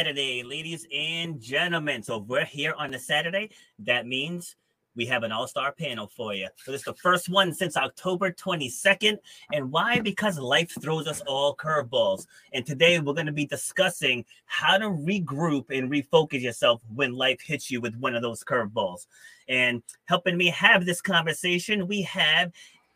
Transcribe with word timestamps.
Saturday, 0.00 0.42
ladies 0.42 0.86
and 0.96 1.38
gentlemen. 1.42 2.02
So 2.02 2.16
we're 2.16 2.46
here 2.46 2.72
on 2.78 2.94
a 2.94 2.98
Saturday. 2.98 3.50
That 3.80 4.06
means 4.06 4.56
we 4.96 5.04
have 5.04 5.24
an 5.24 5.30
all-star 5.30 5.72
panel 5.72 6.06
for 6.06 6.32
you. 6.32 6.48
So 6.64 6.72
this 6.72 6.80
is 6.80 6.84
the 6.86 6.94
first 6.94 7.28
one 7.28 7.52
since 7.52 7.76
October 7.76 8.30
22nd. 8.30 9.18
And 9.52 9.70
why? 9.70 10.00
Because 10.00 10.38
life 10.38 10.74
throws 10.80 11.06
us 11.06 11.20
all 11.26 11.54
curveballs. 11.54 12.26
And 12.54 12.64
today 12.64 12.98
we're 12.98 13.12
going 13.12 13.26
to 13.26 13.32
be 13.32 13.44
discussing 13.44 14.24
how 14.46 14.78
to 14.78 14.86
regroup 14.86 15.66
and 15.68 15.90
refocus 15.90 16.40
yourself 16.40 16.80
when 16.94 17.12
life 17.12 17.42
hits 17.42 17.70
you 17.70 17.82
with 17.82 17.94
one 17.96 18.16
of 18.16 18.22
those 18.22 18.42
curveballs. 18.42 19.06
And 19.50 19.82
helping 20.06 20.38
me 20.38 20.46
have 20.46 20.86
this 20.86 21.02
conversation, 21.02 21.86
we 21.86 22.00
have 22.02 22.52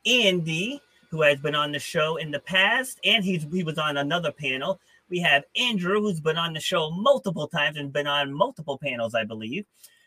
Andy, 0.06 0.80
who 1.10 1.20
has 1.20 1.38
been 1.38 1.54
on 1.54 1.70
the 1.70 1.78
show 1.78 2.16
in 2.16 2.30
the 2.30 2.40
past, 2.40 2.98
and 3.04 3.22
he's 3.22 3.46
he 3.52 3.62
was 3.62 3.76
on 3.76 3.98
another 3.98 4.32
panel. 4.32 4.80
We 5.10 5.20
have 5.20 5.44
Andrew, 5.56 6.00
who's 6.00 6.20
been 6.20 6.38
on 6.38 6.54
the 6.54 6.60
show 6.60 6.90
multiple 6.90 7.46
times 7.46 7.76
and 7.76 7.92
been 7.92 8.06
on 8.06 8.32
multiple 8.32 8.78
panels, 8.78 9.14
I 9.14 9.24
believe. 9.24 9.66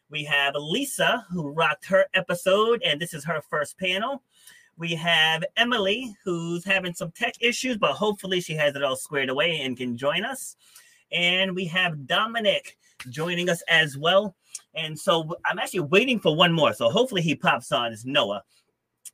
We 0.09 0.23
have 0.23 0.55
Lisa, 0.55 1.25
who 1.31 1.49
rocked 1.49 1.85
her 1.87 2.05
episode, 2.13 2.81
and 2.83 2.99
this 2.99 3.13
is 3.13 3.23
her 3.25 3.41
first 3.49 3.77
panel. 3.77 4.23
We 4.77 4.95
have 4.95 5.43
Emily, 5.55 6.15
who's 6.23 6.63
having 6.63 6.93
some 6.93 7.11
tech 7.11 7.33
issues, 7.41 7.77
but 7.77 7.93
hopefully 7.93 8.41
she 8.41 8.53
has 8.53 8.75
it 8.75 8.83
all 8.83 8.95
squared 8.95 9.29
away 9.29 9.61
and 9.61 9.77
can 9.77 9.97
join 9.97 10.23
us. 10.23 10.55
And 11.11 11.55
we 11.55 11.65
have 11.65 12.07
Dominique 12.07 12.77
joining 13.09 13.49
us 13.49 13.61
as 13.67 13.97
well. 13.97 14.35
And 14.75 14.97
so 14.97 15.35
I'm 15.45 15.59
actually 15.59 15.81
waiting 15.81 16.19
for 16.19 16.35
one 16.35 16.53
more. 16.53 16.73
So 16.73 16.89
hopefully 16.89 17.21
he 17.21 17.35
pops 17.35 17.71
on. 17.71 17.91
It's 17.91 18.05
Noah. 18.05 18.43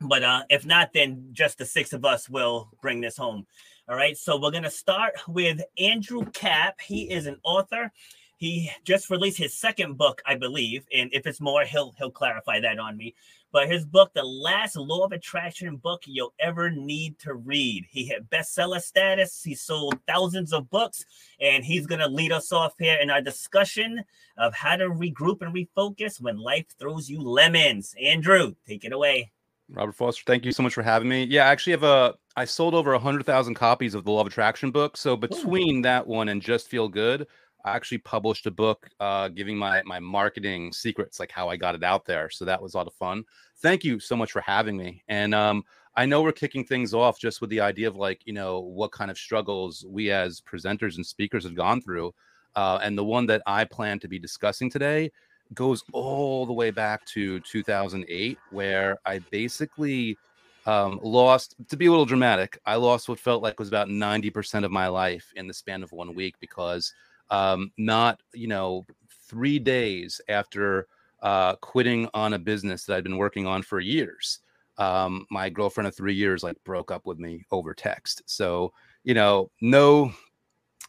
But 0.01 0.23
uh, 0.23 0.43
if 0.49 0.65
not, 0.65 0.91
then 0.93 1.29
just 1.31 1.57
the 1.57 1.65
six 1.65 1.93
of 1.93 2.03
us 2.03 2.29
will 2.29 2.69
bring 2.81 3.01
this 3.01 3.17
home. 3.17 3.45
All 3.89 3.97
right. 3.97 4.17
So 4.17 4.39
we're 4.39 4.51
going 4.51 4.63
to 4.63 4.69
start 4.69 5.13
with 5.27 5.61
Andrew 5.77 6.23
Kap. 6.31 6.79
He 6.79 7.11
is 7.11 7.25
an 7.25 7.37
author. 7.43 7.91
He 8.37 8.71
just 8.83 9.09
released 9.09 9.37
his 9.37 9.53
second 9.53 9.97
book, 9.97 10.21
I 10.25 10.35
believe, 10.35 10.85
and 10.93 11.09
if 11.13 11.25
it's 11.25 11.39
more, 11.39 11.63
he'll 11.63 11.93
he'll 11.97 12.11
clarify 12.11 12.59
that 12.59 12.77
on 12.77 12.97
me. 12.97 13.15
But 13.53 13.69
his 13.69 13.85
book, 13.85 14.13
the 14.13 14.23
last 14.23 14.75
law 14.75 15.05
of 15.05 15.13
attraction 15.13 15.77
book 15.77 16.03
you'll 16.05 16.33
ever 16.39 16.69
need 16.69 17.19
to 17.19 17.35
read. 17.35 17.85
He 17.89 18.07
had 18.07 18.29
bestseller 18.29 18.81
status. 18.81 19.43
He 19.43 19.55
sold 19.55 19.97
thousands 20.07 20.51
of 20.51 20.69
books, 20.69 21.05
and 21.39 21.63
he's 21.63 21.87
gonna 21.87 22.09
lead 22.09 22.33
us 22.33 22.51
off 22.51 22.73
here 22.77 22.97
in 23.01 23.09
our 23.09 23.21
discussion 23.21 24.03
of 24.37 24.53
how 24.53 24.75
to 24.75 24.89
regroup 24.89 25.41
and 25.41 25.55
refocus 25.55 26.19
when 26.19 26.37
life 26.37 26.65
throws 26.77 27.09
you 27.09 27.21
lemons. 27.21 27.95
Andrew, 28.01 28.55
take 28.67 28.83
it 28.83 28.91
away. 28.91 29.31
Robert 29.73 29.93
Foster, 29.95 30.23
thank 30.27 30.45
you 30.45 30.51
so 30.51 30.61
much 30.61 30.73
for 30.73 30.83
having 30.83 31.09
me. 31.09 31.23
Yeah, 31.23 31.47
I 31.47 31.51
actually 31.51 31.71
have 31.71 31.83
a 31.83 32.13
I 32.35 32.45
sold 32.45 32.75
over 32.75 32.93
a 32.93 32.99
hundred 32.99 33.25
thousand 33.25 33.55
copies 33.55 33.95
of 33.95 34.05
the 34.05 34.11
Law 34.11 34.21
of 34.21 34.27
Attraction 34.27 34.71
book. 34.71 34.95
So 34.95 35.17
between 35.17 35.79
Ooh. 35.79 35.81
that 35.83 36.05
one 36.05 36.29
and 36.29 36.41
Just 36.41 36.67
Feel 36.67 36.87
Good, 36.87 37.27
I 37.65 37.75
actually 37.75 37.99
published 37.99 38.45
a 38.45 38.51
book 38.51 38.87
uh, 38.99 39.29
giving 39.29 39.57
my 39.57 39.81
my 39.83 39.99
marketing 39.99 40.71
secrets, 40.73 41.19
like 41.19 41.31
how 41.31 41.49
I 41.49 41.57
got 41.57 41.75
it 41.75 41.83
out 41.83 42.05
there. 42.05 42.29
So 42.29 42.45
that 42.45 42.61
was 42.61 42.75
a 42.75 42.77
lot 42.77 42.87
of 42.87 42.93
fun. 42.93 43.23
Thank 43.61 43.83
you 43.83 43.99
so 43.99 44.15
much 44.15 44.31
for 44.31 44.41
having 44.41 44.77
me. 44.77 45.03
And 45.07 45.33
um, 45.33 45.63
I 45.95 46.05
know 46.05 46.21
we're 46.21 46.33
kicking 46.33 46.65
things 46.65 46.93
off 46.93 47.19
just 47.19 47.41
with 47.41 47.49
the 47.49 47.61
idea 47.61 47.87
of 47.87 47.95
like 47.95 48.21
you 48.25 48.33
know 48.33 48.59
what 48.59 48.91
kind 48.91 49.09
of 49.09 49.17
struggles 49.17 49.83
we 49.89 50.11
as 50.11 50.39
presenters 50.39 50.97
and 50.97 51.05
speakers 51.05 51.45
have 51.45 51.55
gone 51.55 51.81
through. 51.81 52.13
Uh, 52.55 52.77
and 52.83 52.95
the 52.95 53.03
one 53.03 53.25
that 53.25 53.41
I 53.47 53.65
plan 53.65 53.99
to 54.01 54.07
be 54.07 54.19
discussing 54.19 54.69
today 54.69 55.11
goes 55.53 55.83
all 55.91 56.45
the 56.45 56.53
way 56.53 56.71
back 56.71 57.05
to 57.07 57.39
2008, 57.41 58.37
where 58.51 58.97
I 59.05 59.19
basically 59.19 60.17
um, 60.65 60.99
lost, 61.03 61.55
to 61.69 61.77
be 61.77 61.87
a 61.87 61.89
little 61.89 62.05
dramatic, 62.05 62.57
I 62.65 62.75
lost 62.75 63.09
what 63.09 63.19
felt 63.19 63.43
like 63.43 63.59
was 63.59 63.67
about 63.67 63.87
90% 63.87 64.63
of 64.63 64.71
my 64.71 64.87
life 64.87 65.31
in 65.35 65.47
the 65.47 65.53
span 65.53 65.83
of 65.83 65.91
one 65.91 66.15
week 66.15 66.35
because 66.39 66.93
um, 67.29 67.71
not, 67.77 68.21
you 68.33 68.47
know, 68.47 68.85
three 69.27 69.59
days 69.59 70.21
after 70.29 70.87
uh, 71.21 71.55
quitting 71.55 72.09
on 72.13 72.33
a 72.33 72.39
business 72.39 72.85
that 72.85 72.97
I'd 72.97 73.03
been 73.03 73.17
working 73.17 73.47
on 73.47 73.61
for 73.61 73.79
years. 73.79 74.39
Um, 74.77 75.25
my 75.29 75.49
girlfriend 75.49 75.87
of 75.87 75.95
three 75.95 76.15
years 76.15 76.43
like 76.43 76.61
broke 76.63 76.91
up 76.91 77.05
with 77.05 77.19
me 77.19 77.45
over 77.51 77.73
text. 77.73 78.23
So, 78.25 78.73
you 79.03 79.13
know, 79.13 79.51
no 79.61 80.11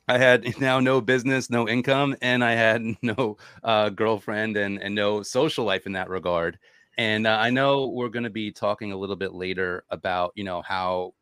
I 0.08 0.18
had 0.18 0.44
now 0.60 0.80
no 0.80 1.00
business, 1.00 1.50
no 1.50 1.68
income, 1.68 2.16
and 2.22 2.44
I 2.44 2.52
had 2.52 2.82
no 3.02 3.36
uh, 3.62 3.90
girlfriend 3.90 4.56
and, 4.56 4.80
and 4.82 4.94
no 4.94 5.22
social 5.22 5.64
life 5.64 5.86
in 5.86 5.92
that 5.92 6.08
regard. 6.10 6.58
And 6.96 7.26
uh, 7.26 7.36
I 7.40 7.50
know 7.50 7.88
we're 7.88 8.08
going 8.08 8.24
to 8.24 8.30
be 8.30 8.52
talking 8.52 8.92
a 8.92 8.96
little 8.96 9.16
bit 9.16 9.32
later 9.34 9.84
about, 9.90 10.32
you 10.36 10.44
know, 10.44 10.62
how, 10.62 11.14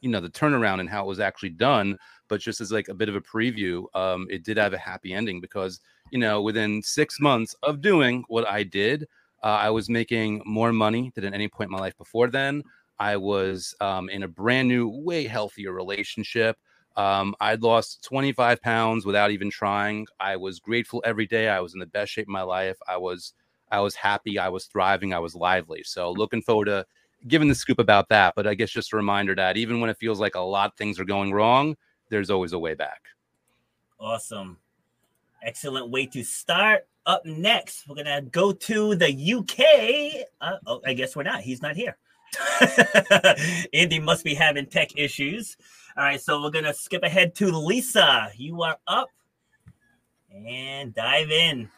you 0.00 0.08
know, 0.08 0.20
the 0.20 0.30
turnaround 0.30 0.80
and 0.80 0.88
how 0.88 1.04
it 1.04 1.08
was 1.08 1.20
actually 1.20 1.50
done. 1.50 1.98
But 2.28 2.40
just 2.40 2.60
as 2.60 2.72
like 2.72 2.88
a 2.88 2.94
bit 2.94 3.08
of 3.10 3.16
a 3.16 3.20
preview, 3.20 3.84
um, 3.94 4.26
it 4.30 4.42
did 4.44 4.56
have 4.56 4.72
a 4.72 4.78
happy 4.78 5.12
ending 5.12 5.40
because, 5.40 5.80
you 6.10 6.18
know, 6.18 6.40
within 6.40 6.82
six 6.82 7.20
months 7.20 7.54
of 7.62 7.82
doing 7.82 8.24
what 8.28 8.46
I 8.46 8.62
did, 8.62 9.06
uh, 9.42 9.46
I 9.46 9.70
was 9.70 9.88
making 9.90 10.42
more 10.46 10.72
money 10.72 11.12
than 11.14 11.24
at 11.24 11.34
any 11.34 11.48
point 11.48 11.68
in 11.68 11.72
my 11.72 11.78
life 11.78 11.96
before 11.96 12.28
then. 12.28 12.62
I 12.98 13.16
was 13.16 13.74
um, 13.80 14.08
in 14.08 14.22
a 14.22 14.28
brand 14.28 14.68
new, 14.68 14.88
way 14.88 15.26
healthier 15.26 15.72
relationship. 15.72 16.56
Um, 16.98 17.36
I'd 17.40 17.62
lost 17.62 18.02
25 18.02 18.60
pounds 18.60 19.06
without 19.06 19.30
even 19.30 19.50
trying. 19.50 20.08
I 20.18 20.36
was 20.36 20.58
grateful 20.58 21.00
every 21.06 21.26
day. 21.26 21.48
I 21.48 21.60
was 21.60 21.72
in 21.72 21.78
the 21.78 21.86
best 21.86 22.10
shape 22.10 22.26
of 22.26 22.32
my 22.32 22.42
life. 22.42 22.76
I 22.88 22.96
was 22.96 23.34
I 23.70 23.80
was 23.80 23.94
happy. 23.94 24.36
I 24.36 24.48
was 24.48 24.66
thriving. 24.66 25.14
I 25.14 25.20
was 25.20 25.36
lively. 25.36 25.84
So 25.84 26.10
looking 26.10 26.42
forward 26.42 26.64
to 26.64 26.84
giving 27.28 27.46
the 27.46 27.54
scoop 27.54 27.78
about 27.78 28.08
that. 28.08 28.34
But 28.34 28.48
I 28.48 28.54
guess 28.54 28.70
just 28.70 28.92
a 28.92 28.96
reminder 28.96 29.36
that 29.36 29.56
even 29.56 29.80
when 29.80 29.90
it 29.90 29.98
feels 29.98 30.18
like 30.18 30.34
a 30.34 30.40
lot 30.40 30.72
of 30.72 30.76
things 30.76 30.98
are 30.98 31.04
going 31.04 31.32
wrong, 31.32 31.76
there's 32.08 32.30
always 32.30 32.52
a 32.52 32.58
way 32.58 32.74
back. 32.74 33.02
Awesome. 34.00 34.58
Excellent 35.42 35.90
way 35.90 36.06
to 36.06 36.24
start. 36.24 36.88
Up 37.06 37.24
next, 37.24 37.86
we're 37.88 37.94
gonna 37.94 38.22
go 38.22 38.52
to 38.52 38.96
the 38.96 39.10
UK. 39.10 40.26
Uh, 40.40 40.56
oh, 40.66 40.80
I 40.84 40.94
guess 40.94 41.14
we're 41.14 41.22
not. 41.22 41.42
He's 41.42 41.62
not 41.62 41.76
here. 41.76 41.96
Andy 43.72 43.98
must 43.98 44.24
be 44.24 44.34
having 44.34 44.66
tech 44.66 44.96
issues. 44.96 45.56
All 45.96 46.04
right, 46.04 46.20
so 46.20 46.42
we're 46.42 46.50
gonna 46.50 46.74
skip 46.74 47.02
ahead 47.02 47.34
to 47.36 47.46
Lisa. 47.46 48.30
You 48.36 48.62
are 48.62 48.76
up 48.86 49.08
and 50.46 50.94
dive 50.94 51.30
in. 51.30 51.68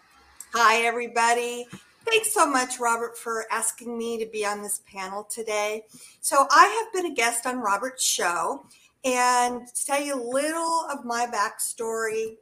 Hi, 0.52 0.82
everybody. 0.86 1.66
Thanks 2.04 2.34
so 2.34 2.50
much, 2.50 2.80
Robert, 2.80 3.16
for 3.16 3.46
asking 3.50 3.96
me 3.96 4.18
to 4.18 4.26
be 4.30 4.44
on 4.44 4.62
this 4.62 4.82
panel 4.92 5.24
today. 5.24 5.84
So, 6.20 6.46
I 6.50 6.66
have 6.66 6.92
been 6.92 7.12
a 7.12 7.14
guest 7.14 7.46
on 7.46 7.60
Robert's 7.60 8.04
show, 8.04 8.66
and 9.04 9.66
to 9.66 9.86
tell 9.86 10.02
you 10.02 10.14
a 10.14 10.22
little 10.22 10.86
of 10.90 11.04
my 11.04 11.26
backstory 11.26 12.36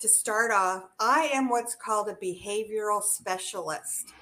to 0.00 0.08
start 0.08 0.52
off, 0.52 0.84
I 1.00 1.30
am 1.32 1.48
what's 1.48 1.74
called 1.74 2.08
a 2.08 2.14
behavioral 2.14 3.02
specialist. 3.02 4.12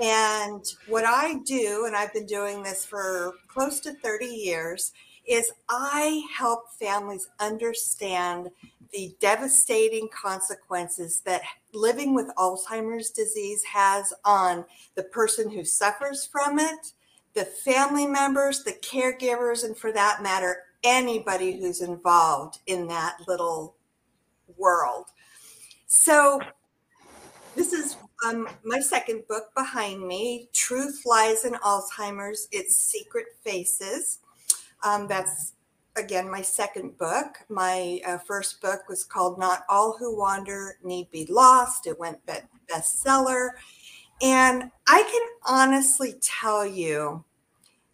And 0.00 0.64
what 0.86 1.04
I 1.04 1.38
do, 1.44 1.84
and 1.86 1.94
I've 1.94 2.12
been 2.12 2.26
doing 2.26 2.62
this 2.62 2.84
for 2.84 3.34
close 3.48 3.80
to 3.80 3.92
30 3.92 4.26
years, 4.26 4.92
is 5.26 5.52
I 5.68 6.22
help 6.36 6.72
families 6.78 7.28
understand 7.38 8.50
the 8.92 9.14
devastating 9.20 10.08
consequences 10.08 11.22
that 11.24 11.42
living 11.72 12.14
with 12.14 12.34
Alzheimer's 12.36 13.10
disease 13.10 13.62
has 13.64 14.12
on 14.24 14.64
the 14.96 15.04
person 15.04 15.50
who 15.50 15.64
suffers 15.64 16.26
from 16.30 16.58
it, 16.58 16.92
the 17.34 17.44
family 17.44 18.06
members, 18.06 18.62
the 18.62 18.72
caregivers, 18.72 19.64
and 19.64 19.76
for 19.76 19.92
that 19.92 20.22
matter, 20.22 20.64
anybody 20.84 21.58
who's 21.58 21.80
involved 21.80 22.58
in 22.66 22.86
that 22.88 23.16
little 23.26 23.76
world. 24.58 25.06
So, 25.86 26.40
this 27.54 27.72
is 27.72 27.96
um, 28.24 28.48
my 28.64 28.80
second 28.80 29.26
book 29.28 29.54
behind 29.54 30.06
me 30.06 30.48
Truth 30.52 31.02
Lies 31.04 31.44
and 31.44 31.56
Alzheimer's 31.56 32.48
Its 32.52 32.76
Secret 32.76 33.26
Faces. 33.44 34.20
Um, 34.84 35.06
that's 35.08 35.54
again 35.96 36.30
my 36.30 36.42
second 36.42 36.96
book. 36.98 37.38
My 37.48 38.00
uh, 38.06 38.18
first 38.18 38.60
book 38.60 38.88
was 38.88 39.04
called 39.04 39.38
Not 39.38 39.64
All 39.68 39.96
Who 39.98 40.16
Wander 40.16 40.76
Need 40.82 41.10
Be 41.10 41.26
Lost. 41.28 41.86
It 41.86 41.98
went 41.98 42.24
be- 42.26 42.34
bestseller. 42.72 43.50
And 44.20 44.70
I 44.86 45.02
can 45.02 45.22
honestly 45.44 46.14
tell 46.20 46.64
you 46.64 47.24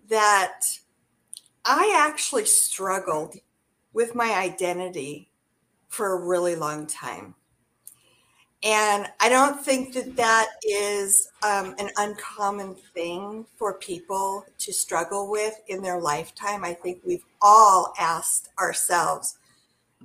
that 0.09 0.61
I 1.65 1.95
actually 1.99 2.45
struggled 2.45 3.37
with 3.93 4.15
my 4.15 4.35
identity 4.35 5.31
for 5.89 6.13
a 6.13 6.27
really 6.27 6.55
long 6.55 6.87
time. 6.87 7.35
And 8.65 9.07
I 9.21 9.29
don't 9.29 9.65
think 9.65 9.95
that 9.95 10.17
that 10.17 10.49
is 10.65 11.31
um, 11.45 11.77
an 11.79 11.91
uncommon 11.97 12.75
thing 12.93 13.47
for 13.57 13.75
people 13.75 14.45
to 14.59 14.73
struggle 14.73 15.31
with 15.31 15.55
in 15.69 15.81
their 15.81 16.01
lifetime. 16.01 16.65
I 16.65 16.75
think 16.75 17.01
we've 17.05 17.25
all 17.41 17.93
asked 18.01 18.49
ourselves, 18.59 19.39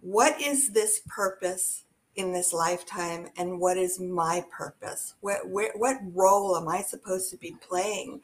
what 0.01 0.39
is 0.39 0.69
this 0.69 1.01
purpose 1.07 1.85
in 2.15 2.31
this 2.31 2.53
lifetime? 2.53 3.27
And 3.37 3.59
what 3.59 3.77
is 3.77 3.99
my 3.99 4.45
purpose? 4.55 5.15
What, 5.21 5.47
what, 5.47 5.71
what 5.73 5.97
role 6.13 6.55
am 6.55 6.67
I 6.67 6.81
supposed 6.81 7.31
to 7.31 7.37
be 7.37 7.55
playing? 7.59 8.21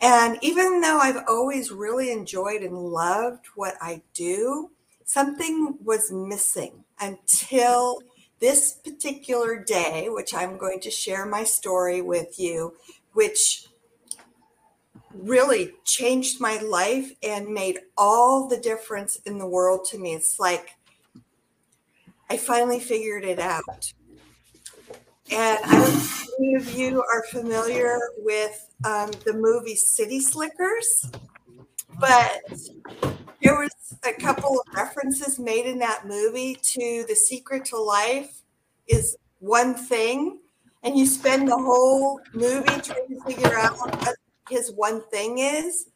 And 0.00 0.38
even 0.40 0.80
though 0.80 1.00
I've 1.00 1.24
always 1.26 1.72
really 1.72 2.12
enjoyed 2.12 2.62
and 2.62 2.78
loved 2.78 3.46
what 3.56 3.74
I 3.80 4.02
do, 4.14 4.70
something 5.04 5.78
was 5.82 6.12
missing 6.12 6.84
until 7.00 8.02
this 8.40 8.72
particular 8.72 9.62
day, 9.62 10.08
which 10.08 10.34
I'm 10.34 10.58
going 10.58 10.80
to 10.80 10.90
share 10.90 11.26
my 11.26 11.44
story 11.44 12.02
with 12.02 12.38
you, 12.38 12.74
which 13.12 13.66
really 15.12 15.72
changed 15.84 16.40
my 16.40 16.58
life 16.58 17.12
and 17.22 17.48
made 17.48 17.80
all 17.96 18.48
the 18.48 18.58
difference 18.58 19.16
in 19.26 19.38
the 19.38 19.46
world 19.46 19.84
to 19.90 19.98
me. 19.98 20.14
It's 20.14 20.38
like 20.38 20.76
I 22.30 22.36
finally 22.36 22.78
figured 22.80 23.24
it 23.24 23.38
out. 23.38 23.92
And 25.30 25.58
I 25.64 25.72
don't 25.72 25.94
know 25.94 26.58
if 26.60 26.78
you 26.78 27.02
are 27.02 27.22
familiar 27.24 27.98
with 28.18 28.70
um, 28.84 29.10
the 29.24 29.32
movie 29.34 29.76
City 29.76 30.20
Slickers, 30.20 31.10
but 31.98 32.40
there 33.42 33.58
was 33.58 33.70
a 34.04 34.12
couple 34.20 34.60
of 34.60 34.74
references 34.74 35.38
made 35.38 35.66
in 35.66 35.78
that 35.78 36.06
movie 36.06 36.56
to 36.62 37.04
the 37.08 37.14
secret 37.14 37.64
to 37.66 37.78
life 37.78 38.42
is 38.88 39.16
one 39.40 39.74
thing, 39.74 40.40
and 40.82 40.98
you 40.98 41.06
spend 41.06 41.48
the 41.48 41.56
whole 41.56 42.20
movie 42.32 42.66
trying 42.66 43.08
to 43.08 43.20
figure 43.26 43.58
out 43.58 43.78
what 43.78 44.16
his 44.48 44.72
one 44.72 45.02
thing 45.10 45.38
is. 45.38 45.86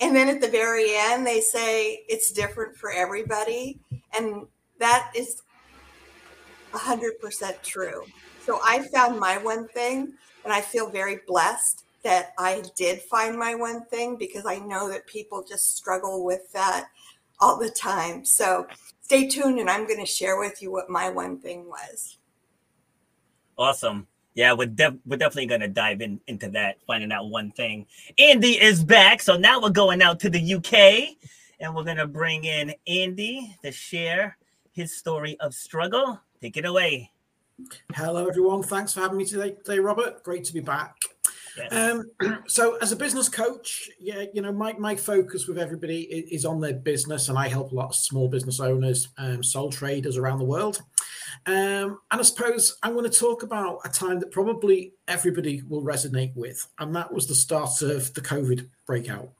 And 0.00 0.14
then 0.14 0.28
at 0.28 0.40
the 0.40 0.48
very 0.48 0.94
end, 0.94 1.26
they 1.26 1.40
say 1.40 2.04
it's 2.08 2.30
different 2.30 2.76
for 2.76 2.92
everybody. 2.92 3.80
And 4.16 4.46
that 4.78 5.10
is 5.14 5.42
100% 6.72 7.62
true. 7.62 8.04
So 8.44 8.60
I 8.64 8.86
found 8.88 9.18
my 9.18 9.38
one 9.38 9.66
thing, 9.68 10.12
and 10.44 10.52
I 10.52 10.60
feel 10.60 10.88
very 10.88 11.20
blessed 11.26 11.84
that 12.08 12.32
I 12.38 12.62
did 12.74 13.02
find 13.02 13.38
my 13.38 13.54
one 13.54 13.84
thing 13.84 14.16
because 14.16 14.46
I 14.46 14.60
know 14.60 14.88
that 14.88 15.06
people 15.06 15.44
just 15.46 15.76
struggle 15.76 16.24
with 16.24 16.50
that 16.54 16.88
all 17.38 17.58
the 17.58 17.68
time. 17.68 18.24
So 18.24 18.66
stay 19.02 19.28
tuned, 19.28 19.58
and 19.58 19.68
I'm 19.68 19.86
going 19.86 20.00
to 20.00 20.06
share 20.06 20.38
with 20.38 20.62
you 20.62 20.72
what 20.72 20.88
my 20.88 21.10
one 21.10 21.38
thing 21.38 21.68
was. 21.68 22.16
Awesome. 23.58 24.06
Yeah, 24.32 24.54
we're, 24.54 24.68
def- 24.68 24.94
we're 25.04 25.18
definitely 25.18 25.48
going 25.48 25.60
to 25.60 25.68
dive 25.68 26.00
in 26.00 26.18
into 26.28 26.48
that, 26.50 26.78
finding 26.86 27.12
out 27.12 27.28
one 27.28 27.50
thing. 27.50 27.84
Andy 28.16 28.52
is 28.52 28.82
back. 28.82 29.20
So 29.20 29.36
now 29.36 29.60
we're 29.60 29.68
going 29.68 30.00
out 30.00 30.18
to 30.20 30.30
the 30.30 30.54
UK 30.54 31.14
and 31.60 31.74
we're 31.74 31.84
going 31.84 31.98
to 31.98 32.06
bring 32.06 32.44
in 32.44 32.72
Andy 32.86 33.54
to 33.62 33.70
share 33.70 34.38
his 34.72 34.96
story 34.96 35.38
of 35.40 35.52
struggle. 35.52 36.20
Take 36.40 36.56
it 36.56 36.64
away. 36.64 37.10
Hello, 37.92 38.28
everyone. 38.28 38.62
Thanks 38.62 38.94
for 38.94 39.00
having 39.00 39.18
me 39.18 39.24
today, 39.24 39.50
today 39.50 39.80
Robert. 39.80 40.22
Great 40.22 40.44
to 40.44 40.54
be 40.54 40.60
back. 40.60 40.94
Um, 41.70 42.10
so, 42.46 42.76
as 42.76 42.92
a 42.92 42.96
business 42.96 43.28
coach, 43.28 43.90
yeah, 43.98 44.24
you 44.32 44.42
know, 44.42 44.52
my, 44.52 44.74
my 44.74 44.96
focus 44.96 45.46
with 45.46 45.58
everybody 45.58 46.02
is 46.02 46.44
on 46.44 46.60
their 46.60 46.74
business, 46.74 47.28
and 47.28 47.38
I 47.38 47.48
help 47.48 47.72
a 47.72 47.74
lot 47.74 47.88
of 47.88 47.94
small 47.94 48.28
business 48.28 48.60
owners, 48.60 49.08
um, 49.18 49.42
sole 49.42 49.70
traders 49.70 50.16
around 50.16 50.38
the 50.38 50.44
world. 50.44 50.82
Um, 51.46 52.00
and 52.10 52.20
I 52.20 52.22
suppose 52.22 52.78
I'm 52.82 52.92
going 52.92 53.10
to 53.10 53.18
talk 53.18 53.42
about 53.42 53.80
a 53.84 53.88
time 53.88 54.20
that 54.20 54.30
probably 54.30 54.92
everybody 55.06 55.62
will 55.68 55.82
resonate 55.82 56.34
with, 56.34 56.66
and 56.78 56.94
that 56.94 57.12
was 57.12 57.26
the 57.26 57.34
start 57.34 57.82
of 57.82 58.12
the 58.14 58.20
COVID 58.20 58.68
breakout. 58.86 59.30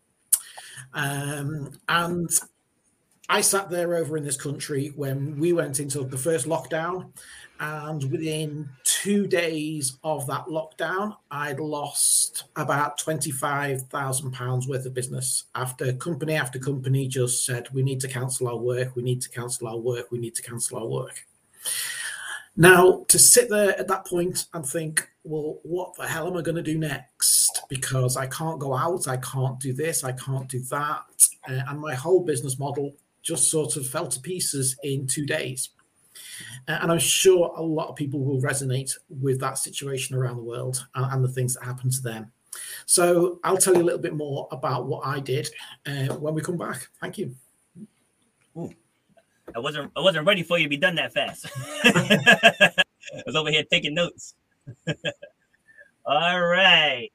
Um, 0.94 1.72
and 1.88 2.30
I 3.28 3.42
sat 3.42 3.68
there 3.68 3.94
over 3.94 4.16
in 4.16 4.24
this 4.24 4.36
country 4.36 4.92
when 4.96 5.38
we 5.38 5.52
went 5.52 5.80
into 5.80 6.02
the 6.02 6.16
first 6.16 6.46
lockdown, 6.46 7.12
and 7.60 8.10
within 8.10 8.68
two 8.84 9.26
days 9.26 9.98
of 10.04 10.26
that 10.26 10.46
lockdown, 10.46 11.16
I'd 11.30 11.60
lost 11.60 12.44
about 12.56 12.98
£25,000 12.98 14.68
worth 14.68 14.86
of 14.86 14.94
business 14.94 15.44
after 15.54 15.92
company 15.94 16.34
after 16.34 16.58
company 16.58 17.08
just 17.08 17.44
said, 17.44 17.68
We 17.72 17.82
need 17.82 18.00
to 18.00 18.08
cancel 18.08 18.48
our 18.48 18.56
work, 18.56 18.94
we 18.96 19.02
need 19.02 19.20
to 19.22 19.28
cancel 19.28 19.68
our 19.68 19.78
work, 19.78 20.10
we 20.10 20.18
need 20.18 20.34
to 20.36 20.42
cancel 20.42 20.78
our 20.78 20.86
work. 20.86 21.26
Now, 22.56 23.04
to 23.06 23.18
sit 23.20 23.48
there 23.48 23.78
at 23.78 23.86
that 23.86 24.04
point 24.04 24.46
and 24.52 24.66
think, 24.66 25.08
well, 25.22 25.60
what 25.62 25.94
the 25.94 26.08
hell 26.08 26.26
am 26.26 26.36
I 26.36 26.42
going 26.42 26.56
to 26.56 26.62
do 26.62 26.76
next? 26.76 27.62
Because 27.68 28.16
I 28.16 28.26
can't 28.26 28.58
go 28.58 28.74
out, 28.74 29.06
I 29.06 29.16
can't 29.18 29.60
do 29.60 29.72
this, 29.72 30.02
I 30.02 30.10
can't 30.10 30.48
do 30.48 30.58
that. 30.70 31.04
Uh, 31.48 31.60
and 31.68 31.78
my 31.78 31.94
whole 31.94 32.24
business 32.24 32.58
model 32.58 32.96
just 33.22 33.48
sort 33.48 33.76
of 33.76 33.86
fell 33.86 34.08
to 34.08 34.20
pieces 34.20 34.76
in 34.82 35.06
two 35.06 35.24
days. 35.24 35.70
Uh, 36.68 36.78
and 36.82 36.92
I'm 36.92 36.98
sure 36.98 37.52
a 37.56 37.62
lot 37.62 37.88
of 37.88 37.96
people 37.96 38.20
will 38.20 38.40
resonate 38.40 38.92
with 39.08 39.40
that 39.40 39.58
situation 39.58 40.14
around 40.14 40.36
the 40.36 40.42
world 40.42 40.86
and, 40.94 41.12
and 41.12 41.24
the 41.24 41.28
things 41.28 41.54
that 41.54 41.64
happen 41.64 41.90
to 41.90 42.02
them. 42.02 42.30
So 42.86 43.40
I'll 43.42 43.56
tell 43.56 43.74
you 43.74 43.82
a 43.82 43.84
little 43.84 44.00
bit 44.00 44.14
more 44.14 44.48
about 44.52 44.86
what 44.86 45.06
I 45.06 45.20
did 45.20 45.48
uh, 45.86 46.14
when 46.14 46.34
we 46.34 46.42
come 46.42 46.56
back. 46.56 46.88
Thank 47.00 47.18
you. 47.18 47.34
Ooh. 48.56 48.70
I 49.56 49.60
wasn't 49.60 49.90
I 49.96 50.00
wasn't 50.00 50.26
ready 50.26 50.42
for 50.42 50.58
you 50.58 50.64
to 50.64 50.68
be 50.68 50.76
done 50.76 50.94
that 50.96 51.14
fast. 51.14 51.46
I 51.84 53.22
was 53.24 53.34
over 53.34 53.50
here 53.50 53.64
taking 53.70 53.94
notes. 53.94 54.34
All 56.06 56.40
right. 56.40 57.08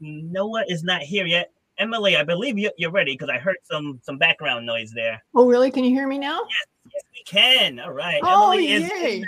Noah 0.00 0.64
is 0.68 0.82
not 0.82 1.02
here 1.02 1.26
yet. 1.26 1.52
Emily, 1.78 2.16
I 2.16 2.22
believe 2.22 2.58
you, 2.58 2.70
are 2.84 2.90
ready 2.90 3.14
because 3.14 3.28
I 3.28 3.38
heard 3.38 3.56
some 3.62 4.00
some 4.02 4.18
background 4.18 4.66
noise 4.66 4.92
there. 4.92 5.22
Oh, 5.34 5.46
really? 5.46 5.70
Can 5.70 5.84
you 5.84 5.90
hear 5.90 6.08
me 6.08 6.18
now? 6.18 6.40
Yes, 6.48 6.66
yes, 6.94 7.02
we 7.12 7.22
can. 7.24 7.80
All 7.80 7.92
right. 7.92 8.20
Oh, 8.22 8.52
Emily 8.52 8.68
yay. 8.68 9.24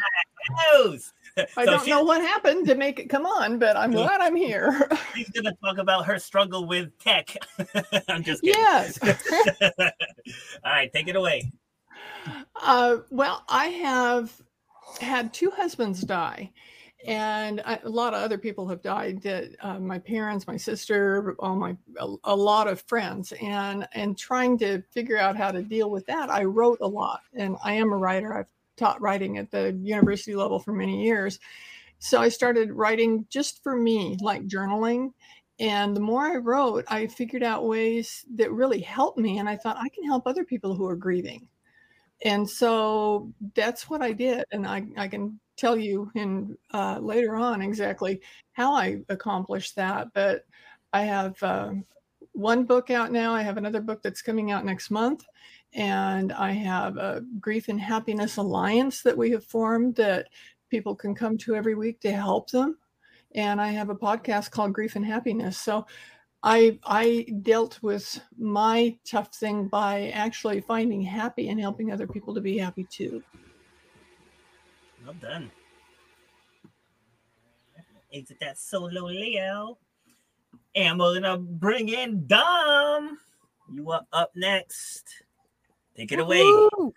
is 0.84 1.12
I 1.38 1.64
so 1.64 1.66
don't 1.66 1.88
know 1.88 2.02
what 2.02 2.22
happened 2.22 2.66
to 2.66 2.74
make 2.74 2.98
it 2.98 3.08
come 3.10 3.26
on, 3.26 3.58
but 3.58 3.76
I'm 3.76 3.90
glad 3.90 4.20
I'm 4.20 4.36
here. 4.36 4.88
She's 5.14 5.28
gonna 5.30 5.54
talk 5.62 5.78
about 5.78 6.06
her 6.06 6.18
struggle 6.18 6.66
with 6.66 6.98
tech. 6.98 7.36
I'm 8.08 8.22
just 8.22 8.42
kidding. 8.42 8.62
Yes. 8.62 8.98
All 9.78 9.90
right, 10.64 10.90
take 10.92 11.08
it 11.08 11.16
away. 11.16 11.50
Uh, 12.60 12.98
well, 13.10 13.44
I 13.48 13.66
have 13.66 14.32
had 15.00 15.34
two 15.34 15.50
husbands 15.50 16.00
die, 16.00 16.52
and 17.06 17.62
I, 17.64 17.78
a 17.84 17.88
lot 17.88 18.14
of 18.14 18.22
other 18.22 18.36
people 18.36 18.66
have 18.68 18.82
died. 18.82 19.24
Uh, 19.60 19.78
my 19.78 19.98
parents, 19.98 20.46
my 20.46 20.56
sister, 20.56 21.36
all 21.38 21.56
my 21.56 21.76
a, 21.98 22.14
a, 22.24 22.36
lot 22.36 22.66
of 22.66 22.80
friends, 22.82 23.32
and 23.40 23.86
and 23.92 24.18
trying 24.18 24.58
to 24.58 24.82
figure 24.90 25.16
out 25.16 25.36
how 25.36 25.52
to 25.52 25.62
deal 25.62 25.90
with 25.90 26.04
that. 26.06 26.30
I 26.30 26.44
wrote 26.44 26.78
a 26.80 26.86
lot, 26.86 27.20
and 27.34 27.56
I 27.64 27.74
am 27.74 27.92
a 27.92 27.96
writer. 27.96 28.36
I've 28.36 28.46
taught 28.76 29.00
writing 29.00 29.38
at 29.38 29.50
the 29.50 29.72
university 29.82 30.34
level 30.34 30.58
for 30.58 30.72
many 30.72 31.04
years, 31.04 31.38
so 32.00 32.20
I 32.20 32.28
started 32.28 32.72
writing 32.72 33.24
just 33.30 33.62
for 33.62 33.76
me, 33.76 34.18
like 34.20 34.46
journaling. 34.46 35.12
And 35.58 35.96
the 35.96 36.00
more 36.00 36.22
I 36.22 36.36
wrote, 36.36 36.84
I 36.88 37.06
figured 37.06 37.42
out 37.42 37.66
ways 37.66 38.26
that 38.34 38.52
really 38.52 38.80
helped 38.80 39.18
me, 39.18 39.38
and 39.38 39.48
I 39.48 39.56
thought 39.56 39.78
I 39.78 39.88
can 39.88 40.04
help 40.04 40.26
other 40.26 40.44
people 40.44 40.74
who 40.74 40.86
are 40.86 40.96
grieving 40.96 41.48
and 42.24 42.48
so 42.48 43.32
that's 43.54 43.90
what 43.90 44.02
I 44.02 44.12
did, 44.12 44.44
and 44.50 44.66
I, 44.66 44.86
I 44.96 45.08
can 45.08 45.38
tell 45.56 45.76
you 45.76 46.10
in 46.14 46.56
uh, 46.72 46.98
later 47.00 47.36
on 47.36 47.62
exactly 47.62 48.20
how 48.52 48.74
I 48.74 49.00
accomplished 49.08 49.76
that. 49.76 50.08
But 50.14 50.44
I 50.92 51.02
have 51.02 51.42
uh, 51.42 51.72
one 52.32 52.64
book 52.64 52.90
out 52.90 53.12
now. 53.12 53.34
I 53.34 53.42
have 53.42 53.56
another 53.56 53.80
book 53.80 54.02
that's 54.02 54.22
coming 54.22 54.50
out 54.50 54.64
next 54.64 54.90
month, 54.90 55.24
and 55.74 56.32
I 56.32 56.52
have 56.52 56.96
a 56.96 57.24
Grief 57.40 57.68
and 57.68 57.80
Happiness 57.80 58.36
Alliance 58.36 59.02
that 59.02 59.16
we 59.16 59.30
have 59.30 59.44
formed 59.44 59.96
that 59.96 60.28
people 60.70 60.94
can 60.94 61.14
come 61.14 61.38
to 61.38 61.54
every 61.54 61.74
week 61.74 62.00
to 62.00 62.12
help 62.12 62.50
them. 62.50 62.78
And 63.34 63.60
I 63.60 63.68
have 63.68 63.90
a 63.90 63.94
podcast 63.94 64.50
called 64.50 64.72
Grief 64.72 64.96
and 64.96 65.04
Happiness. 65.04 65.58
So 65.58 65.86
I 66.42 66.78
I 66.84 67.26
dealt 67.42 67.82
with 67.82 68.20
my 68.38 68.96
tough 69.04 69.34
thing 69.34 69.68
by 69.68 70.10
actually 70.10 70.60
finding 70.60 71.02
happy 71.02 71.48
and 71.48 71.60
helping 71.60 71.90
other 71.90 72.06
people 72.06 72.34
to 72.34 72.40
be 72.40 72.58
happy 72.58 72.86
too. 72.88 73.22
Well 75.06 75.14
done. 75.20 75.52
Exit 78.12 78.38
that 78.40 78.58
solo 78.58 79.06
Leo. 79.06 79.78
And 80.74 80.98
we're 80.98 81.20
gonna 81.20 81.38
bring 81.38 81.88
in 81.90 82.26
Dom. 82.26 83.16
You 83.72 83.88
are 83.92 84.02
up 84.12 84.32
next. 84.34 85.04
Take 85.96 86.10
it 86.10 86.18
away. 86.18 86.42
Woo-hoo! 86.42 86.92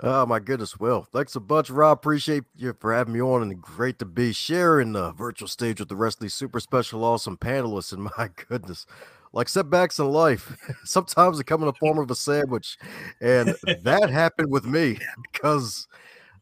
Oh 0.00 0.24
my 0.24 0.38
goodness. 0.38 0.80
Well, 0.80 1.06
thanks 1.12 1.36
a 1.36 1.40
bunch, 1.40 1.68
Rob. 1.68 1.98
Appreciate 1.98 2.44
you 2.56 2.74
for 2.80 2.94
having 2.94 3.12
me 3.12 3.20
on 3.20 3.42
and 3.42 3.60
great 3.60 3.98
to 3.98 4.06
be 4.06 4.32
sharing 4.32 4.92
the 4.92 5.12
virtual 5.12 5.48
stage 5.48 5.80
with 5.80 5.90
the 5.90 5.96
rest 5.96 6.16
of 6.16 6.22
these 6.22 6.34
super 6.34 6.60
special 6.60 7.04
awesome 7.04 7.36
panelists. 7.36 7.92
And 7.92 8.04
my 8.18 8.30
goodness, 8.48 8.86
like 9.34 9.50
setbacks 9.50 9.98
in 9.98 10.06
life, 10.06 10.56
sometimes 10.84 11.36
they 11.36 11.44
come 11.44 11.60
in 11.60 11.66
the 11.66 11.74
form 11.74 11.98
of 11.98 12.10
a 12.10 12.14
sandwich. 12.14 12.78
And 13.20 13.54
that 13.82 14.08
happened 14.08 14.50
with 14.50 14.64
me 14.64 14.98
because 15.30 15.88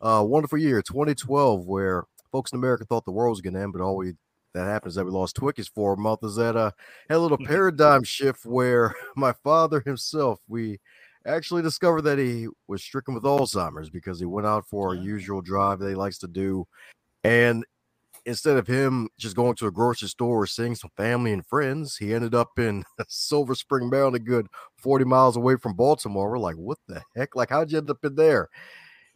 uh 0.04 0.23
wonderful 0.25 0.58
year 0.58 0.82
2012 0.82 1.66
where 1.66 2.04
folks 2.30 2.52
in 2.52 2.58
America 2.58 2.84
thought 2.84 3.04
the 3.04 3.11
world 3.11 3.32
was 3.32 3.40
gonna 3.40 3.61
end, 3.61 3.73
but 3.73 3.82
all 3.82 3.96
we 3.96 4.12
that 4.52 4.66
happens 4.66 4.94
that 4.94 5.04
we 5.04 5.11
lost 5.11 5.37
Twinkies 5.37 5.68
for 5.75 5.94
a 5.94 5.96
month 5.96 6.20
is 6.23 6.37
that 6.37 6.56
uh 6.56 6.70
had 7.08 7.16
a 7.16 7.18
little 7.18 7.38
paradigm 7.44 8.04
shift 8.04 8.44
where 8.44 8.94
my 9.16 9.32
father 9.32 9.80
himself, 9.80 10.40
we 10.46 10.78
actually 11.26 11.62
discovered 11.62 12.02
that 12.02 12.18
he 12.18 12.49
was 12.68 12.82
stricken 12.82 13.14
with 13.14 13.25
Alzheimer's 13.25 13.90
because 13.90 14.20
he 14.20 14.26
went 14.26 14.46
out 14.46 14.66
for 14.66 14.92
a 14.92 14.99
usual 14.99 15.40
drive 15.40 15.78
that 15.78 15.88
he 15.88 15.94
likes 15.94 16.18
to 16.18 16.28
do. 16.28 16.66
And 17.23 17.64
instead 18.26 18.56
of 18.56 18.66
him 18.66 19.08
just 19.18 19.37
going 19.37 19.54
to 19.56 19.66
a 19.66 19.73
grocery 19.73 20.08
store 20.08 20.42
or 20.42 20.46
seeing 20.46 20.75
some 20.75 20.90
family 20.96 21.32
and 21.32 21.46
friends, 21.46 21.96
he 21.96 22.14
ended 22.14 22.34
up 22.34 22.58
in 22.58 22.84
Silver 23.08 23.54
Spring, 23.54 23.88
Maryland, 23.88 24.16
a 24.16 24.18
good 24.18 24.46
40 24.78 25.04
miles 25.04 25.37
away 25.37 25.56
from 25.56 25.75
Baltimore. 25.75 26.30
We're 26.30 26.38
like, 26.38 26.56
what 26.56 26.78
the 26.88 27.02
heck? 27.16 27.34
Like, 27.34 27.50
how'd 27.50 27.73
you 27.73 27.78
end 27.78 27.90
up 27.90 28.04
in 28.04 28.14
there? 28.14 28.49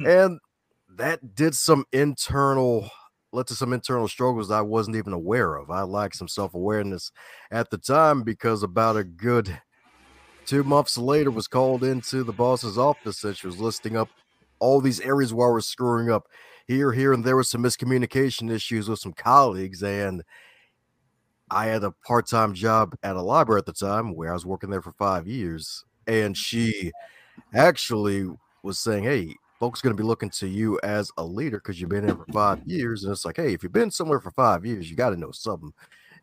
Hmm. 0.01 0.07
and 0.07 0.41
that 0.99 1.35
did 1.35 1.55
some 1.55 1.85
internal 1.93 2.91
led 3.33 3.47
to 3.47 3.55
some 3.55 3.73
internal 3.73 4.09
struggles 4.09 4.51
I 4.51 4.63
wasn't 4.63 4.97
even 4.97 5.13
aware 5.13 5.57
of. 5.57 5.71
I 5.71 5.83
lacked 5.83 6.17
some 6.17 6.29
self 6.29 6.55
awareness 6.55 7.13
at 7.51 7.71
the 7.71 7.79
time 7.79 8.23
because 8.23 8.63
about 8.63 8.97
a 8.97 9.05
good 9.05 9.61
two 10.47 10.65
months 10.65 10.97
later 10.97 11.31
was 11.31 11.47
called 11.47 11.85
into 11.85 12.25
the 12.25 12.33
boss's 12.33 12.79
office 12.79 13.23
and 13.25 13.37
she 13.37 13.47
was 13.47 13.61
listing 13.61 13.97
up 13.97 14.09
all 14.61 14.81
these 14.81 15.01
areas 15.01 15.33
where 15.33 15.51
I 15.51 15.53
was 15.53 15.67
screwing 15.67 16.11
up 16.11 16.27
here, 16.67 16.93
here, 16.93 17.13
and 17.13 17.25
there 17.25 17.37
was 17.37 17.49
some 17.49 17.63
miscommunication 17.63 18.51
issues 18.51 18.89
with 18.89 18.99
some 18.99 19.13
colleagues. 19.13 19.83
And 19.83 20.23
I 21.51 21.67
had 21.67 21.85
a 21.85 21.93
part 22.07 22.27
time 22.27 22.55
job 22.55 22.95
at 23.03 23.17
a 23.17 23.23
library 23.23 23.59
at 23.61 23.67
the 23.67 23.73
time 23.73 24.15
where 24.15 24.31
I 24.31 24.35
was 24.35 24.47
working 24.47 24.71
there 24.71 24.83
for 24.83 24.93
five 24.93 25.27
years. 25.27 25.85
And 26.07 26.37
she 26.37 26.93
actually 27.55 28.29
was 28.63 28.79
saying, 28.79 29.05
Hey, 29.05 29.35
folks 29.59 29.81
going 29.81 29.97
to 29.97 30.01
be 30.01 30.07
looking 30.07 30.31
to 30.31 30.47
you 30.47 30.79
as 30.83 31.11
a 31.17 31.25
leader 31.25 31.59
because 31.59 31.81
you've 31.81 31.91
been 31.91 32.07
here 32.07 32.17
for 32.17 32.33
five 32.33 32.61
years. 32.67 33.05
And 33.05 33.13
it's 33.13 33.25
like, 33.25 33.37
Hey, 33.37 33.53
if 33.53 33.63
you've 33.63 33.73
been 33.73 33.91
somewhere 33.91 34.21
for 34.21 34.31
five 34.31 34.65
years, 34.65 34.91
you 34.91 34.97
got 34.97 35.11
to 35.11 35.17
know 35.17 35.33
something. 35.33 35.73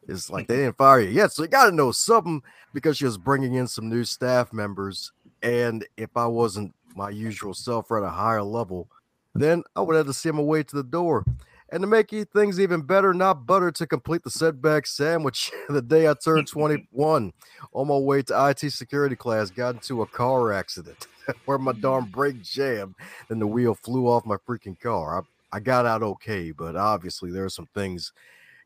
It's 0.08 0.30
like 0.30 0.48
they 0.48 0.56
didn't 0.58 0.78
fire 0.78 1.02
you 1.02 1.10
yet. 1.10 1.32
So 1.32 1.44
you 1.44 1.50
got 1.50 1.70
to 1.70 1.76
know 1.76 1.92
something 1.92 2.42
because 2.74 2.98
she 2.98 3.06
was 3.06 3.18
bringing 3.18 3.56
in 3.56 3.68
some 3.68 3.90
new 3.90 4.04
staff 4.04 4.54
members. 4.54 5.12
And 5.44 5.86
if 5.98 6.16
I 6.16 6.28
wasn't 6.28 6.74
my 6.96 7.10
usual 7.10 7.54
self 7.54 7.92
or 7.92 8.04
at 8.04 8.08
a 8.08 8.12
higher 8.12 8.44
level, 8.44 8.90
then 9.34 9.64
I 9.76 9.82
would 9.82 9.96
have 9.96 10.08
to 10.08 10.14
see 10.14 10.32
my 10.32 10.42
way 10.42 10.64
to 10.64 10.76
the 10.76 10.84
door. 10.84 11.26
And 11.70 11.82
to 11.82 11.88
make 11.88 12.14
things 12.34 12.60
even 12.60 12.84
better, 12.84 13.14
not 13.14 13.48
butter 13.48 13.72
to 13.72 13.88
complete 13.88 14.24
the 14.24 14.30
setback 14.30 14.86
sandwich. 14.86 15.52
the 15.70 15.82
day 15.82 16.08
I 16.08 16.14
turned 16.14 16.48
21, 16.48 17.34
on 17.74 17.88
my 17.88 17.98
way 17.98 18.22
to 18.22 18.50
IT 18.50 18.72
security 18.72 19.16
class, 19.16 19.50
got 19.50 19.76
into 19.76 20.04
a 20.04 20.06
car 20.06 20.54
accident 20.54 21.08
where 21.46 21.58
my 21.58 21.74
darn 21.74 22.04
mm-hmm. 22.04 22.12
brake 22.12 22.42
jammed 22.42 22.96
and 23.30 23.42
the 23.42 23.48
wheel 23.48 23.76
flew 23.76 24.08
off 24.08 24.26
my 24.26 24.38
freaking 24.48 24.80
car. 24.80 25.20
I, 25.20 25.58
I 25.58 25.60
got 25.60 25.86
out 25.86 26.04
okay, 26.04 26.52
but 26.52 26.76
obviously 26.76 27.32
there 27.32 27.46
are 27.46 27.50
some 27.50 27.68
things 27.74 28.12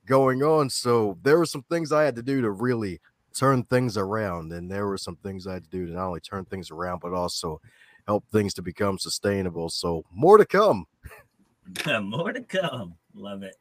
going 0.06 0.42
on. 0.44 0.70
So 0.70 1.18
there 1.24 1.38
were 1.38 1.46
some 1.46 1.64
things 1.64 1.92
I 1.92 2.04
had 2.04 2.16
to 2.16 2.24
do 2.24 2.42
to 2.42 2.52
really 2.52 3.00
turn 3.34 3.64
things 3.64 3.98
around. 3.98 4.52
And 4.52 4.70
there 4.70 4.88
were 4.88 4.98
some 4.98 5.16
things 5.18 5.48
I 5.48 5.54
had 5.54 5.64
to 5.64 5.70
do 5.70 5.86
to 5.86 5.94
not 5.94 6.08
only 6.08 6.20
turn 6.20 6.46
things 6.46 6.72
around, 6.72 7.00
but 7.00 7.14
also 7.14 7.62
help 8.08 8.26
things 8.32 8.54
to 8.56 8.62
become 8.62 8.98
sustainable. 8.98 9.70
So 9.70 10.04
more 10.12 10.38
to 10.38 10.46
come. 10.46 10.88
more 12.02 12.34
to 12.34 12.42
come. 12.42 12.96
Love 13.14 13.44
it. 13.44 13.56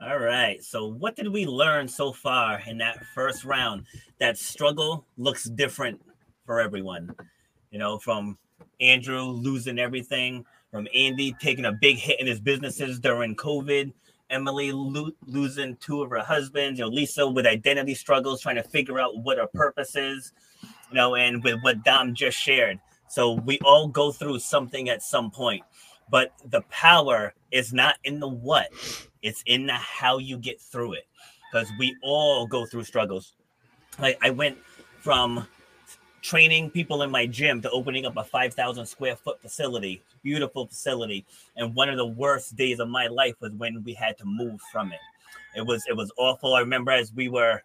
All 0.00 0.18
right. 0.18 0.62
So, 0.62 0.86
what 0.86 1.16
did 1.16 1.28
we 1.28 1.44
learn 1.44 1.88
so 1.88 2.12
far 2.12 2.62
in 2.68 2.78
that 2.78 3.04
first 3.16 3.44
round? 3.44 3.84
That 4.20 4.38
struggle 4.38 5.04
looks 5.16 5.44
different 5.44 6.00
for 6.46 6.60
everyone. 6.60 7.14
You 7.70 7.78
know, 7.78 7.98
from 7.98 8.38
Andrew 8.80 9.22
losing 9.22 9.78
everything, 9.78 10.44
from 10.70 10.88
Andy 10.94 11.34
taking 11.40 11.64
a 11.64 11.72
big 11.72 11.96
hit 11.96 12.20
in 12.20 12.26
his 12.26 12.40
businesses 12.40 12.98
during 12.98 13.36
COVID, 13.36 13.92
Emily 14.30 14.72
lo- 14.72 15.10
losing 15.26 15.76
two 15.76 16.02
of 16.02 16.10
her 16.10 16.20
husbands, 16.20 16.78
you 16.78 16.84
know, 16.84 16.90
Lisa 16.90 17.26
with 17.26 17.46
identity 17.46 17.94
struggles, 17.94 18.40
trying 18.40 18.56
to 18.56 18.62
figure 18.62 19.00
out 19.00 19.18
what 19.18 19.38
her 19.38 19.46
purpose 19.46 19.96
is, 19.96 20.32
you 20.62 20.94
know, 20.94 21.14
and 21.14 21.42
with 21.42 21.60
what 21.62 21.82
Dom 21.84 22.14
just 22.14 22.38
shared. 22.38 22.78
So 23.08 23.32
we 23.32 23.58
all 23.64 23.88
go 23.88 24.12
through 24.12 24.40
something 24.40 24.90
at 24.90 25.02
some 25.02 25.30
point, 25.30 25.62
but 26.10 26.32
the 26.44 26.60
power 26.68 27.32
is 27.50 27.72
not 27.72 27.96
in 28.04 28.20
the 28.20 28.28
what, 28.28 28.68
it's 29.22 29.42
in 29.46 29.66
the 29.66 29.74
how 29.74 30.18
you 30.18 30.36
get 30.36 30.60
through 30.60 30.94
it. 30.94 31.06
Because 31.50 31.70
we 31.78 31.96
all 32.02 32.46
go 32.46 32.66
through 32.66 32.84
struggles. 32.84 33.32
Like 33.98 34.18
I 34.22 34.28
went 34.28 34.58
from 35.00 35.46
training 36.22 36.70
people 36.70 37.02
in 37.02 37.10
my 37.10 37.26
gym 37.26 37.60
to 37.62 37.70
opening 37.70 38.06
up 38.06 38.16
a 38.16 38.24
5,000 38.24 38.86
square 38.86 39.16
foot 39.16 39.40
facility, 39.40 40.02
beautiful 40.22 40.66
facility. 40.66 41.24
And 41.56 41.74
one 41.74 41.88
of 41.88 41.96
the 41.96 42.06
worst 42.06 42.56
days 42.56 42.80
of 42.80 42.88
my 42.88 43.06
life 43.06 43.34
was 43.40 43.52
when 43.52 43.82
we 43.84 43.94
had 43.94 44.18
to 44.18 44.24
move 44.24 44.60
from 44.72 44.92
it. 44.92 45.00
It 45.56 45.66
was 45.66 45.84
it 45.88 45.96
was 45.96 46.12
awful. 46.18 46.54
I 46.54 46.60
remember 46.60 46.92
as 46.92 47.12
we 47.12 47.28
were, 47.28 47.62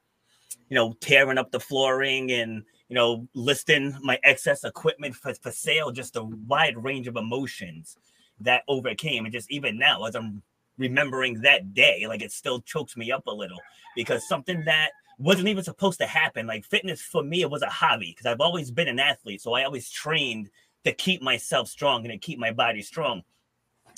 you 0.69 0.75
know, 0.75 0.95
tearing 0.99 1.37
up 1.37 1.51
the 1.51 1.59
flooring 1.59 2.31
and 2.31 2.63
you 2.89 2.95
know, 2.95 3.27
listing 3.33 3.97
my 4.03 4.19
excess 4.23 4.63
equipment 4.63 5.15
for, 5.15 5.33
for 5.33 5.51
sale, 5.51 5.91
just 5.91 6.15
a 6.15 6.23
wide 6.23 6.77
range 6.77 7.07
of 7.07 7.15
emotions 7.15 7.97
that 8.39 8.61
overcame. 8.67 9.25
And 9.25 9.33
just 9.33 9.51
even 9.51 9.79
now, 9.79 10.03
as 10.03 10.15
I'm 10.15 10.43
remembering 10.77 11.41
that 11.41 11.73
day, 11.73 12.05
like 12.07 12.21
it 12.21 12.31
still 12.31 12.61
chokes 12.61 12.95
me 12.95 13.11
up 13.11 13.25
a 13.25 13.31
little 13.31 13.59
because 13.95 14.27
something 14.27 14.63
that 14.65 14.91
wasn't 15.23 15.47
even 15.47 15.63
supposed 15.63 15.99
to 15.99 16.05
happen. 16.05 16.45
Like 16.47 16.65
fitness 16.65 17.01
for 17.01 17.23
me, 17.23 17.41
it 17.41 17.49
was 17.49 17.61
a 17.61 17.69
hobby 17.69 18.11
because 18.11 18.25
I've 18.25 18.41
always 18.41 18.71
been 18.71 18.89
an 18.89 18.99
athlete. 18.99 19.41
So 19.41 19.53
I 19.53 19.63
always 19.63 19.89
trained 19.89 20.49
to 20.83 20.91
keep 20.91 21.21
myself 21.21 21.69
strong 21.69 22.03
and 22.03 22.11
to 22.11 22.17
keep 22.17 22.37
my 22.37 22.51
body 22.51 22.81
strong. 22.81 23.23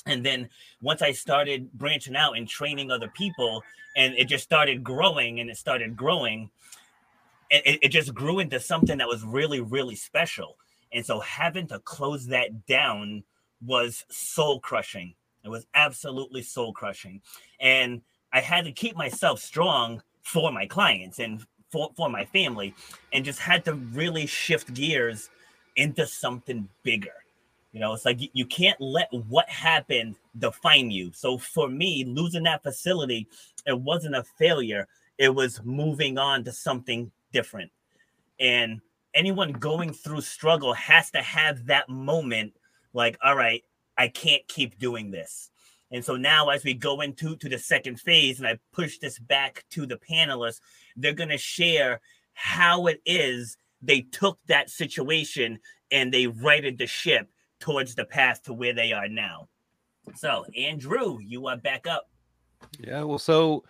And 0.06 0.24
then 0.24 0.50
once 0.82 1.02
I 1.02 1.14
started 1.14 1.72
branching 1.74 2.16
out 2.16 2.38
and 2.38 2.48
training 2.48 2.92
other 2.92 3.08
people, 3.08 3.64
and 3.98 4.14
it 4.14 4.28
just 4.28 4.44
started 4.44 4.84
growing 4.84 5.40
and 5.40 5.50
it 5.50 5.58
started 5.58 5.98
growing, 5.98 6.52
it, 7.50 7.80
it 7.82 7.90
just 7.90 8.14
grew 8.14 8.40
into 8.40 8.60
something 8.60 9.00
that 9.00 9.08
was 9.08 9.24
really, 9.24 9.62
really 9.62 9.96
special. 9.96 10.58
And 10.94 11.04
so 11.04 11.20
having 11.22 11.68
to 11.70 11.80
close 11.80 12.28
that 12.28 12.68
down 12.68 13.24
was 13.66 14.06
soul 14.10 14.60
crushing. 14.60 15.16
It 15.44 15.50
was 15.50 15.66
absolutely 15.74 16.44
soul 16.44 16.72
crushing. 16.72 17.22
And 17.60 18.02
I 18.32 18.42
had 18.42 18.66
to 18.66 18.72
keep 18.72 18.96
myself 18.96 19.40
strong 19.40 20.04
for 20.26 20.52
my 20.52 20.66
clients 20.66 21.20
and 21.20 21.46
for, 21.72 21.92
for 21.96 22.10
my 22.10 22.26
family 22.26 22.74
and 23.14 23.24
just 23.24 23.40
had 23.40 23.64
to 23.66 23.76
really 23.76 24.26
shift 24.26 24.74
gears 24.74 25.30
into 25.76 26.06
something 26.06 26.68
bigger. 26.84 27.14
You 27.72 27.82
know, 27.82 27.94
it's 27.94 28.06
like 28.06 28.20
you 28.34 28.46
can't 28.46 28.80
let 28.80 29.10
what 29.28 29.50
happened 29.50 30.16
define 30.40 30.90
you. 30.92 31.12
So 31.14 31.38
for 31.38 31.68
me, 31.68 32.06
losing 32.06 32.44
that 32.44 32.64
facility, 32.64 33.28
it 33.66 33.78
wasn't 33.78 34.16
a 34.16 34.24
failure. 34.38 34.88
It 35.18 35.34
was 35.34 35.62
moving 35.64 36.18
on 36.18 36.44
to 36.46 36.52
something 36.52 37.12
different. 37.34 37.72
And 38.40 38.80
anyone 39.14 39.52
going 39.52 39.92
through 39.94 40.22
struggle 40.22 40.74
has 40.74 41.12
to 41.12 41.22
have 41.22 41.66
that 41.66 41.90
moment 41.90 42.54
like, 42.94 43.18
all 43.24 43.36
right, 43.36 43.62
I 43.98 44.08
can't 44.08 44.48
keep 44.48 44.80
doing 44.80 45.12
this. 45.12 45.52
And 45.92 46.04
so 46.04 46.16
now, 46.16 46.50
as 46.50 46.64
we 46.64 46.74
go 46.74 47.02
into 47.02 47.36
to 47.38 47.50
the 47.50 47.60
second 47.60 48.00
phase, 48.00 48.40
and 48.40 48.48
I 48.48 48.60
push 48.74 48.98
this 48.98 49.20
back 49.20 49.66
to 49.72 49.86
the 49.86 49.98
panelists, 49.98 50.60
they're 50.96 51.14
going 51.14 51.30
to 51.30 51.38
share 51.38 52.02
how 52.34 52.88
it 52.88 53.02
is 53.06 53.58
they 53.82 54.02
took 54.02 54.40
that 54.48 54.70
situation 54.70 55.60
and 55.92 56.14
they 56.14 56.28
righted 56.28 56.78
the 56.78 56.88
ship 56.88 57.30
towards 57.60 57.96
the 57.96 58.06
path 58.06 58.42
to 58.44 58.54
where 58.54 58.74
they 58.74 58.94
are 58.94 59.08
now. 59.08 59.48
So, 60.16 60.46
Andrew, 60.58 61.20
you 61.22 61.48
are 61.48 61.58
back 61.58 61.88
up. 61.88 62.10
Yeah, 62.80 63.04
well, 63.04 63.20
so 63.20 63.64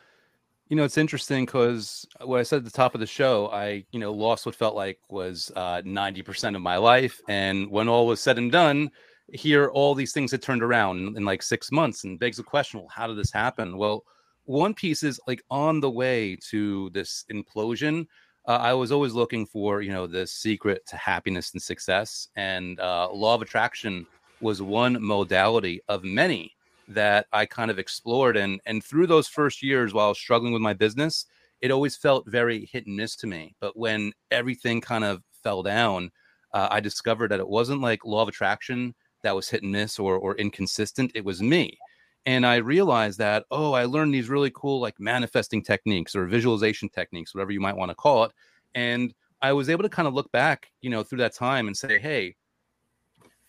you 0.70 0.76
know, 0.76 0.84
it's 0.84 0.98
interesting 0.98 1.46
because 1.46 2.08
what 2.24 2.40
I 2.40 2.44
said 2.44 2.58
at 2.58 2.66
the 2.66 2.72
top 2.72 2.96
of 2.96 3.00
the 3.00 3.06
show, 3.06 3.50
I, 3.50 3.86
you 3.92 4.00
know, 4.00 4.12
lost 4.12 4.46
what 4.46 4.56
felt 4.56 4.76
like 4.76 5.00
was 5.10 5.52
uh, 5.56 5.82
90% 5.84 6.56
of 6.56 6.62
my 6.62 6.78
life. 6.78 7.22
And 7.28 7.70
when 7.70 7.88
all 7.88 8.08
was 8.08 8.20
said 8.20 8.40
and 8.40 8.52
done, 8.52 8.90
here 9.34 9.68
all 9.70 9.96
these 9.96 10.14
things 10.14 10.32
had 10.32 10.42
turned 10.42 10.64
around 10.64 11.00
in, 11.00 11.18
in 11.18 11.26
like 11.26 11.42
six 11.42 11.72
months 11.72 12.04
and 12.04 12.20
begs 12.20 12.38
the 12.38 12.44
question, 12.44 12.80
well, 12.80 12.90
how 12.90 13.08
did 13.08 13.18
this 13.18 13.32
happen? 13.32 13.78
Well, 13.78 14.04
one 14.46 14.74
piece 14.74 15.04
is 15.04 15.20
like 15.28 15.44
on 15.50 15.80
the 15.80 15.90
way 15.90 16.38
to 16.50 16.90
this 16.92 17.26
implosion. 17.32 18.08
Uh, 18.48 18.60
I 18.62 18.74
was 18.74 18.92
always 18.92 19.14
looking 19.14 19.46
for, 19.46 19.82
you 19.82 19.92
know, 19.92 20.06
the 20.06 20.28
secret 20.28 20.86
to 20.88 20.98
happiness 20.98 21.54
and 21.54 21.62
success. 21.62 22.28
And 22.36 22.80
uh, 22.80 23.10
law 23.12 23.34
of 23.34 23.42
attraction 23.42 24.06
was 24.42 24.62
one 24.62 25.04
modality 25.04 25.82
of 25.88 26.04
many 26.04 26.56
that 26.88 27.26
I 27.34 27.48
kind 27.48 27.72
of 27.72 27.80
explored. 27.80 28.38
And 28.38 28.62
and 28.68 28.84
through 28.84 29.08
those 29.08 29.28
first 29.28 29.64
years 29.64 29.94
while 29.94 30.14
struggling 30.14 30.54
with 30.54 30.62
my 30.62 30.74
business, 30.74 31.26
it 31.62 31.72
always 31.72 31.96
felt 31.98 32.30
very 32.30 32.70
hit 32.72 32.86
and 32.86 32.96
miss 32.96 33.16
to 33.18 33.28
me. 33.28 33.56
But 33.60 33.76
when 33.76 34.14
everything 34.30 34.82
kind 34.82 35.04
of 35.04 35.24
fell 35.44 35.64
down, 35.64 36.12
uh, 36.54 36.68
I 36.70 36.80
discovered 36.80 37.32
that 37.32 37.40
it 37.40 37.48
wasn't 37.48 37.82
like 37.82 38.06
law 38.06 38.22
of 38.22 38.30
attraction 38.30 38.94
that 39.26 39.36
was 39.36 39.50
hit 39.50 39.64
and 39.64 39.72
miss 39.72 40.00
or 40.00 40.18
or 40.18 40.36
inconsistent. 40.38 41.12
It 41.14 41.26
was 41.26 41.42
me. 41.42 41.78
And 42.26 42.46
I 42.46 42.56
realized 42.56 43.20
that, 43.20 43.46
oh, 43.52 43.74
I 43.74 43.86
learned 43.86 44.14
these 44.14 44.30
really 44.30 44.52
cool 44.56 44.80
like 44.80 45.00
manifesting 45.00 45.62
techniques 45.62 46.16
or 46.16 46.26
visualization 46.26 46.90
techniques, 46.90 47.36
whatever 47.36 47.52
you 47.52 47.60
might 47.60 47.78
want 47.78 47.92
to 47.92 47.96
call 47.96 48.24
it. 48.24 48.32
And 48.74 49.14
I 49.42 49.54
was 49.54 49.70
able 49.70 49.84
to 49.84 49.90
kind 49.90 50.08
of 50.08 50.16
look 50.16 50.32
back, 50.32 50.72
you 50.82 50.90
know, 50.90 51.04
through 51.04 51.20
that 51.20 51.36
time 51.36 51.68
and 51.68 51.78
say, 51.78 52.00
hey, 52.00 52.36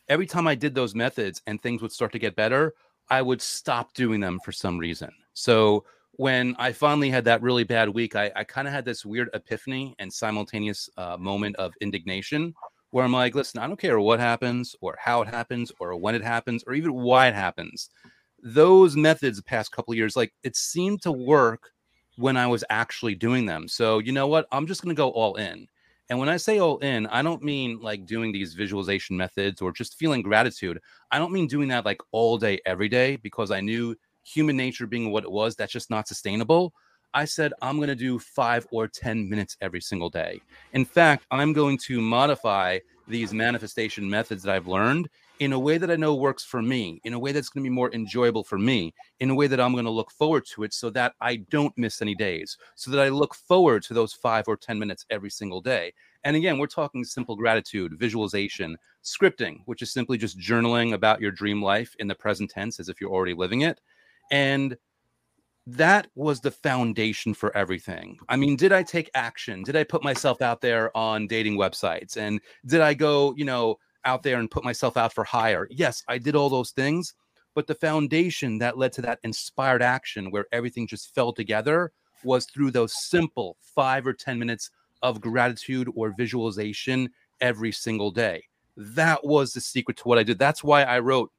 every 0.09 0.27
time 0.27 0.47
I 0.47 0.55
did 0.55 0.75
those 0.75 0.95
methods 0.95 1.41
and 1.47 1.63
things 1.63 1.81
would 1.81 1.93
start 1.93 2.13
to 2.13 2.19
get 2.19 2.37
better, 2.37 2.75
I 3.09 3.23
would 3.23 3.41
stop 3.41 3.95
doing 3.95 4.21
them 4.21 4.41
for 4.45 4.53
some 4.53 4.79
reason. 4.79 5.11
So 5.33 5.85
when 6.13 6.55
I 6.59 6.73
finally 6.73 7.11
had 7.11 7.25
that 7.25 7.41
really 7.41 7.65
bad 7.65 7.89
week, 7.89 8.15
I, 8.15 8.31
I 8.37 8.45
kind 8.45 8.69
of 8.69 8.75
had 8.75 8.85
this 8.85 9.07
weird 9.07 9.31
epiphany 9.33 9.95
and 9.99 10.13
simultaneous 10.13 10.91
uh, 10.97 11.17
moment 11.19 11.57
of 11.57 11.73
indignation 11.81 12.55
where 12.91 13.05
I'm 13.05 13.13
like, 13.13 13.35
listen, 13.35 13.61
I 13.61 13.67
don't 13.67 13.79
care 13.79 14.01
what 14.01 14.21
happens 14.21 14.75
or 14.81 14.97
how 14.99 15.23
it 15.23 15.29
happens 15.29 15.73
or 15.81 15.97
when 15.97 16.15
it 16.15 16.23
happens 16.23 16.65
or 16.67 16.75
even 16.75 16.95
why 16.95 17.29
it 17.29 17.35
happens. 17.35 17.91
Those 18.43 18.97
methods 18.97 19.39
the 19.39 19.43
past 19.43 19.73
couple 19.73 19.95
years, 19.95 20.17
like 20.17 20.33
it 20.43 20.57
seemed 20.57 21.03
to 21.03 21.13
work 21.13 21.71
when 22.17 22.37
I 22.37 22.47
was 22.47 22.65
actually 22.71 23.15
doing 23.15 23.47
them. 23.47 23.69
So 23.69 23.99
you 23.99 24.13
know 24.13 24.27
what? 24.27 24.47
I'm 24.53 24.67
just 24.67 24.83
going 24.83 24.95
to 24.95 24.99
go 24.99 25.11
all 25.11 25.35
in. 25.35 25.67
And 26.09 26.19
when 26.19 26.29
I 26.29 26.37
say 26.37 26.61
all 26.61 26.79
in, 26.79 27.07
I 27.09 27.23
don't 27.23 27.43
mean 27.43 27.81
like 27.81 28.07
doing 28.07 28.31
these 28.31 28.55
visualization 28.55 29.17
methods 29.17 29.61
or 29.61 29.73
just 29.73 29.99
feeling 29.99 30.23
gratitude. 30.23 30.81
I 31.11 31.19
don't 31.19 31.33
mean 31.33 31.49
doing 31.49 31.69
that 31.69 31.85
like 31.85 32.01
all 32.13 32.39
day, 32.39 32.61
every 32.65 32.89
day, 32.89 33.17
because 33.17 33.51
I 33.51 33.61
knew 33.61 33.97
human 34.23 34.57
nature 34.57 34.87
being 34.87 35.11
what 35.11 35.25
it 35.25 35.31
was, 35.31 35.57
that's 35.57 35.73
just 35.73 35.91
not 35.91 36.07
sustainable. 36.07 36.73
I 37.17 37.25
said, 37.25 37.55
I'm 37.63 37.77
going 37.77 37.89
to 37.89 37.95
do 37.95 38.19
five 38.19 38.67
or 38.71 38.87
10 38.87 39.27
minutes 39.31 39.57
every 39.63 39.81
single 39.81 40.11
day. 40.11 40.43
In 40.75 40.85
fact, 40.85 41.25
I'm 41.31 41.55
going 41.55 41.79
to 41.79 41.99
modify 41.99 42.79
these 43.09 43.33
manifestation 43.33 44.09
methods 44.09 44.43
that 44.43 44.55
I've 44.55 44.67
learned 44.67 45.09
in 45.39 45.55
a 45.55 45.59
way 45.59 45.79
that 45.79 45.91
I 45.91 45.97
know 45.97 46.15
works 46.15 46.45
for 46.45 46.61
me, 46.61 47.01
in 47.05 47.15
a 47.15 47.19
way 47.19 47.33
that's 47.33 47.49
going 47.49 47.65
to 47.65 47.71
be 47.71 47.75
more 47.75 47.91
enjoyable 47.95 48.45
for 48.45 48.59
me, 48.59 48.93
in 49.21 49.31
a 49.31 49.35
way 49.35 49.47
that 49.47 49.59
I'm 49.59 49.73
going 49.73 49.87
to 49.87 49.91
look 49.91 50.11
forward 50.11 50.45
to 50.53 50.65
it 50.65 50.75
so 50.75 50.91
that 50.91 51.15
I 51.23 51.37
don't 51.37 51.77
miss 51.79 52.03
any 52.03 52.15
days, 52.15 52.59
so 52.75 52.91
that 52.91 53.01
I 53.01 53.09
look 53.09 53.35
forward 53.35 53.83
to 53.85 53.95
those 53.95 54.13
five 54.13 54.45
or 54.47 54.59
10 54.59 54.79
minutes 54.79 55.07
every 55.09 55.31
single 55.31 55.63
day. 55.63 55.95
And 56.25 56.37
again, 56.37 56.59
we're 56.59 56.67
talking 56.67 57.03
simple 57.03 57.35
gratitude, 57.35 57.99
visualization, 57.99 58.77
scripting, 59.03 59.61
which 59.65 59.81
is 59.81 59.91
simply 59.91 60.19
just 60.19 60.39
journaling 60.39 60.93
about 60.93 61.23
your 61.23 61.31
dream 61.31 61.63
life 61.63 61.97
in 61.99 62.09
the 62.09 62.15
present 62.15 62.51
tense 62.51 62.79
as 62.79 62.91
if 62.91 63.01
you're 63.01 63.13
already 63.13 63.33
living 63.33 63.63
it. 63.63 63.81
And 64.31 64.77
that 65.67 66.07
was 66.15 66.41
the 66.41 66.51
foundation 66.51 67.35
for 67.35 67.57
everything. 67.57 68.19
I 68.29 68.37
mean, 68.37 68.57
did 68.57 68.73
I 68.73 68.83
take 68.83 69.11
action? 69.15 69.63
Did 69.65 69.75
I 69.75 69.83
put 69.83 70.05
myself 70.05 70.41
out 70.41 70.61
there 70.61 70.97
on 70.97 71.27
dating 71.27 71.57
websites? 71.57 72.17
And 72.17 72.41
did 72.67 72.81
I 72.81 72.95
go, 72.95 73.35
you 73.37 73.45
know, 73.45 73.77
out 74.05 74.23
there 74.23 74.39
and 74.39 74.51
put 74.51 74.65
myself 74.65 74.97
out 74.97 75.13
for 75.13 75.25
hire? 75.25 75.67
Yes, 75.71 76.05
I 76.09 76.19
did 76.19 76.37
all 76.37 76.49
those 76.49 76.71
things. 76.71 77.15
But 77.55 77.67
the 77.67 77.75
foundation 77.75 78.59
that 78.59 78.79
led 78.79 78.93
to 78.93 79.03
that 79.03 79.19
inspired 79.25 79.83
action 79.83 80.31
where 80.31 80.47
everything 80.53 80.87
just 80.87 81.15
fell 81.15 81.33
together 81.33 81.91
was 82.23 82.47
through 82.47 82.71
those 82.71 82.95
simple 83.09 83.57
five 83.75 84.07
or 84.07 84.13
10 84.13 84.39
minutes 84.39 84.71
of 85.03 85.21
gratitude 85.21 85.91
or 85.97 86.15
visualization 86.17 87.11
every 87.41 87.73
single 87.73 88.11
day. 88.11 88.43
That 88.77 89.25
was 89.25 89.53
the 89.53 89.61
secret 89.61 89.97
to 89.99 90.05
what 90.05 90.19
I 90.19 90.23
did. 90.23 90.39
That's 90.39 90.63
why 90.63 90.83
I 90.83 90.99
wrote 90.99 91.33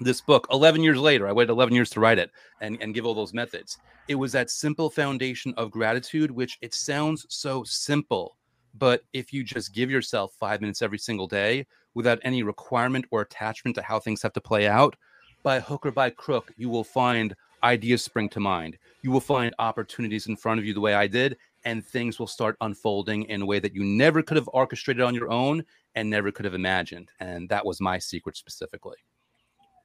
this 0.00 0.20
book 0.22 0.46
11 0.50 0.82
years 0.82 0.98
later 0.98 1.28
i 1.28 1.32
waited 1.32 1.50
11 1.50 1.74
years 1.74 1.90
to 1.90 2.00
write 2.00 2.18
it 2.18 2.30
and, 2.60 2.78
and 2.80 2.94
give 2.94 3.04
all 3.04 3.14
those 3.14 3.34
methods. 3.34 3.78
It 4.08 4.14
was 4.14 4.32
that 4.32 4.50
simple 4.50 4.90
foundation 4.90 5.54
of 5.56 5.70
gratitude 5.70 6.30
which 6.30 6.58
it 6.62 6.74
sounds 6.74 7.26
so 7.28 7.62
simple 7.64 8.36
but 8.74 9.02
if 9.12 9.32
you 9.32 9.44
just 9.44 9.74
give 9.74 9.90
yourself 9.90 10.32
five 10.38 10.60
minutes 10.60 10.80
every 10.82 10.98
single 10.98 11.26
day 11.26 11.66
without 11.94 12.18
any 12.22 12.42
requirement 12.42 13.04
or 13.10 13.20
attachment 13.20 13.74
to 13.74 13.82
how 13.82 14.00
things 14.00 14.22
have 14.22 14.32
to 14.32 14.40
play 14.40 14.66
out 14.66 14.96
by 15.42 15.60
hook 15.60 15.84
or 15.84 15.90
by 15.90 16.08
crook 16.08 16.50
you 16.56 16.68
will 16.68 16.84
find 16.84 17.34
ideas 17.62 18.02
spring 18.02 18.28
to 18.30 18.40
mind. 18.40 18.78
You 19.02 19.10
will 19.10 19.20
find 19.20 19.54
opportunities 19.58 20.28
in 20.28 20.36
front 20.36 20.58
of 20.58 20.64
you 20.64 20.72
the 20.72 20.80
way 20.80 20.94
i 20.94 21.06
did 21.06 21.36
and 21.66 21.84
things 21.84 22.18
will 22.18 22.26
start 22.26 22.56
unfolding 22.62 23.24
in 23.24 23.42
a 23.42 23.46
way 23.46 23.58
that 23.58 23.74
you 23.74 23.84
never 23.84 24.22
could 24.22 24.38
have 24.38 24.48
orchestrated 24.54 25.02
on 25.02 25.14
your 25.14 25.30
own 25.30 25.62
and 25.94 26.08
never 26.08 26.32
could 26.32 26.46
have 26.46 26.54
imagined 26.54 27.10
and 27.20 27.48
that 27.50 27.66
was 27.66 27.80
my 27.80 27.98
secret 27.98 28.36
specifically 28.36 28.96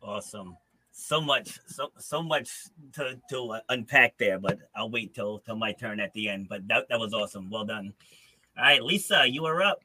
Awesome. 0.06 0.56
So 0.92 1.20
much, 1.20 1.60
so 1.66 1.92
so 1.98 2.22
much 2.22 2.50
to 2.94 3.20
to 3.30 3.60
unpack 3.70 4.18
there, 4.18 4.40
but 4.40 4.60
I'll 4.76 4.90
wait 4.90 5.16
till 5.16 5.40
till 5.40 5.56
my 5.56 5.74
turn 5.74 6.00
at 6.00 6.14
the 6.14 6.30
end. 6.30 6.48
But 6.48 6.68
that 6.68 6.88
that 6.90 7.00
was 7.00 7.14
awesome. 7.14 7.50
Well 7.50 7.66
done. 7.66 7.92
All 8.58 8.64
right, 8.64 8.84
Lisa, 8.84 9.26
you 9.28 9.46
are 9.46 9.64
up. 9.64 9.80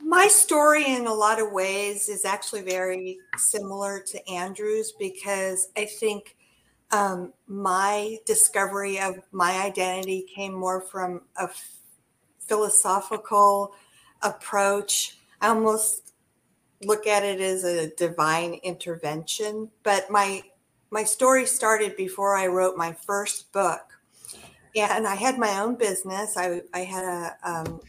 My 0.00 0.26
story, 0.26 0.86
in 0.86 1.06
a 1.06 1.14
lot 1.14 1.40
of 1.40 1.52
ways, 1.52 2.08
is 2.08 2.24
actually 2.24 2.62
very 2.62 3.18
similar 3.36 4.00
to 4.00 4.28
Andrew's 4.28 4.92
because 4.98 5.68
I 5.76 5.84
think 5.84 6.36
um, 6.90 7.32
my 7.46 8.16
discovery 8.26 8.98
of 8.98 9.16
my 9.30 9.62
identity 9.62 10.26
came 10.34 10.54
more 10.54 10.80
from 10.80 11.20
a 11.36 11.48
philosophical 12.40 13.74
approach 14.22 15.19
I 15.40 15.48
almost 15.48 16.12
look 16.82 17.06
at 17.06 17.24
it 17.24 17.40
as 17.40 17.64
a 17.64 17.88
divine 17.88 18.54
intervention. 18.62 19.70
But 19.82 20.10
my 20.10 20.42
my 20.90 21.04
story 21.04 21.46
started 21.46 21.96
before 21.96 22.34
I 22.36 22.46
wrote 22.48 22.76
my 22.76 22.92
first 22.92 23.52
book, 23.52 24.00
and 24.76 25.06
I 25.06 25.14
had 25.14 25.38
my 25.38 25.60
own 25.60 25.76
business. 25.76 26.36
I 26.36 26.62
I 26.74 26.80
had 26.80 27.04
a 27.04 27.36
um, 27.44 27.80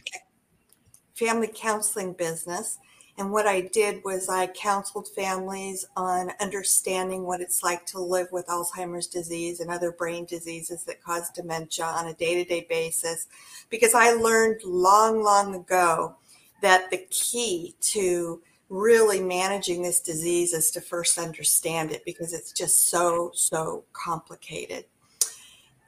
family 1.14 1.50
counseling 1.54 2.12
business. 2.12 2.78
And 3.18 3.30
what 3.30 3.46
I 3.46 3.60
did 3.60 4.02
was 4.04 4.30
I 4.30 4.46
counseled 4.46 5.06
families 5.08 5.84
on 5.96 6.32
understanding 6.40 7.24
what 7.24 7.42
it's 7.42 7.62
like 7.62 7.84
to 7.86 8.00
live 8.00 8.28
with 8.32 8.46
Alzheimer's 8.46 9.06
disease 9.06 9.60
and 9.60 9.70
other 9.70 9.92
brain 9.92 10.24
diseases 10.24 10.82
that 10.84 11.02
cause 11.02 11.28
dementia 11.28 11.84
on 11.84 12.06
a 12.06 12.14
day 12.14 12.42
to 12.42 12.44
day 12.48 12.66
basis. 12.70 13.26
Because 13.68 13.92
I 13.94 14.12
learned 14.12 14.62
long, 14.64 15.22
long 15.22 15.54
ago 15.54 16.16
that 16.62 16.90
the 16.90 17.06
key 17.10 17.76
to 17.80 18.40
really 18.68 19.20
managing 19.20 19.82
this 19.82 20.00
disease 20.00 20.54
is 20.54 20.70
to 20.70 20.80
first 20.80 21.18
understand 21.18 21.92
it 21.92 22.02
because 22.06 22.32
it's 22.32 22.52
just 22.52 22.88
so, 22.88 23.30
so 23.34 23.84
complicated. 23.92 24.86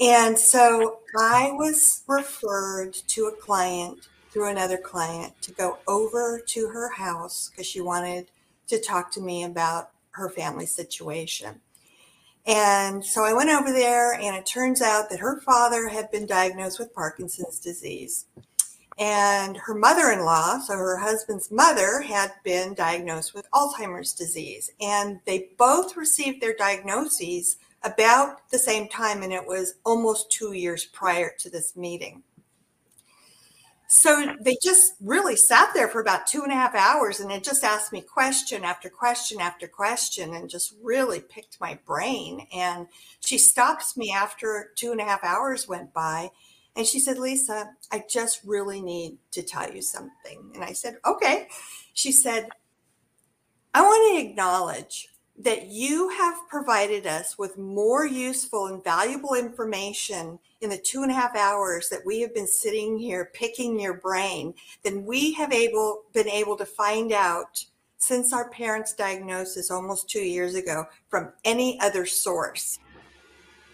And 0.01 0.39
so 0.39 0.99
I 1.19 1.53
was 1.53 2.03
referred 2.07 2.93
to 2.93 3.27
a 3.27 3.33
client 3.33 4.09
through 4.31 4.51
another 4.51 4.77
client 4.77 5.33
to 5.43 5.53
go 5.53 5.79
over 5.89 6.43
to 6.49 6.69
her 6.69 6.91
house 6.91 7.49
because 7.49 7.67
she 7.67 7.81
wanted 7.81 8.31
to 8.67 8.81
talk 8.81 9.11
to 9.13 9.21
me 9.21 9.45
about 9.45 9.91
her 10.11 10.29
family 10.29 10.67
situation. 10.67 11.61
And 12.47 13.03
so 13.03 13.25
I 13.25 13.33
went 13.33 13.49
over 13.49 13.73
there, 13.73 14.13
and 14.13 14.37
it 14.37 14.45
turns 14.45 14.83
out 14.83 15.09
that 15.09 15.21
her 15.21 15.41
father 15.41 15.89
had 15.89 16.11
been 16.11 16.27
diagnosed 16.27 16.79
with 16.79 16.95
Parkinson's 16.95 17.59
disease. 17.59 18.27
And 18.99 19.57
her 19.57 19.75
mother 19.75 20.11
in 20.13 20.25
law, 20.25 20.59
so 20.61 20.75
her 20.75 20.97
husband's 20.97 21.51
mother, 21.51 22.01
had 22.01 22.33
been 22.45 22.75
diagnosed 22.75 23.35
with 23.35 23.51
Alzheimer's 23.53 24.13
disease. 24.13 24.71
And 24.81 25.21
they 25.27 25.49
both 25.59 25.97
received 25.97 26.41
their 26.41 26.55
diagnoses 26.55 27.57
about 27.83 28.49
the 28.51 28.59
same 28.59 28.89
time, 28.89 29.23
and 29.23 29.33
it 29.33 29.47
was 29.47 29.75
almost 29.85 30.31
two 30.31 30.53
years 30.53 30.85
prior 30.85 31.33
to 31.39 31.51
this 31.51 31.77
meeting. 31.77 32.23
So 33.87 34.35
they 34.41 34.57
just 34.63 34.95
really 35.01 35.37
sat 35.37 35.73
there 35.73 35.89
for 35.89 36.01
about 36.01 36.27
two 36.27 36.43
and 36.43 36.51
a 36.51 36.57
half 36.57 36.75
hours 36.75 37.21
and 37.21 37.31
it 37.31 37.45
just 37.45 37.63
asked 37.63 37.93
me 37.93 38.01
question 38.01 38.65
after 38.65 38.89
question 38.89 39.41
after 39.41 39.69
question 39.69 40.35
and 40.35 40.51
just 40.51 40.75
really 40.83 41.21
picked 41.21 41.61
my 41.61 41.79
brain. 41.87 42.47
And 42.53 42.89
she 43.21 43.39
stops 43.39 43.97
me 43.97 44.11
after 44.11 44.73
two 44.75 44.91
and 44.91 45.01
a 45.01 45.05
half 45.05 45.23
hours 45.23 45.69
went 45.69 45.93
by 45.93 46.31
and 46.77 46.87
she 46.87 46.99
said, 46.99 47.19
Lisa, 47.19 47.71
I 47.93 48.05
just 48.09 48.41
really 48.45 48.83
need 48.83 49.19
to 49.33 49.43
tell 49.43 49.73
you 49.73 49.83
something. 49.83 50.51
And 50.55 50.65
I 50.65 50.73
said, 50.73 50.99
okay. 51.07 51.49
She 51.93 52.11
said, 52.11 52.49
I 53.73 53.83
want 53.83 54.15
to 54.15 54.29
acknowledge 54.29 55.09
that 55.37 55.67
you 55.67 56.09
have 56.11 56.49
provided 56.49 57.07
us 57.07 57.39
with 57.39 57.59
more 57.59 58.07
useful 58.07 58.67
and 58.67 58.83
valuable 58.85 59.35
information 59.35 60.39
in 60.61 60.71
the 60.71 60.79
two 60.79 61.03
and 61.03 61.11
a 61.11 61.15
half 61.15 61.37
hours 61.37 61.89
that 61.89 62.07
we 62.07 62.21
have 62.21 62.35
been 62.35 62.47
sitting 62.47 62.99
here 62.99 63.31
picking 63.35 63.79
your 63.79 63.95
brain 63.95 64.55
than 64.85 65.05
we 65.05 65.33
have 65.33 65.53
able 65.53 66.05
been 66.13 66.29
able 66.29 66.57
to 66.57 66.65
find 66.65 67.13
out 67.13 67.65
since 67.99 68.33
our 68.33 68.49
parents' 68.51 68.93
diagnosis 68.93 69.71
almost 69.71 70.09
two 70.09 70.21
years 70.21 70.55
ago 70.55 70.85
from 71.09 71.33
any 71.45 71.81
other 71.81 72.07
source. 72.07 72.79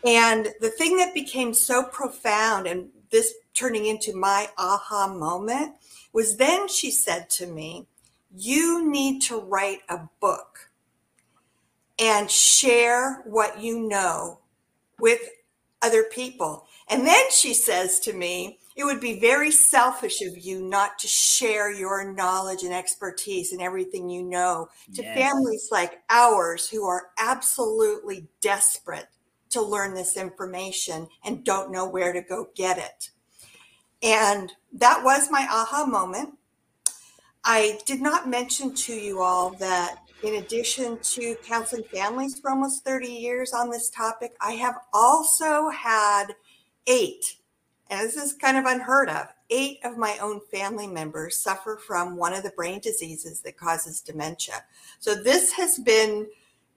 And 0.04 0.48
the 0.60 0.70
thing 0.70 0.96
that 0.96 1.14
became 1.14 1.52
so 1.52 1.84
profound 1.84 2.66
and 2.66 2.88
this 3.10 3.34
turning 3.54 3.86
into 3.86 4.14
my 4.14 4.48
aha 4.56 5.08
moment 5.08 5.74
was 6.12 6.36
then 6.36 6.68
she 6.68 6.90
said 6.90 7.28
to 7.30 7.46
me, 7.46 7.86
You 8.34 8.90
need 8.90 9.20
to 9.22 9.38
write 9.40 9.80
a 9.88 10.08
book 10.20 10.70
and 11.98 12.30
share 12.30 13.22
what 13.26 13.60
you 13.60 13.88
know 13.88 14.38
with 14.98 15.20
other 15.82 16.04
people. 16.04 16.66
And 16.88 17.06
then 17.06 17.30
she 17.30 17.54
says 17.54 18.00
to 18.00 18.12
me, 18.12 18.58
it 18.76 18.84
would 18.84 19.00
be 19.00 19.20
very 19.20 19.50
selfish 19.50 20.22
of 20.22 20.38
you 20.38 20.62
not 20.62 20.98
to 21.00 21.06
share 21.06 21.70
your 21.70 22.12
knowledge 22.12 22.62
and 22.62 22.72
expertise 22.72 23.52
and 23.52 23.60
everything 23.60 24.08
you 24.08 24.22
know 24.22 24.68
to 24.94 25.02
yes. 25.02 25.18
families 25.18 25.68
like 25.70 26.00
ours 26.08 26.68
who 26.68 26.86
are 26.86 27.08
absolutely 27.18 28.26
desperate 28.40 29.08
to 29.50 29.62
learn 29.62 29.94
this 29.94 30.16
information 30.16 31.08
and 31.24 31.44
don't 31.44 31.72
know 31.72 31.88
where 31.88 32.12
to 32.12 32.22
go 32.22 32.48
get 32.54 32.78
it. 32.78 33.10
And 34.02 34.52
that 34.72 35.02
was 35.04 35.30
my 35.30 35.46
aha 35.50 35.84
moment. 35.86 36.38
I 37.44 37.78
did 37.86 38.00
not 38.00 38.28
mention 38.28 38.74
to 38.74 38.92
you 38.92 39.20
all 39.20 39.50
that 39.52 39.96
in 40.22 40.34
addition 40.36 40.98
to 40.98 41.34
counseling 41.44 41.84
families 41.84 42.38
for 42.38 42.50
almost 42.50 42.84
30 42.84 43.08
years 43.08 43.52
on 43.52 43.70
this 43.70 43.88
topic, 43.90 44.34
I 44.40 44.52
have 44.52 44.76
also 44.92 45.70
had 45.70 46.26
eight, 46.86 47.36
and 47.88 48.00
this 48.00 48.16
is 48.16 48.34
kind 48.34 48.56
of 48.56 48.66
unheard 48.66 49.08
of, 49.08 49.28
eight 49.48 49.78
of 49.82 49.96
my 49.96 50.18
own 50.20 50.40
family 50.52 50.86
members 50.86 51.38
suffer 51.38 51.76
from 51.76 52.16
one 52.16 52.34
of 52.34 52.42
the 52.42 52.50
brain 52.50 52.80
diseases 52.80 53.40
that 53.40 53.56
causes 53.56 54.00
dementia. 54.00 54.64
So 54.98 55.14
this 55.14 55.52
has 55.52 55.78
been 55.78 56.26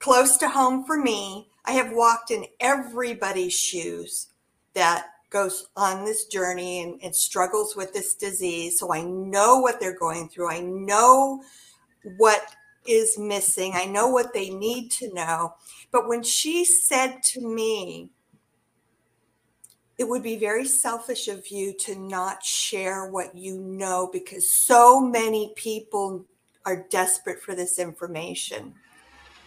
close 0.03 0.35
to 0.35 0.49
home 0.49 0.83
for 0.83 0.97
me. 0.97 1.47
I 1.63 1.71
have 1.71 1.93
walked 1.93 2.29
in 2.29 2.45
everybody's 2.59 3.57
shoes 3.57 4.27
that 4.73 5.07
goes 5.29 5.69
on 5.77 6.03
this 6.03 6.25
journey 6.25 6.83
and, 6.83 6.99
and 7.01 7.15
struggles 7.15 7.77
with 7.77 7.93
this 7.93 8.13
disease. 8.13 8.77
So 8.77 8.93
I 8.93 9.01
know 9.01 9.59
what 9.59 9.79
they're 9.79 9.97
going 9.97 10.27
through. 10.27 10.51
I 10.51 10.59
know 10.59 11.41
what 12.17 12.41
is 12.85 13.17
missing. 13.17 13.71
I 13.75 13.85
know 13.85 14.09
what 14.09 14.33
they 14.33 14.49
need 14.49 14.91
to 14.91 15.13
know. 15.13 15.53
But 15.89 16.09
when 16.09 16.21
she 16.21 16.65
said 16.65 17.23
to 17.23 17.39
me, 17.39 18.09
it 19.97 20.09
would 20.09 20.21
be 20.21 20.35
very 20.35 20.65
selfish 20.65 21.29
of 21.29 21.47
you 21.47 21.73
to 21.79 21.95
not 21.97 22.43
share 22.43 23.09
what 23.09 23.37
you 23.37 23.57
know 23.57 24.09
because 24.11 24.49
so 24.49 24.99
many 24.99 25.53
people 25.55 26.25
are 26.65 26.85
desperate 26.89 27.41
for 27.41 27.55
this 27.55 27.79
information. 27.79 28.73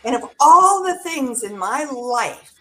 And 0.06 0.14
of 0.14 0.30
all 0.38 0.84
the 0.84 0.98
things 1.00 1.42
in 1.42 1.58
my 1.58 1.84
life, 1.84 2.54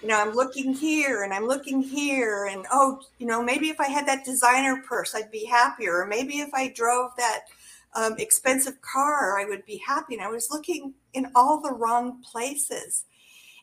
you 0.00 0.08
know, 0.08 0.18
I'm 0.18 0.32
looking 0.32 0.72
here 0.72 1.22
and 1.22 1.34
I'm 1.34 1.46
looking 1.46 1.82
here, 1.82 2.46
and 2.46 2.64
oh, 2.72 3.02
you 3.18 3.26
know, 3.26 3.42
maybe 3.42 3.68
if 3.68 3.78
I 3.78 3.88
had 3.88 4.06
that 4.06 4.24
designer 4.24 4.82
purse, 4.88 5.14
I'd 5.14 5.30
be 5.30 5.44
happier. 5.44 6.00
Or 6.00 6.06
maybe 6.06 6.38
if 6.38 6.48
I 6.54 6.68
drove 6.68 7.10
that 7.18 7.40
um, 7.94 8.14
expensive 8.18 8.80
car, 8.80 9.38
I 9.38 9.44
would 9.44 9.66
be 9.66 9.82
happy. 9.86 10.14
And 10.14 10.22
I 10.22 10.28
was 10.28 10.50
looking 10.50 10.94
in 11.12 11.30
all 11.34 11.60
the 11.60 11.74
wrong 11.74 12.22
places. 12.22 13.04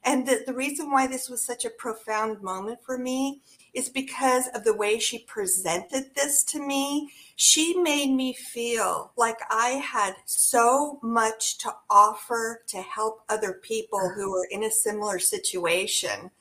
And 0.03 0.27
the, 0.27 0.43
the 0.45 0.53
reason 0.53 0.91
why 0.91 1.07
this 1.07 1.27
was 1.27 1.43
such 1.43 1.65
a 1.65 1.71
profound 1.71 2.43
moment 2.43 2.79
for 2.85 2.95
me 2.95 3.41
is 3.73 3.89
because 3.89 4.47
of 4.53 4.63
the 4.63 4.75
way 4.75 4.99
she 4.99 5.25
presented 5.25 6.13
this 6.15 6.43
to 6.43 6.59
me. 6.59 7.09
She 7.37 7.75
made 7.75 8.11
me 8.11 8.33
feel 8.33 9.11
like 9.17 9.39
I 9.49 9.69
had 9.71 10.15
so 10.25 10.99
much 11.03 11.57
to 11.59 11.73
offer 11.89 12.63
to 12.67 12.81
help 12.81 13.23
other 13.27 13.59
people 13.61 13.99
who 13.99 14.23
uh-huh. 14.23 14.31
were 14.31 14.47
in 14.51 14.63
a 14.63 14.71
similar 14.71 15.19
situation. 15.19 16.31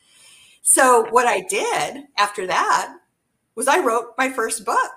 So, 0.62 1.07
what 1.11 1.26
I 1.26 1.40
did 1.40 2.04
after 2.16 2.46
that 2.46 2.94
was 3.54 3.68
I 3.68 3.80
wrote 3.80 4.14
my 4.16 4.30
first 4.30 4.64
book. 4.64 4.92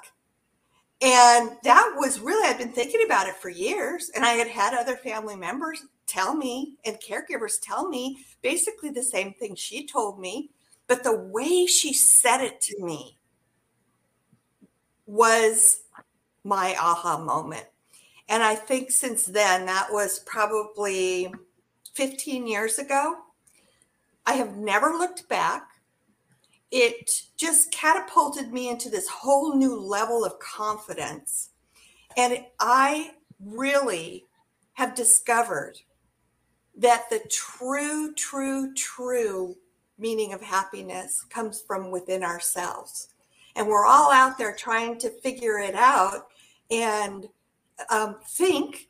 And 1.02 1.52
that 1.64 1.94
was 1.98 2.20
really, 2.20 2.48
I'd 2.48 2.58
been 2.58 2.72
thinking 2.72 3.02
about 3.06 3.28
it 3.28 3.36
for 3.36 3.50
years. 3.50 4.10
And 4.16 4.26
I 4.26 4.34
had 4.34 4.48
had 4.48 4.74
other 4.74 4.96
family 4.96 5.36
members 5.36 5.84
tell 6.08 6.34
me 6.34 6.76
and 6.86 6.98
caregivers 7.00 7.56
tell 7.62 7.88
me 7.88 8.26
basically 8.42 8.90
the 8.90 9.04
same 9.04 9.34
thing 9.34 9.56
she 9.56 9.86
told 9.86 10.20
me. 10.20 10.52
But 10.88 11.04
the 11.04 11.16
way 11.16 11.66
she 11.66 11.94
said 11.94 12.42
it 12.42 12.62
to 12.62 12.84
me 12.84 13.18
was 15.06 15.82
my 16.48 16.76
aha 16.80 17.18
moment. 17.18 17.66
And 18.30 18.42
I 18.42 18.56
think 18.56 18.92
since 18.92 19.26
then, 19.26 19.66
that 19.66 19.88
was 19.92 20.20
probably 20.20 21.34
15 21.94 22.48
years 22.48 22.80
ago, 22.80 23.16
I 24.26 24.34
have 24.34 24.58
never 24.58 24.90
looked 24.90 25.28
back. 25.30 25.70
It 26.72 27.24
just 27.38 27.72
catapulted 27.72 28.52
me 28.52 28.70
into 28.70 28.90
this 28.90 29.08
whole 29.08 29.56
new 29.56 29.80
level 29.80 30.26
of 30.26 30.40
confidence. 30.40 31.50
And 32.18 32.46
I 32.60 33.12
really 33.40 34.26
have 34.74 34.96
discovered 34.96 35.80
that 36.78 37.10
the 37.10 37.22
true, 37.30 38.14
true, 38.14 38.74
true 38.74 39.56
meaning 39.98 40.34
of 40.34 40.42
happiness 40.42 41.26
comes 41.30 41.62
from 41.62 41.90
within 41.90 42.24
ourselves. 42.24 43.10
And 43.56 43.68
we're 43.68 43.86
all 43.86 44.12
out 44.12 44.38
there 44.38 44.54
trying 44.54 45.00
to 45.00 45.10
figure 45.10 45.58
it 45.58 45.74
out 45.74 46.28
and 46.72 47.28
um, 47.90 48.18
think, 48.26 48.88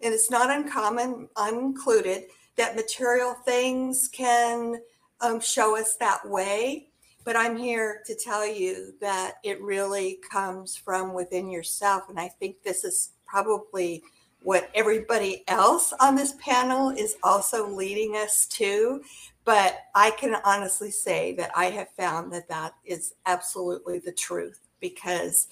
and 0.00 0.14
it's 0.14 0.30
not 0.30 0.50
uncommon, 0.50 1.28
I'm 1.36 1.58
included, 1.58 2.24
that 2.56 2.76
material 2.76 3.34
things 3.44 4.08
can 4.12 4.80
um, 5.20 5.40
show 5.40 5.76
us 5.76 5.96
that 5.96 6.28
way. 6.28 6.88
But 7.24 7.36
I'm 7.36 7.56
here 7.56 8.02
to 8.06 8.14
tell 8.14 8.46
you 8.46 8.94
that 9.00 9.34
it 9.44 9.60
really 9.60 10.20
comes 10.30 10.76
from 10.76 11.12
within 11.12 11.50
yourself. 11.50 12.08
And 12.08 12.18
I 12.18 12.28
think 12.28 12.62
this 12.62 12.82
is 12.82 13.10
probably 13.26 14.02
what 14.42 14.70
everybody 14.74 15.44
else 15.46 15.92
on 16.00 16.16
this 16.16 16.34
panel 16.40 16.90
is 16.90 17.16
also 17.22 17.68
leading 17.68 18.16
us 18.16 18.46
to. 18.46 19.02
But 19.44 19.80
I 19.94 20.12
can 20.12 20.36
honestly 20.44 20.90
say 20.90 21.34
that 21.34 21.50
I 21.54 21.66
have 21.66 21.90
found 21.90 22.32
that 22.32 22.48
that 22.48 22.74
is 22.84 23.14
absolutely 23.26 23.98
the 23.98 24.12
truth 24.12 24.60
because 24.80 25.48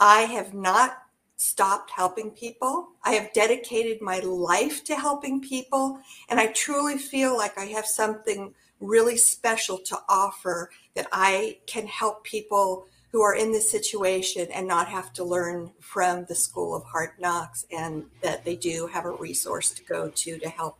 I 0.00 0.22
have 0.22 0.54
not 0.54 1.02
stopped 1.36 1.90
helping 1.90 2.30
people. 2.30 2.88
I 3.04 3.12
have 3.12 3.32
dedicated 3.34 4.00
my 4.00 4.20
life 4.20 4.82
to 4.84 4.96
helping 4.96 5.40
people. 5.40 6.00
And 6.28 6.40
I 6.40 6.48
truly 6.48 6.98
feel 6.98 7.36
like 7.36 7.56
I 7.58 7.66
have 7.66 7.86
something 7.86 8.54
really 8.80 9.18
special 9.18 9.78
to 9.78 9.98
offer 10.08 10.70
that 10.94 11.06
I 11.12 11.58
can 11.66 11.86
help 11.86 12.24
people 12.24 12.86
who 13.12 13.22
are 13.22 13.34
in 13.34 13.52
this 13.52 13.70
situation 13.70 14.46
and 14.52 14.66
not 14.66 14.88
have 14.88 15.12
to 15.14 15.24
learn 15.24 15.70
from 15.80 16.24
the 16.26 16.34
school 16.34 16.74
of 16.74 16.84
hard 16.84 17.10
knocks 17.18 17.66
and 17.70 18.04
that 18.22 18.44
they 18.44 18.56
do 18.56 18.86
have 18.86 19.04
a 19.04 19.10
resource 19.10 19.70
to 19.70 19.84
go 19.84 20.08
to 20.08 20.38
to 20.38 20.48
help 20.48 20.78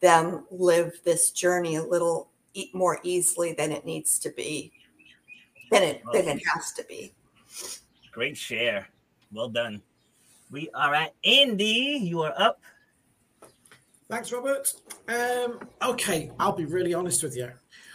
them 0.00 0.44
live 0.50 0.98
this 1.04 1.30
journey 1.30 1.76
a 1.76 1.82
little 1.82 2.28
more 2.72 2.98
easily 3.02 3.52
than 3.52 3.70
it 3.70 3.84
needs 3.84 4.18
to 4.18 4.30
be 4.30 4.72
than 5.70 5.82
it 5.82 6.02
than 6.12 6.26
it 6.26 6.40
has 6.46 6.72
to 6.72 6.82
be 6.84 7.12
great 8.18 8.36
share 8.36 8.84
well 9.30 9.48
done 9.48 9.80
we 10.50 10.68
are 10.74 10.92
at 10.92 11.14
andy 11.24 12.00
you 12.02 12.20
are 12.20 12.34
up 12.36 12.60
thanks 14.10 14.32
robert 14.32 14.74
um 15.06 15.60
okay 15.82 16.28
i'll 16.40 16.50
be 16.50 16.64
really 16.64 16.92
honest 16.92 17.22
with 17.22 17.36
you 17.36 17.48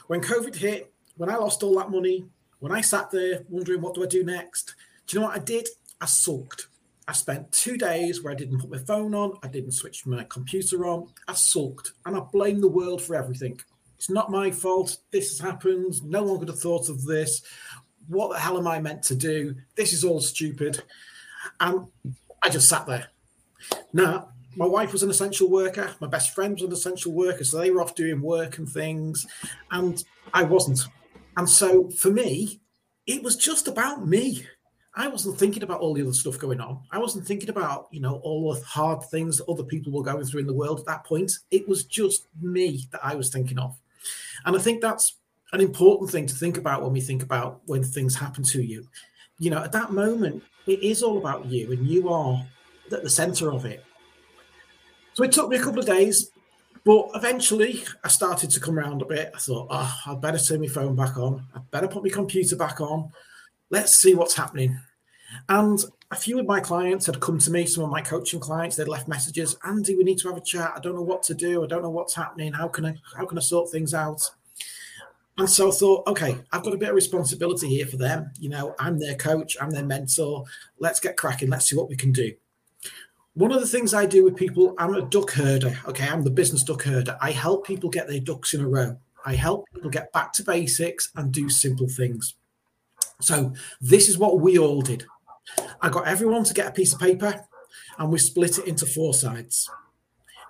when 0.07 0.21
covid 0.21 0.55
hit 0.55 0.93
when 1.17 1.29
i 1.29 1.35
lost 1.35 1.61
all 1.61 1.77
that 1.77 1.91
money 1.91 2.25
when 2.63 2.71
I 2.71 2.79
sat 2.79 3.11
there 3.11 3.41
wondering 3.49 3.81
what 3.81 3.93
do 3.93 4.03
I 4.03 4.07
do 4.07 4.23
next, 4.23 4.75
do 5.05 5.17
you 5.17 5.19
know 5.19 5.27
what 5.27 5.35
I 5.35 5.43
did? 5.43 5.67
I 5.99 6.05
sulked. 6.05 6.67
I 7.09 7.11
spent 7.11 7.51
two 7.51 7.75
days 7.75 8.23
where 8.23 8.31
I 8.31 8.37
didn't 8.37 8.59
put 8.59 8.71
my 8.71 8.77
phone 8.77 9.13
on, 9.13 9.33
I 9.43 9.49
didn't 9.49 9.73
switch 9.73 10.05
my 10.05 10.23
computer 10.23 10.85
on. 10.85 11.09
I 11.27 11.33
sulked 11.33 11.91
and 12.05 12.15
I 12.15 12.21
blame 12.21 12.61
the 12.61 12.69
world 12.69 13.01
for 13.01 13.17
everything. 13.17 13.59
It's 13.97 14.09
not 14.09 14.31
my 14.31 14.49
fault. 14.49 14.97
This 15.11 15.29
has 15.31 15.39
happened. 15.39 16.01
No 16.05 16.23
one 16.23 16.39
could 16.39 16.47
have 16.47 16.61
thought 16.61 16.87
of 16.87 17.03
this. 17.03 17.41
What 18.07 18.31
the 18.31 18.39
hell 18.39 18.57
am 18.57 18.67
I 18.67 18.79
meant 18.79 19.03
to 19.03 19.15
do? 19.15 19.55
This 19.75 19.93
is 19.93 20.03
all 20.03 20.19
stupid. 20.19 20.83
And 21.59 21.87
I 22.41 22.49
just 22.49 22.69
sat 22.69 22.85
there. 22.85 23.07
Now, 23.93 24.29
my 24.55 24.65
wife 24.65 24.91
was 24.91 25.03
an 25.03 25.09
essential 25.09 25.49
worker. 25.49 25.95
My 25.99 26.07
best 26.07 26.35
friend 26.35 26.53
was 26.53 26.63
an 26.63 26.71
essential 26.71 27.13
worker. 27.13 27.43
So 27.43 27.57
they 27.57 27.71
were 27.71 27.81
off 27.81 27.95
doing 27.95 28.21
work 28.21 28.57
and 28.57 28.69
things. 28.69 29.25
And 29.71 30.03
I 30.33 30.43
wasn't. 30.43 30.85
And 31.37 31.49
so 31.49 31.89
for 31.91 32.11
me, 32.11 32.59
it 33.07 33.23
was 33.23 33.35
just 33.35 33.67
about 33.67 34.07
me. 34.07 34.45
I 34.95 35.07
wasn't 35.07 35.39
thinking 35.39 35.63
about 35.63 35.79
all 35.79 35.95
the 35.95 36.03
other 36.03 36.13
stuff 36.13 36.37
going 36.37 36.61
on. 36.61 36.81
I 36.91 36.99
wasn't 36.99 37.25
thinking 37.25 37.49
about, 37.49 37.87
you 37.91 37.99
know, 37.99 38.17
all 38.17 38.53
the 38.53 38.61
hard 38.61 39.03
things 39.05 39.37
that 39.37 39.49
other 39.49 39.63
people 39.63 39.91
were 39.91 40.03
going 40.03 40.23
through 40.23 40.41
in 40.41 40.47
the 40.47 40.53
world 40.53 40.79
at 40.79 40.85
that 40.85 41.03
point. 41.03 41.31
It 41.49 41.67
was 41.67 41.85
just 41.85 42.27
me 42.39 42.87
that 42.91 43.03
I 43.03 43.15
was 43.15 43.29
thinking 43.29 43.57
of. 43.57 43.75
And 44.45 44.55
I 44.55 44.59
think 44.59 44.81
that's 44.81 45.15
an 45.53 45.61
important 45.61 46.11
thing 46.11 46.25
to 46.27 46.35
think 46.35 46.57
about 46.57 46.81
when 46.81 46.91
we 46.91 47.01
think 47.01 47.23
about 47.23 47.61
when 47.65 47.83
things 47.83 48.15
happen 48.15 48.43
to 48.43 48.61
you. 48.61 48.85
You 49.39 49.51
know, 49.51 49.63
at 49.63 49.71
that 49.71 49.91
moment, 49.91 50.43
it 50.67 50.83
is 50.83 51.01
all 51.03 51.17
about 51.17 51.45
you 51.45 51.71
and 51.71 51.87
you 51.87 52.09
are 52.09 52.45
at 52.91 53.03
the 53.03 53.09
center 53.09 53.51
of 53.51 53.65
it. 53.65 53.83
So 55.13 55.23
it 55.23 55.31
took 55.31 55.49
me 55.49 55.57
a 55.57 55.63
couple 55.63 55.79
of 55.79 55.85
days 55.85 56.31
but 56.85 57.09
eventually, 57.15 57.83
I 58.03 58.09
started 58.09 58.49
to 58.51 58.59
come 58.59 58.77
around 58.77 59.01
a 59.01 59.05
bit. 59.05 59.31
I 59.33 59.39
thought, 59.39 59.67
oh, 59.69 59.95
I'd 60.05 60.21
better 60.21 60.37
turn 60.37 60.59
my 60.59 60.67
phone 60.67 60.95
back 60.95 61.17
on. 61.17 61.45
I'd 61.55 61.71
better 61.71 61.87
put 61.87 62.03
my 62.03 62.09
computer 62.09 62.57
back 62.57 62.81
on. 62.81 63.09
Let's 63.69 63.97
see 63.99 64.13
what's 64.15 64.35
happening. 64.35 64.77
And 65.47 65.79
a 66.11 66.15
few 66.15 66.39
of 66.39 66.45
my 66.45 66.59
clients 66.59 67.05
had 67.05 67.21
come 67.21 67.39
to 67.39 67.51
me, 67.51 67.65
some 67.65 67.85
of 67.85 67.89
my 67.89 68.01
coaching 68.01 68.39
clients, 68.39 68.75
they'd 68.75 68.87
left 68.87 69.07
messages, 69.07 69.55
Andy, 69.65 69.95
we 69.95 70.03
need 70.03 70.19
to 70.19 70.27
have 70.27 70.37
a 70.37 70.41
chat. 70.41 70.73
I 70.75 70.79
don't 70.79 70.95
know 70.95 71.01
what 71.01 71.23
to 71.23 71.33
do. 71.33 71.63
I 71.63 71.67
don't 71.67 71.81
know 71.81 71.89
what's 71.89 72.13
happening. 72.13 72.51
How 72.51 72.67
can 72.67 72.85
I 72.85 72.95
how 73.15 73.25
can 73.25 73.37
I 73.37 73.41
sort 73.41 73.71
things 73.71 73.93
out? 73.93 74.21
And 75.37 75.49
so 75.49 75.69
I 75.69 75.71
thought, 75.71 76.07
okay, 76.07 76.37
I've 76.51 76.63
got 76.63 76.73
a 76.73 76.77
bit 76.77 76.89
of 76.89 76.95
responsibility 76.95 77.67
here 77.67 77.87
for 77.87 77.97
them. 77.97 78.31
You 78.39 78.49
know, 78.49 78.75
I'm 78.77 78.99
their 78.99 79.15
coach, 79.15 79.57
I'm 79.59 79.71
their 79.71 79.85
mentor. 79.85 80.43
Let's 80.77 80.99
get 80.99 81.17
cracking. 81.17 81.49
Let's 81.49 81.67
see 81.67 81.75
what 81.75 81.89
we 81.89 81.95
can 81.95 82.11
do. 82.11 82.33
One 83.33 83.51
of 83.51 83.59
the 83.59 83.67
things 83.67 83.95
I 83.95 84.05
do 84.05 84.23
with 84.23 84.35
people, 84.35 84.75
I'm 84.77 84.93
a 84.93 85.01
duck 85.01 85.31
herder. 85.31 85.79
Okay, 85.87 86.07
I'm 86.07 86.21
the 86.21 86.29
business 86.29 86.63
duck 86.63 86.83
herder. 86.83 87.17
I 87.19 87.31
help 87.31 87.65
people 87.65 87.89
get 87.89 88.07
their 88.07 88.19
ducks 88.19 88.53
in 88.53 88.61
a 88.61 88.67
row. 88.67 88.95
I 89.25 89.33
help 89.33 89.65
people 89.73 89.89
get 89.89 90.13
back 90.13 90.33
to 90.33 90.43
basics 90.43 91.11
and 91.15 91.31
do 91.31 91.49
simple 91.49 91.87
things. 91.87 92.35
So, 93.21 93.53
this 93.81 94.09
is 94.09 94.19
what 94.19 94.39
we 94.39 94.59
all 94.59 94.81
did. 94.81 95.05
I 95.81 95.89
got 95.89 96.07
everyone 96.07 96.43
to 96.43 96.53
get 96.53 96.67
a 96.67 96.71
piece 96.71 96.93
of 96.93 96.99
paper 96.99 97.43
and 97.97 98.11
we 98.11 98.19
split 98.19 98.59
it 98.59 98.67
into 98.67 98.85
four 98.85 99.13
sides. 99.15 99.69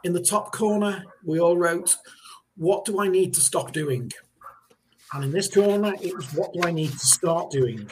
In 0.04 0.12
the 0.12 0.22
top 0.22 0.52
corner, 0.52 1.06
we 1.24 1.40
all 1.40 1.58
wrote, 1.58 1.98
What 2.58 2.84
do 2.84 3.00
I 3.00 3.08
need 3.08 3.34
to 3.36 3.42
stop 3.42 3.72
doing? 3.72 4.12
And 5.14 5.24
in 5.26 5.32
this 5.32 5.54
corner, 5.54 5.96
it 6.02 6.16
was, 6.16 6.34
What 6.34 6.54
do 6.54 6.62
I 6.64 6.72
need 6.72 6.92
to 6.92 7.00
start 7.00 7.52
doing? 7.52 7.90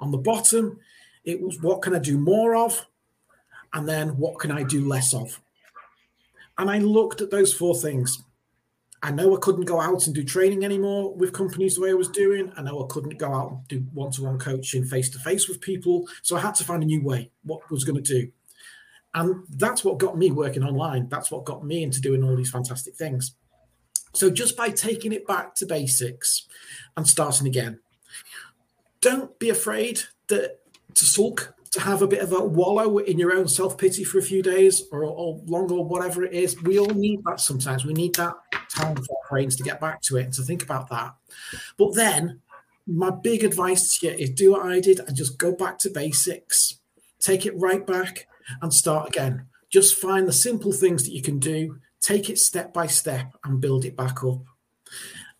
On 0.00 0.10
the 0.10 0.18
bottom, 0.18 0.80
it 1.24 1.40
was, 1.40 1.60
What 1.60 1.82
can 1.82 1.94
I 1.94 1.98
do 1.98 2.18
more 2.18 2.56
of? 2.56 2.86
and 3.74 3.88
then 3.88 4.10
what 4.18 4.38
can 4.38 4.50
I 4.50 4.62
do 4.62 4.86
less 4.86 5.14
of? 5.14 5.40
And 6.58 6.70
I 6.70 6.78
looked 6.78 7.20
at 7.20 7.30
those 7.30 7.54
four 7.54 7.74
things 7.74 8.22
I 9.04 9.10
know 9.10 9.36
I 9.36 9.40
couldn't 9.40 9.64
go 9.64 9.80
out 9.80 10.06
and 10.06 10.14
do 10.14 10.22
training 10.22 10.64
anymore 10.64 11.12
with 11.12 11.32
companies 11.32 11.74
the 11.74 11.80
way 11.80 11.90
I 11.90 11.94
was 11.94 12.08
doing. 12.08 12.52
I 12.56 12.62
know 12.62 12.84
I 12.84 12.86
couldn't 12.88 13.18
go 13.18 13.34
out 13.34 13.50
and 13.50 13.66
do 13.66 13.78
one 13.92 14.12
to 14.12 14.22
one 14.22 14.38
coaching 14.38 14.84
face 14.84 15.10
to 15.10 15.18
face 15.18 15.48
with 15.48 15.60
people. 15.60 16.06
So 16.22 16.36
I 16.36 16.40
had 16.40 16.54
to 16.56 16.64
find 16.64 16.84
a 16.84 16.86
new 16.86 17.02
way, 17.02 17.32
what 17.42 17.68
was 17.68 17.82
going 17.82 18.00
to 18.00 18.20
do. 18.20 18.30
And 19.12 19.44
that's 19.48 19.84
what 19.84 19.98
got 19.98 20.16
me 20.16 20.30
working 20.30 20.62
online. 20.62 21.08
That's 21.08 21.32
what 21.32 21.44
got 21.44 21.66
me 21.66 21.82
into 21.82 22.00
doing 22.00 22.22
all 22.22 22.36
these 22.36 22.52
fantastic 22.52 22.94
things. 22.94 23.34
So 24.12 24.30
just 24.30 24.56
by 24.56 24.70
taking 24.70 25.12
it 25.12 25.26
back 25.26 25.54
to 25.56 25.66
basics 25.66 26.46
and 26.96 27.06
starting 27.08 27.46
again, 27.46 27.80
don't 29.00 29.38
be 29.38 29.50
afraid 29.50 30.02
that 30.28 30.60
to 30.94 31.04
sulk 31.04 31.54
to 31.72 31.80
have 31.80 32.02
a 32.02 32.06
bit 32.06 32.20
of 32.20 32.32
a 32.32 32.44
wallow 32.44 32.98
in 32.98 33.18
your 33.18 33.34
own 33.34 33.48
self 33.48 33.78
pity 33.78 34.04
for 34.04 34.18
a 34.18 34.22
few 34.22 34.42
days 34.42 34.84
or, 34.92 35.04
or 35.04 35.40
long 35.46 35.70
or 35.72 35.84
whatever 35.84 36.22
it 36.22 36.32
is. 36.32 36.60
We 36.62 36.78
all 36.78 36.86
need 36.86 37.22
that 37.24 37.40
sometimes. 37.40 37.84
We 37.84 37.94
need 37.94 38.14
that 38.16 38.34
time 38.68 38.94
for 38.94 39.02
our 39.02 39.28
brains 39.30 39.56
to 39.56 39.62
get 39.62 39.80
back 39.80 40.02
to 40.02 40.18
it 40.18 40.24
and 40.24 40.32
to 40.34 40.42
think 40.42 40.62
about 40.62 40.90
that. 40.90 41.14
But 41.78 41.94
then, 41.94 42.40
my 42.86 43.10
big 43.10 43.42
advice 43.42 43.98
to 43.98 44.08
you 44.08 44.12
is 44.12 44.30
do 44.30 44.52
what 44.52 44.66
I 44.66 44.80
did 44.80 45.00
and 45.00 45.16
just 45.16 45.38
go 45.38 45.52
back 45.52 45.78
to 45.78 45.90
basics, 45.90 46.78
take 47.18 47.46
it 47.46 47.58
right 47.58 47.86
back 47.86 48.26
and 48.60 48.72
start 48.72 49.08
again. 49.08 49.46
Just 49.70 49.94
find 49.94 50.28
the 50.28 50.32
simple 50.32 50.72
things 50.72 51.04
that 51.04 51.12
you 51.12 51.22
can 51.22 51.38
do, 51.38 51.78
take 52.02 52.28
it 52.28 52.38
step 52.38 52.74
by 52.74 52.86
step 52.86 53.32
and 53.44 53.60
build 53.60 53.84
it 53.84 53.96
back 53.96 54.24
up. 54.24 54.42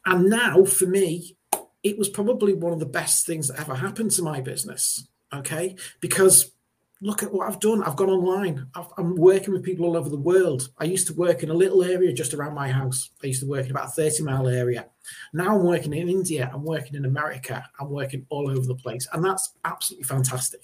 And 0.07 0.31
now, 0.31 0.64
for 0.64 0.87
me, 0.87 1.37
it 1.83 1.98
was 1.98 2.09
probably 2.09 2.55
one 2.55 2.72
of 2.72 2.81
the 2.81 2.87
best 2.87 3.27
things 3.27 3.48
that 3.48 3.61
ever 3.61 3.75
happened 3.75 4.12
to 4.12 4.22
my 4.22 4.40
business 4.40 5.07
okay? 5.33 5.77
Because 6.01 6.53
look 7.01 7.22
at 7.22 7.33
what 7.33 7.48
I've 7.48 7.61
done. 7.61 7.83
I've 7.83 7.96
gone 7.96 8.11
online. 8.11 8.66
i 8.75 8.85
am 8.98 9.16
working 9.16 9.53
with 9.53 9.64
people 9.64 9.87
all 9.87 9.96
over 9.96 10.09
the 10.09 10.16
world. 10.16 10.68
I 10.79 10.85
used 10.85 11.07
to 11.09 11.14
work 11.14 11.42
in 11.42 11.51
a 11.51 11.55
little 11.55 11.83
area 11.83 12.12
just 12.12 12.35
around 12.35 12.55
my 12.55 12.68
house. 12.68 13.11
I 13.22 13.27
used 13.27 13.40
to 13.40 13.48
work 13.48 13.64
in 13.64 13.72
about 13.72 13.88
a 13.88 13.90
30 13.90 14.22
mile 14.22 14.48
area. 14.48 14.87
Now 15.33 15.57
I'm 15.57 15.64
working 15.64 15.92
in 15.94 16.09
India. 16.09 16.51
I'm 16.53 16.64
working 16.64 16.94
in 16.94 17.05
America. 17.05 17.64
I'm 17.81 17.90
working 17.90 18.27
all 18.29 18.51
over 18.51 18.66
the 18.66 18.77
place. 18.77 19.09
And 19.12 19.25
that's 19.25 19.55
absolutely 19.64 20.05
fantastic. 20.05 20.62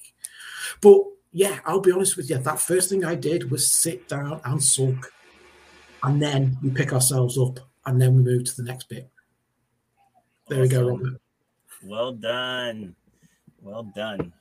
But 0.81 1.03
yeah, 1.33 1.59
I'll 1.67 1.81
be 1.81 1.93
honest 1.93 2.17
with 2.17 2.31
you. 2.31 2.39
That 2.39 2.61
first 2.61 2.89
thing 2.89 3.05
I 3.05 3.15
did 3.15 3.51
was 3.51 3.73
sit 3.73 4.09
down 4.09 4.41
and 4.45 4.63
sulk. 4.63 5.13
And 6.03 6.23
then 6.23 6.57
we 6.63 6.71
pick 6.71 6.93
ourselves 6.93 7.39
up 7.39 7.59
and 7.87 8.01
then 8.01 8.17
we 8.17 8.23
move 8.23 8.45
to 8.45 8.57
the 8.57 8.63
next 8.63 8.89
bit. 8.89 9.11
There 10.49 10.63
awesome. 10.63 10.63
we 10.63 10.69
go, 10.69 10.89
Robert. 10.89 11.21
Well 11.85 12.13
done. 12.13 12.95
Well 13.61 13.83
done. 13.95 14.33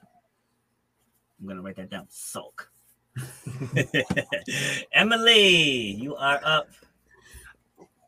I'm 1.39 1.47
gonna 1.47 1.61
write 1.61 1.75
that 1.75 1.89
down. 1.89 2.07
Sulk. 2.09 2.71
Emily, 4.93 5.91
you 5.91 6.15
are 6.15 6.39
up. 6.43 6.69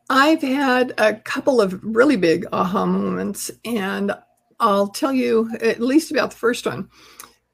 I've 0.08 0.42
had 0.42 0.92
a 0.98 1.14
couple 1.14 1.60
of 1.60 1.78
really 1.84 2.16
big 2.16 2.46
aha 2.52 2.84
moments, 2.84 3.50
and 3.64 4.12
I'll 4.58 4.88
tell 4.88 5.12
you 5.12 5.50
at 5.60 5.80
least 5.80 6.10
about 6.10 6.32
the 6.32 6.36
first 6.36 6.66
one. 6.66 6.90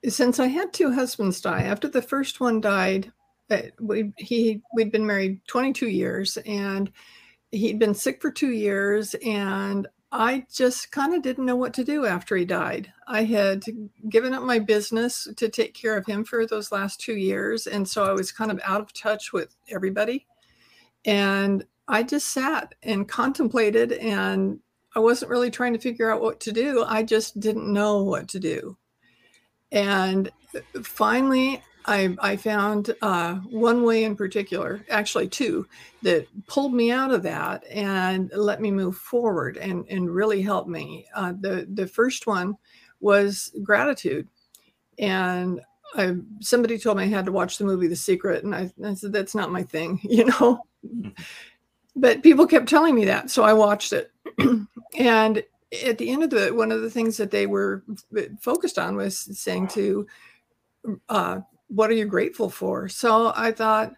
Since 0.09 0.41
I 0.41 0.47
had 0.47 0.73
two 0.73 0.93
husbands 0.93 1.41
die, 1.41 1.63
after 1.63 1.89
the 1.89 2.03
first 2.03 2.41
one 2.41 2.61
died, 2.61 3.13
we 3.81 4.13
he 4.19 4.63
we'd 4.75 4.93
been 4.93 5.07
married 5.07 5.41
22 5.47 5.89
years, 5.89 6.37
and 6.39 6.91
he'd 7.51 7.79
been 7.79 7.95
sick 7.95 8.21
for 8.21 8.31
two 8.31 8.53
years, 8.53 9.15
and 9.25 9.87
I 10.13 10.47
just 10.53 10.93
kind 10.93 11.15
of 11.15 11.23
didn't 11.23 11.45
know 11.45 11.57
what 11.57 11.75
to 11.75 11.85
do 11.85 12.07
after 12.07 12.37
he 12.37 12.45
died. 12.45 12.93
I 13.09 13.25
had 13.25 13.65
given 14.09 14.35
up 14.35 14.43
my 14.43 14.59
business 14.59 15.27
to 15.37 15.49
take 15.49 15.75
care 15.75 15.97
of 15.97 16.07
him 16.07 16.25
for 16.25 16.47
those 16.47 16.71
last 16.71 17.01
two 17.01 17.17
years. 17.17 17.67
And 17.67 17.89
so 17.89 18.05
I 18.05 18.13
was 18.13 18.31
kind 18.31 18.51
of 18.51 18.61
out 18.65 18.81
of 18.81 18.93
touch 18.93 19.33
with 19.33 19.55
everybody. 19.69 20.27
And 21.05 21.65
I 21.89 22.03
just 22.03 22.33
sat 22.33 22.75
and 22.83 23.09
contemplated, 23.09 23.93
and 23.93 24.61
I 24.95 25.01
wasn't 25.01 25.31
really 25.31 25.51
trying 25.51 25.73
to 25.73 25.79
figure 25.79 26.11
out 26.11 26.23
what 26.23 26.41
to 26.41 26.53
do. 26.53 26.85
I 26.85 27.03
just 27.03 27.39
didn't 27.39 27.73
know 27.73 28.03
what 28.03 28.29
to 28.29 28.41
do. 28.41 28.77
And 29.71 30.31
finally, 30.83 31.63
I, 31.87 32.16
I 32.20 32.37
found 32.37 32.94
uh, 33.01 33.35
one 33.37 33.85
way 33.85 34.05
in 34.05 34.16
particular, 34.16 34.85
actually 34.90 35.29
two, 35.29 35.66
that 36.03 36.27
pulled 36.49 36.75
me 36.75 36.90
out 36.90 37.12
of 37.12 37.22
that 37.22 37.64
and 37.70 38.31
let 38.35 38.61
me 38.61 38.70
move 38.70 38.96
forward 38.96 39.57
and, 39.57 39.85
and 39.88 40.12
really 40.12 40.42
helped 40.42 40.68
me. 40.68 41.07
Uh, 41.14 41.33
the 41.40 41.66
the 41.75 41.87
first 41.87 42.27
one 42.27 42.57
was 43.01 43.53
gratitude, 43.62 44.27
and 44.99 45.61
I, 45.94 46.16
somebody 46.40 46.79
told 46.79 46.96
me 46.96 47.05
I 47.05 47.07
had 47.07 47.27
to 47.27 47.33
watch 47.33 47.59
the 47.59 47.64
movie 47.64 47.87
The 47.87 47.96
Secret, 47.96 48.42
and 48.42 48.55
I, 48.55 48.70
I 48.85 48.94
said 48.94 49.12
that's 49.12 49.35
not 49.35 49.53
my 49.53 49.62
thing, 49.62 50.01
you 50.05 50.25
know. 50.25 50.62
but 51.94 52.22
people 52.22 52.46
kept 52.46 52.68
telling 52.68 52.94
me 52.94 53.05
that, 53.05 53.31
so 53.31 53.44
I 53.44 53.53
watched 53.53 53.92
it, 53.92 54.11
and 54.99 55.42
at 55.85 55.99
the 55.99 56.11
end 56.11 56.25
of 56.25 56.33
it, 56.35 56.55
one 56.55 56.72
of 56.72 56.83
the 56.83 56.90
things 56.90 57.16
that 57.18 57.31
they 57.31 57.46
were 57.46 57.85
focused 58.40 58.79
on 58.79 58.96
was 58.96 59.16
saying 59.38 59.68
to 59.68 60.07
uh, 61.09 61.40
what 61.69 61.91
are 61.91 61.95
you 61.95 62.05
grateful 62.07 62.51
for? 62.51 62.89
So 62.89 63.33
I 63.35 63.53
thought, 63.53 63.95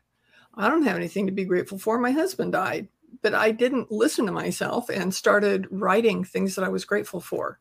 I 0.54 0.68
don't 0.68 0.82
have 0.82 0.96
anything 0.96 1.26
to 1.26 1.32
be 1.32 1.44
grateful 1.44 1.78
for. 1.78 1.98
My 1.98 2.10
husband 2.10 2.52
died, 2.52 2.88
but 3.22 3.34
I 3.34 3.50
didn't 3.52 3.92
listen 3.92 4.26
to 4.26 4.32
myself 4.32 4.88
and 4.88 5.14
started 5.14 5.68
writing 5.70 6.24
things 6.24 6.54
that 6.54 6.64
I 6.64 6.68
was 6.68 6.84
grateful 6.84 7.20
for. 7.20 7.60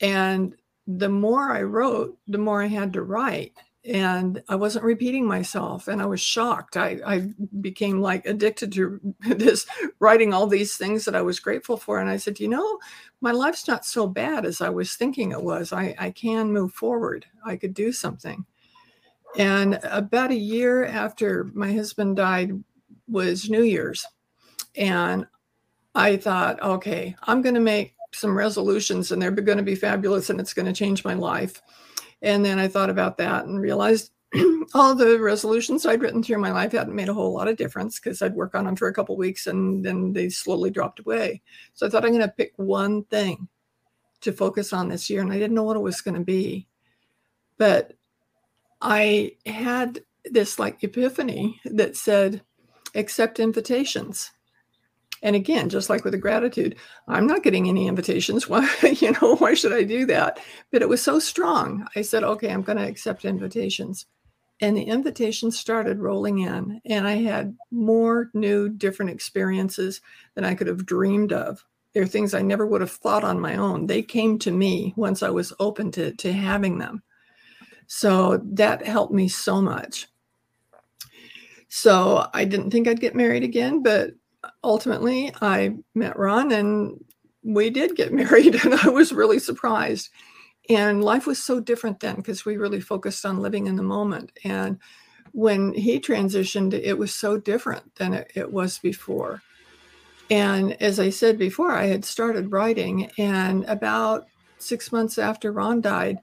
And 0.00 0.54
the 0.86 1.08
more 1.08 1.50
I 1.52 1.62
wrote, 1.62 2.18
the 2.26 2.38
more 2.38 2.62
I 2.62 2.66
had 2.66 2.92
to 2.94 3.02
write. 3.02 3.52
And 3.84 4.42
I 4.48 4.54
wasn't 4.54 4.84
repeating 4.84 5.26
myself. 5.26 5.88
And 5.88 6.00
I 6.00 6.06
was 6.06 6.20
shocked. 6.20 6.76
I, 6.76 7.00
I 7.04 7.28
became 7.60 8.00
like 8.00 8.26
addicted 8.26 8.72
to 8.72 9.00
this 9.20 9.66
writing 9.98 10.32
all 10.32 10.46
these 10.46 10.76
things 10.76 11.04
that 11.04 11.16
I 11.16 11.22
was 11.22 11.40
grateful 11.40 11.76
for. 11.76 11.98
And 11.98 12.08
I 12.08 12.16
said, 12.16 12.38
you 12.38 12.48
know, 12.48 12.78
my 13.20 13.32
life's 13.32 13.66
not 13.66 13.84
so 13.84 14.06
bad 14.06 14.44
as 14.46 14.60
I 14.60 14.68
was 14.68 14.94
thinking 14.94 15.32
it 15.32 15.42
was. 15.42 15.72
I, 15.72 15.94
I 15.98 16.10
can 16.12 16.52
move 16.52 16.72
forward. 16.72 17.26
I 17.44 17.56
could 17.56 17.74
do 17.74 17.92
something. 17.92 18.46
And 19.36 19.78
about 19.84 20.30
a 20.30 20.36
year 20.36 20.84
after 20.84 21.50
my 21.54 21.72
husband 21.72 22.16
died 22.16 22.52
was 23.08 23.48
New 23.48 23.62
Year's. 23.62 24.06
And 24.76 25.26
I 25.94 26.16
thought, 26.16 26.62
okay, 26.62 27.14
I'm 27.22 27.42
going 27.42 27.54
to 27.54 27.60
make 27.60 27.94
some 28.14 28.36
resolutions 28.36 29.10
and 29.10 29.20
they're 29.20 29.30
going 29.30 29.58
to 29.58 29.64
be 29.64 29.74
fabulous 29.74 30.30
and 30.30 30.38
it's 30.40 30.54
going 30.54 30.66
to 30.66 30.72
change 30.72 31.04
my 31.04 31.14
life. 31.14 31.62
And 32.20 32.44
then 32.44 32.58
I 32.58 32.68
thought 32.68 32.90
about 32.90 33.18
that 33.18 33.46
and 33.46 33.60
realized 33.60 34.12
all 34.74 34.94
the 34.94 35.18
resolutions 35.18 35.84
I'd 35.84 36.00
written 36.00 36.22
through 36.22 36.38
my 36.38 36.52
life 36.52 36.72
hadn't 36.72 36.94
made 36.94 37.08
a 37.08 37.14
whole 37.14 37.34
lot 37.34 37.48
of 37.48 37.56
difference 37.56 37.98
because 37.98 38.22
I'd 38.22 38.34
work 38.34 38.54
on 38.54 38.64
them 38.64 38.76
for 38.76 38.88
a 38.88 38.94
couple 38.94 39.16
weeks 39.16 39.46
and 39.46 39.84
then 39.84 40.12
they 40.12 40.28
slowly 40.28 40.70
dropped 40.70 41.00
away. 41.00 41.42
So 41.74 41.86
I 41.86 41.90
thought 41.90 42.04
I'm 42.04 42.12
going 42.12 42.22
to 42.22 42.28
pick 42.28 42.52
one 42.56 43.04
thing 43.04 43.48
to 44.22 44.32
focus 44.32 44.72
on 44.72 44.88
this 44.88 45.10
year. 45.10 45.20
And 45.20 45.32
I 45.32 45.38
didn't 45.38 45.54
know 45.54 45.64
what 45.64 45.76
it 45.76 45.80
was 45.80 46.00
going 46.00 46.14
to 46.14 46.24
be. 46.24 46.66
But 47.58 47.94
I 48.82 49.32
had 49.46 50.02
this 50.24 50.58
like 50.58 50.82
epiphany 50.82 51.60
that 51.64 51.96
said, 51.96 52.42
accept 52.94 53.40
invitations. 53.40 54.30
And 55.22 55.36
again, 55.36 55.68
just 55.68 55.88
like 55.88 56.02
with 56.02 56.12
the 56.12 56.18
gratitude, 56.18 56.76
I'm 57.06 57.28
not 57.28 57.44
getting 57.44 57.68
any 57.68 57.86
invitations. 57.86 58.48
Why, 58.48 58.68
you 58.82 59.12
know, 59.12 59.36
why 59.36 59.54
should 59.54 59.72
I 59.72 59.84
do 59.84 60.04
that? 60.06 60.40
But 60.72 60.82
it 60.82 60.88
was 60.88 61.00
so 61.00 61.20
strong. 61.20 61.86
I 61.94 62.02
said, 62.02 62.24
okay, 62.24 62.50
I'm 62.50 62.62
going 62.62 62.78
to 62.78 62.86
accept 62.86 63.24
invitations. 63.24 64.06
And 64.60 64.76
the 64.76 64.82
invitations 64.82 65.58
started 65.58 65.98
rolling 65.98 66.40
in, 66.40 66.80
and 66.84 67.06
I 67.06 67.14
had 67.14 67.56
more 67.72 68.30
new, 68.32 68.68
different 68.68 69.10
experiences 69.10 70.00
than 70.34 70.44
I 70.44 70.54
could 70.54 70.68
have 70.68 70.86
dreamed 70.86 71.32
of. 71.32 71.64
They're 71.92 72.06
things 72.06 72.32
I 72.32 72.42
never 72.42 72.64
would 72.64 72.80
have 72.80 72.92
thought 72.92 73.24
on 73.24 73.40
my 73.40 73.56
own. 73.56 73.86
They 73.86 74.02
came 74.02 74.38
to 74.40 74.52
me 74.52 74.94
once 74.96 75.22
I 75.22 75.30
was 75.30 75.52
open 75.58 75.90
to, 75.92 76.12
to 76.12 76.32
having 76.32 76.78
them. 76.78 77.02
So 77.86 78.40
that 78.52 78.86
helped 78.86 79.12
me 79.12 79.28
so 79.28 79.60
much. 79.60 80.08
So 81.68 82.28
I 82.34 82.44
didn't 82.44 82.70
think 82.70 82.86
I'd 82.86 83.00
get 83.00 83.14
married 83.14 83.44
again, 83.44 83.82
but 83.82 84.12
ultimately 84.62 85.32
I 85.40 85.76
met 85.94 86.18
Ron 86.18 86.52
and 86.52 87.02
we 87.42 87.70
did 87.70 87.96
get 87.96 88.12
married, 88.12 88.64
and 88.64 88.74
I 88.74 88.88
was 88.88 89.12
really 89.12 89.38
surprised. 89.38 90.10
And 90.68 91.02
life 91.02 91.26
was 91.26 91.42
so 91.42 91.60
different 91.60 92.00
then 92.00 92.16
because 92.16 92.44
we 92.44 92.56
really 92.56 92.80
focused 92.80 93.26
on 93.26 93.40
living 93.40 93.66
in 93.66 93.76
the 93.76 93.82
moment. 93.82 94.32
And 94.44 94.78
when 95.32 95.72
he 95.72 95.98
transitioned, 95.98 96.72
it 96.72 96.98
was 96.98 97.12
so 97.12 97.36
different 97.36 97.96
than 97.96 98.14
it, 98.14 98.30
it 98.34 98.52
was 98.52 98.78
before. 98.78 99.42
And 100.30 100.80
as 100.80 101.00
I 101.00 101.10
said 101.10 101.38
before, 101.38 101.72
I 101.72 101.86
had 101.86 102.04
started 102.04 102.52
writing, 102.52 103.10
and 103.18 103.64
about 103.64 104.26
six 104.58 104.92
months 104.92 105.18
after 105.18 105.52
Ron 105.52 105.80
died, 105.80 106.18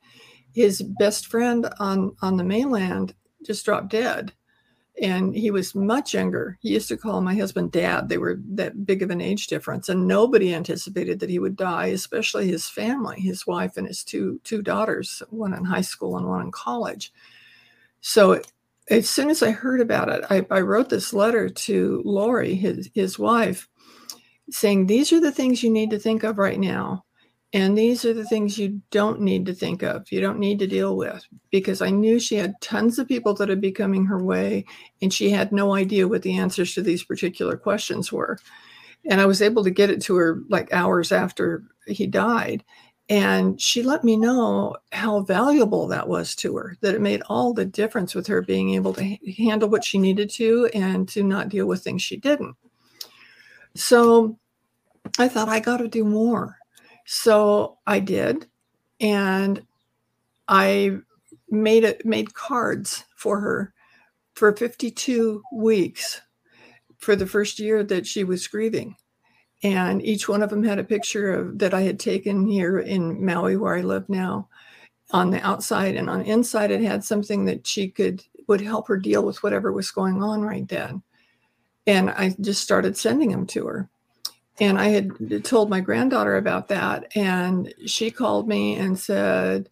his 0.54 0.82
best 0.82 1.28
friend 1.28 1.68
on 1.80 2.16
on 2.22 2.38
the 2.38 2.44
mainland 2.44 3.14
just 3.46 3.66
dropped 3.66 3.90
dead. 3.90 4.34
And 5.02 5.34
he 5.34 5.50
was 5.50 5.76
much 5.76 6.14
younger. 6.14 6.58
He 6.60 6.74
used 6.74 6.90
to 6.90 6.98
call 6.98 7.22
my 7.22 7.34
husband 7.34 7.72
dad. 7.72 8.10
They 8.10 8.18
were 8.18 8.42
that 8.50 8.86
big 8.86 9.02
of 9.02 9.12
an 9.12 9.22
age 9.22 9.48
difference. 9.48 9.88
And 9.88 10.06
nobody 10.06 10.54
anticipated 10.54 11.22
that 11.22 11.30
he 11.30 11.40
would 11.40 11.56
die 11.56 11.88
especially 11.88 12.48
his 12.48 12.68
family 12.70 13.20
his 13.22 13.48
wife 13.48 13.78
and 13.78 13.88
his 13.88 14.04
two 14.04 14.42
two 14.44 14.62
daughters 14.62 15.24
one 15.30 15.54
in 15.54 15.64
high 15.64 15.82
school 15.82 16.18
and 16.18 16.28
one 16.28 16.42
in 16.42 16.52
college. 16.52 17.14
So 18.02 18.42
as 18.90 19.08
soon 19.08 19.30
as 19.30 19.44
i 19.44 19.52
heard 19.52 19.82
about 19.82 20.10
it 20.10 20.26
i, 20.32 20.44
I 20.50 20.62
wrote 20.62 20.90
this 20.90 21.14
letter 21.14 21.48
to 21.48 22.02
lori 22.04 22.56
his, 22.56 22.90
his 22.96 23.20
wife 23.20 23.70
saying, 24.52 24.86
These 24.88 25.14
are 25.14 25.20
the 25.20 25.32
things 25.32 25.64
you 25.64 25.70
need 25.70 25.90
to 25.92 26.00
think 26.00 26.24
of 26.24 26.38
right 26.38 26.60
now. 26.60 27.06
And 27.52 27.76
these 27.76 28.06
are 28.06 28.14
the 28.14 28.26
things 28.26 28.60
you 28.60 28.80
don't 28.92 29.22
need 29.22 29.48
to 29.48 29.56
think 29.56 29.82
of, 29.82 30.12
you 30.12 30.22
don't 30.22 30.38
need 30.38 30.60
to 30.60 30.68
deal 30.68 30.96
with. 30.96 31.26
Because 31.50 31.82
I 31.82 31.90
knew 31.90 32.20
she 32.20 32.36
had 32.36 32.60
tons 32.62 33.00
of 33.00 33.08
people 33.08 33.34
that 33.36 33.50
would 33.50 33.62
be 33.62 33.72
coming 33.72 34.06
her 34.06 34.24
way, 34.24 34.66
and 35.02 35.12
she 35.12 35.32
had 35.32 35.52
no 35.52 35.74
idea 35.74 36.08
what 36.08 36.22
the 36.22 36.38
answers 36.38 36.76
to 36.76 36.82
these 36.82 37.04
particular 37.04 37.58
questions 37.58 38.12
were. 38.12 38.38
And 39.06 39.20
I 39.20 39.26
was 39.26 39.42
able 39.42 39.64
to 39.64 39.72
get 39.72 39.90
it 39.90 40.02
to 40.04 40.16
her 40.16 40.44
like 40.50 40.72
hours 40.74 41.12
after 41.12 41.64
he 41.88 42.06
died. 42.06 42.64
And 43.10 43.60
she 43.60 43.82
let 43.82 44.04
me 44.04 44.16
know 44.16 44.76
how 44.92 45.22
valuable 45.22 45.88
that 45.88 46.08
was 46.08 46.36
to 46.36 46.56
her, 46.58 46.78
that 46.82 46.94
it 46.94 47.02
made 47.02 47.24
all 47.28 47.54
the 47.54 47.66
difference 47.66 48.14
with 48.14 48.28
her 48.28 48.44
being 48.44 48.76
able 48.76 48.94
to 48.94 49.18
handle 49.40 49.68
what 49.68 49.84
she 49.84 49.98
needed 49.98 50.30
to 50.32 50.70
and 50.76 51.10
to 51.10 51.24
not 51.24 51.50
deal 51.50 51.66
with 51.66 51.84
things 51.84 52.04
she 52.04 52.18
didn't. 52.18 52.56
So 53.74 54.38
I 55.18 55.28
thought, 55.28 55.50
I 55.50 55.60
got 55.60 55.78
to 55.78 55.88
do 55.88 56.04
more. 56.06 56.59
So 57.12 57.80
I 57.88 58.00
did. 58.00 58.48
And 59.00 59.66
I 60.48 60.98
made 61.50 61.84
it 61.84 62.06
made 62.06 62.34
cards 62.34 63.06
for 63.16 63.40
her 63.40 63.74
for 64.36 64.56
52 64.56 65.42
weeks 65.54 66.22
for 66.98 67.16
the 67.16 67.26
first 67.26 67.60
year 67.60 67.84
that 67.84 68.06
she 68.06 68.24
was 68.24 68.48
grieving 68.48 68.96
and 69.64 70.04
each 70.06 70.30
one 70.30 70.42
of 70.42 70.50
them 70.50 70.64
had 70.64 70.80
a 70.80 70.84
picture 70.84 71.34
of 71.34 71.60
that 71.60 71.74
I 71.74 71.82
had 71.82 72.00
taken 72.00 72.48
here 72.48 72.80
in 72.80 73.24
Maui, 73.24 73.58
where 73.58 73.76
I 73.76 73.82
live 73.82 74.08
now, 74.08 74.48
on 75.12 75.32
the 75.32 75.46
outside, 75.46 75.96
and 75.96 76.10
on 76.10 76.20
the 76.20 76.30
inside 76.30 76.72
it 76.72 76.82
had 76.82 77.04
something 77.04 77.46
that 77.46 77.68
she 77.68 77.90
could 77.90 78.24
would 78.48 78.62
help 78.62 78.88
her 78.88 78.98
deal 78.98 79.24
with 79.24 79.44
whatever 79.44 79.72
was 79.72 79.92
going 79.92 80.24
on 80.24 80.42
right 80.42 80.68
then. 80.68 81.04
And 81.86 82.10
I 82.10 82.36
just 82.42 82.64
started 82.64 82.98
sending 82.98 83.32
them 83.32 83.46
to 83.48 83.66
her. 83.68 83.90
And 84.62 84.78
I 84.78 84.90
had 84.90 85.44
told 85.44 85.70
my 85.70 85.80
granddaughter 85.80 86.36
about 86.36 86.68
that, 86.68 87.12
and 87.16 87.74
she 87.86 88.12
called 88.12 88.48
me 88.48 88.76
and 88.76 89.00
said, 89.00 89.70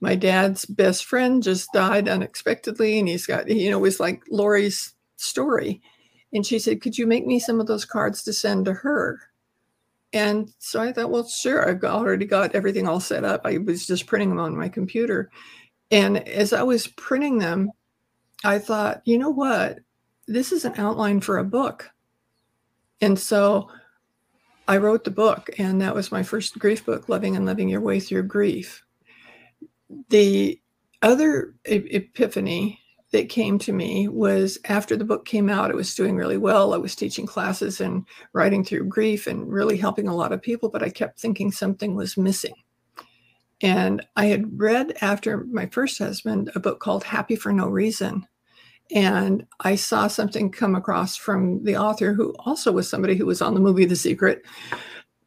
"My 0.00 0.14
dad's 0.14 0.64
best 0.64 1.04
friend 1.04 1.42
just 1.42 1.72
died 1.72 2.08
unexpectedly, 2.08 2.98
and 2.98 3.08
he's 3.08 3.26
got 3.26 3.48
you 3.48 3.70
know 3.70 3.78
it 3.78 3.82
was 3.82 4.00
like 4.00 4.22
Lori's 4.30 4.94
story." 5.16 5.82
And 6.32 6.44
she 6.44 6.58
said, 6.58 6.82
Could 6.82 6.98
you 6.98 7.06
make 7.06 7.26
me 7.26 7.38
some 7.38 7.60
of 7.60 7.66
those 7.66 7.84
cards 7.84 8.22
to 8.24 8.32
send 8.32 8.66
to 8.66 8.74
her? 8.74 9.20
And 10.12 10.52
so 10.58 10.80
I 10.80 10.92
thought, 10.92 11.10
well, 11.10 11.26
sure. 11.26 11.68
I've 11.68 11.82
already 11.82 12.26
got 12.26 12.54
everything 12.54 12.86
all 12.86 13.00
set 13.00 13.24
up. 13.24 13.42
I 13.44 13.58
was 13.58 13.86
just 13.86 14.06
printing 14.06 14.30
them 14.30 14.40
on 14.40 14.56
my 14.56 14.68
computer. 14.68 15.30
And 15.90 16.26
as 16.28 16.52
I 16.52 16.62
was 16.62 16.88
printing 16.88 17.38
them, 17.38 17.70
I 18.44 18.58
thought, 18.58 19.02
you 19.04 19.18
know 19.18 19.30
what? 19.30 19.78
This 20.26 20.52
is 20.52 20.64
an 20.64 20.74
outline 20.76 21.20
for 21.20 21.38
a 21.38 21.44
book. 21.44 21.90
And 23.00 23.18
so 23.18 23.68
I 24.68 24.78
wrote 24.78 25.04
the 25.04 25.10
book, 25.10 25.48
and 25.58 25.80
that 25.80 25.94
was 25.94 26.10
my 26.10 26.22
first 26.22 26.58
grief 26.58 26.84
book, 26.84 27.08
Loving 27.08 27.36
and 27.36 27.46
Living 27.46 27.68
Your 27.68 27.80
Way 27.80 28.00
Through 28.00 28.24
Grief. 28.24 28.84
The 30.08 30.60
other 31.02 31.54
epiphany 31.64 32.80
that 33.12 33.28
came 33.28 33.58
to 33.60 33.72
me 33.72 34.08
was 34.08 34.58
after 34.64 34.96
the 34.96 35.04
book 35.04 35.24
came 35.24 35.48
out, 35.48 35.70
it 35.70 35.76
was 35.76 35.94
doing 35.94 36.16
really 36.16 36.36
well. 36.36 36.74
I 36.74 36.78
was 36.78 36.96
teaching 36.96 37.26
classes 37.26 37.80
and 37.80 38.04
writing 38.32 38.64
through 38.64 38.88
grief 38.88 39.28
and 39.28 39.50
really 39.50 39.76
helping 39.76 40.08
a 40.08 40.16
lot 40.16 40.32
of 40.32 40.42
people, 40.42 40.68
but 40.68 40.82
I 40.82 40.90
kept 40.90 41.20
thinking 41.20 41.52
something 41.52 41.94
was 41.94 42.16
missing. 42.16 42.54
And 43.62 44.04
I 44.16 44.26
had 44.26 44.60
read 44.60 44.98
after 45.00 45.44
my 45.44 45.66
first 45.66 45.98
husband 45.98 46.50
a 46.54 46.60
book 46.60 46.80
called 46.80 47.04
Happy 47.04 47.36
for 47.36 47.52
No 47.52 47.68
Reason. 47.68 48.26
And 48.94 49.46
I 49.60 49.74
saw 49.74 50.06
something 50.06 50.50
come 50.50 50.74
across 50.76 51.16
from 51.16 51.64
the 51.64 51.76
author, 51.76 52.12
who 52.12 52.34
also 52.40 52.70
was 52.70 52.88
somebody 52.88 53.16
who 53.16 53.26
was 53.26 53.42
on 53.42 53.54
the 53.54 53.60
movie 53.60 53.84
The 53.84 53.96
Secret, 53.96 54.44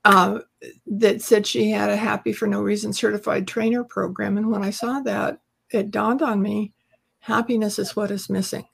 uh, 0.05 0.39
that 0.87 1.21
said 1.21 1.45
she 1.45 1.69
had 1.69 1.89
a 1.89 1.97
Happy 1.97 2.31
for 2.31 2.47
No 2.47 2.61
Reason 2.61 2.93
certified 2.93 3.47
trainer 3.47 3.83
program. 3.83 4.37
And 4.37 4.49
when 4.49 4.63
I 4.63 4.69
saw 4.69 5.01
that, 5.01 5.39
it 5.71 5.91
dawned 5.91 6.21
on 6.21 6.41
me 6.41 6.73
happiness 7.19 7.79
is 7.79 7.95
what 7.95 8.11
is 8.11 8.29
missing. 8.29 8.65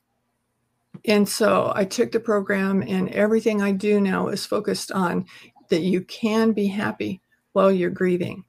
And 1.06 1.28
so 1.28 1.74
I 1.76 1.84
took 1.84 2.12
the 2.12 2.20
program, 2.20 2.82
and 2.84 3.10
everything 3.10 3.62
I 3.62 3.72
do 3.72 4.00
now 4.00 4.28
is 4.28 4.46
focused 4.46 4.92
on 4.92 5.26
that 5.70 5.82
you 5.82 6.02
can 6.02 6.52
be 6.54 6.68
happy 6.68 7.22
while 7.54 7.72
you're 7.72 7.90
grieving. 7.90 8.44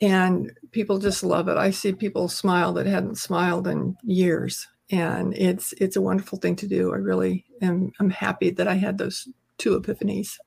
And 0.00 0.52
people 0.70 0.98
just 0.98 1.24
love 1.24 1.48
it. 1.48 1.56
I 1.56 1.70
see 1.70 1.92
people 1.92 2.28
smile 2.28 2.72
that 2.74 2.86
hadn't 2.86 3.16
smiled 3.16 3.66
in 3.66 3.96
years. 4.02 4.66
And 4.90 5.34
it's 5.34 5.72
it's 5.74 5.96
a 5.96 6.00
wonderful 6.00 6.38
thing 6.38 6.56
to 6.56 6.66
do. 6.66 6.92
I 6.92 6.96
really 6.96 7.44
am 7.60 7.92
I'm 8.00 8.10
happy 8.10 8.50
that 8.50 8.68
I 8.68 8.74
had 8.74 8.96
those 8.98 9.28
two 9.58 9.78
epiphanies. 9.78 10.38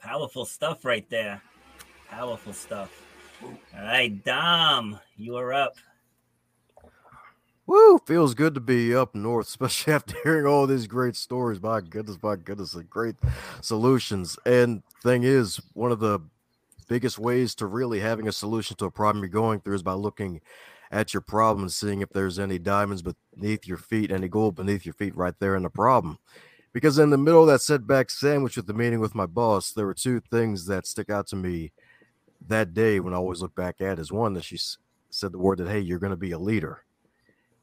Powerful 0.00 0.44
stuff 0.44 0.84
right 0.84 1.08
there. 1.10 1.42
Powerful 2.08 2.52
stuff. 2.52 2.90
All 3.42 3.56
right, 3.74 4.22
Dom, 4.24 5.00
you 5.16 5.36
are 5.36 5.52
up. 5.52 5.74
Woo! 7.66 7.98
Feels 8.06 8.34
good 8.34 8.54
to 8.54 8.60
be 8.60 8.94
up 8.94 9.14
north, 9.14 9.46
especially 9.48 9.92
after 9.94 10.16
hearing 10.22 10.46
all 10.46 10.66
these 10.66 10.86
great 10.86 11.16
stories. 11.16 11.62
My 11.62 11.80
goodness, 11.80 12.18
my 12.22 12.36
goodness, 12.36 12.74
and 12.74 12.88
great 12.90 13.16
solutions. 13.60 14.38
And 14.44 14.82
thing 15.02 15.22
is, 15.22 15.60
one 15.72 15.92
of 15.92 16.00
the 16.00 16.20
biggest 16.88 17.18
ways 17.18 17.54
to 17.54 17.66
really 17.66 18.00
having 18.00 18.28
a 18.28 18.32
solution 18.32 18.76
to 18.76 18.84
a 18.84 18.90
problem 18.90 19.22
you're 19.22 19.30
going 19.30 19.60
through 19.60 19.74
is 19.76 19.82
by 19.82 19.94
looking 19.94 20.40
at 20.92 21.12
your 21.12 21.22
problem 21.22 21.64
and 21.64 21.72
seeing 21.72 22.02
if 22.02 22.10
there's 22.10 22.38
any 22.38 22.58
diamonds 22.58 23.02
beneath 23.02 23.66
your 23.66 23.78
feet, 23.78 24.12
any 24.12 24.28
gold 24.28 24.54
beneath 24.54 24.86
your 24.86 24.92
feet 24.92 25.16
right 25.16 25.34
there 25.40 25.56
in 25.56 25.64
the 25.64 25.70
problem. 25.70 26.18
Because 26.72 26.98
in 26.98 27.10
the 27.10 27.18
middle 27.18 27.40
of 27.42 27.48
that 27.48 27.60
setback 27.60 28.10
sandwich 28.10 28.56
with 28.56 28.66
the 28.66 28.74
meeting 28.74 29.00
with 29.00 29.14
my 29.14 29.26
boss, 29.26 29.72
there 29.72 29.86
were 29.86 29.94
two 29.94 30.20
things 30.30 30.66
that 30.66 30.86
stick 30.86 31.10
out 31.10 31.26
to 31.28 31.36
me 31.36 31.72
that 32.46 32.74
day 32.74 33.00
when 33.00 33.12
I 33.14 33.16
always 33.16 33.42
look 33.42 33.54
back 33.54 33.80
at 33.80 33.98
is 33.98 34.12
one 34.12 34.34
that 34.34 34.44
she 34.44 34.58
said 35.10 35.32
the 35.32 35.38
word 35.38 35.58
that, 35.58 35.68
hey, 35.68 35.80
you're 35.80 35.98
going 35.98 36.10
to 36.10 36.16
be 36.16 36.32
a 36.32 36.38
leader 36.38 36.84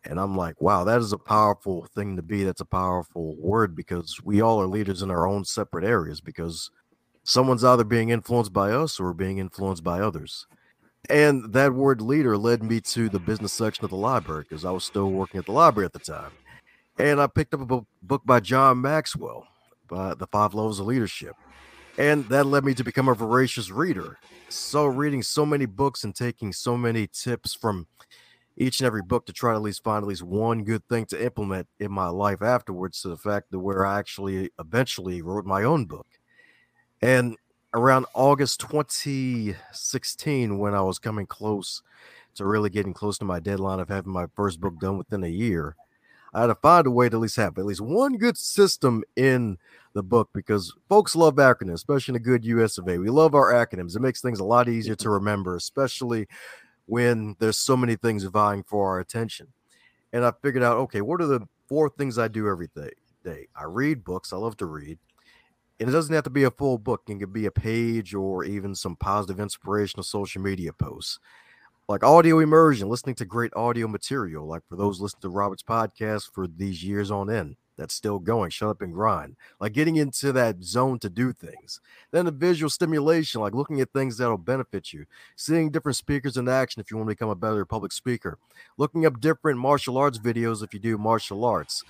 and 0.05 0.19
I'm 0.19 0.35
like, 0.35 0.61
wow, 0.61 0.83
that 0.85 1.01
is 1.01 1.11
a 1.11 1.17
powerful 1.17 1.85
thing 1.93 2.15
to 2.15 2.21
be. 2.21 2.43
That's 2.43 2.61
a 2.61 2.65
powerful 2.65 3.35
word 3.37 3.75
because 3.75 4.19
we 4.23 4.41
all 4.41 4.61
are 4.61 4.67
leaders 4.67 5.01
in 5.01 5.11
our 5.11 5.27
own 5.27 5.43
separate 5.43 5.83
areas 5.83 6.21
because 6.21 6.71
someone's 7.23 7.63
either 7.63 7.83
being 7.83 8.09
influenced 8.09 8.53
by 8.53 8.71
us 8.71 8.99
or 8.99 9.13
being 9.13 9.39
influenced 9.39 9.83
by 9.83 9.99
others. 9.99 10.47
And 11.07 11.53
that 11.53 11.73
word 11.73 12.01
leader 12.01 12.37
led 12.37 12.61
me 12.61 12.81
to 12.81 13.09
the 13.09 13.19
business 13.19 13.53
section 13.53 13.83
of 13.85 13.89
the 13.89 13.95
library 13.95 14.43
because 14.47 14.65
I 14.65 14.71
was 14.71 14.83
still 14.83 15.11
working 15.11 15.39
at 15.39 15.45
the 15.45 15.51
library 15.53 15.85
at 15.85 15.93
the 15.93 15.99
time. 15.99 16.31
And 16.97 17.21
I 17.21 17.27
picked 17.27 17.53
up 17.53 17.71
a 17.71 17.81
book 18.03 18.25
by 18.25 18.41
John 18.41 18.81
Maxwell, 18.81 19.47
by 19.87 20.13
The 20.13 20.27
Five 20.27 20.53
Levels 20.53 20.79
of 20.79 20.87
Leadership. 20.87 21.35
And 21.97 22.25
that 22.29 22.45
led 22.45 22.65
me 22.65 22.73
to 22.75 22.83
become 22.83 23.07
a 23.07 23.13
voracious 23.13 23.71
reader. 23.71 24.17
So, 24.49 24.85
reading 24.85 25.23
so 25.23 25.45
many 25.45 25.65
books 25.65 26.03
and 26.03 26.15
taking 26.15 26.53
so 26.53 26.77
many 26.77 27.07
tips 27.07 27.53
from 27.53 27.87
each 28.57 28.79
and 28.79 28.87
every 28.87 29.01
book 29.01 29.25
to 29.25 29.33
try 29.33 29.51
to 29.51 29.57
at 29.57 29.61
least 29.61 29.83
find 29.83 30.03
at 30.03 30.07
least 30.07 30.23
one 30.23 30.63
good 30.63 30.85
thing 30.89 31.05
to 31.07 31.23
implement 31.23 31.67
in 31.79 31.91
my 31.91 32.07
life 32.07 32.41
afterwards 32.41 33.01
to 33.01 33.09
the 33.09 33.17
fact 33.17 33.51
that 33.51 33.59
where 33.59 33.85
I 33.85 33.99
actually 33.99 34.49
eventually 34.59 35.21
wrote 35.21 35.45
my 35.45 35.63
own 35.63 35.85
book. 35.85 36.07
And 37.01 37.37
around 37.73 38.05
August 38.13 38.59
2016, 38.61 40.57
when 40.57 40.73
I 40.73 40.81
was 40.81 40.99
coming 40.99 41.25
close 41.25 41.81
to 42.35 42.45
really 42.45 42.69
getting 42.69 42.93
close 42.93 43.17
to 43.19 43.25
my 43.25 43.39
deadline 43.39 43.79
of 43.79 43.89
having 43.89 44.13
my 44.13 44.27
first 44.35 44.59
book 44.59 44.79
done 44.79 44.97
within 44.97 45.23
a 45.23 45.29
year, 45.29 45.75
I 46.33 46.41
had 46.41 46.47
to 46.47 46.55
find 46.55 46.85
a 46.85 46.91
way 46.91 47.09
to 47.09 47.15
at 47.15 47.19
least 47.19 47.35
have 47.37 47.57
at 47.57 47.65
least 47.65 47.81
one 47.81 48.17
good 48.17 48.37
system 48.37 49.03
in 49.15 49.57
the 49.93 50.03
book 50.03 50.29
because 50.33 50.75
folks 50.87 51.15
love 51.15 51.35
acronyms, 51.35 51.73
especially 51.73 52.13
in 52.13 52.17
a 52.17 52.19
good 52.19 52.45
US 52.45 52.77
of 52.77 52.87
A. 52.87 52.97
We 52.97 53.09
love 53.09 53.33
our 53.33 53.51
acronyms. 53.51 53.95
It 53.95 54.01
makes 54.01 54.21
things 54.21 54.39
a 54.39 54.45
lot 54.45 54.69
easier 54.69 54.93
mm-hmm. 54.93 55.03
to 55.03 55.09
remember, 55.09 55.55
especially 55.55 56.27
when 56.85 57.35
there's 57.39 57.57
so 57.57 57.75
many 57.75 57.95
things 57.95 58.23
vying 58.23 58.63
for 58.63 58.89
our 58.89 58.99
attention. 58.99 59.47
And 60.13 60.25
I 60.25 60.33
figured 60.41 60.63
out, 60.63 60.77
okay, 60.77 61.01
what 61.01 61.21
are 61.21 61.27
the 61.27 61.47
four 61.67 61.89
things 61.89 62.17
I 62.17 62.27
do 62.27 62.47
every 62.47 62.69
day? 62.75 62.91
day? 63.23 63.47
I 63.55 63.65
read 63.65 64.03
books. 64.03 64.33
I 64.33 64.37
love 64.37 64.57
to 64.57 64.65
read. 64.65 64.97
And 65.79 65.89
it 65.89 65.91
doesn't 65.91 66.13
have 66.13 66.25
to 66.25 66.29
be 66.29 66.43
a 66.43 66.51
full 66.51 66.77
book. 66.77 67.03
It 67.07 67.19
can 67.19 67.31
be 67.31 67.45
a 67.45 67.51
page 67.51 68.13
or 68.13 68.43
even 68.43 68.75
some 68.75 68.95
positive 68.95 69.39
inspirational 69.39 70.03
social 70.03 70.41
media 70.41 70.73
posts. 70.73 71.19
Like 71.87 72.03
audio 72.03 72.39
immersion, 72.39 72.89
listening 72.89 73.15
to 73.15 73.25
great 73.25 73.53
audio 73.55 73.87
material, 73.87 74.45
like 74.45 74.61
for 74.67 74.75
those 74.75 74.99
listening 75.01 75.21
to 75.21 75.29
Robert's 75.29 75.63
podcast 75.63 76.31
for 76.31 76.47
these 76.47 76.83
years 76.83 77.09
on 77.09 77.29
end 77.29 77.55
that's 77.79 77.95
still 77.95 78.19
going. 78.19 78.51
Shut 78.51 78.69
up 78.69 78.81
and 78.81 78.93
grind. 78.93 79.37
Like 79.59 79.73
getting 79.73 79.95
into 79.95 80.31
that 80.33 80.61
zone 80.63 80.99
to 80.99 81.09
do 81.09 81.31
things. 81.31 81.79
Then 82.11 82.25
the 82.25 82.31
visual 82.31 82.69
stimulation, 82.69 83.41
like 83.41 83.55
looking 83.55 83.79
at 83.81 83.91
things 83.93 84.17
that'll 84.17 84.37
benefit 84.37 84.91
you. 84.93 85.05
Seeing 85.35 85.71
different 85.71 85.95
speakers 85.95 86.37
in 86.37 86.47
action 86.49 86.81
if 86.81 86.91
you 86.91 86.97
want 86.97 87.07
to 87.09 87.15
become 87.15 87.29
a 87.29 87.35
better 87.35 87.65
public 87.65 87.91
speaker. 87.91 88.37
Looking 88.77 89.05
up 89.05 89.21
different 89.21 89.59
martial 89.59 89.97
arts 89.97 90.19
videos 90.19 90.61
if 90.61 90.73
you 90.73 90.79
do 90.79 90.97
martial 90.97 91.43
arts. 91.45 91.83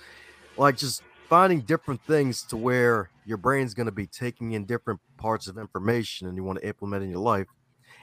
Like 0.56 0.76
just 0.76 1.02
finding 1.28 1.60
different 1.60 2.00
things 2.06 2.42
to 2.44 2.56
where 2.56 3.10
your 3.30 3.38
brain's 3.38 3.72
going 3.72 3.86
to 3.86 3.92
be 3.92 4.06
taking 4.06 4.52
in 4.52 4.66
different 4.66 5.00
parts 5.16 5.46
of 5.46 5.56
information 5.56 6.26
and 6.26 6.36
you 6.36 6.44
want 6.44 6.60
to 6.60 6.66
implement 6.66 7.04
in 7.04 7.08
your 7.08 7.20
life. 7.20 7.46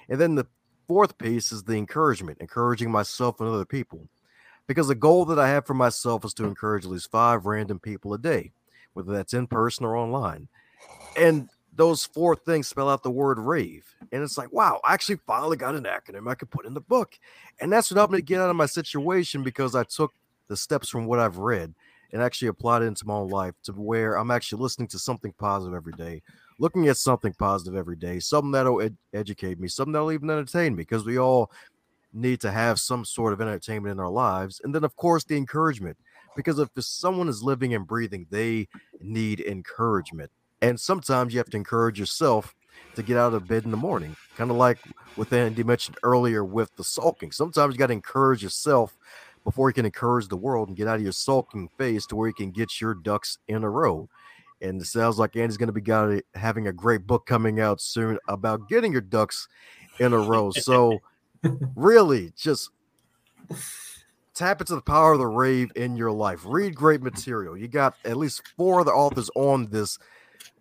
And 0.09 0.19
then 0.19 0.35
the 0.35 0.47
fourth 0.87 1.17
piece 1.17 1.51
is 1.51 1.65
the 1.65 1.73
encouragement, 1.73 2.39
encouraging 2.39 2.89
myself 2.89 3.39
and 3.39 3.49
other 3.49 3.65
people 3.65 4.07
because 4.67 4.87
the 4.87 4.95
goal 4.95 5.25
that 5.25 5.37
I 5.37 5.49
have 5.49 5.67
for 5.67 5.73
myself 5.73 6.23
is 6.25 6.33
to 6.35 6.45
encourage 6.45 6.85
at 6.85 6.91
least 6.91 7.11
five 7.11 7.45
random 7.45 7.79
people 7.79 8.13
a 8.13 8.17
day, 8.17 8.51
whether 8.93 9.11
that's 9.11 9.33
in 9.33 9.47
person 9.47 9.85
or 9.85 9.97
online. 9.97 10.47
And 11.17 11.49
those 11.73 12.05
four 12.05 12.35
things 12.35 12.67
spell 12.67 12.89
out 12.89 13.03
the 13.03 13.11
word 13.11 13.37
rave. 13.37 13.85
And 14.11 14.23
it's 14.23 14.37
like, 14.37 14.51
wow, 14.51 14.79
I 14.83 14.93
actually 14.93 15.19
finally 15.27 15.57
got 15.57 15.75
an 15.75 15.83
acronym 15.83 16.29
I 16.29 16.35
could 16.35 16.49
put 16.49 16.65
in 16.65 16.73
the 16.73 16.81
book. 16.81 17.19
And 17.59 17.71
that's 17.71 17.91
what 17.91 17.97
helped 17.97 18.13
me 18.13 18.21
get 18.21 18.41
out 18.41 18.49
of 18.49 18.55
my 18.55 18.65
situation 18.65 19.43
because 19.43 19.75
I 19.75 19.83
took 19.83 20.13
the 20.47 20.57
steps 20.57 20.89
from 20.89 21.05
what 21.05 21.19
I've 21.19 21.37
read 21.37 21.73
and 22.13 22.21
actually 22.21 22.47
applied 22.47 22.81
it 22.81 22.85
into 22.85 23.05
my 23.05 23.15
own 23.15 23.29
life 23.29 23.53
to 23.63 23.71
where 23.73 24.15
I'm 24.15 24.31
actually 24.31 24.61
listening 24.61 24.87
to 24.89 24.99
something 24.99 25.33
positive 25.37 25.75
every 25.75 25.93
day, 25.93 26.21
looking 26.59 26.87
at 26.87 26.97
something 26.97 27.33
positive 27.33 27.75
every 27.75 27.95
day, 27.95 28.19
something 28.19 28.51
that'll 28.51 28.81
ed- 28.81 28.97
educate 29.13 29.59
me, 29.59 29.67
something 29.67 29.93
that'll 29.93 30.11
even 30.11 30.29
entertain 30.29 30.75
me 30.75 30.83
because 30.83 31.05
we 31.05 31.17
all 31.17 31.51
need 32.13 32.39
to 32.41 32.51
have 32.51 32.79
some 32.79 33.05
sort 33.05 33.33
of 33.33 33.41
entertainment 33.41 33.91
in 33.91 33.99
our 33.99 34.09
lives. 34.09 34.61
And 34.63 34.73
then, 34.73 34.83
of 34.83 34.95
course, 34.95 35.23
the 35.23 35.37
encouragement 35.37 35.97
because 36.37 36.59
if 36.59 36.69
someone 36.79 37.27
is 37.27 37.43
living 37.43 37.73
and 37.73 37.85
breathing, 37.85 38.27
they 38.29 38.69
need 39.01 39.41
encouragement. 39.41 40.31
And 40.61 40.79
sometimes 40.79 41.33
you 41.33 41.39
have 41.39 41.49
to 41.49 41.57
encourage 41.57 41.99
yourself 41.99 42.55
to 42.95 43.01
get 43.03 43.17
out 43.17 43.33
of 43.33 43.47
bed 43.47 43.65
in 43.65 43.71
the 43.71 43.77
morning, 43.77 44.15
kind 44.37 44.51
of 44.51 44.57
like 44.57 44.77
what 45.15 45.33
Andy 45.33 45.63
mentioned 45.63 45.97
earlier 46.03 46.45
with 46.45 46.73
the 46.77 46.83
sulking. 46.83 47.31
Sometimes 47.31 47.73
you 47.73 47.79
got 47.79 47.87
to 47.87 47.93
encourage 47.93 48.43
yourself 48.43 48.95
before 49.47 49.69
you 49.69 49.73
can 49.73 49.85
encourage 49.85 50.27
the 50.27 50.35
world 50.35 50.67
and 50.67 50.75
get 50.75 50.89
out 50.89 50.97
of 50.97 51.01
your 51.01 51.13
sulking 51.13 51.69
phase 51.77 52.05
to 52.05 52.17
where 52.17 52.27
you 52.27 52.33
can 52.33 52.51
get 52.51 52.81
your 52.81 52.93
ducks 52.93 53.37
in 53.47 53.63
a 53.63 53.69
row. 53.69 54.09
And 54.61 54.81
it 54.81 54.85
sounds 54.87 55.17
like 55.17 55.37
Andy's 55.37 55.55
going 55.55 55.67
to 55.67 55.73
be 55.73 55.79
got, 55.79 56.19
having 56.35 56.67
a 56.67 56.73
great 56.73 57.07
book 57.07 57.25
coming 57.25 57.61
out 57.61 57.79
soon 57.79 58.19
about 58.27 58.67
getting 58.67 58.91
your 58.91 58.99
ducks 58.99 59.47
in 59.99 60.11
a 60.11 60.17
row. 60.17 60.51
So, 60.51 60.99
really, 61.77 62.33
just 62.35 62.71
tap 64.33 64.59
into 64.59 64.75
the 64.75 64.81
power 64.81 65.13
of 65.13 65.19
the 65.19 65.27
rave 65.27 65.71
in 65.77 65.95
your 65.95 66.11
life. 66.11 66.41
Read 66.45 66.75
great 66.75 67.01
material. 67.01 67.55
You 67.55 67.69
got 67.69 67.95
at 68.03 68.17
least 68.17 68.45
four 68.57 68.81
other 68.81 68.93
authors 68.93 69.29
on 69.33 69.67
this 69.67 69.97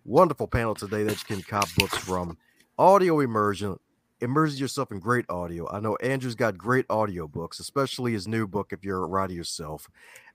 wonderful 0.05 0.47
panel 0.47 0.75
today 0.75 1.03
that 1.03 1.17
you 1.17 1.35
can 1.35 1.43
cop 1.43 1.67
books 1.77 1.97
from. 1.97 2.37
Audio 2.79 3.19
immersion, 3.19 3.77
immerse 4.21 4.59
yourself 4.59 4.91
in 4.91 4.99
great 4.99 5.25
audio. 5.29 5.69
I 5.69 5.79
know 5.79 5.95
Andrew's 5.97 6.35
got 6.35 6.57
great 6.57 6.85
audio 6.89 7.27
books, 7.27 7.59
especially 7.59 8.13
his 8.13 8.27
new 8.27 8.47
book 8.47 8.71
if 8.71 8.83
you're 8.83 9.03
a 9.03 9.07
writer 9.07 9.33
yourself. 9.33 9.87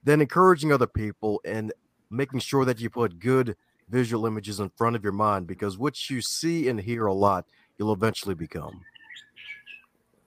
Then 0.03 0.21
encouraging 0.21 0.71
other 0.71 0.87
people 0.87 1.41
and 1.45 1.73
making 2.09 2.39
sure 2.39 2.65
that 2.65 2.79
you 2.79 2.89
put 2.89 3.19
good 3.19 3.55
visual 3.89 4.25
images 4.25 4.59
in 4.59 4.69
front 4.69 4.95
of 4.95 5.03
your 5.03 5.13
mind 5.13 5.47
because 5.47 5.77
what 5.77 6.09
you 6.09 6.21
see 6.21 6.69
and 6.69 6.79
hear 6.79 7.05
a 7.05 7.13
lot, 7.13 7.45
you'll 7.77 7.93
eventually 7.93 8.35
become. 8.35 8.81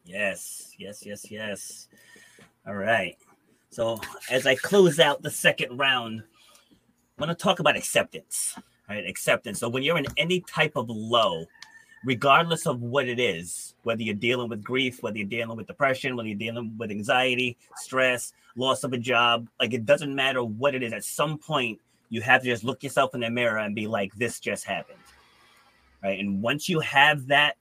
Yes, 0.04 0.72
yes, 0.78 1.04
yes, 1.04 1.30
yes. 1.30 1.88
All 2.66 2.74
right. 2.74 3.16
So 3.70 4.00
as 4.30 4.46
I 4.46 4.54
close 4.54 5.00
out 5.00 5.22
the 5.22 5.30
second 5.30 5.76
round, 5.76 6.22
I 7.18 7.24
want 7.24 7.36
to 7.36 7.42
talk 7.42 7.58
about 7.58 7.76
acceptance 7.76 8.56
right? 8.88 9.06
Acceptance. 9.06 9.58
So 9.58 9.68
when 9.68 9.82
you're 9.82 9.98
in 9.98 10.06
any 10.16 10.40
type 10.40 10.76
of 10.76 10.88
low, 10.88 11.44
regardless 12.06 12.68
of 12.68 12.80
what 12.80 13.08
it 13.08 13.18
is, 13.18 13.74
whether 13.82 14.00
you're 14.00 14.14
dealing 14.14 14.48
with 14.48 14.62
grief, 14.62 15.02
whether 15.02 15.18
you're 15.18 15.26
dealing 15.26 15.56
with 15.56 15.66
depression, 15.66 16.14
whether 16.14 16.28
you're 16.28 16.38
dealing 16.38 16.72
with 16.78 16.92
anxiety, 16.92 17.58
stress, 17.74 18.32
loss 18.54 18.84
of 18.84 18.92
a 18.92 18.98
job, 18.98 19.48
like 19.58 19.74
it 19.74 19.84
doesn't 19.84 20.14
matter 20.14 20.42
what 20.44 20.76
it 20.76 20.84
is. 20.84 20.92
At 20.92 21.02
some 21.02 21.36
point, 21.36 21.80
you 22.08 22.20
have 22.22 22.42
to 22.42 22.48
just 22.48 22.62
look 22.62 22.84
yourself 22.84 23.12
in 23.16 23.20
the 23.20 23.28
mirror 23.28 23.58
and 23.58 23.74
be 23.74 23.88
like, 23.88 24.14
"This 24.14 24.38
just 24.38 24.64
happened," 24.64 25.00
right? 26.02 26.18
And 26.20 26.40
once 26.40 26.68
you 26.68 26.78
have 26.78 27.26
that 27.26 27.56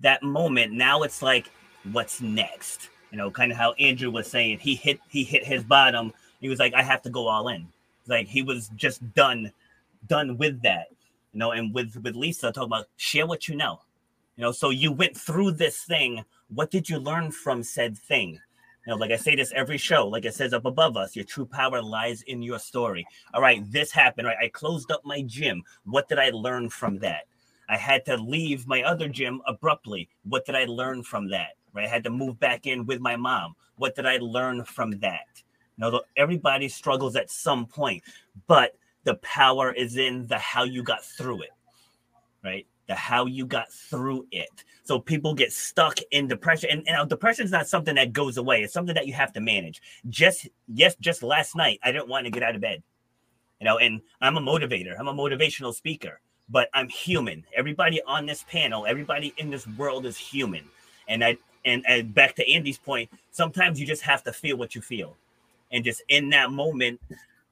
that 0.00 0.22
moment, 0.22 0.72
now 0.72 1.02
it's 1.02 1.20
like, 1.20 1.50
"What's 1.92 2.22
next?" 2.22 2.88
You 3.10 3.18
know, 3.18 3.30
kind 3.30 3.52
of 3.52 3.58
how 3.58 3.72
Andrew 3.74 4.10
was 4.10 4.26
saying, 4.26 4.60
he 4.60 4.74
hit 4.74 5.00
he 5.10 5.22
hit 5.22 5.44
his 5.44 5.62
bottom. 5.62 6.14
He 6.40 6.48
was 6.48 6.58
like, 6.58 6.72
"I 6.72 6.82
have 6.82 7.02
to 7.02 7.10
go 7.10 7.28
all 7.28 7.48
in." 7.48 7.68
Like 8.06 8.26
he 8.26 8.40
was 8.40 8.70
just 8.74 9.12
done 9.12 9.52
done 10.08 10.38
with 10.38 10.62
that 10.62 10.88
you 11.32 11.38
know 11.38 11.52
and 11.52 11.74
with 11.74 11.96
with 12.02 12.14
lisa 12.14 12.52
talk 12.52 12.64
about 12.64 12.86
share 12.96 13.26
what 13.26 13.48
you 13.48 13.56
know 13.56 13.80
you 14.36 14.42
know 14.42 14.52
so 14.52 14.70
you 14.70 14.92
went 14.92 15.16
through 15.16 15.52
this 15.52 15.82
thing. 15.84 16.24
What 16.48 16.70
did 16.70 16.88
you 16.88 16.98
learn 16.98 17.30
from 17.30 17.62
said 17.62 17.96
thing? 17.96 18.40
You 18.86 18.90
know 18.90 18.96
like 18.96 19.10
i 19.10 19.16
say 19.16 19.36
this 19.36 19.52
every 19.54 19.78
show 19.78 20.08
like 20.08 20.24
it 20.24 20.34
says 20.34 20.52
up 20.52 20.64
above 20.64 20.96
us 20.96 21.14
your 21.14 21.24
true 21.24 21.46
power 21.46 21.82
lies 21.82 22.22
in 22.22 22.42
your 22.42 22.58
story. 22.58 23.06
All 23.34 23.42
right 23.42 23.62
this 23.70 23.92
happened 23.92 24.26
right? 24.26 24.36
I 24.40 24.48
closed 24.48 24.90
up 24.90 25.02
my 25.04 25.22
gym. 25.22 25.62
What 25.84 26.08
did 26.08 26.18
i 26.18 26.30
learn 26.30 26.70
from 26.70 26.98
that? 27.00 27.24
I 27.68 27.76
had 27.76 28.04
to 28.06 28.16
leave 28.16 28.66
my 28.66 28.82
other 28.82 29.08
gym 29.08 29.40
abruptly. 29.46 30.08
What 30.24 30.46
did 30.46 30.56
i 30.56 30.64
learn 30.64 31.02
from 31.02 31.28
that 31.28 31.52
right? 31.74 31.86
I 31.86 31.88
had 31.88 32.04
to 32.04 32.10
move 32.10 32.38
back 32.40 32.66
in 32.66 32.84
with 32.86 33.00
my 33.00 33.16
mom. 33.16 33.54
What 33.76 33.94
did 33.94 34.06
i 34.06 34.16
learn 34.16 34.64
from 34.64 34.98
that? 35.00 35.42
You 35.76 35.90
know 35.90 36.00
everybody 36.16 36.68
struggles 36.68 37.16
at 37.16 37.30
some 37.30 37.66
point 37.66 38.02
but 38.46 38.76
the 39.04 39.14
power 39.16 39.72
is 39.72 39.96
in 39.96 40.26
the 40.26 40.38
how 40.38 40.64
you 40.64 40.82
got 40.82 41.04
through 41.04 41.42
it, 41.42 41.50
right? 42.44 42.66
The 42.88 42.94
how 42.94 43.26
you 43.26 43.46
got 43.46 43.72
through 43.72 44.26
it. 44.30 44.64
So 44.84 44.98
people 44.98 45.34
get 45.34 45.52
stuck 45.52 45.98
in 46.10 46.26
depression, 46.26 46.70
and, 46.70 46.88
and 46.88 47.08
depression 47.08 47.44
is 47.44 47.50
not 47.50 47.68
something 47.68 47.94
that 47.94 48.12
goes 48.12 48.36
away. 48.36 48.62
It's 48.62 48.72
something 48.72 48.94
that 48.94 49.06
you 49.06 49.12
have 49.12 49.32
to 49.34 49.40
manage. 49.40 49.80
Just 50.08 50.48
yes, 50.68 50.96
just 51.00 51.22
last 51.22 51.54
night 51.56 51.78
I 51.82 51.92
didn't 51.92 52.08
want 52.08 52.26
to 52.26 52.30
get 52.30 52.42
out 52.42 52.54
of 52.54 52.60
bed, 52.60 52.82
you 53.60 53.64
know. 53.64 53.78
And 53.78 54.00
I'm 54.20 54.36
a 54.36 54.40
motivator. 54.40 54.98
I'm 54.98 55.08
a 55.08 55.14
motivational 55.14 55.72
speaker, 55.74 56.20
but 56.48 56.68
I'm 56.74 56.88
human. 56.88 57.44
Everybody 57.56 58.00
on 58.06 58.26
this 58.26 58.44
panel, 58.48 58.86
everybody 58.86 59.32
in 59.36 59.50
this 59.50 59.66
world 59.66 60.04
is 60.04 60.16
human, 60.16 60.64
and 61.08 61.24
I 61.24 61.36
and, 61.64 61.84
and 61.86 62.12
back 62.12 62.34
to 62.36 62.52
Andy's 62.52 62.78
point, 62.78 63.08
sometimes 63.30 63.78
you 63.78 63.86
just 63.86 64.02
have 64.02 64.24
to 64.24 64.32
feel 64.32 64.56
what 64.56 64.74
you 64.74 64.80
feel, 64.80 65.16
and 65.70 65.84
just 65.84 66.02
in 66.08 66.28
that 66.30 66.50
moment, 66.50 67.00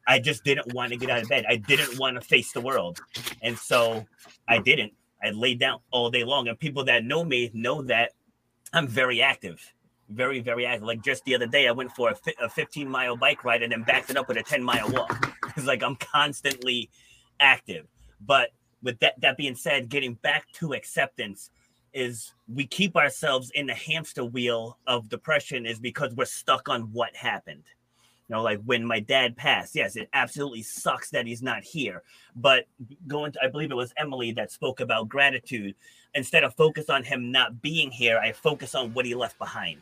I 0.07 0.18
just 0.18 0.44
didn't 0.44 0.72
want 0.74 0.92
to 0.92 0.98
get 0.98 1.11
out 1.11 1.22
of 1.22 1.28
bed. 1.28 1.44
I 1.48 1.57
didn't 1.57 1.98
want 1.98 2.16
to 2.16 2.20
face 2.20 2.53
the 2.53 2.61
world. 2.61 3.01
And 3.42 3.57
so 3.57 4.07
I 4.48 4.59
didn't. 4.59 4.92
I 5.22 5.30
laid 5.30 5.61
down 5.61 5.80
all 5.90 6.11
day 6.11 6.24
long. 6.24 6.48
And 6.48 6.59
people 6.59 6.84
that 6.84 7.05
know 7.05 7.24
me 7.24 7.51
know 7.53 7.82
that 7.82 8.12
I'm 8.72 8.88
very 8.88 9.20
active, 9.20 9.61
very, 10.09 10.40
very 10.40 10.66
active. 10.66 10.86
Like 10.86 11.03
just 11.03 11.24
the 11.24 11.34
other 11.34 11.46
day, 11.46 11.68
I 11.68 11.72
went 11.72 11.92
for 11.92 12.11
a, 12.11 12.14
fi- 12.14 12.34
a 12.40 12.48
15 12.48 12.88
mile 12.88 13.16
bike 13.16 13.44
ride 13.44 13.62
and 13.62 13.72
then 13.72 13.82
backed 13.82 14.11
it 14.11 14.16
up 14.16 14.28
with 14.28 14.36
a 14.36 14.42
10 14.42 14.62
mile 14.62 14.90
walk. 14.90 15.36
It's 15.57 15.66
like 15.66 15.82
I'm 15.82 15.96
constantly 15.96 16.90
active. 17.40 17.86
But 18.24 18.51
with 18.82 19.01
that, 19.01 19.20
that 19.20 19.36
being 19.36 19.57
said, 19.57 19.88
getting 19.88 20.14
back 20.14 20.46
to 20.55 20.74
acceptance 20.74 21.51
is 21.92 22.32
we 22.46 22.66
keep 22.66 22.96
ourselves 22.96 23.51
in 23.55 23.66
the 23.66 23.74
hamster 23.74 24.24
wheel 24.24 24.78
of 24.86 25.09
depression 25.09 25.66
is 25.66 25.80
because 25.80 26.14
we're 26.14 26.24
stuck 26.24 26.68
on 26.68 26.82
what 26.92 27.14
happened 27.16 27.64
you 28.31 28.37
know, 28.37 28.43
like 28.43 28.61
when 28.64 28.87
my 28.87 29.01
dad 29.01 29.37
passed, 29.37 29.74
yes, 29.74 29.97
it 29.97 30.09
absolutely 30.12 30.62
sucks 30.62 31.11
that 31.11 31.26
he's 31.26 31.43
not 31.43 31.64
here. 31.64 32.05
But 32.37 32.66
going 33.09 33.33
to, 33.33 33.41
I 33.43 33.49
believe 33.49 33.72
it 33.72 33.74
was 33.74 33.93
Emily 33.97 34.31
that 34.33 34.53
spoke 34.53 34.78
about 34.78 35.09
gratitude. 35.09 35.74
Instead 36.14 36.45
of 36.45 36.55
focus 36.55 36.89
on 36.89 37.03
him 37.03 37.33
not 37.33 37.61
being 37.61 37.91
here, 37.91 38.18
I 38.18 38.31
focus 38.31 38.76
on 38.76 38.95
what 38.95 39.05
he 39.05 39.16
left 39.16 39.37
behind. 39.37 39.81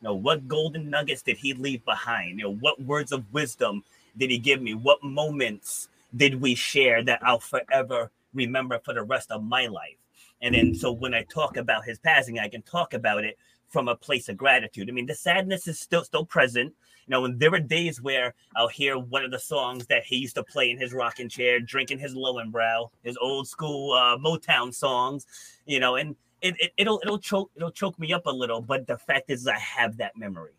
You 0.00 0.08
know, 0.08 0.14
what 0.14 0.48
golden 0.48 0.88
nuggets 0.88 1.20
did 1.20 1.36
he 1.36 1.52
leave 1.52 1.84
behind? 1.84 2.38
You 2.38 2.44
know, 2.44 2.54
what 2.54 2.80
words 2.80 3.12
of 3.12 3.30
wisdom 3.34 3.84
did 4.16 4.30
he 4.30 4.38
give 4.38 4.62
me? 4.62 4.72
What 4.72 5.04
moments 5.04 5.90
did 6.16 6.40
we 6.40 6.54
share 6.54 7.02
that 7.02 7.20
I'll 7.22 7.38
forever 7.38 8.10
remember 8.32 8.80
for 8.82 8.94
the 8.94 9.02
rest 9.02 9.30
of 9.30 9.44
my 9.44 9.66
life? 9.66 9.98
And 10.40 10.54
then, 10.54 10.74
so 10.74 10.90
when 10.90 11.12
I 11.12 11.24
talk 11.24 11.58
about 11.58 11.84
his 11.84 11.98
passing, 11.98 12.38
I 12.38 12.48
can 12.48 12.62
talk 12.62 12.94
about 12.94 13.24
it 13.24 13.36
from 13.68 13.88
a 13.88 13.94
place 13.94 14.30
of 14.30 14.38
gratitude. 14.38 14.88
I 14.88 14.92
mean, 14.92 15.04
the 15.04 15.14
sadness 15.14 15.68
is 15.68 15.78
still 15.78 16.02
still 16.02 16.24
present. 16.24 16.72
Know, 17.10 17.24
and 17.24 17.40
there 17.40 17.50
were 17.50 17.58
days 17.58 18.00
where 18.00 18.34
I'll 18.54 18.68
hear 18.68 18.96
one 18.96 19.24
of 19.24 19.32
the 19.32 19.38
songs 19.40 19.84
that 19.88 20.04
he 20.04 20.14
used 20.14 20.36
to 20.36 20.44
play 20.44 20.70
in 20.70 20.78
his 20.78 20.92
rocking 20.92 21.28
chair, 21.28 21.58
drinking 21.58 21.98
his 21.98 22.14
Löwenbräu, 22.14 22.88
his 23.02 23.18
old 23.20 23.48
school 23.48 23.94
uh, 23.94 24.16
Motown 24.16 24.72
songs. 24.72 25.26
You 25.66 25.80
know, 25.80 25.96
and 25.96 26.14
it, 26.40 26.54
it 26.60 26.72
it'll 26.76 27.00
it'll 27.02 27.18
choke 27.18 27.50
it'll 27.56 27.72
choke 27.72 27.98
me 27.98 28.12
up 28.12 28.26
a 28.26 28.30
little. 28.30 28.60
But 28.60 28.86
the 28.86 28.96
fact 28.96 29.28
is, 29.28 29.48
I 29.48 29.58
have 29.58 29.96
that 29.96 30.16
memory. 30.16 30.52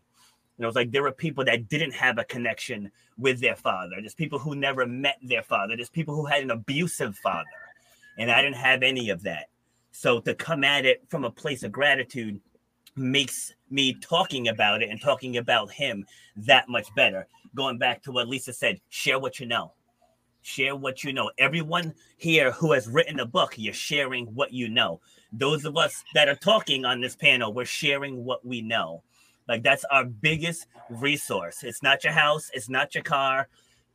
You 0.58 0.62
know, 0.62 0.68
it's 0.68 0.76
like 0.76 0.90
there 0.92 1.02
were 1.02 1.12
people 1.12 1.42
that 1.46 1.70
didn't 1.70 1.94
have 1.94 2.18
a 2.18 2.24
connection 2.24 2.92
with 3.16 3.40
their 3.40 3.56
father. 3.56 3.96
There's 4.00 4.14
people 4.14 4.38
who 4.38 4.54
never 4.54 4.86
met 4.86 5.16
their 5.22 5.42
father. 5.42 5.74
There's 5.74 5.88
people 5.88 6.14
who 6.14 6.26
had 6.26 6.42
an 6.42 6.50
abusive 6.50 7.16
father, 7.16 7.48
and 8.18 8.30
I 8.30 8.42
didn't 8.42 8.56
have 8.56 8.82
any 8.82 9.08
of 9.08 9.22
that. 9.22 9.46
So 9.90 10.20
to 10.20 10.34
come 10.34 10.64
at 10.64 10.84
it 10.84 11.02
from 11.08 11.24
a 11.24 11.30
place 11.30 11.62
of 11.62 11.72
gratitude 11.72 12.42
makes 12.96 13.54
me 13.70 13.94
talking 13.94 14.48
about 14.48 14.82
it 14.82 14.90
and 14.90 15.00
talking 15.00 15.38
about 15.38 15.70
him 15.70 16.06
that 16.36 16.68
much 16.68 16.94
better. 16.94 17.26
Going 17.54 17.78
back 17.78 18.02
to 18.02 18.12
what 18.12 18.28
Lisa 18.28 18.52
said, 18.52 18.80
share 18.88 19.18
what 19.18 19.40
you 19.40 19.46
know. 19.46 19.72
Share 20.42 20.74
what 20.74 21.04
you 21.04 21.12
know. 21.12 21.30
Everyone 21.38 21.94
here 22.16 22.50
who 22.52 22.72
has 22.72 22.88
written 22.88 23.20
a 23.20 23.26
book, 23.26 23.54
you're 23.56 23.72
sharing 23.72 24.26
what 24.26 24.52
you 24.52 24.68
know. 24.68 25.00
Those 25.32 25.64
of 25.64 25.76
us 25.76 26.02
that 26.14 26.28
are 26.28 26.34
talking 26.34 26.84
on 26.84 27.00
this 27.00 27.14
panel, 27.14 27.52
we're 27.52 27.64
sharing 27.64 28.24
what 28.24 28.44
we 28.44 28.60
know. 28.60 29.02
Like 29.48 29.62
that's 29.62 29.84
our 29.84 30.04
biggest 30.04 30.66
resource. 30.90 31.62
It's 31.62 31.82
not 31.82 32.04
your 32.04 32.12
house, 32.12 32.50
it's 32.54 32.68
not 32.68 32.94
your 32.94 33.04
car, 33.04 33.48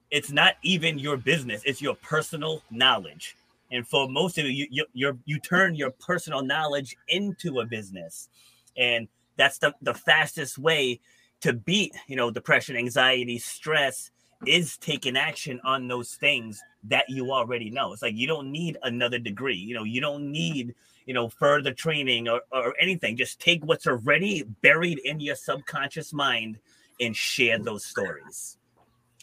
it's 0.10 0.32
not 0.32 0.56
even 0.64 0.98
your 1.00 1.18
business, 1.18 1.62
it's 1.66 1.82
your 1.82 1.96
personal 1.96 2.64
knowledge. 2.72 3.36
And 3.72 3.86
for 3.86 4.08
most 4.08 4.38
of 4.38 4.46
you, 4.46 4.68
you 4.70 4.86
you 4.94 5.20
you 5.26 5.40
turn 5.40 5.76
your 5.76 5.92
personal 5.92 6.42
knowledge 6.42 6.96
into 7.10 7.60
a 7.60 7.66
business 7.66 8.30
and 8.78 9.08
that's 9.36 9.58
the, 9.60 9.74
the 9.82 9.94
fastest 9.94 10.58
way 10.58 11.00
to 11.42 11.54
beat 11.54 11.96
you 12.08 12.16
know 12.16 12.32
depression 12.32 12.76
anxiety 12.76 13.38
stress 13.38 14.12
is 14.46 14.78
taking 14.78 15.18
action 15.18 15.60
on 15.64 15.88
those 15.88 16.14
things 16.16 16.62
that 16.84 17.10
you 17.10 17.32
already 17.32 17.70
know. 17.70 17.94
It's 17.94 18.02
like 18.02 18.16
you 18.16 18.28
don't 18.28 18.52
need 18.52 18.78
another 18.84 19.18
degree. 19.20 19.56
You 19.56 19.76
know, 19.76 19.84
you 19.84 20.02
don't 20.02 20.32
need, 20.32 20.76
you 21.06 21.14
know, 21.14 21.30
further 21.30 21.74
training 21.74 22.28
or, 22.28 22.42
or 22.52 22.76
anything. 22.80 23.18
Just 23.18 23.40
take 23.40 23.66
what's 23.66 23.88
already 23.88 24.44
buried 24.62 25.00
in 25.00 25.20
your 25.20 25.36
subconscious 25.36 26.14
mind 26.14 26.60
and 27.00 27.16
share 27.16 27.58
those 27.60 27.86
stories. 27.86 28.58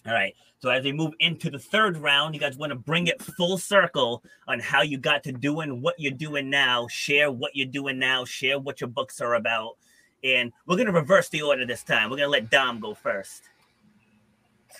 All 0.07 0.13
right. 0.13 0.35
So 0.65 0.71
as 0.71 0.83
we 0.83 0.93
move 0.93 1.13
into 1.21 1.51
the 1.51 1.59
third 1.59 1.99
round, 1.99 2.33
you 2.33 2.41
guys 2.41 2.57
want 2.57 2.71
to 2.71 2.75
bring 2.75 3.07
it 3.07 3.21
full 3.21 3.59
circle 3.59 4.25
on 4.49 4.61
how 4.61 4.81
you 4.81 4.97
got 4.97 5.23
to 5.25 5.31
doing 5.31 5.83
what 5.83 5.95
you're 5.99 6.11
doing 6.11 6.49
now, 6.49 6.89
share 6.89 7.31
what 7.31 7.55
you're 7.55 7.67
doing 7.67 7.99
now, 7.99 8.25
share 8.25 8.59
what 8.59 8.81
your 8.81 8.89
books 8.89 9.21
are 9.21 9.35
about. 9.35 9.77
And 10.25 10.55
we're 10.67 10.77
going 10.77 10.87
to 10.87 10.93
reverse 10.93 11.29
the 11.29 11.43
order 11.43 11.67
this 11.67 11.83
time. 11.83 12.09
We're 12.09 12.17
going 12.17 12.29
to 12.29 12.31
let 12.31 12.51
Dom 12.51 12.81
go 12.81 12.95
first. 12.95 13.43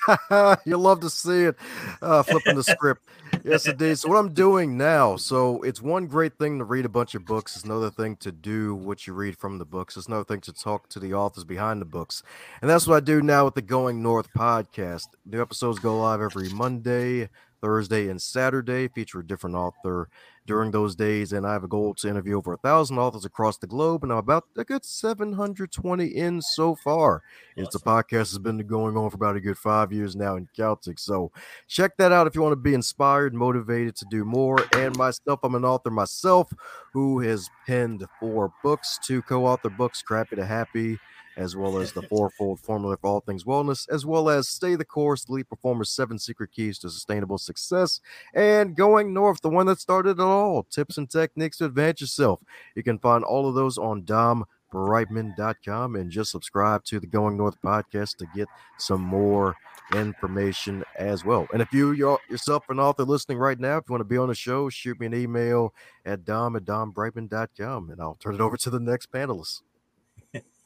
you 0.65 0.79
love 0.79 1.01
to 1.01 1.11
see 1.11 1.43
it. 1.43 1.57
Uh, 2.01 2.23
flipping 2.23 2.57
the 2.57 2.65
script. 2.65 3.07
Yes, 3.45 3.67
indeed. 3.67 3.99
So 3.99 4.09
what 4.09 4.17
I'm 4.17 4.33
doing 4.33 4.79
now, 4.79 5.17
so 5.17 5.61
it's 5.63 5.83
one 5.83 6.07
great 6.07 6.39
thing 6.39 6.59
to 6.59 6.65
read 6.65 6.87
a 6.87 6.89
bunch 6.89 7.15
of 7.15 7.27
books. 7.27 7.57
It's 7.57 7.65
another 7.67 7.91
thing 7.91 8.17
to 8.17 8.33
do 8.33 8.75
what 8.75 9.07
you 9.07 9.13
read 9.13 9.37
from 9.37 9.59
the 9.59 9.67
books. 9.67 9.99
It's 9.99 10.07
another 10.07 10.25
thing 10.25 10.41
to 10.43 10.53
talk 10.53 10.89
to 10.89 10.99
the 10.99 11.13
authors 11.13 11.45
behind 11.45 11.83
the 11.83 11.87
books. 11.87 12.23
And 12.63 12.71
that's 12.71 12.87
what 12.87 12.97
I 12.97 13.01
do 13.01 13.21
now 13.21 13.45
with 13.45 13.55
the 13.55 13.61
Going 13.61 14.03
North 14.03 14.33
podcast. 14.33 15.09
New 15.27 15.43
episodes 15.43 15.79
go 15.79 16.01
live 16.01 16.23
every 16.23 16.49
Monday, 16.49 17.29
Thursday, 17.65 18.11
and 18.11 18.21
Saturday, 18.21 18.89
feature 18.89 19.21
a 19.21 19.27
different 19.27 19.57
author 19.57 20.11
during 20.47 20.71
those 20.71 20.95
days. 20.95 21.33
And 21.33 21.47
I 21.47 21.55
have 21.55 21.65
a 21.65 21.69
goal 21.69 21.95
to 21.95 22.09
interview 22.11 22.37
over 22.37 22.53
a 22.53 22.59
thousand 22.59 22.99
authors 22.99 23.25
across 23.25 23.57
the 23.57 23.67
globe, 23.67 24.03
and 24.03 24.13
I'm 24.13 24.19
about 24.19 24.45
a 24.59 24.65
good 24.65 24.85
720 24.85 26.05
in 26.05 26.43
so 26.43 26.75
far. 26.75 27.23
Awesome. 27.57 27.65
It's 27.65 27.75
a 27.75 27.79
podcast 27.79 28.11
that's 28.11 28.37
been 28.37 28.59
going 28.67 28.99
on 28.99 29.09
for 29.09 29.17
about 29.17 29.37
a 29.37 29.41
good 29.41 29.57
five 29.57 29.95
years 29.95 30.15
now 30.15 30.37
in 30.37 30.47
Celtic. 30.55 30.99
So 30.99 31.33
check 31.67 31.97
that 31.97 32.13
out 32.13 32.27
if 32.27 32.35
you 32.35 32.43
want 32.43 32.53
to 32.53 32.57
be 32.57 32.75
inspired, 32.75 33.33
motivated 33.33 33.97
to 33.97 34.07
do 34.11 34.27
more. 34.27 34.59
And 34.75 34.95
myself, 34.99 35.41
I'm 35.43 35.55
an 35.55 35.65
author 35.65 35.91
myself 35.91 36.53
who 36.93 37.21
has 37.21 37.49
penned 37.67 38.05
four 38.21 38.53
books, 38.63 38.99
two 39.03 39.23
co-author 39.23 39.71
books, 39.71 40.03
Crappy 40.03 40.37
to 40.37 40.45
Happy 40.45 40.99
as 41.37 41.57
well 41.57 41.79
as 41.79 41.93
the 41.93 42.03
fourfold 42.09 42.61
formula 42.61 42.97
for 42.97 43.09
all 43.09 43.21
things 43.21 43.45
wellness, 43.45 43.89
as 43.91 44.07
well 44.07 44.29
as 44.29 44.49
Stay 44.49 44.75
the 44.75 44.85
Course, 44.85 45.29
Lead 45.29 45.49
Performers 45.49 45.91
Seven 45.91 46.19
Secret 46.19 46.53
Keys 46.53 46.79
to 46.81 46.91
Sustainable 46.91 47.39
Success, 47.39 48.01
and 48.33 48.77
Going 48.77 49.13
North, 49.13 49.41
the 49.41 49.49
one 49.49 49.67
that 49.67 49.81
started 49.81 50.19
it 50.19 50.21
all 50.21 50.65
tips 50.65 50.99
and 50.99 51.11
techniques 51.11 51.59
to 51.59 51.67
advance 51.67 52.01
yourself. 52.01 52.41
You 52.75 52.83
can 52.83 52.99
find 52.99 53.25
all 53.25 53.49
of 53.49 53.55
those 53.55 53.79
on 53.79 54.03
dombrightmon.com 54.03 55.97
and 55.97 56.11
just 56.11 56.31
subscribe 56.31 56.85
to 56.85 57.01
the 57.01 57.07
Going 57.07 57.37
North 57.37 57.61
podcast 57.63 58.17
to 58.19 58.27
get 58.35 58.49
some 58.79 59.01
more 59.01 59.57
information 59.95 60.83
as 60.97 61.25
well. 61.25 61.47
And 61.53 61.61
if 61.61 61.73
you 61.73 61.93
yourself 61.93 62.65
an 62.69 62.81
author 62.81 63.05
listening 63.05 63.39
right 63.39 63.59
now, 63.59 63.77
if 63.79 63.85
you 63.89 63.93
want 63.93 64.01
to 64.01 64.05
be 64.05 64.17
on 64.17 64.29
the 64.29 64.35
show, 64.35 64.69
shoot 64.69 64.99
me 64.99 65.07
an 65.07 65.15
email 65.15 65.75
at 66.05 66.25
dom 66.25 66.57
at 66.57 66.65
dombrightmon.com 66.65 67.91
and 67.91 68.01
I'll 68.01 68.17
turn 68.17 68.35
it 68.35 68.41
over 68.41 68.57
to 68.57 68.71
the 68.71 68.81
next 68.81 69.13
panelist. 69.13 69.63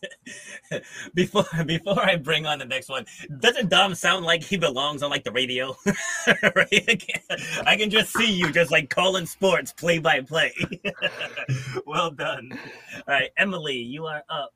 before 1.14 1.44
before 1.66 2.00
I 2.00 2.16
bring 2.16 2.46
on 2.46 2.58
the 2.58 2.64
next 2.64 2.88
one, 2.88 3.06
doesn't 3.40 3.68
Dom 3.68 3.94
sound 3.94 4.24
like 4.24 4.42
he 4.42 4.56
belongs 4.56 5.02
on 5.02 5.10
like 5.10 5.24
the 5.24 5.32
radio? 5.32 5.76
right? 6.54 7.12
I 7.66 7.76
can 7.76 7.90
just 7.90 8.12
see 8.12 8.30
you 8.30 8.52
just 8.52 8.70
like 8.70 8.90
calling 8.90 9.26
sports 9.26 9.72
play 9.72 9.98
by 9.98 10.20
play. 10.20 10.52
well 11.86 12.10
done. 12.10 12.50
All 13.06 13.14
right, 13.14 13.30
Emily, 13.36 13.76
you 13.78 14.06
are 14.06 14.22
up. 14.28 14.52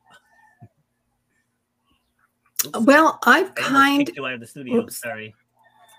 Oops. 2.65 2.79
Well, 2.79 3.19
I've 3.25 3.53
kind 3.55 4.09
of 4.09 4.25
out 4.25 4.33
of 4.33 4.39
the 4.39 4.47
studio. 4.47 4.81
Oops. 4.81 4.97
Sorry. 4.97 5.35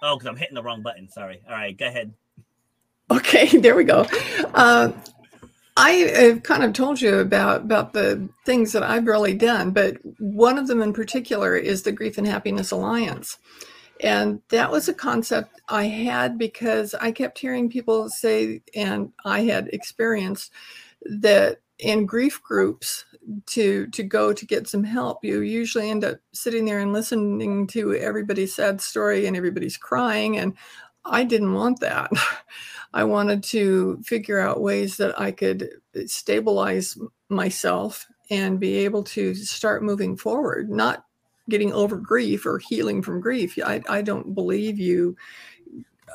Oh, 0.03 0.17
because 0.17 0.29
I'm 0.29 0.37
hitting 0.37 0.55
the 0.55 0.63
wrong 0.63 0.83
button. 0.83 1.09
Sorry. 1.09 1.43
All 1.49 1.55
right, 1.55 1.77
go 1.77 1.87
ahead. 1.87 2.13
Okay, 3.11 3.59
there 3.59 3.75
we 3.75 3.85
go. 3.85 4.07
Uh, 4.55 4.91
I 5.77 5.91
have 5.91 6.45
kind 6.45 6.63
of 6.63 6.73
told 6.73 7.01
you 7.01 7.19
about 7.19 7.63
about 7.63 7.93
the 7.93 8.29
things 8.45 8.73
that 8.73 8.85
I've 8.85 9.07
really 9.07 9.35
done, 9.35 9.73
but 9.73 9.97
one 10.21 10.57
of 10.57 10.69
them 10.69 10.83
in 10.83 10.93
particular 10.93 11.57
is 11.57 11.83
the 11.83 11.93
Grief 11.93 12.17
and 12.17 12.27
Happiness 12.27 12.71
Alliance. 12.71 13.39
And 14.01 14.41
that 14.51 14.71
was 14.71 14.89
a 14.89 14.95
concept 14.95 15.61
I 15.69 15.85
had 15.85 16.39
because 16.39 16.95
I 16.95 17.11
kept 17.13 17.39
hearing 17.39 17.71
people 17.71 18.09
say, 18.09 18.63
and 18.75 19.13
I 19.25 19.43
had 19.43 19.69
experienced 19.73 20.53
that 21.03 21.61
in 21.79 22.07
grief 22.07 22.41
groups 22.43 23.05
to 23.47 23.87
to 23.89 24.03
go 24.03 24.33
to 24.33 24.47
get 24.47 24.69
some 24.69 24.85
help 24.85 25.25
you 25.25 25.41
usually 25.41 25.91
end 25.91 26.05
up 26.05 26.19
sitting 26.33 26.65
there 26.65 26.79
and 26.79 26.93
listening 26.93 27.67
to 27.67 27.95
everybody's 27.95 28.55
sad 28.55 28.81
story 28.81 29.27
and 29.27 29.37
everybody's 29.37 29.77
crying 29.77 30.37
and 30.37 30.55
i 31.05 31.25
didn't 31.25 31.55
want 31.55 31.81
that 31.81 32.11
I 32.95 33.03
wanted 33.03 33.43
to 33.45 34.01
figure 34.05 34.39
out 34.39 34.63
ways 34.63 34.97
that 34.99 35.21
I 35.21 35.33
could 35.33 35.69
stabilize 36.07 36.97
myself 37.29 38.07
and 38.31 38.61
be 38.61 38.77
able 38.77 39.03
to 39.03 39.35
start 39.35 39.83
moving 39.83 40.17
forward, 40.17 40.71
not 40.71 41.05
getting 41.51 41.73
over 41.73 41.97
grief 41.97 42.47
or 42.47 42.59
healing 42.59 43.03
from 43.03 43.21
grief. 43.21 43.59
I, 43.63 43.83
I 43.89 44.01
don't 44.01 44.33
believe 44.35 44.79
you 44.79 45.17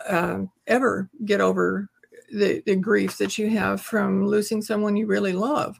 uh, 0.07 0.43
ever 0.67 1.09
get 1.25 1.41
over 1.41 1.89
the, 2.31 2.63
the 2.65 2.77
grief 2.77 3.17
that 3.17 3.37
you 3.37 3.49
have 3.49 3.81
from 3.81 4.25
losing 4.25 4.61
someone 4.61 4.95
you 4.95 5.05
really 5.05 5.33
love 5.33 5.79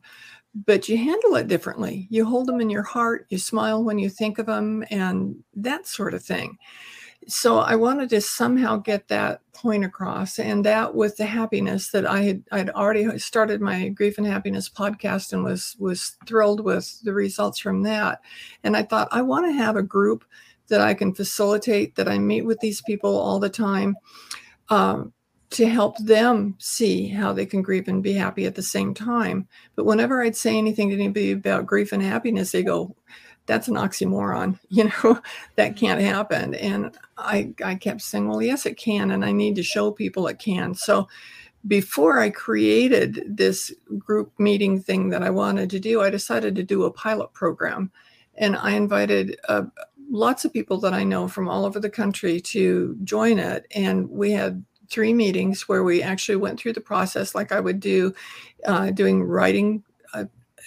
but 0.66 0.90
you 0.90 0.98
handle 0.98 1.36
it 1.36 1.48
differently. 1.48 2.08
You 2.10 2.26
hold 2.26 2.48
them 2.48 2.60
in 2.60 2.72
your 2.72 2.84
heart, 2.84 3.28
you 3.30 3.38
smile 3.38 3.84
when 3.84 4.00
you 4.00 4.10
think 4.10 4.40
of 4.40 4.48
them, 4.48 4.84
and 4.90 5.44
that 5.56 5.86
sort 5.86 6.16
of 6.16 6.24
thing 6.24 6.58
so 7.28 7.60
I 7.60 7.76
wanted 7.76 8.10
to 8.12 8.22
somehow 8.22 8.78
get 8.78 9.08
that 9.10 9.42
point 9.54 9.84
across, 9.86 10.40
and 10.40 10.66
that 10.66 10.96
with 10.96 11.18
the 11.18 11.26
happiness 11.26 11.92
that 11.92 12.06
I 12.06 12.22
had 12.22 12.44
I'd 12.52 12.70
already 12.72 13.20
started 13.20 13.62
my 13.62 13.90
grief 13.90 14.18
and 14.18 14.26
happiness 14.26 14.70
podcast 14.70 15.34
and 15.34 15.44
was 15.44 15.76
was 15.80 16.18
thrilled 16.26 16.62
with 16.62 17.02
the 17.04 17.14
results 17.14 17.60
from 17.60 17.84
that. 17.84 18.22
And 18.64 18.76
I 18.78 18.84
thought 18.84 19.10
I 19.12 19.22
want 19.22 19.46
to 19.48 19.52
have 19.52 19.76
a 19.76 19.84
group 19.84 20.24
that 20.70 20.82
I 20.82 20.94
can 20.94 21.14
facilitate, 21.14 21.96
that 21.96 22.08
I 22.08 22.20
meet 22.20 22.44
with 22.44 22.60
these 22.60 22.82
people 22.82 23.18
all 23.18 23.40
the 23.40 23.50
time. 23.50 23.96
Um, 24.70 25.14
to 25.52 25.66
help 25.66 25.98
them 25.98 26.56
see 26.60 27.08
how 27.08 27.34
they 27.34 27.46
can 27.46 27.62
grieve 27.62 27.88
and 27.88 28.04
be 28.04 28.14
happy 28.14 28.46
at 28.46 28.56
the 28.56 28.62
same 28.62 28.94
time. 28.94 29.48
But 29.76 29.86
whenever 29.86 30.22
I'd 30.22 30.36
say 30.36 30.58
anything 30.58 30.90
to 30.90 30.96
anybody 30.96 31.32
about 31.32 31.66
grief 31.66 31.92
and 31.92 32.04
happiness, 32.04 32.52
they 32.52 32.62
go, 32.62 32.96
that's 33.50 33.68
an 33.68 33.74
oxymoron 33.76 34.58
you 34.70 34.86
know 34.86 35.20
that 35.56 35.76
can't 35.76 36.00
happen. 36.00 36.56
And 36.56 36.96
i 37.18 37.52
i 37.66 37.76
kept 37.76 38.02
saying 38.02 38.28
well 38.28 38.42
yes 38.42 38.66
it 38.66 38.78
can 38.78 39.12
and 39.12 39.26
i 39.26 39.32
need 39.34 39.56
to 39.56 39.64
show 39.64 39.92
people 39.92 40.28
it 40.28 40.40
can. 40.40 40.74
So 40.74 41.10
before 41.68 42.20
i 42.20 42.30
created 42.30 43.22
this 43.28 43.74
group 43.98 44.32
meeting 44.40 44.80
thing 44.80 45.10
that 45.10 45.24
i 45.24 45.30
wanted 45.30 45.70
to 45.72 45.80
do 45.80 46.02
i 46.02 46.10
decided 46.10 46.56
to 46.56 46.64
do 46.64 46.86
a 46.86 46.92
pilot 46.92 47.34
program. 47.34 47.92
And 48.36 48.56
i 48.56 48.72
invited 48.72 49.38
uh, 49.50 49.64
lots 50.10 50.46
of 50.46 50.54
people 50.54 50.78
that 50.82 50.94
i 50.94 51.04
know 51.04 51.28
from 51.28 51.50
all 51.50 51.66
over 51.66 51.80
the 51.80 51.90
country 51.90 52.40
to 52.40 52.96
join 53.04 53.40
it. 53.40 53.66
And 53.76 54.10
we 54.10 54.32
had 54.32 54.64
three 54.90 55.14
meetings 55.14 55.68
where 55.68 55.84
we 55.84 56.02
actually 56.02 56.36
went 56.36 56.60
through 56.60 56.74
the 56.74 56.82
process 56.82 57.36
like 57.36 57.52
i 57.52 57.60
would 57.60 57.80
do 57.80 58.12
uh, 58.66 58.90
doing 58.90 59.22
writing 59.24 59.84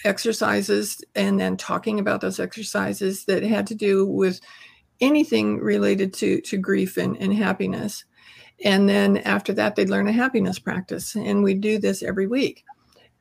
exercises 0.04 1.02
and 1.14 1.38
then 1.38 1.56
talking 1.56 2.00
about 2.00 2.20
those 2.20 2.40
exercises 2.40 3.24
that 3.26 3.42
had 3.42 3.66
to 3.68 3.74
do 3.74 4.06
with 4.06 4.40
anything 5.00 5.58
related 5.58 6.12
to, 6.14 6.40
to 6.42 6.56
grief 6.56 6.96
and, 6.96 7.16
and 7.18 7.34
happiness. 7.34 8.04
And 8.64 8.88
then 8.88 9.18
after 9.18 9.52
that, 9.54 9.74
they'd 9.74 9.90
learn 9.90 10.08
a 10.08 10.12
happiness 10.12 10.58
practice. 10.58 11.14
And 11.14 11.42
we 11.42 11.54
do 11.54 11.78
this 11.78 12.02
every 12.02 12.26
week. 12.26 12.64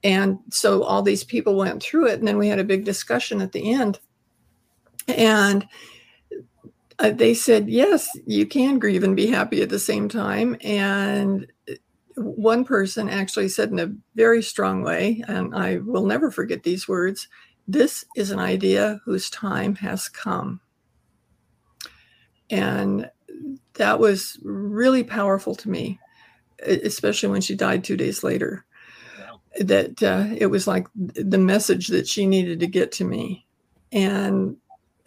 And 0.04 0.40
so 0.50 0.84
all 0.84 1.02
these 1.02 1.24
people 1.24 1.56
went 1.56 1.82
through 1.82 2.08
it. 2.08 2.20
And 2.20 2.28
then 2.28 2.38
we 2.38 2.48
had 2.48 2.60
a 2.60 2.64
big 2.64 2.86
discussion 2.86 3.42
at 3.42 3.52
the 3.52 3.72
end. 3.72 4.00
And 5.08 5.68
uh, 7.00 7.12
they 7.12 7.34
said, 7.34 7.70
yes, 7.70 8.08
you 8.26 8.46
can 8.46 8.78
grieve 8.78 9.04
and 9.04 9.16
be 9.16 9.28
happy 9.28 9.62
at 9.62 9.70
the 9.70 9.80
same 9.80 10.10
time. 10.10 10.58
And 10.62 11.52
one 12.22 12.64
person 12.64 13.10
actually 13.10 13.50
said 13.50 13.72
in 13.72 13.80
a 13.80 13.94
very 14.16 14.42
strong 14.42 14.84
way, 14.84 15.24
and 15.28 15.56
I 15.56 15.78
will 15.78 16.06
never 16.06 16.32
forget 16.32 16.64
these 16.64 16.88
words 16.88 17.28
this 17.68 18.04
is 18.16 18.32
an 18.32 18.40
idea 18.40 19.00
whose 19.06 19.30
time 19.30 19.76
has 19.76 20.10
come. 20.10 20.60
And 22.50 23.10
that 23.76 24.00
was 24.00 24.38
really 24.44 25.04
powerful 25.04 25.56
to 25.56 25.70
me, 25.70 26.00
especially 26.66 27.30
when 27.30 27.42
she 27.42 27.56
died 27.56 27.84
two 27.84 27.96
days 27.96 28.24
later. 28.24 28.66
Wow. 29.18 29.42
That 29.60 30.04
uh, 30.04 30.26
it 30.36 30.48
was 30.48 30.68
like 30.68 30.88
the 30.96 31.38
message 31.38 31.88
that 31.88 32.08
she 32.08 32.26
needed 32.26 32.60
to 32.60 32.68
get 32.68 32.92
to 32.94 33.06
me. 33.06 33.48
And 33.94 34.58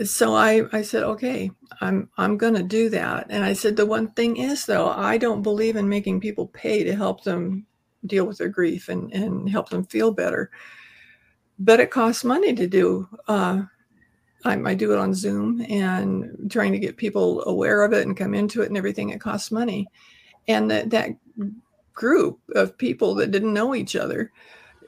so 0.02 0.34
I, 0.34 0.62
I 0.72 0.82
said, 0.82 1.02
okay, 1.04 1.50
I'm 1.80 2.08
I'm 2.16 2.36
gonna 2.36 2.62
do 2.62 2.88
that. 2.90 3.26
And 3.30 3.44
I 3.44 3.52
said 3.52 3.76
the 3.76 3.86
one 3.86 4.08
thing 4.12 4.36
is 4.36 4.66
though, 4.66 4.88
I 4.88 5.18
don't 5.18 5.42
believe 5.42 5.76
in 5.76 5.88
making 5.88 6.20
people 6.20 6.48
pay 6.48 6.84
to 6.84 6.96
help 6.96 7.22
them 7.24 7.66
deal 8.06 8.26
with 8.26 8.38
their 8.38 8.48
grief 8.48 8.88
and, 8.88 9.12
and 9.12 9.48
help 9.48 9.68
them 9.70 9.84
feel 9.84 10.10
better. 10.10 10.50
But 11.58 11.80
it 11.80 11.90
costs 11.90 12.24
money 12.24 12.54
to 12.54 12.66
do 12.66 13.08
uh, 13.28 13.62
I, 14.44 14.60
I 14.62 14.74
do 14.74 14.92
it 14.92 14.98
on 14.98 15.14
Zoom 15.14 15.64
and 15.68 16.50
trying 16.50 16.72
to 16.72 16.78
get 16.78 16.96
people 16.96 17.42
aware 17.46 17.82
of 17.82 17.92
it 17.92 18.06
and 18.06 18.16
come 18.16 18.34
into 18.34 18.62
it 18.62 18.68
and 18.68 18.76
everything. 18.76 19.10
It 19.10 19.20
costs 19.20 19.50
money, 19.50 19.88
and 20.48 20.70
that 20.70 20.90
that 20.90 21.10
group 21.94 22.40
of 22.54 22.76
people 22.76 23.14
that 23.14 23.30
didn't 23.30 23.54
know 23.54 23.74
each 23.74 23.96
other, 23.96 24.32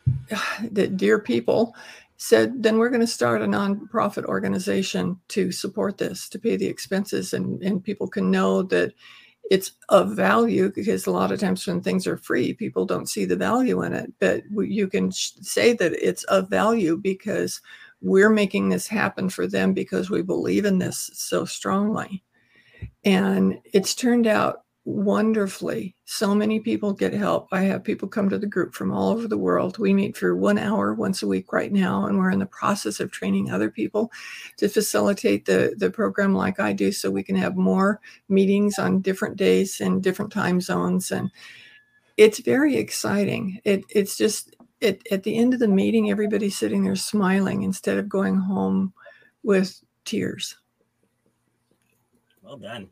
that 0.70 0.96
dear 0.96 1.18
people, 1.18 1.74
said, 2.16 2.62
then 2.62 2.78
we're 2.78 2.88
going 2.88 3.00
to 3.00 3.06
start 3.06 3.42
a 3.42 3.46
nonprofit 3.46 4.24
organization 4.24 5.18
to 5.28 5.52
support 5.52 5.98
this, 5.98 6.28
to 6.30 6.38
pay 6.38 6.56
the 6.56 6.66
expenses, 6.66 7.32
and, 7.32 7.62
and 7.62 7.84
people 7.84 8.08
can 8.08 8.30
know 8.30 8.62
that 8.62 8.92
it's 9.50 9.72
of 9.90 10.16
value 10.16 10.72
because 10.74 11.06
a 11.06 11.10
lot 11.10 11.30
of 11.30 11.38
times 11.38 11.66
when 11.66 11.80
things 11.80 12.06
are 12.06 12.16
free, 12.16 12.52
people 12.52 12.84
don't 12.84 13.08
see 13.08 13.24
the 13.24 13.36
value 13.36 13.82
in 13.82 13.92
it. 13.92 14.12
But 14.18 14.42
you 14.50 14.88
can 14.88 15.12
say 15.12 15.72
that 15.74 15.92
it's 15.92 16.24
of 16.24 16.50
value 16.50 16.96
because 16.96 17.60
we're 18.00 18.30
making 18.30 18.68
this 18.68 18.88
happen 18.88 19.28
for 19.28 19.46
them 19.46 19.72
because 19.72 20.10
we 20.10 20.22
believe 20.22 20.64
in 20.64 20.78
this 20.78 21.10
so 21.14 21.44
strongly. 21.44 22.22
And 23.04 23.60
it's 23.72 23.94
turned 23.94 24.26
out 24.26 24.62
wonderfully. 24.86 25.96
So 26.04 26.32
many 26.32 26.60
people 26.60 26.92
get 26.92 27.12
help. 27.12 27.48
I 27.50 27.62
have 27.62 27.82
people 27.82 28.06
come 28.06 28.28
to 28.28 28.38
the 28.38 28.46
group 28.46 28.72
from 28.72 28.92
all 28.92 29.10
over 29.10 29.26
the 29.26 29.36
world. 29.36 29.78
We 29.78 29.92
meet 29.92 30.16
for 30.16 30.36
one 30.36 30.58
hour 30.58 30.94
once 30.94 31.24
a 31.24 31.26
week 31.26 31.52
right 31.52 31.72
now, 31.72 32.06
and 32.06 32.16
we're 32.16 32.30
in 32.30 32.38
the 32.38 32.46
process 32.46 33.00
of 33.00 33.10
training 33.10 33.50
other 33.50 33.68
people 33.68 34.12
to 34.58 34.68
facilitate 34.68 35.44
the, 35.44 35.74
the 35.76 35.90
program 35.90 36.34
like 36.34 36.60
I 36.60 36.72
do 36.72 36.92
so 36.92 37.10
we 37.10 37.24
can 37.24 37.34
have 37.34 37.56
more 37.56 38.00
meetings 38.28 38.78
on 38.78 39.00
different 39.00 39.36
days 39.36 39.80
and 39.80 40.04
different 40.04 40.30
time 40.32 40.60
zones. 40.60 41.10
And 41.10 41.32
it's 42.16 42.38
very 42.38 42.76
exciting. 42.76 43.60
It, 43.64 43.82
it's 43.90 44.16
just 44.16 44.54
it, 44.80 45.04
at 45.10 45.24
the 45.24 45.36
end 45.36 45.52
of 45.52 45.58
the 45.58 45.66
meeting, 45.66 46.12
everybody's 46.12 46.56
sitting 46.56 46.84
there 46.84 46.94
smiling 46.94 47.64
instead 47.64 47.98
of 47.98 48.08
going 48.08 48.36
home 48.36 48.92
with 49.42 49.82
tears. 50.04 50.56
Well 52.40 52.56
done. 52.56 52.88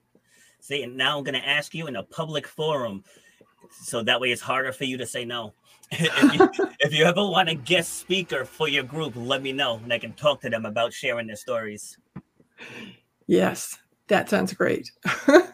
See, 0.64 0.82
and 0.82 0.96
now 0.96 1.18
I'm 1.18 1.24
going 1.24 1.38
to 1.38 1.46
ask 1.46 1.74
you 1.74 1.88
in 1.88 1.96
a 1.96 2.02
public 2.02 2.48
forum, 2.48 3.04
so 3.82 4.02
that 4.02 4.18
way 4.18 4.32
it's 4.32 4.40
harder 4.40 4.72
for 4.72 4.84
you 4.84 4.96
to 4.96 5.04
say 5.04 5.26
no. 5.26 5.52
if, 5.90 6.34
you, 6.58 6.70
if 6.80 6.94
you 6.94 7.04
ever 7.04 7.20
want 7.20 7.50
a 7.50 7.54
guest 7.54 7.98
speaker 7.98 8.46
for 8.46 8.66
your 8.66 8.82
group, 8.82 9.12
let 9.14 9.42
me 9.42 9.52
know, 9.52 9.78
and 9.84 9.92
I 9.92 9.98
can 9.98 10.14
talk 10.14 10.40
to 10.40 10.48
them 10.48 10.64
about 10.64 10.94
sharing 10.94 11.26
their 11.26 11.36
stories. 11.36 11.98
Yes, 13.26 13.76
that 14.08 14.30
sounds 14.30 14.54
great. 14.54 14.90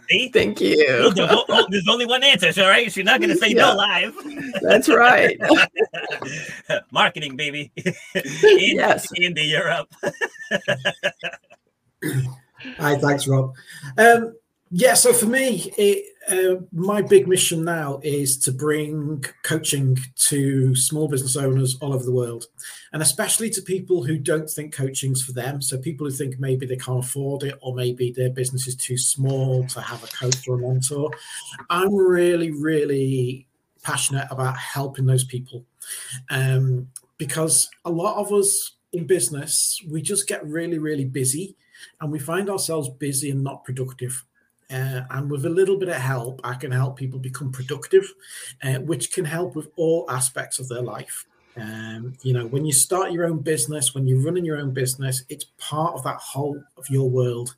See? 0.09 0.29
Thank 0.33 0.61
you. 0.61 1.13
Oh, 1.19 1.45
oh, 1.49 1.67
there's 1.71 1.89
only 1.89 2.07
one 2.07 2.23
answer, 2.23 2.53
all 2.63 2.69
right? 2.69 2.93
She's 2.93 3.05
not 3.05 3.19
going 3.19 3.31
to 3.31 3.37
say 3.37 3.49
yeah. 3.49 3.73
no 3.73 3.75
live. 3.75 4.15
That's 4.63 4.89
right. 4.89 5.37
Marketing, 6.93 7.35
baby. 7.35 7.73
Yes, 8.15 8.45
in, 8.45 8.77
yes. 8.77 9.09
Into 9.17 9.43
Europe. 9.43 9.93
Hi, 12.79 12.97
thanks, 12.97 13.27
Rob. 13.27 13.55
Um, 13.99 14.35
yeah, 14.71 14.95
so 14.95 15.13
for 15.13 15.27
me, 15.27 15.73
it, 15.77 16.05
uh, 16.29 16.63
my 16.73 17.03
big 17.03 17.27
mission 17.27 17.65
now 17.65 17.99
is 18.05 18.39
to 18.39 18.53
bring 18.53 19.25
coaching 19.43 19.99
to 20.15 20.77
small 20.77 21.09
business 21.09 21.37
owners 21.37 21.77
all 21.81 21.93
over 21.93 22.05
the 22.05 22.13
world, 22.13 22.47
and 22.93 23.03
especially 23.03 23.51
to 23.51 23.63
people 23.63 24.05
who 24.05 24.17
don't 24.17 24.49
think 24.49 24.73
coaching's 24.73 25.25
for 25.25 25.33
them. 25.33 25.61
So 25.61 25.77
people 25.77 26.07
who 26.07 26.13
think 26.13 26.39
maybe 26.39 26.67
they 26.67 26.77
can't 26.77 27.05
afford 27.05 27.43
it, 27.43 27.59
or 27.61 27.75
maybe 27.75 28.13
their 28.13 28.31
business 28.31 28.69
is 28.69 28.77
too 28.77 28.97
small 28.97 29.67
to 29.69 29.81
have 29.81 30.05
a 30.05 30.07
coach 30.07 30.47
or 30.47 30.55
a 30.55 30.59
mentor. 30.59 31.11
I'm 31.69 31.93
really, 31.93 32.53
really 32.53 33.49
passionate 33.83 34.29
about 34.31 34.57
helping 34.57 35.07
those 35.07 35.25
people, 35.25 35.65
um, 36.29 36.87
because 37.19 37.69
a 37.85 37.91
lot 37.91 38.19
of 38.19 38.33
us 38.33 38.77
in 38.93 39.07
business 39.07 39.83
we 39.89 40.01
just 40.01 40.29
get 40.29 40.47
really, 40.47 40.79
really 40.79 41.07
busy, 41.07 41.57
and 42.01 42.13
we 42.13 42.21
find 42.21 42.49
ourselves 42.49 42.89
busy 42.89 43.33
and 43.33 43.43
not 43.43 43.65
productive 43.65 44.25
uh, 44.71 45.03
and 45.11 45.31
with 45.31 45.45
a 45.47 45.51
little 45.51 45.77
bit 45.77 45.89
of 45.89 45.97
help, 45.97 46.41
I 46.45 46.55
can 46.55 46.71
help 46.71 46.97
people 46.97 47.19
become 47.19 47.53
productive, 47.53 48.13
uh, 48.63 48.79
which 48.81 49.13
can 49.13 49.25
help 49.25 49.57
with 49.57 49.69
all 49.77 50.07
aspects 50.09 50.59
of 50.59 50.69
their 50.69 50.83
life. 50.83 51.27
Um, 51.57 52.15
you 52.23 52.33
know, 52.33 52.47
when 52.47 52.65
you 52.65 52.73
start 52.73 53.13
your 53.13 53.27
own 53.27 53.39
business, 53.39 53.95
when 53.95 54.07
you're 54.07 54.23
running 54.23 54.45
your 54.45 54.59
own 54.59 54.73
business, 54.73 55.25
it's 55.29 55.47
part 55.59 55.95
of 55.95 56.05
that 56.05 56.17
whole 56.17 56.63
of 56.77 56.89
your 56.89 57.11
world, 57.11 57.55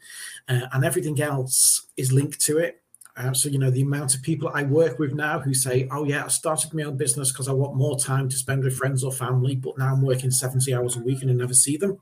uh, 0.49 0.63
and 0.73 0.85
everything 0.85 1.21
else 1.21 1.89
is 1.97 2.13
linked 2.13 2.41
to 2.41 2.59
it. 2.59 2.81
Uh, 3.15 3.35
so, 3.35 3.51
you 3.51 3.59
know, 3.59 3.71
the 3.71 3.83
amount 3.83 4.15
of 4.15 4.23
people 4.23 4.51
I 4.55 4.63
work 4.63 4.99
with 4.99 5.13
now 5.13 5.39
who 5.39 5.53
say, 5.53 5.87
Oh, 5.93 6.05
yeah, 6.05 6.25
I 6.25 6.29
started 6.29 6.73
my 6.73 6.85
own 6.85 6.97
business 6.97 7.31
because 7.31 7.47
I 7.47 7.53
want 7.53 7.77
more 7.77 7.99
time 7.99 8.31
to 8.31 8.37
spend 8.37 8.65
with 8.65 8.75
friends 8.75 9.05
or 9.05 9.13
family, 9.13 9.55
but 9.55 9.77
now 9.77 9.93
I'm 9.93 10.01
working 10.01 10.31
70 10.31 10.75
hours 10.75 10.97
a 10.97 11.01
week 11.01 11.21
and 11.21 11.31
I 11.31 11.35
never 11.35 11.53
see 11.53 11.77
them 11.77 11.99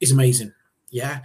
is 0.00 0.12
amazing. 0.12 0.52
Yeah. 0.90 1.20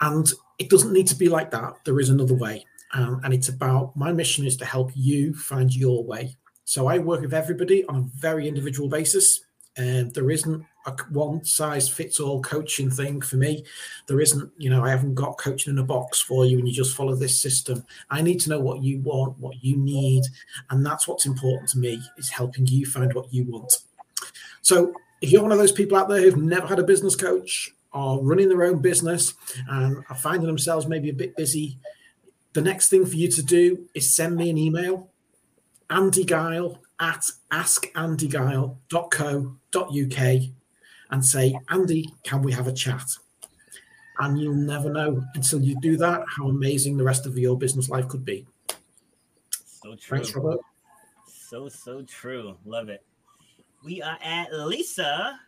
And 0.00 0.30
it 0.58 0.70
doesn't 0.70 0.92
need 0.92 1.06
to 1.08 1.16
be 1.16 1.28
like 1.28 1.50
that. 1.50 1.74
There 1.84 2.00
is 2.00 2.08
another 2.08 2.34
way. 2.34 2.64
Um, 2.92 3.20
and 3.24 3.34
it's 3.34 3.48
about 3.48 3.96
my 3.96 4.12
mission 4.12 4.46
is 4.46 4.56
to 4.58 4.64
help 4.64 4.92
you 4.94 5.34
find 5.34 5.74
your 5.74 6.04
way. 6.04 6.36
So 6.64 6.86
I 6.86 6.98
work 6.98 7.20
with 7.20 7.34
everybody 7.34 7.84
on 7.86 7.96
a 7.96 8.18
very 8.18 8.48
individual 8.48 8.88
basis. 8.88 9.40
And 9.76 10.14
there 10.14 10.30
isn't 10.30 10.64
a 10.86 10.92
one 11.10 11.44
size 11.44 11.88
fits 11.88 12.20
all 12.20 12.40
coaching 12.42 12.90
thing 12.90 13.20
for 13.20 13.36
me. 13.36 13.64
There 14.06 14.20
isn't, 14.20 14.50
you 14.56 14.70
know, 14.70 14.84
I 14.84 14.90
haven't 14.90 15.14
got 15.14 15.38
coaching 15.38 15.72
in 15.72 15.78
a 15.78 15.84
box 15.84 16.20
for 16.20 16.46
you 16.46 16.58
and 16.58 16.68
you 16.68 16.72
just 16.72 16.96
follow 16.96 17.16
this 17.16 17.40
system. 17.40 17.84
I 18.10 18.22
need 18.22 18.38
to 18.40 18.50
know 18.50 18.60
what 18.60 18.82
you 18.82 19.00
want, 19.00 19.38
what 19.38 19.62
you 19.62 19.76
need. 19.76 20.22
And 20.70 20.86
that's 20.86 21.08
what's 21.08 21.26
important 21.26 21.70
to 21.70 21.78
me 21.78 22.00
is 22.16 22.30
helping 22.30 22.66
you 22.66 22.86
find 22.86 23.12
what 23.14 23.32
you 23.34 23.44
want. 23.44 23.72
So 24.62 24.92
if 25.20 25.32
you're 25.32 25.42
one 25.42 25.52
of 25.52 25.58
those 25.58 25.72
people 25.72 25.98
out 25.98 26.08
there 26.08 26.20
who've 26.20 26.36
never 26.36 26.66
had 26.66 26.78
a 26.78 26.84
business 26.84 27.16
coach, 27.16 27.74
are 27.94 28.20
running 28.20 28.48
their 28.48 28.64
own 28.64 28.82
business 28.82 29.34
and 29.68 30.04
are 30.10 30.16
finding 30.16 30.46
themselves 30.46 30.86
maybe 30.86 31.08
a 31.08 31.14
bit 31.14 31.36
busy, 31.36 31.78
the 32.52 32.60
next 32.60 32.88
thing 32.88 33.06
for 33.06 33.16
you 33.16 33.28
to 33.28 33.42
do 33.42 33.88
is 33.94 34.14
send 34.14 34.36
me 34.36 34.50
an 34.50 34.58
email, 34.58 35.08
Andy 35.88 36.24
Guile 36.24 36.78
at 37.00 37.24
askandyguile.co.uk 37.50 40.42
and 41.10 41.24
say, 41.24 41.58
Andy, 41.70 42.08
can 42.22 42.42
we 42.42 42.52
have 42.52 42.66
a 42.66 42.72
chat? 42.72 43.04
And 44.18 44.38
you'll 44.38 44.54
never 44.54 44.90
know 44.90 45.24
until 45.34 45.60
you 45.60 45.78
do 45.80 45.96
that 45.96 46.24
how 46.36 46.48
amazing 46.48 46.96
the 46.96 47.04
rest 47.04 47.26
of 47.26 47.36
your 47.36 47.58
business 47.58 47.88
life 47.88 48.08
could 48.08 48.24
be. 48.24 48.46
So 49.64 49.96
true. 49.96 50.18
Thanks, 50.18 50.34
Robert. 50.34 50.60
So, 51.26 51.68
so 51.68 52.02
true. 52.02 52.56
Love 52.64 52.88
it. 52.88 53.04
We 53.82 54.00
are 54.00 54.18
at 54.22 54.52
Lisa 54.52 55.38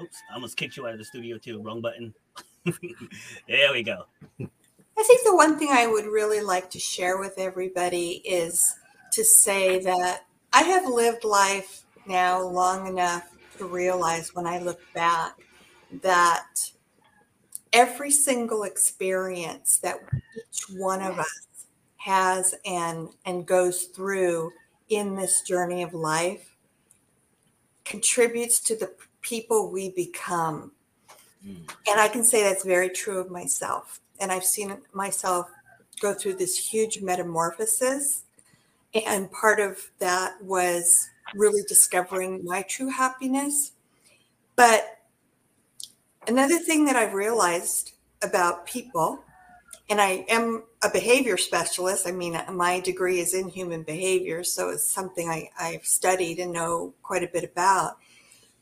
Oops, 0.00 0.22
I 0.30 0.34
almost 0.34 0.56
kicked 0.56 0.76
you 0.76 0.86
out 0.86 0.92
of 0.92 0.98
the 0.98 1.04
studio 1.04 1.38
too. 1.38 1.60
Wrong 1.60 1.80
button. 1.80 2.14
there 2.64 3.72
we 3.72 3.82
go. 3.82 4.06
I 4.40 5.02
think 5.04 5.24
the 5.24 5.34
one 5.34 5.58
thing 5.58 5.68
I 5.70 5.86
would 5.86 6.06
really 6.06 6.40
like 6.40 6.70
to 6.70 6.78
share 6.78 7.18
with 7.18 7.38
everybody 7.38 8.22
is 8.24 8.76
to 9.12 9.24
say 9.24 9.80
that 9.80 10.26
I 10.52 10.62
have 10.62 10.86
lived 10.86 11.24
life 11.24 11.84
now 12.06 12.40
long 12.40 12.86
enough 12.86 13.30
to 13.58 13.66
realize 13.66 14.34
when 14.34 14.46
I 14.46 14.58
look 14.58 14.80
back 14.94 15.38
that 16.02 16.46
every 17.72 18.10
single 18.10 18.64
experience 18.64 19.78
that 19.78 19.98
each 20.36 20.64
one 20.76 21.02
of 21.02 21.18
us 21.18 21.46
has 21.96 22.54
and 22.66 23.08
and 23.24 23.46
goes 23.46 23.84
through 23.84 24.50
in 24.88 25.14
this 25.14 25.42
journey 25.42 25.82
of 25.82 25.94
life 25.94 26.56
contributes 27.84 28.60
to 28.60 28.76
the 28.76 28.90
people 29.22 29.70
we 29.70 29.90
become. 29.90 30.72
Mm. 31.46 31.68
And 31.88 32.00
I 32.00 32.08
can 32.08 32.24
say 32.24 32.42
that's 32.42 32.64
very 32.64 32.90
true 32.90 33.18
of 33.18 33.30
myself. 33.30 34.00
And 34.20 34.30
I've 34.30 34.44
seen 34.44 34.76
myself 34.92 35.48
go 36.00 36.12
through 36.12 36.34
this 36.34 36.56
huge 36.56 37.00
metamorphosis. 37.00 38.24
And 38.94 39.32
part 39.32 39.58
of 39.58 39.90
that 39.98 40.34
was 40.42 41.08
really 41.34 41.62
discovering 41.66 42.44
my 42.44 42.62
true 42.62 42.90
happiness. 42.90 43.72
But 44.54 44.98
another 46.28 46.58
thing 46.58 46.84
that 46.86 46.96
I've 46.96 47.14
realized 47.14 47.92
about 48.22 48.66
people, 48.66 49.20
and 49.88 50.00
I 50.00 50.24
am 50.28 50.64
a 50.82 50.90
behavior 50.90 51.36
specialist. 51.36 52.06
I 52.06 52.12
mean, 52.12 52.38
my 52.52 52.80
degree 52.80 53.20
is 53.20 53.34
in 53.34 53.48
human 53.48 53.82
behavior, 53.82 54.44
so 54.44 54.70
it's 54.70 54.90
something 54.90 55.28
I, 55.28 55.50
I've 55.58 55.84
studied 55.84 56.38
and 56.38 56.52
know 56.52 56.94
quite 57.02 57.22
a 57.22 57.28
bit 57.28 57.44
about. 57.44 57.96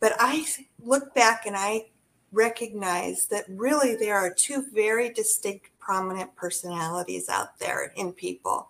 But 0.00 0.14
I 0.18 0.46
look 0.82 1.14
back 1.14 1.46
and 1.46 1.56
I 1.56 1.86
recognize 2.32 3.26
that 3.26 3.44
really 3.48 3.96
there 3.96 4.16
are 4.16 4.32
two 4.32 4.64
very 4.72 5.10
distinct, 5.10 5.70
prominent 5.78 6.34
personalities 6.36 7.28
out 7.28 7.58
there 7.58 7.92
in 7.96 8.12
people. 8.12 8.68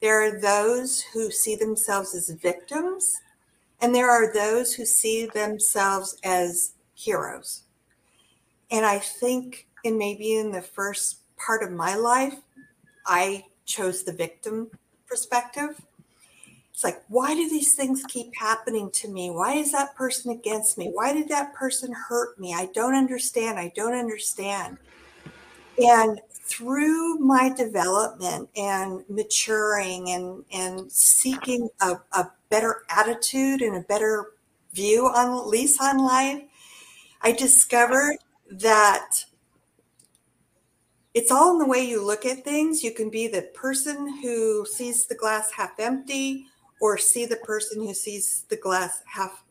There 0.00 0.20
are 0.22 0.40
those 0.40 1.00
who 1.00 1.30
see 1.30 1.56
themselves 1.56 2.14
as 2.14 2.30
victims, 2.30 3.20
and 3.80 3.94
there 3.94 4.10
are 4.10 4.32
those 4.32 4.74
who 4.74 4.84
see 4.84 5.26
themselves 5.26 6.18
as 6.22 6.72
heroes. 6.94 7.62
And 8.70 8.84
I 8.84 8.98
think, 8.98 9.66
in 9.84 9.96
maybe 9.96 10.36
in 10.36 10.50
the 10.50 10.62
first 10.62 11.20
part 11.38 11.62
of 11.62 11.70
my 11.70 11.94
life, 11.94 12.34
I 13.06 13.44
chose 13.64 14.02
the 14.02 14.12
victim 14.12 14.70
perspective. 15.06 15.80
It's 16.76 16.84
like, 16.84 17.02
why 17.08 17.34
do 17.34 17.48
these 17.48 17.72
things 17.72 18.04
keep 18.06 18.36
happening 18.36 18.90
to 18.90 19.08
me? 19.08 19.30
Why 19.30 19.54
is 19.54 19.72
that 19.72 19.94
person 19.94 20.30
against 20.30 20.76
me? 20.76 20.90
Why 20.92 21.14
did 21.14 21.26
that 21.30 21.54
person 21.54 21.90
hurt 21.90 22.38
me? 22.38 22.52
I 22.52 22.68
don't 22.74 22.94
understand. 22.94 23.58
I 23.58 23.72
don't 23.74 23.94
understand. 23.94 24.76
And 25.82 26.20
through 26.30 27.18
my 27.18 27.50
development 27.56 28.50
and 28.56 29.02
maturing 29.08 30.10
and, 30.10 30.44
and 30.52 30.92
seeking 30.92 31.70
a, 31.80 31.94
a 32.12 32.30
better 32.50 32.82
attitude 32.90 33.62
and 33.62 33.76
a 33.76 33.80
better 33.88 34.32
view 34.74 35.06
on 35.06 35.28
on 35.80 35.96
life, 35.96 36.42
I 37.22 37.32
discovered 37.32 38.18
that 38.50 39.24
it's 41.14 41.30
all 41.30 41.52
in 41.52 41.58
the 41.58 41.66
way 41.66 41.80
you 41.80 42.04
look 42.04 42.26
at 42.26 42.44
things. 42.44 42.84
You 42.84 42.90
can 42.90 43.08
be 43.08 43.28
the 43.28 43.48
person 43.54 44.20
who 44.20 44.66
sees 44.66 45.06
the 45.06 45.14
glass 45.14 45.50
half 45.52 45.80
empty 45.80 46.48
or 46.80 46.98
see 46.98 47.26
the 47.26 47.36
person 47.36 47.82
who 47.82 47.94
sees 47.94 48.44
the 48.48 48.56
glass 48.56 49.02
half 49.06 49.44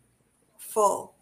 full. 0.57 1.13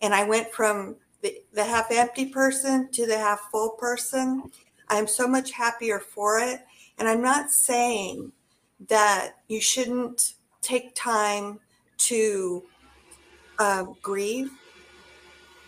And 0.00 0.14
I 0.14 0.24
went 0.24 0.52
from 0.52 0.96
the, 1.22 1.40
the 1.52 1.64
half 1.64 1.90
empty 1.90 2.26
person 2.26 2.90
to 2.92 3.06
the 3.06 3.18
half 3.18 3.40
full 3.50 3.70
person. 3.70 4.50
I'm 4.88 5.06
so 5.06 5.26
much 5.26 5.52
happier 5.52 5.98
for 5.98 6.40
it. 6.40 6.60
And 6.98 7.08
I'm 7.08 7.22
not 7.22 7.50
saying 7.50 8.32
that 8.88 9.36
you 9.48 9.60
shouldn't 9.60 10.34
take 10.60 10.94
time 10.94 11.60
to 11.98 12.62
uh, 13.58 13.84
grieve 14.02 14.50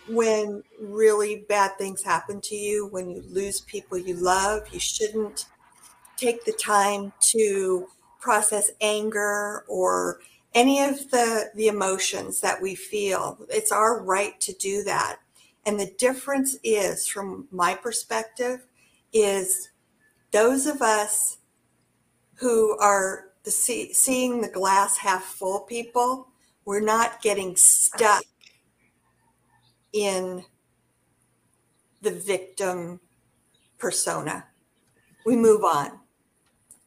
when 0.07 0.63
really 0.79 1.45
bad 1.49 1.77
things 1.77 2.01
happen 2.03 2.39
to 2.41 2.55
you, 2.55 2.87
when 2.87 3.09
you 3.09 3.23
lose 3.29 3.61
people 3.61 3.97
you 3.97 4.15
love, 4.15 4.61
you 4.71 4.79
shouldn't 4.79 5.45
take 6.15 6.45
the 6.45 6.53
time 6.53 7.11
to 7.19 7.87
process 8.27 8.71
anger 8.81 9.63
or 9.69 10.19
any 10.53 10.83
of 10.83 11.09
the 11.11 11.49
the 11.55 11.69
emotions 11.69 12.41
that 12.41 12.61
we 12.61 12.75
feel. 12.75 13.37
It's 13.49 13.71
our 13.71 14.03
right 14.03 14.37
to 14.41 14.51
do 14.51 14.83
that. 14.83 15.19
And 15.65 15.79
the 15.79 15.93
difference 15.97 16.57
is 16.61 17.07
from 17.07 17.47
my 17.51 17.73
perspective 17.73 18.67
is 19.13 19.69
those 20.31 20.67
of 20.67 20.81
us 20.81 21.37
who 22.35 22.77
are 22.79 23.29
the 23.45 23.51
see, 23.51 23.93
seeing 23.93 24.41
the 24.41 24.49
glass 24.49 24.97
half 24.97 25.23
full 25.23 25.61
people, 25.61 26.27
we're 26.65 26.81
not 26.81 27.21
getting 27.21 27.55
stuck 27.55 28.25
in 29.93 30.43
the 32.01 32.11
victim 32.11 32.99
persona. 33.77 34.47
We 35.25 35.37
move 35.37 35.63
on. 35.63 35.99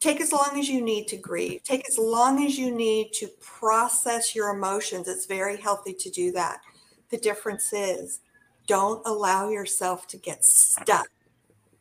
Take 0.00 0.22
as 0.22 0.32
long 0.32 0.58
as 0.58 0.68
you 0.68 0.80
need 0.80 1.08
to 1.08 1.16
grieve. 1.18 1.62
Take 1.62 1.86
as 1.86 1.98
long 1.98 2.44
as 2.44 2.58
you 2.58 2.74
need 2.74 3.12
to 3.14 3.28
process 3.38 4.34
your 4.34 4.48
emotions. 4.48 5.06
It's 5.06 5.26
very 5.26 5.58
healthy 5.58 5.92
to 5.92 6.10
do 6.10 6.32
that. 6.32 6.62
The 7.10 7.18
difference 7.18 7.72
is 7.72 8.20
don't 8.66 9.02
allow 9.06 9.50
yourself 9.50 10.06
to 10.08 10.16
get 10.16 10.42
stuck 10.44 11.08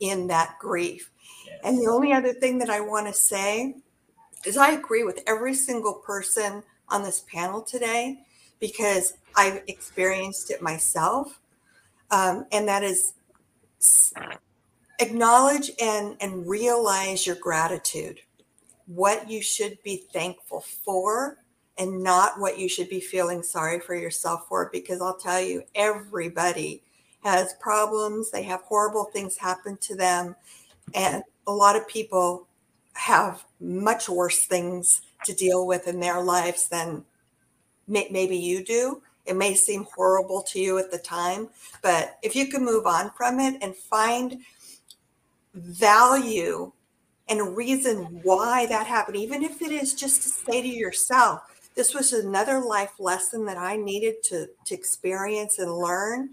in 0.02 0.28
that 0.28 0.58
grief. 0.60 1.12
Yes. 1.46 1.60
And 1.64 1.80
the 1.80 1.90
only 1.90 2.12
other 2.12 2.34
thing 2.34 2.58
that 2.60 2.70
I 2.70 2.82
want 2.82 3.08
to 3.08 3.14
say 3.14 3.76
is 4.46 4.58
I 4.58 4.72
agree 4.72 5.04
with 5.04 5.22
every 5.26 5.54
single 5.54 5.94
person 5.94 6.64
on 6.90 7.04
this 7.04 7.24
panel 7.32 7.62
today 7.62 8.20
because 8.60 9.14
I've 9.36 9.62
experienced 9.68 10.52
it 10.52 10.62
myself. 10.62 11.40
Um, 12.12 12.46
and 12.52 12.68
that 12.68 12.84
is 12.84 13.14
acknowledge 15.00 15.72
and, 15.82 16.16
and 16.22 16.48
realize 16.48 17.26
your 17.26 17.36
gratitude, 17.36 18.20
what 18.86 19.30
you 19.30 19.42
should 19.42 19.78
be 19.84 20.04
thankful 20.12 20.62
for, 20.62 21.38
and 21.78 22.04
not 22.04 22.40
what 22.40 22.60
you 22.60 22.68
should 22.68 22.90
be 22.90 23.00
feeling 23.00 23.42
sorry 23.42 23.80
for 23.80 23.96
yourself 23.96 24.46
for. 24.50 24.70
Because 24.72 25.02
I'll 25.02 25.18
tell 25.18 25.42
you, 25.42 25.64
everybody 25.76 26.84
has 27.24 27.54
problems, 27.60 28.32
they 28.32 28.44
have 28.44 28.62
horrible 28.62 29.06
things 29.06 29.38
happen 29.38 29.78
to 29.82 29.96
them. 29.96 30.36
And 30.94 31.24
a 31.48 31.52
lot 31.52 31.76
of 31.76 31.88
people 31.88 32.48
have 32.94 33.46
much 33.62 34.10
worse 34.10 34.46
things 34.46 35.02
to 35.26 35.34
deal 35.34 35.66
with 35.66 35.88
in 35.88 36.00
their 36.00 36.22
lives 36.22 36.68
than 36.68 37.04
maybe 37.88 38.38
you 38.38 38.64
do. 38.64 39.02
It 39.26 39.36
may 39.36 39.54
seem 39.54 39.86
horrible 39.96 40.42
to 40.44 40.60
you 40.60 40.80
at 40.80 40.92
the 40.92 40.98
time, 40.98 41.50
but 41.82 42.18
if 42.24 42.36
you 42.36 42.48
can 42.48 42.66
move 42.66 42.88
on 42.88 43.12
from 43.16 43.40
it 43.40 43.62
and 43.62 43.76
find 43.76 44.38
value 45.54 46.72
and 47.28 47.56
reason 47.56 48.22
why 48.24 48.66
that 48.68 48.88
happened, 48.88 49.18
even 49.18 49.44
if 49.44 49.62
it 49.62 49.72
is 49.72 49.94
just 49.94 50.24
to 50.24 50.30
say 50.30 50.62
to 50.62 50.68
yourself, 50.68 51.42
this 51.76 51.94
was 51.94 52.12
another 52.14 52.60
life 52.60 52.94
lesson 53.00 53.46
that 53.46 53.58
I 53.58 53.76
needed 53.76 54.24
to, 54.24 54.48
to 54.66 54.76
experience 54.76 55.60
and 55.60 55.72
learn. 55.72 56.32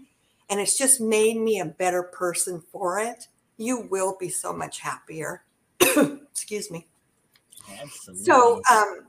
And 0.49 0.59
it's 0.59 0.77
just 0.77 0.99
made 0.99 1.37
me 1.37 1.59
a 1.59 1.65
better 1.65 2.03
person 2.03 2.63
for 2.71 2.99
it. 2.99 3.27
You 3.57 3.87
will 3.89 4.17
be 4.19 4.29
so 4.29 4.53
much 4.53 4.79
happier. 4.79 5.43
Excuse 5.79 6.71
me. 6.71 6.87
Absolutely. 7.79 8.23
So 8.23 8.61
um, 8.71 9.01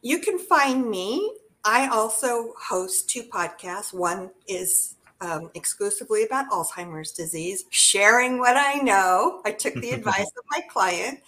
you 0.00 0.20
can 0.20 0.38
find 0.38 0.88
me 0.88 1.30
I 1.64 1.88
also 1.88 2.52
host 2.60 3.08
two 3.08 3.22
podcasts. 3.22 3.94
One 3.94 4.30
is 4.46 4.96
um, 5.24 5.50
exclusively 5.54 6.24
about 6.24 6.50
Alzheimer's 6.50 7.12
disease, 7.12 7.64
sharing 7.70 8.38
what 8.38 8.56
I 8.56 8.74
know. 8.74 9.40
I 9.44 9.50
took 9.52 9.74
the 9.74 9.90
advice 9.98 10.30
of 10.36 10.44
my 10.50 10.60
client, 10.70 11.20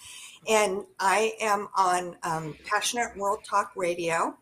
and 0.47 0.85
I 0.99 1.33
am 1.41 1.67
on 1.75 2.15
um, 2.23 2.55
Passionate 2.65 3.17
World 3.17 3.43
Talk 3.43 3.71
Radio. 3.75 4.37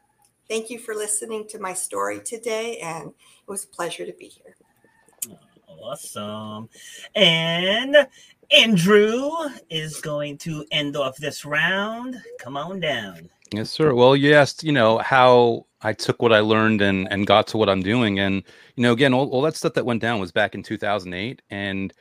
Thank 0.49 0.69
you 0.69 0.79
for 0.79 0.95
listening 0.95 1.45
to 1.49 1.59
my 1.59 1.73
story 1.73 2.21
today, 2.21 2.77
and 2.77 3.07
it 3.07 3.49
was 3.49 3.65
a 3.65 3.67
pleasure 3.67 4.05
to 4.05 4.13
be 4.13 4.27
here. 4.27 4.55
Awesome. 5.67 6.69
And 7.15 8.07
Andrew 8.57 9.29
is 9.69 9.99
going 9.99 10.37
to 10.39 10.65
end 10.71 10.95
off 10.95 11.17
this 11.17 11.43
round. 11.43 12.15
Come 12.39 12.55
on 12.55 12.79
down. 12.79 13.29
Yes, 13.53 13.69
sir. 13.69 13.93
Well, 13.93 14.15
you 14.15 14.33
asked, 14.33 14.63
you 14.63 14.71
know, 14.71 14.97
how 14.99 15.65
I 15.81 15.93
took 15.93 16.21
what 16.21 16.33
I 16.33 16.39
learned 16.39 16.81
and 16.81 17.11
and 17.11 17.27
got 17.27 17.47
to 17.47 17.57
what 17.57 17.69
I'm 17.69 17.81
doing. 17.81 18.19
And, 18.19 18.43
you 18.75 18.83
know, 18.83 18.93
again, 18.93 19.13
all, 19.13 19.29
all 19.29 19.41
that 19.43 19.55
stuff 19.55 19.73
that 19.73 19.85
went 19.85 20.01
down 20.01 20.19
was 20.19 20.31
back 20.31 20.55
in 20.55 20.63
2008. 20.63 21.41
And 21.49 21.93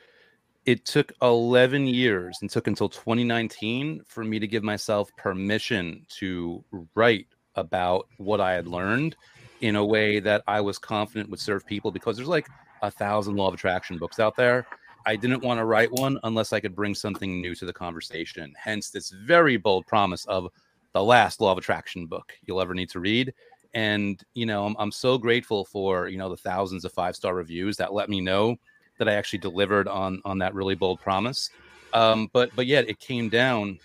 it 0.65 0.85
took 0.85 1.13
11 1.21 1.87
years 1.87 2.37
and 2.41 2.49
took 2.49 2.67
until 2.67 2.89
2019 2.89 4.03
for 4.05 4.23
me 4.23 4.39
to 4.39 4.47
give 4.47 4.63
myself 4.63 5.09
permission 5.17 6.05
to 6.19 6.63
write 6.95 7.27
about 7.57 8.07
what 8.17 8.39
I 8.39 8.53
had 8.53 8.67
learned 8.67 9.15
in 9.61 9.75
a 9.75 9.85
way 9.85 10.19
that 10.19 10.43
I 10.47 10.61
was 10.61 10.77
confident 10.77 11.29
would 11.29 11.39
serve 11.39 11.65
people 11.65 11.91
because 11.91 12.15
there's 12.15 12.29
like 12.29 12.47
a 12.81 12.91
thousand 12.91 13.35
law 13.35 13.47
of 13.47 13.53
attraction 13.55 13.97
books 13.97 14.19
out 14.19 14.35
there. 14.35 14.65
I 15.05 15.15
didn't 15.15 15.43
want 15.43 15.59
to 15.59 15.65
write 15.65 15.91
one 15.91 16.19
unless 16.23 16.53
I 16.53 16.59
could 16.59 16.75
bring 16.75 16.93
something 16.93 17.41
new 17.41 17.55
to 17.55 17.65
the 17.65 17.73
conversation. 17.73 18.53
Hence, 18.57 18.89
this 18.89 19.09
very 19.09 19.57
bold 19.57 19.87
promise 19.87 20.25
of 20.25 20.49
the 20.93 21.03
last 21.03 21.41
law 21.41 21.51
of 21.51 21.57
attraction 21.57 22.05
book 22.05 22.33
you'll 22.45 22.61
ever 22.61 22.73
need 22.73 22.89
to 22.91 22.99
read. 22.99 23.33
And, 23.73 24.21
you 24.33 24.45
know, 24.45 24.65
I'm, 24.65 24.75
I'm 24.79 24.91
so 24.91 25.17
grateful 25.17 25.65
for, 25.65 26.07
you 26.07 26.17
know, 26.17 26.29
the 26.29 26.37
thousands 26.37 26.85
of 26.85 26.91
five 26.91 27.15
star 27.15 27.33
reviews 27.35 27.77
that 27.77 27.93
let 27.93 28.09
me 28.09 28.21
know 28.21 28.57
that 28.97 29.07
I 29.07 29.13
actually 29.13 29.39
delivered 29.39 29.87
on 29.87 30.21
on 30.25 30.39
that 30.39 30.53
really 30.53 30.75
bold 30.75 30.99
promise. 31.01 31.49
Um, 31.93 32.29
but 32.33 32.49
but 32.55 32.65
yet 32.65 32.89
it 32.89 32.99
came 32.99 33.29
down 33.29 33.79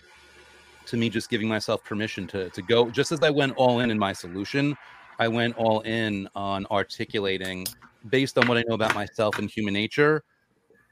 to 0.86 0.96
me 0.96 1.08
just 1.08 1.30
giving 1.30 1.48
myself 1.48 1.82
permission 1.84 2.26
to 2.28 2.50
to 2.50 2.62
go. 2.62 2.90
Just 2.90 3.12
as 3.12 3.20
I 3.22 3.30
went 3.30 3.54
all 3.56 3.80
in 3.80 3.90
in 3.90 3.98
my 3.98 4.12
solution 4.12 4.76
I 5.18 5.28
went 5.28 5.56
all 5.56 5.80
in 5.80 6.28
on 6.34 6.66
articulating 6.70 7.66
based 8.08 8.38
on 8.38 8.48
what 8.48 8.58
I 8.58 8.64
know 8.66 8.74
about 8.74 8.94
myself 8.94 9.38
and 9.38 9.48
human 9.48 9.74
nature 9.74 10.24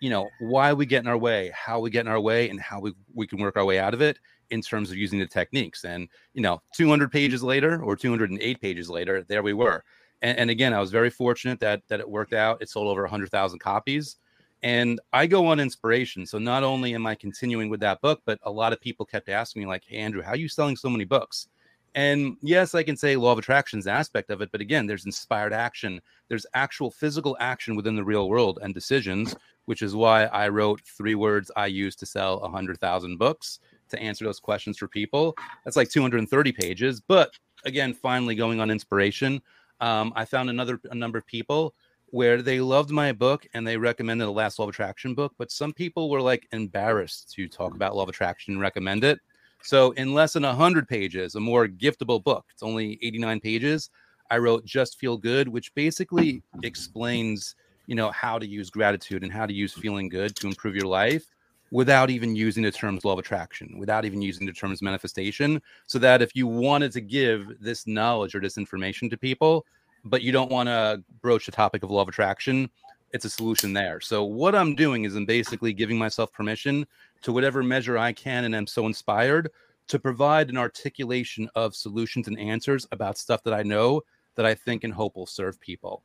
you 0.01 0.09
know 0.09 0.29
why 0.39 0.73
we 0.73 0.87
get 0.87 1.03
in 1.03 1.09
our 1.09 1.19
way 1.19 1.53
how 1.55 1.81
we 1.81 1.91
get 1.91 2.07
in 2.07 2.09
our 2.09 2.21
way 2.21 2.49
and 2.49 2.61
how 2.61 2.81
we, 2.81 2.93
we 3.15 3.27
can 3.27 3.41
work 3.41 3.57
our 3.57 3.65
way 3.65 3.79
out 3.79 3.95
of 3.95 4.01
it 4.01 4.19
in 4.51 4.61
terms 4.61 4.91
of 4.91 4.97
using 4.97 5.19
the 5.19 5.27
techniques. 5.27 5.85
And 5.85 6.09
you 6.35 6.43
know 6.43 6.63
200 6.75 7.11
pages 7.11 7.43
later 7.43 7.83
or 7.83 7.97
208 7.97 8.61
pages 8.61 8.89
later 8.89 9.25
there 9.25 9.43
we 9.43 9.53
were. 9.53 9.85
And, 10.23 10.39
and 10.39 10.51
again 10.51 10.73
i 10.73 10.81
was 10.81 10.91
very 10.91 11.11
fortunate 11.11 11.61
that 11.61 11.83
that 11.89 12.01
it 12.01 12.09
worked 12.09 12.33
out. 12.33 12.63
It 12.63 12.69
sold 12.69 12.89
over 12.89 13.03
100000 13.03 13.59
copies 13.59 14.17
and 14.63 15.01
I 15.13 15.27
go 15.27 15.47
on 15.47 15.61
inspiration. 15.61 16.27
So 16.27 16.39
not 16.39 16.63
only 16.63 16.95
am 16.95 17.07
I 17.07 17.15
continuing 17.15 17.71
with 17.71 17.81
that 17.81 18.01
book, 18.01 18.23
but 18.27 18.39
a 18.43 18.51
lot 18.51 18.73
of 18.73 18.81
people 18.81 19.07
kept 19.07 19.29
asking 19.29 19.63
me, 19.63 19.67
like, 19.69 19.85
hey, 19.87 19.97
Andrew, 19.99 20.23
how 20.23 20.33
are 20.33 20.37
you 20.37 20.49
selling 20.49 20.77
so 20.77 20.91
many 20.91 21.05
books? 21.05 21.49
And 21.95 22.37
yes, 22.41 22.75
I 22.75 22.83
can 22.83 22.97
say 22.97 23.17
law 23.17 23.33
of 23.33 23.39
attractions 23.39 23.87
aspect 23.87 24.31
of 24.31 24.41
it, 24.43 24.53
but 24.53 24.61
again, 24.61 24.87
there's 24.87 25.07
inspired 25.07 25.53
action. 25.53 26.01
There's 26.29 26.47
actual 26.55 26.91
physical 26.91 27.37
action 27.41 27.75
within 27.75 27.97
the 27.97 28.05
real 28.05 28.29
world 28.29 28.61
and 28.63 28.73
decisions, 28.73 29.35
which 29.65 29.83
is 29.83 29.97
why 29.97 30.25
I 30.27 30.49
wrote 30.49 30.83
three 30.85 31.17
words 31.17 31.51
I 31.57 31.67
use 31.67 31.97
to 31.97 32.07
sell 32.07 32.39
a 32.39 32.49
hundred 32.49 32.79
thousand 32.79 33.19
books. 33.19 33.61
to 33.89 33.99
answer 33.99 34.25
those 34.25 34.39
questions 34.39 34.79
for 34.79 34.87
people. 34.87 35.35
That's 35.65 35.77
like 35.77 35.91
230 35.91 36.53
pages. 36.53 37.01
But 37.01 37.33
again, 37.65 37.93
finally 37.93 38.37
going 38.37 38.61
on 38.61 38.71
inspiration, 38.71 39.43
um, 39.81 40.13
I 40.15 40.25
found 40.25 40.49
another 40.49 40.81
a 40.91 40.95
number 40.95 41.19
of 41.19 41.27
people 41.27 41.75
where 42.11 42.43
they 42.43 42.61
loved 42.61 42.91
my 42.91 43.13
book 43.13 43.47
and 43.55 43.67
they 43.67 43.77
recommended 43.77 44.25
the 44.27 44.33
last 44.33 44.59
law 44.59 44.65
of 44.65 44.71
attraction 44.71 45.15
book 45.15 45.33
but 45.39 45.51
some 45.51 45.73
people 45.73 46.11
were 46.11 46.21
like 46.21 46.47
embarrassed 46.53 47.33
to 47.33 47.49
talk 47.49 47.75
about 47.75 47.95
law 47.95 48.03
of 48.03 48.09
attraction 48.09 48.55
and 48.55 48.61
recommend 48.61 49.05
it. 49.05 49.19
So 49.63 49.91
in 49.93 50.15
less 50.15 50.33
than 50.33 50.43
100 50.43 50.89
pages 50.89 51.35
a 51.35 51.41
more 51.41 51.69
giftable 51.69 52.23
book 52.23 52.47
it's 52.51 52.63
only 52.63 52.99
89 53.03 53.41
pages 53.41 53.91
i 54.31 54.39
wrote 54.39 54.65
just 54.65 54.99
feel 54.99 55.17
good 55.17 55.49
which 55.49 55.75
basically 55.75 56.43
explains 56.63 57.55
you 57.87 57.95
know 57.95 58.11
how 58.11 58.39
to 58.39 58.47
use 58.47 58.71
gratitude 58.71 59.23
and 59.23 59.33
how 59.33 59.47
to 59.47 59.53
use 59.53 59.73
feeling 59.73 60.09
good 60.09 60.35
to 60.37 60.47
improve 60.47 60.75
your 60.75 60.87
life 60.87 61.27
without 61.73 62.11
even 62.11 62.35
using 62.35 62.63
the 62.63 62.71
terms 62.71 63.05
law 63.05 63.13
of 63.13 63.19
attraction 63.19 63.79
without 63.79 64.05
even 64.05 64.23
using 64.23 64.47
the 64.47 64.53
terms 64.53 64.81
manifestation 64.81 65.61
so 65.87 65.99
that 65.99 66.23
if 66.23 66.35
you 66.35 66.47
wanted 66.47 66.91
to 66.93 67.01
give 67.01 67.47
this 67.61 67.87
knowledge 67.87 68.35
or 68.35 68.41
this 68.41 68.57
information 68.57 69.11
to 69.11 69.17
people 69.17 69.67
but 70.05 70.23
you 70.23 70.33
don't 70.33 70.51
want 70.51 70.69
to 70.69 71.03
broach 71.21 71.47
the 71.47 71.53
topic 71.53 71.83
of 71.83 71.91
law 71.91 72.03
of 72.03 72.09
attraction, 72.09 72.71
it's 73.13 73.25
a 73.25 73.31
solution 73.31 73.73
there. 73.73 74.01
So 74.01 74.25
what 74.25 74.55
I'm 74.55 74.75
doing 74.75 75.05
is 75.05 75.17
I'm 75.17 75.27
basically 75.27 75.73
giving 75.73 75.99
myself 75.99 76.33
permission 76.33 76.87
to 77.23 77.33
whatever 77.33 77.63
measure 77.63 77.99
I 77.99 78.13
can 78.13 78.45
and 78.45 78.55
I'm 78.55 78.67
so 78.67 78.87
inspired 78.87 79.51
to 79.89 79.99
provide 79.99 80.51
an 80.51 80.57
articulation 80.57 81.51
of 81.55 81.75
solutions 81.75 82.29
and 82.29 82.39
answers 82.39 82.87
about 82.93 83.19
stuff 83.19 83.43
that 83.43 83.55
I 83.55 83.63
know 83.63 84.03
that 84.37 84.47
I 84.47 84.55
think 84.55 84.85
and 84.85 84.93
hope 84.93 85.17
will 85.17 85.27
serve 85.27 85.61
people. 85.61 86.03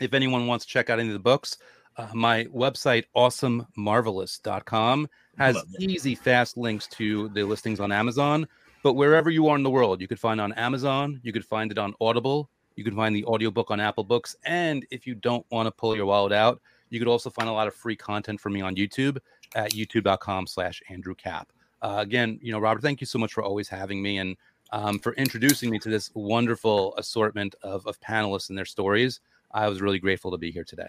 If 0.00 0.14
anyone 0.14 0.46
wants 0.46 0.64
to 0.64 0.70
check 0.70 0.88
out 0.90 0.98
any 0.98 1.08
of 1.08 1.12
the 1.12 1.18
books, 1.18 1.58
uh, 1.98 2.08
my 2.14 2.44
website 2.46 3.04
awesomemarvelous.com 3.14 5.08
has 5.38 5.62
easy 5.78 6.14
fast 6.14 6.56
links 6.56 6.86
to 6.88 7.28
the 7.30 7.44
listings 7.44 7.80
on 7.80 7.92
Amazon, 7.92 8.46
but 8.82 8.94
wherever 8.94 9.30
you 9.30 9.48
are 9.48 9.56
in 9.56 9.62
the 9.62 9.70
world, 9.70 10.00
you 10.00 10.08
could 10.08 10.20
find 10.20 10.40
on 10.40 10.52
Amazon, 10.54 11.20
you 11.22 11.32
could 11.32 11.44
find 11.44 11.70
it 11.70 11.78
on 11.78 11.94
Audible, 12.00 12.50
you 12.76 12.84
can 12.84 12.94
find 12.94 13.16
the 13.16 13.24
audiobook 13.24 13.70
on 13.70 13.80
Apple 13.80 14.04
Books. 14.04 14.36
And 14.44 14.86
if 14.90 15.06
you 15.06 15.14
don't 15.14 15.44
want 15.50 15.66
to 15.66 15.72
pull 15.72 15.96
your 15.96 16.06
wallet 16.06 16.32
out, 16.32 16.60
you 16.90 16.98
could 16.98 17.08
also 17.08 17.30
find 17.30 17.48
a 17.48 17.52
lot 17.52 17.66
of 17.66 17.74
free 17.74 17.96
content 17.96 18.40
from 18.40 18.52
me 18.52 18.60
on 18.60 18.76
YouTube 18.76 19.18
at 19.54 19.72
youtube.com 19.72 20.46
slash 20.46 20.82
Andrew 20.88 21.14
Kap. 21.14 21.52
Uh, 21.82 21.96
again, 21.98 22.38
you 22.42 22.52
know, 22.52 22.58
Robert, 22.58 22.82
thank 22.82 23.00
you 23.00 23.06
so 23.06 23.18
much 23.18 23.32
for 23.32 23.42
always 23.42 23.68
having 23.68 24.00
me 24.00 24.18
and 24.18 24.36
um, 24.72 24.98
for 24.98 25.14
introducing 25.14 25.70
me 25.70 25.78
to 25.78 25.88
this 25.88 26.10
wonderful 26.14 26.94
assortment 26.96 27.54
of, 27.62 27.86
of 27.86 28.00
panelists 28.00 28.48
and 28.48 28.58
their 28.58 28.64
stories. 28.64 29.20
I 29.52 29.68
was 29.68 29.80
really 29.80 29.98
grateful 29.98 30.30
to 30.30 30.38
be 30.38 30.50
here 30.50 30.64
today. 30.64 30.88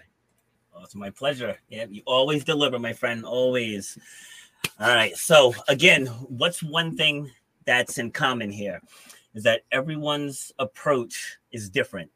Oh, 0.74 0.82
it's 0.82 0.94
my 0.94 1.10
pleasure. 1.10 1.56
Yeah, 1.68 1.86
you 1.88 2.02
always 2.06 2.44
deliver, 2.44 2.78
my 2.78 2.92
friend. 2.92 3.24
Always. 3.24 3.98
All 4.80 4.94
right. 4.94 5.16
So, 5.16 5.54
again, 5.68 6.06
what's 6.06 6.62
one 6.62 6.96
thing 6.96 7.30
that's 7.64 7.98
in 7.98 8.10
common 8.10 8.50
here? 8.50 8.80
Is 9.38 9.44
that 9.44 9.62
everyone's 9.72 10.52
approach 10.58 11.38
is 11.52 11.70
different 11.70 12.10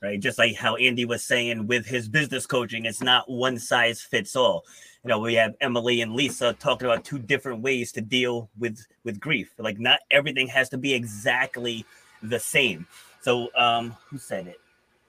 right? 0.00 0.20
Just 0.20 0.38
like 0.38 0.56
how 0.56 0.76
andy 0.76 1.04
was 1.04 1.22
saying 1.22 1.66
with 1.66 1.86
his 1.86 2.08
business 2.08 2.46
coaching 2.46 2.84
it's 2.84 3.02
not 3.02 3.30
one 3.30 3.58
size 3.58 4.00
fits 4.00 4.36
all. 4.36 4.64
You 5.04 5.08
know 5.08 5.18
we 5.18 5.34
have 5.34 5.54
emily 5.60 6.00
and 6.00 6.14
lisa 6.14 6.54
talking 6.54 6.86
about 6.86 7.04
two 7.04 7.18
different 7.18 7.62
ways 7.62 7.92
to 7.92 8.00
deal 8.00 8.50
with 8.58 8.84
with 9.04 9.20
grief. 9.20 9.52
Like 9.58 9.78
not 9.78 10.00
everything 10.10 10.46
has 10.48 10.68
to 10.70 10.78
be 10.78 10.94
exactly 10.94 11.84
the 12.22 12.38
same. 12.38 12.86
So 13.20 13.48
um 13.56 13.96
who 14.08 14.18
said 14.18 14.46
it? 14.46 14.60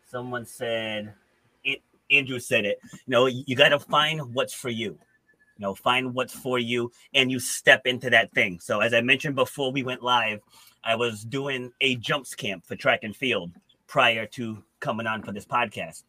Someone 0.10 0.46
said 0.46 1.14
it, 1.64 1.82
andrew 2.10 2.40
said 2.40 2.66
it. 2.66 2.80
You 2.94 3.12
know 3.12 3.26
you 3.28 3.56
got 3.56 3.70
to 3.70 3.80
find 3.80 4.34
what's 4.34 4.54
for 4.54 4.70
you. 4.70 4.98
You 5.58 5.66
know 5.66 5.76
find 5.76 6.14
what's 6.14 6.34
for 6.34 6.58
you 6.58 6.92
and 7.14 7.30
you 7.32 7.40
step 7.40 7.86
into 7.86 8.10
that 8.10 8.32
thing. 8.34 8.60
So 8.60 8.80
as 8.80 8.94
i 8.94 9.02
mentioned 9.02 9.36
before 9.36 9.72
we 9.72 9.84
went 9.84 10.02
live 10.02 10.40
I 10.84 10.96
was 10.96 11.24
doing 11.24 11.72
a 11.82 11.96
jumps 11.96 12.36
camp 12.36 12.66
for 12.66 12.76
track 12.76 13.02
and 13.04 13.16
field 13.16 13.52
prior 13.88 14.26
to 14.28 14.64
coming 14.80 15.08
on 15.08 15.24
for 15.24 15.32
this 15.32 15.46
podcast. 15.46 16.04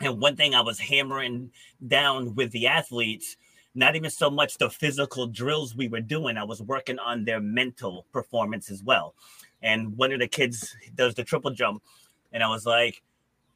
And 0.00 0.20
one 0.20 0.36
thing 0.36 0.54
I 0.54 0.60
was 0.62 0.78
hammering 0.78 1.52
down 1.86 2.34
with 2.34 2.50
the 2.50 2.66
athletes, 2.66 3.36
not 3.74 3.94
even 3.94 4.10
so 4.10 4.30
much 4.30 4.58
the 4.58 4.70
physical 4.70 5.26
drills 5.26 5.76
we 5.76 5.88
were 5.88 6.00
doing, 6.00 6.36
I 6.36 6.44
was 6.44 6.62
working 6.62 6.98
on 6.98 7.24
their 7.24 7.40
mental 7.40 8.06
performance 8.12 8.70
as 8.70 8.82
well. 8.82 9.14
And 9.62 9.96
one 9.96 10.12
of 10.12 10.18
the 10.18 10.28
kids 10.28 10.74
does 10.94 11.14
the 11.14 11.24
triple 11.24 11.52
jump, 11.52 11.82
and 12.32 12.42
I 12.42 12.48
was 12.48 12.66
like, 12.66 13.02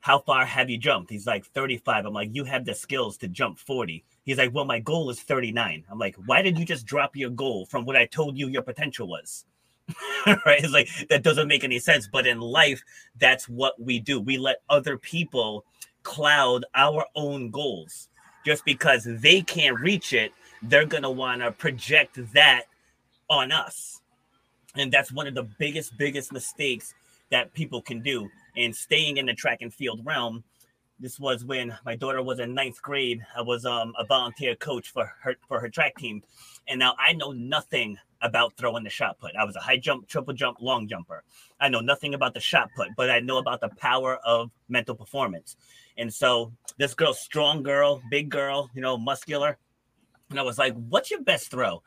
How 0.01 0.21
far 0.21 0.45
have 0.45 0.71
you 0.71 0.79
jumped? 0.79 1.11
He's 1.11 1.27
like, 1.27 1.45
35. 1.47 2.07
I'm 2.07 2.13
like, 2.13 2.31
You 2.33 2.45
have 2.45 2.65
the 2.65 2.75
skills 2.75 3.17
to 3.19 3.29
jump 3.29 3.59
40. 3.59 4.05
He's 4.25 4.39
like, 4.39 4.55
Well, 4.55 4.65
my 4.65 4.79
goal 4.79 5.11
is 5.11 5.21
39. 5.21 5.85
I'm 5.91 5.99
like, 5.99 6.15
Why 6.27 6.43
did 6.43 6.59
you 6.59 6.65
just 6.65 6.87
drop 6.87 7.17
your 7.17 7.31
goal 7.31 7.67
from 7.67 7.85
what 7.85 7.97
I 7.97 8.07
told 8.07 8.39
you 8.39 8.49
your 8.49 8.63
potential 8.63 9.09
was? 9.09 9.45
right? 10.27 10.63
It's 10.63 10.73
like 10.73 10.89
that 11.09 11.23
doesn't 11.23 11.49
make 11.49 11.65
any 11.65 11.79
sense. 11.79 12.09
But 12.11 12.27
in 12.27 12.41
life, 12.41 12.83
that's 13.19 13.49
what 13.49 13.81
we 13.81 14.01
do. 14.01 14.21
We 14.21 14.39
let 14.39 14.63
other 14.69 14.99
people 14.99 15.65
cloud 16.03 16.65
our 16.75 17.05
own 17.15 17.51
goals 17.51 18.09
just 18.45 18.65
because 18.65 19.05
they 19.05 19.43
can't 19.43 19.79
reach 19.81 20.13
it. 20.13 20.33
They're 20.63 20.87
gonna 20.87 21.11
want 21.11 21.43
to 21.43 21.53
project 21.53 22.19
that 22.33 22.65
on 23.29 23.53
us, 23.53 24.01
and 24.75 24.93
that's 24.93 25.13
one 25.13 25.27
of 25.27 25.35
the 25.35 25.49
biggest, 25.59 25.97
biggest 25.99 26.33
mistakes 26.33 26.95
that 27.31 27.53
people 27.55 27.83
can 27.83 28.03
do. 28.03 28.29
And 28.57 28.75
staying 28.75 29.19
in 29.19 29.27
the 29.27 29.35
track 29.35 29.59
and 29.61 29.73
field 29.73 30.01
realm, 30.05 30.45
this 30.99 31.21
was 31.21 31.45
when 31.45 31.77
my 31.85 31.95
daughter 31.95 32.23
was 32.23 32.39
in 32.39 32.55
ninth 32.55 32.81
grade. 32.81 33.25
I 33.37 33.43
was 33.43 33.67
um, 33.67 33.93
a 33.99 34.05
volunteer 34.05 34.57
coach 34.57 34.91
for 34.91 35.13
her 35.21 35.37
for 35.47 35.61
her 35.61 35.69
track 35.69 35.97
team, 35.97 36.23
and 36.69 36.79
now 36.79 36.95
I 36.99 37.13
know 37.13 37.33
nothing 37.33 37.99
about 38.23 38.57
throwing 38.57 38.85
the 38.85 38.91
shot 38.91 39.19
put. 39.19 39.37
I 39.37 39.45
was 39.45 39.57
a 39.57 39.61
high 39.61 39.77
jump, 39.77 40.09
triple 40.09 40.35
jump, 40.35 40.59
long 40.61 40.89
jumper. 40.89 41.23
I 41.61 41.69
know 41.69 41.81
nothing 41.81 42.15
about 42.15 42.35
the 42.35 42.41
shot 42.41 42.71
put, 42.77 42.89
but 42.97 43.11
I 43.11 43.21
know 43.21 43.39
about 43.39 43.61
the 43.61 43.69
power 43.69 44.17
of 44.25 44.51
mental 44.69 44.95
performance. 44.95 45.57
And 45.97 46.13
so 46.13 46.53
this 46.79 46.95
girl, 46.95 47.15
strong 47.15 47.63
girl, 47.63 48.03
big 48.11 48.29
girl, 48.29 48.71
you 48.75 48.83
know, 48.83 48.97
muscular. 48.97 49.59
And 50.31 50.39
I 50.39 50.43
was 50.43 50.59
like, 50.59 50.75
what's 50.89 51.11
your 51.11 51.23
best 51.23 51.51
throw? 51.51 51.83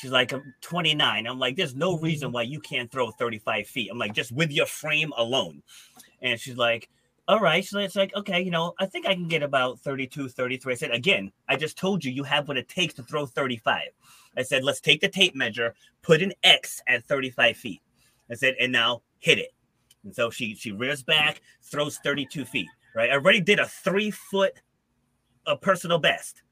She's 0.00 0.10
like, 0.10 0.32
I'm 0.32 0.54
29. 0.60 1.26
I'm 1.26 1.38
like, 1.38 1.56
there's 1.56 1.74
no 1.74 1.94
mm-hmm. 1.94 2.04
reason 2.04 2.32
why 2.32 2.42
you 2.42 2.60
can't 2.60 2.90
throw 2.90 3.10
35 3.12 3.66
feet. 3.66 3.90
I'm 3.90 3.98
like, 3.98 4.12
just 4.12 4.32
with 4.32 4.50
your 4.50 4.66
frame 4.66 5.12
alone. 5.16 5.62
And 6.20 6.38
she's 6.38 6.56
like, 6.56 6.88
all 7.28 7.40
right. 7.40 7.64
So 7.64 7.78
it's 7.78 7.96
like, 7.96 8.14
okay, 8.16 8.40
you 8.40 8.50
know, 8.50 8.74
I 8.78 8.86
think 8.86 9.06
I 9.06 9.14
can 9.14 9.28
get 9.28 9.42
about 9.42 9.80
32, 9.80 10.28
33. 10.28 10.72
I 10.72 10.76
said, 10.76 10.90
again, 10.90 11.32
I 11.48 11.56
just 11.56 11.78
told 11.78 12.04
you 12.04 12.10
you 12.10 12.24
have 12.24 12.48
what 12.48 12.58
it 12.58 12.68
takes 12.68 12.94
to 12.94 13.02
throw 13.02 13.24
35. 13.24 13.82
I 14.36 14.42
said, 14.42 14.64
let's 14.64 14.80
take 14.80 15.00
the 15.00 15.08
tape 15.08 15.34
measure, 15.34 15.74
put 16.02 16.22
an 16.22 16.32
X 16.42 16.82
at 16.88 17.04
35 17.06 17.56
feet. 17.56 17.82
I 18.30 18.34
said, 18.34 18.54
and 18.60 18.72
now 18.72 19.02
hit 19.20 19.38
it. 19.38 19.52
And 20.04 20.14
so 20.14 20.30
she 20.30 20.54
she 20.54 20.72
rears 20.72 21.02
back, 21.02 21.40
throws 21.62 21.98
32 21.98 22.44
feet. 22.44 22.68
Right. 22.94 23.10
I 23.10 23.14
already 23.14 23.40
did 23.40 23.58
a 23.58 23.66
three 23.66 24.10
foot 24.10 24.60
a 25.46 25.56
personal 25.56 25.98
best. 25.98 26.42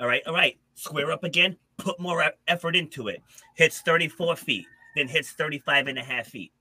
All 0.00 0.06
right. 0.06 0.22
All 0.26 0.34
right. 0.34 0.58
Square 0.74 1.12
up 1.12 1.24
again, 1.24 1.56
put 1.76 1.98
more 2.00 2.24
effort 2.48 2.76
into 2.76 3.08
it. 3.08 3.22
Hits 3.54 3.80
34 3.80 4.36
feet, 4.36 4.66
then 4.96 5.08
hits 5.08 5.32
35 5.32 5.86
and 5.88 5.98
a 5.98 6.02
half 6.02 6.26
feet. 6.26 6.52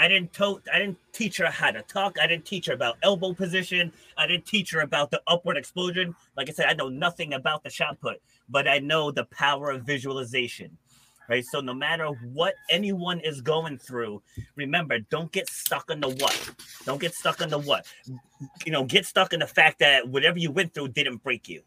I 0.00 0.08
didn't 0.08 0.32
to- 0.32 0.62
I 0.72 0.78
didn't 0.78 0.96
teach 1.12 1.36
her 1.36 1.50
how 1.50 1.72
to 1.72 1.82
talk. 1.82 2.18
I 2.18 2.26
didn't 2.26 2.46
teach 2.46 2.64
her 2.66 2.72
about 2.72 2.96
elbow 3.02 3.34
position. 3.34 3.92
I 4.16 4.26
didn't 4.26 4.46
teach 4.46 4.70
her 4.70 4.80
about 4.80 5.10
the 5.10 5.20
upward 5.26 5.58
explosion. 5.58 6.16
Like 6.38 6.48
I 6.48 6.54
said, 6.54 6.70
I 6.70 6.72
know 6.72 6.88
nothing 6.88 7.34
about 7.34 7.62
the 7.62 7.68
shot 7.68 8.00
put, 8.00 8.22
but 8.48 8.66
I 8.66 8.78
know 8.78 9.10
the 9.10 9.26
power 9.26 9.68
of 9.70 9.82
visualization. 9.82 10.78
Right. 11.28 11.44
So 11.44 11.60
no 11.60 11.74
matter 11.74 12.06
what 12.06 12.54
anyone 12.70 13.20
is 13.20 13.42
going 13.42 13.76
through, 13.76 14.22
remember, 14.56 14.98
don't 14.98 15.30
get 15.30 15.50
stuck 15.50 15.90
on 15.90 16.00
the 16.00 16.08
what. 16.08 16.50
Don't 16.86 17.00
get 17.00 17.14
stuck 17.14 17.42
on 17.42 17.50
the 17.50 17.58
what. 17.58 17.86
You 18.64 18.72
know, 18.72 18.84
get 18.84 19.04
stuck 19.04 19.34
in 19.34 19.40
the 19.40 19.46
fact 19.46 19.80
that 19.80 20.08
whatever 20.08 20.38
you 20.38 20.50
went 20.50 20.72
through 20.72 20.88
didn't 20.88 21.18
break 21.18 21.46
you. 21.46 21.62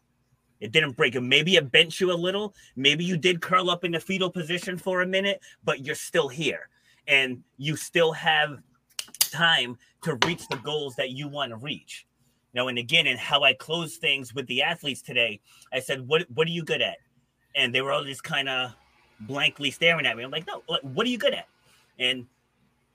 It 0.60 0.72
didn't 0.72 0.96
break 0.96 1.14
you. 1.14 1.20
Maybe 1.20 1.54
it 1.54 1.70
bent 1.70 2.00
you 2.00 2.12
a 2.12 2.14
little. 2.14 2.52
Maybe 2.74 3.04
you 3.04 3.16
did 3.16 3.40
curl 3.40 3.70
up 3.70 3.84
in 3.84 3.92
the 3.92 4.00
fetal 4.00 4.28
position 4.28 4.76
for 4.76 5.02
a 5.02 5.06
minute, 5.06 5.40
but 5.62 5.86
you're 5.86 5.94
still 5.94 6.28
here 6.28 6.68
and 7.06 7.42
you 7.58 7.76
still 7.76 8.12
have 8.12 8.58
time 9.30 9.78
to 10.02 10.18
reach 10.26 10.46
the 10.48 10.56
goals 10.56 10.94
that 10.96 11.10
you 11.10 11.28
want 11.28 11.50
to 11.50 11.56
reach. 11.56 12.06
Now, 12.54 12.68
and 12.68 12.78
again, 12.78 13.06
and 13.06 13.18
how 13.18 13.42
I 13.42 13.52
close 13.52 13.96
things 13.96 14.34
with 14.34 14.46
the 14.46 14.62
athletes 14.62 15.02
today, 15.02 15.40
I 15.72 15.80
said, 15.80 16.06
"What 16.06 16.22
what 16.30 16.46
are 16.46 16.52
you 16.52 16.64
good 16.64 16.82
at?" 16.82 16.98
And 17.56 17.74
they 17.74 17.82
were 17.82 17.92
all 17.92 18.04
just 18.04 18.22
kind 18.22 18.48
of 18.48 18.74
blankly 19.20 19.70
staring 19.70 20.06
at 20.06 20.16
me. 20.16 20.22
I'm 20.22 20.30
like, 20.30 20.46
"No, 20.46 20.62
what 20.82 21.06
are 21.06 21.10
you 21.10 21.18
good 21.18 21.34
at?" 21.34 21.48
And 21.98 22.26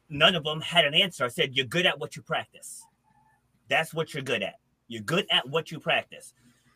none 0.10 0.36
of 0.36 0.44
them 0.44 0.62
had 0.62 0.86
an 0.86 0.94
answer. 0.94 1.26
I 1.26 1.28
said, 1.28 1.56
"You're 1.56 1.66
good 1.66 1.86
at 1.86 2.00
what 2.00 2.16
you 2.16 2.22
practice. 2.22 2.86
That's 3.68 3.94
what 3.94 4.14
you're 4.14 4.24
good 4.24 4.44
at. 4.44 4.60
You're 4.88 5.04
good 5.04 5.28
at 5.30 5.48
what 5.48 5.72
you 5.72 5.80
practice." 5.80 6.34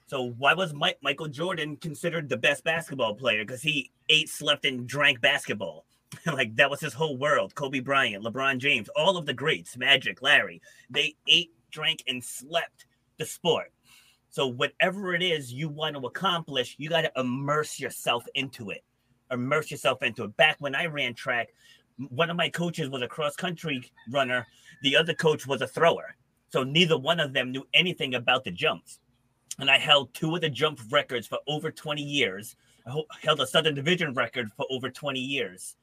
So 0.07 0.31
why 0.37 0.53
was 0.53 0.73
Mike, 0.73 0.99
Michael 1.01 1.29
Jordan 1.29 1.77
considered 1.77 2.27
the 2.27 2.37
best 2.37 2.63
basketball 2.63 3.15
player? 3.15 3.45
Because 3.45 3.61
he 3.61 3.91
ate, 4.09 4.29
slept, 4.29 4.65
and 4.65 4.85
drank 4.87 5.21
basketball. 5.21 5.85
like 6.25 6.55
that 6.55 6.69
was 6.69 6.79
his 6.79 6.93
whole 6.93 7.17
world. 7.17 7.55
Kobe 7.55 7.79
Bryant, 7.79 8.23
LeBron 8.23 8.57
James, 8.57 8.89
all 8.95 9.17
of 9.17 9.25
the 9.25 9.33
greats, 9.33 9.77
Magic, 9.77 10.21
Larry, 10.21 10.61
they 10.89 11.15
ate, 11.27 11.51
drank, 11.71 12.03
and 12.07 12.23
slept 12.23 12.85
the 13.17 13.25
sport. 13.25 13.71
So 14.29 14.47
whatever 14.47 15.13
it 15.13 15.21
is 15.21 15.53
you 15.53 15.69
want 15.69 15.95
to 15.95 16.07
accomplish, 16.07 16.75
you 16.79 16.89
got 16.89 17.01
to 17.01 17.11
immerse 17.17 17.79
yourself 17.79 18.25
into 18.35 18.71
it. 18.71 18.83
immerse 19.31 19.71
yourself 19.71 20.01
into 20.03 20.23
it. 20.23 20.35
Back 20.37 20.57
when 20.59 20.75
I 20.75 20.85
ran 20.85 21.13
track, 21.13 21.49
one 22.09 22.29
of 22.29 22.37
my 22.37 22.49
coaches 22.49 22.89
was 22.89 23.01
a 23.01 23.07
cross 23.07 23.35
country 23.35 23.91
runner, 24.09 24.47
the 24.81 24.95
other 24.95 25.13
coach 25.13 25.45
was 25.45 25.61
a 25.61 25.67
thrower. 25.67 26.15
So 26.49 26.63
neither 26.63 26.97
one 26.97 27.19
of 27.19 27.33
them 27.33 27.51
knew 27.51 27.65
anything 27.73 28.15
about 28.15 28.43
the 28.43 28.51
jumps. 28.51 28.99
And 29.59 29.69
I 29.69 29.77
held 29.77 30.13
two 30.13 30.35
of 30.35 30.41
the 30.41 30.49
jump 30.49 30.79
records 30.89 31.27
for 31.27 31.39
over 31.47 31.71
20 31.71 32.01
years. 32.01 32.55
I 32.87 33.01
held 33.21 33.39
a 33.39 33.47
Southern 33.47 33.75
Division 33.75 34.13
record 34.13 34.51
for 34.57 34.65
over 34.69 34.89
20 34.89 35.19
years 35.19 35.75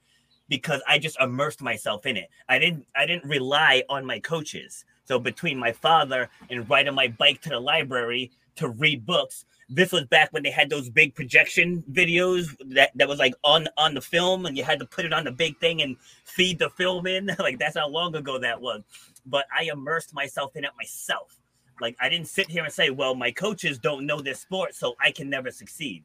because 0.51 0.82
I 0.86 0.98
just 0.98 1.18
immersed 1.18 1.62
myself 1.62 2.05
in 2.05 2.18
it. 2.18 2.28
I 2.48 2.59
didn't 2.59 2.84
I 2.94 3.07
didn't 3.07 3.24
rely 3.24 3.84
on 3.88 4.05
my 4.05 4.18
coaches. 4.18 4.84
So 5.07 5.18
between 5.18 5.57
my 5.57 5.72
father 5.72 6.28
and 6.51 6.68
riding 6.68 6.94
my 6.94 7.09
bike 7.09 7.40
to 7.42 7.48
the 7.48 7.61
library 7.61 8.32
to 8.57 8.68
read 8.68 9.07
books, 9.07 9.46
this 9.70 9.92
was 9.92 10.05
back 10.05 10.32
when 10.32 10.42
they 10.42 10.51
had 10.51 10.68
those 10.68 10.90
big 10.90 11.14
projection 11.14 11.82
videos 11.90 12.48
that, 12.74 12.90
that 12.96 13.09
was 13.09 13.18
like 13.18 13.34
on 13.44 13.68
on 13.78 13.94
the 13.94 14.01
film 14.01 14.44
and 14.44 14.57
you 14.57 14.64
had 14.64 14.80
to 14.80 14.86
put 14.86 15.05
it 15.07 15.12
on 15.12 15.24
the 15.24 15.32
big 15.32 15.59
thing 15.59 15.80
and 15.80 15.96
feed 16.24 16.59
the 16.59 16.68
film 16.70 17.07
in. 17.07 17.30
like 17.38 17.59
that's 17.59 17.78
how 17.78 17.88
long 17.88 18.14
ago 18.16 18.38
that 18.38 18.61
was. 18.61 18.82
But 19.24 19.46
I 19.57 19.64
immersed 19.72 20.12
myself 20.12 20.57
in 20.57 20.64
it 20.64 20.72
myself. 20.76 21.36
Like 21.80 21.96
I 22.01 22.09
didn't 22.09 22.28
sit 22.28 22.51
here 22.51 22.64
and 22.64 22.72
say, 22.72 22.90
well, 22.90 23.14
my 23.14 23.30
coaches 23.30 23.78
don't 23.78 24.05
know 24.05 24.20
this 24.20 24.40
sport, 24.40 24.74
so 24.74 24.96
I 25.01 25.12
can 25.12 25.30
never 25.30 25.53
succeed. 25.53 26.03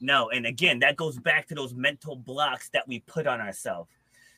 No, 0.00 0.28
and 0.30 0.46
again, 0.46 0.78
that 0.80 0.96
goes 0.96 1.18
back 1.18 1.46
to 1.48 1.54
those 1.54 1.74
mental 1.74 2.16
blocks 2.16 2.68
that 2.70 2.86
we 2.86 3.00
put 3.00 3.26
on 3.26 3.40
ourselves. 3.40 3.90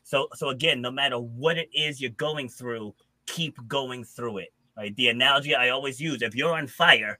So, 0.04 0.28
so 0.34 0.50
again, 0.50 0.80
no 0.80 0.90
matter 0.90 1.18
what 1.18 1.58
it 1.58 1.68
is 1.72 2.00
you're 2.00 2.10
going 2.10 2.48
through, 2.48 2.94
keep 3.26 3.58
going 3.66 4.04
through 4.04 4.38
it. 4.38 4.52
Right? 4.76 4.94
The 4.94 5.08
analogy 5.08 5.54
I 5.54 5.70
always 5.70 6.00
use: 6.00 6.22
if 6.22 6.34
you're 6.34 6.54
on 6.54 6.68
fire, 6.68 7.18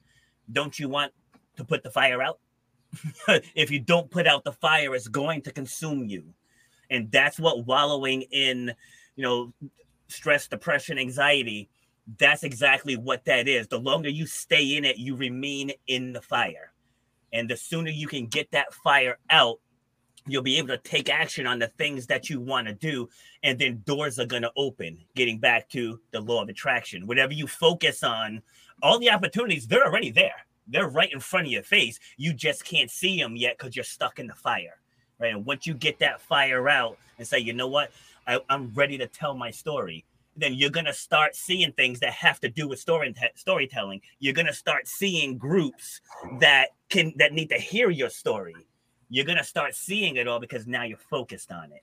don't 0.53 0.78
you 0.78 0.89
want 0.89 1.12
to 1.57 1.64
put 1.64 1.82
the 1.82 1.91
fire 1.91 2.22
out? 2.22 2.39
if 3.55 3.70
you 3.70 3.80
don't 3.80 4.11
put 4.11 4.26
out 4.26 4.45
the 4.45 4.53
fire, 4.53 4.95
it's 4.95 5.09
going 5.09 5.43
to 5.43 5.53
consume 5.53 6.05
you, 6.05 6.24
and 6.91 7.11
that's 7.11 7.41
what 7.41 7.66
wallowing 7.66 8.22
in, 8.22 8.72
you 9.16 9.22
know, 9.24 9.53
stress, 10.07 10.47
depression, 10.47 10.99
anxiety. 10.99 11.68
That's 12.18 12.43
exactly 12.43 12.97
what 12.97 13.24
that 13.26 13.49
is. 13.49 13.66
The 13.68 13.78
longer 13.78 14.09
you 14.09 14.24
stay 14.24 14.76
in 14.76 14.84
it, 14.86 14.97
you 14.97 15.14
remain 15.14 15.72
in 15.89 16.12
the 16.14 16.22
fire 16.22 16.72
and 17.32 17.48
the 17.48 17.56
sooner 17.56 17.90
you 17.90 18.06
can 18.06 18.26
get 18.26 18.50
that 18.52 18.72
fire 18.74 19.18
out, 19.30 19.58
you'll 20.26 20.42
be 20.42 20.58
able 20.58 20.68
to 20.68 20.78
take 20.78 21.08
action 21.08 21.46
on 21.46 21.58
the 21.58 21.68
things 21.68 22.06
that 22.06 22.28
you 22.28 22.40
want 22.40 22.66
to 22.66 22.74
do. 22.74 23.08
And 23.42 23.58
then 23.58 23.82
doors 23.86 24.18
are 24.18 24.26
going 24.26 24.42
to 24.42 24.52
open, 24.56 24.98
getting 25.14 25.38
back 25.38 25.68
to 25.70 26.00
the 26.10 26.20
law 26.20 26.42
of 26.42 26.48
attraction. 26.48 27.06
Whatever 27.06 27.32
you 27.32 27.46
focus 27.46 28.02
on, 28.02 28.42
all 28.82 28.98
the 28.98 29.10
opportunities, 29.10 29.66
they're 29.66 29.86
already 29.86 30.10
there. 30.10 30.46
They're 30.66 30.88
right 30.88 31.12
in 31.12 31.20
front 31.20 31.46
of 31.46 31.52
your 31.52 31.62
face. 31.62 31.98
You 32.16 32.34
just 32.34 32.64
can't 32.64 32.90
see 32.90 33.18
them 33.18 33.36
yet 33.36 33.56
because 33.58 33.74
you're 33.74 33.84
stuck 33.84 34.18
in 34.18 34.26
the 34.26 34.34
fire. 34.34 34.78
Right. 35.18 35.32
And 35.32 35.44
once 35.44 35.66
you 35.66 35.74
get 35.74 35.98
that 36.00 36.20
fire 36.20 36.68
out 36.68 36.98
and 37.16 37.26
say, 37.26 37.38
you 37.38 37.52
know 37.52 37.66
what, 37.66 37.90
I, 38.26 38.38
I'm 38.48 38.72
ready 38.74 38.98
to 38.98 39.06
tell 39.06 39.34
my 39.34 39.50
story, 39.50 40.04
then 40.39 40.55
you're 40.55 40.70
going 40.70 40.86
to 40.86 40.95
start 40.95 41.34
seeing 41.34 41.72
things 41.72 42.01
that 42.01 42.12
have 42.12 42.41
to 42.41 42.49
do 42.49 42.68
with 42.68 42.78
story 42.78 43.14
storytelling. 43.34 44.01
You're 44.20 44.34
going 44.34 44.47
to 44.47 44.55
start 44.55 44.86
seeing 44.86 45.36
groups 45.36 46.01
that 46.41 46.68
can 46.89 47.12
that 47.16 47.32
need 47.32 47.49
to 47.51 47.59
hear 47.59 47.91
your 47.91 48.09
story. 48.09 48.55
You're 49.11 49.24
going 49.24 49.39
to 49.39 49.45
start 49.45 49.74
seeing 49.74 50.16
it 50.16 50.28
all 50.28 50.39
because 50.39 50.66
now 50.66 50.84
you're 50.84 50.99
focused 50.99 51.51
on 51.51 51.72
it. 51.72 51.82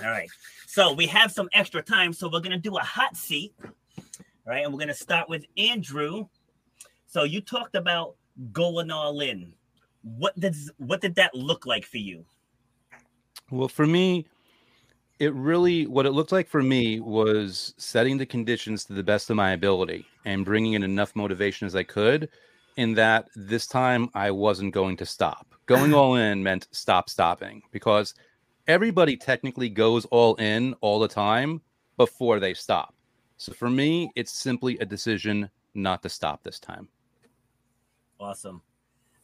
All 0.00 0.10
right. 0.10 0.28
So 0.66 0.92
we 0.92 1.06
have 1.06 1.32
some 1.32 1.48
extra 1.52 1.82
time, 1.82 2.12
so 2.12 2.26
we're 2.26 2.40
going 2.40 2.50
to 2.52 2.58
do 2.58 2.76
a 2.76 2.82
hot 2.82 3.16
seat. 3.16 3.54
Right? 4.46 4.64
And 4.64 4.72
we're 4.72 4.78
going 4.78 4.88
to 4.88 4.94
start 4.94 5.28
with 5.28 5.44
Andrew. 5.58 6.26
So 7.06 7.24
you 7.24 7.40
talked 7.40 7.76
about 7.76 8.16
going 8.52 8.90
all 8.90 9.20
in. 9.20 9.52
What 10.02 10.38
does 10.38 10.70
what 10.78 11.00
did 11.00 11.14
that 11.16 11.34
look 11.34 11.66
like 11.66 11.84
for 11.84 11.98
you? 11.98 12.24
Well, 13.50 13.68
for 13.68 13.86
me, 13.86 14.26
it 15.18 15.34
really 15.34 15.86
what 15.86 16.06
it 16.06 16.12
looked 16.12 16.32
like 16.32 16.48
for 16.48 16.62
me 16.62 17.00
was 17.00 17.74
setting 17.76 18.18
the 18.18 18.26
conditions 18.26 18.84
to 18.84 18.92
the 18.92 19.02
best 19.02 19.30
of 19.30 19.36
my 19.36 19.52
ability 19.52 20.06
and 20.24 20.44
bringing 20.44 20.74
in 20.74 20.82
enough 20.82 21.16
motivation 21.16 21.66
as 21.66 21.74
I 21.74 21.82
could 21.82 22.28
in 22.76 22.94
that 22.94 23.28
this 23.34 23.66
time 23.66 24.08
I 24.14 24.30
wasn't 24.30 24.72
going 24.72 24.96
to 24.98 25.06
stop. 25.06 25.46
Going 25.66 25.92
all 26.00 26.14
in 26.14 26.42
meant 26.42 26.68
stop 26.70 27.10
stopping 27.10 27.62
because 27.72 28.14
everybody 28.68 29.16
technically 29.16 29.68
goes 29.68 30.04
all 30.06 30.36
in 30.36 30.74
all 30.80 31.00
the 31.00 31.08
time 31.08 31.60
before 31.96 32.38
they 32.38 32.54
stop. 32.54 32.94
So 33.36 33.52
for 33.52 33.68
me, 33.68 34.10
it's 34.14 34.32
simply 34.32 34.78
a 34.78 34.84
decision 34.84 35.50
not 35.74 36.02
to 36.02 36.08
stop 36.08 36.42
this 36.42 36.60
time. 36.60 36.88
Awesome. 38.20 38.62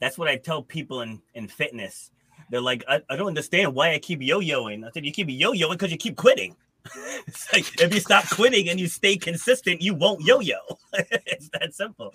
That's 0.00 0.18
what 0.18 0.28
I 0.28 0.36
tell 0.36 0.62
people 0.62 1.02
in 1.02 1.22
in 1.34 1.46
fitness 1.46 2.10
they're 2.50 2.60
like, 2.60 2.84
I, 2.88 3.00
I 3.08 3.16
don't 3.16 3.28
understand 3.28 3.74
why 3.74 3.92
I 3.92 3.98
keep 3.98 4.22
yo-yoing. 4.22 4.86
I 4.86 4.90
said, 4.90 5.04
you 5.04 5.12
keep 5.12 5.28
yo-yoing 5.30 5.72
because 5.72 5.90
you 5.90 5.96
keep 5.96 6.16
quitting. 6.16 6.56
it's 7.26 7.50
like 7.52 7.80
if 7.80 7.94
you 7.94 8.00
stop 8.00 8.28
quitting 8.28 8.68
and 8.68 8.78
you 8.78 8.86
stay 8.86 9.16
consistent, 9.16 9.80
you 9.80 9.94
won't 9.94 10.20
yo-yo. 10.22 10.58
it's 10.92 11.48
that 11.50 11.74
simple. 11.74 12.12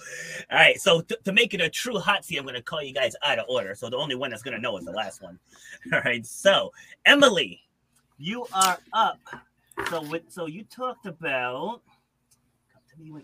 All 0.51 0.57
right. 0.57 0.79
So 0.79 1.01
t- 1.01 1.15
to 1.23 1.31
make 1.31 1.53
it 1.53 1.61
a 1.61 1.69
true 1.69 1.97
hot 1.97 2.23
seat, 2.23 2.37
I'm 2.37 2.43
going 2.43 2.55
to 2.55 2.61
call 2.61 2.83
you 2.83 2.93
guys 2.93 3.15
out 3.25 3.39
of 3.39 3.45
order. 3.49 3.73
So 3.73 3.89
the 3.89 3.97
only 3.97 4.15
one 4.15 4.29
that's 4.29 4.43
going 4.43 4.55
to 4.55 4.61
know 4.61 4.77
is 4.77 4.85
the 4.85 4.91
last 4.91 5.21
one. 5.21 5.39
All 5.93 6.01
right. 6.01 6.25
So 6.25 6.71
Emily, 7.05 7.61
you 8.17 8.45
are 8.53 8.77
up. 8.93 9.19
So 9.89 10.01
with, 10.03 10.23
so 10.29 10.45
you 10.45 10.63
talked 10.65 11.05
about 11.05 11.81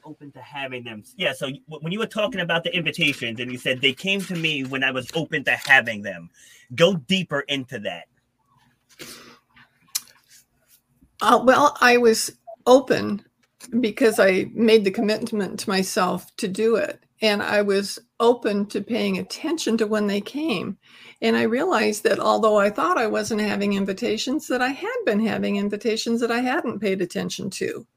open 0.03 0.31
to 0.31 0.41
having 0.41 0.83
them. 0.83 1.03
Yeah. 1.17 1.33
So 1.33 1.49
when 1.67 1.91
you 1.91 1.99
were 1.99 2.05
talking 2.05 2.41
about 2.41 2.63
the 2.63 2.75
invitations 2.75 3.39
and 3.39 3.51
you 3.51 3.57
said 3.57 3.81
they 3.81 3.93
came 3.93 4.21
to 4.21 4.35
me 4.35 4.63
when 4.63 4.83
I 4.83 4.91
was 4.91 5.09
open 5.13 5.43
to 5.45 5.51
having 5.51 6.01
them, 6.01 6.29
go 6.75 6.95
deeper 6.95 7.41
into 7.41 7.79
that. 7.79 8.05
Uh, 11.21 11.41
well, 11.43 11.77
I 11.81 11.97
was 11.97 12.31
open 12.65 13.23
because 13.79 14.19
I 14.19 14.47
made 14.53 14.83
the 14.83 14.91
commitment 14.91 15.59
to 15.59 15.69
myself 15.69 16.35
to 16.37 16.47
do 16.47 16.75
it. 16.75 17.01
And 17.21 17.41
I 17.41 17.61
was 17.61 17.97
open 18.19 18.65
to 18.67 18.81
paying 18.81 19.17
attention 19.17 19.77
to 19.77 19.87
when 19.87 20.07
they 20.07 20.21
came. 20.21 20.77
And 21.21 21.35
I 21.35 21.43
realized 21.43 22.03
that 22.03 22.19
although 22.19 22.57
I 22.57 22.69
thought 22.69 22.97
I 22.97 23.07
wasn't 23.07 23.41
having 23.41 23.73
invitations, 23.73 24.47
that 24.47 24.61
I 24.61 24.69
had 24.69 24.95
been 25.05 25.25
having 25.25 25.55
invitations 25.55 26.19
that 26.21 26.31
I 26.31 26.41
hadn't 26.41 26.81
paid 26.81 27.01
attention 27.01 27.49
to. 27.51 27.87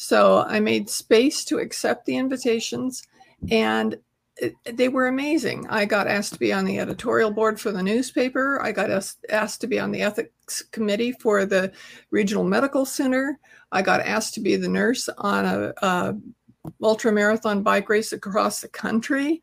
So 0.00 0.44
I 0.46 0.60
made 0.60 0.88
space 0.88 1.44
to 1.46 1.58
accept 1.58 2.06
the 2.06 2.16
invitations 2.16 3.02
and 3.50 3.98
it, 4.36 4.54
they 4.76 4.88
were 4.88 5.08
amazing. 5.08 5.66
I 5.68 5.86
got 5.86 6.06
asked 6.06 6.34
to 6.34 6.38
be 6.38 6.52
on 6.52 6.64
the 6.64 6.78
editorial 6.78 7.32
board 7.32 7.60
for 7.60 7.72
the 7.72 7.82
newspaper. 7.82 8.62
I 8.62 8.70
got 8.70 8.92
asked, 8.92 9.26
asked 9.28 9.60
to 9.62 9.66
be 9.66 9.80
on 9.80 9.90
the 9.90 10.02
ethics 10.02 10.62
committee 10.62 11.10
for 11.10 11.44
the 11.44 11.72
regional 12.12 12.44
medical 12.44 12.86
center. 12.86 13.40
I 13.72 13.82
got 13.82 14.00
asked 14.00 14.34
to 14.34 14.40
be 14.40 14.54
the 14.54 14.68
nurse 14.68 15.08
on 15.18 15.44
a, 15.44 15.74
a 15.82 16.16
ultra 16.80 17.10
marathon 17.10 17.64
bike 17.64 17.88
race 17.88 18.12
across 18.12 18.60
the 18.60 18.68
country. 18.68 19.42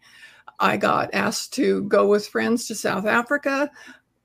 I 0.61 0.77
got 0.77 1.13
asked 1.13 1.51
to 1.55 1.83
go 1.83 2.07
with 2.07 2.29
friends 2.29 2.65
to 2.67 2.75
South 2.75 3.05
Africa 3.05 3.69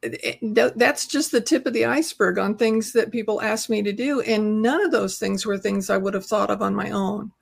that's 0.02 1.06
just 1.06 1.30
the 1.30 1.40
tip 1.40 1.66
of 1.66 1.72
the 1.72 1.84
iceberg 1.84 2.38
on 2.38 2.56
things 2.56 2.92
that 2.92 3.12
people 3.12 3.40
ask 3.40 3.68
me 3.68 3.82
to 3.82 3.92
do. 3.92 4.20
And 4.22 4.62
none 4.62 4.84
of 4.84 4.92
those 4.92 5.18
things 5.18 5.44
were 5.44 5.58
things 5.58 5.90
I 5.90 5.98
would 5.98 6.14
have 6.14 6.26
thought 6.26 6.50
of 6.50 6.62
on 6.62 6.74
my 6.74 6.90
own. 6.90 7.32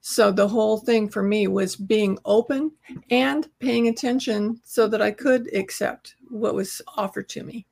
So 0.00 0.30
the 0.30 0.48
whole 0.48 0.78
thing 0.78 1.08
for 1.08 1.22
me 1.22 1.48
was 1.48 1.76
being 1.76 2.18
open 2.24 2.72
and 3.10 3.48
paying 3.58 3.88
attention 3.88 4.60
so 4.64 4.86
that 4.88 5.02
I 5.02 5.10
could 5.10 5.52
accept 5.54 6.14
what 6.28 6.54
was 6.54 6.80
offered 6.96 7.28
to 7.30 7.42
me. 7.42 7.66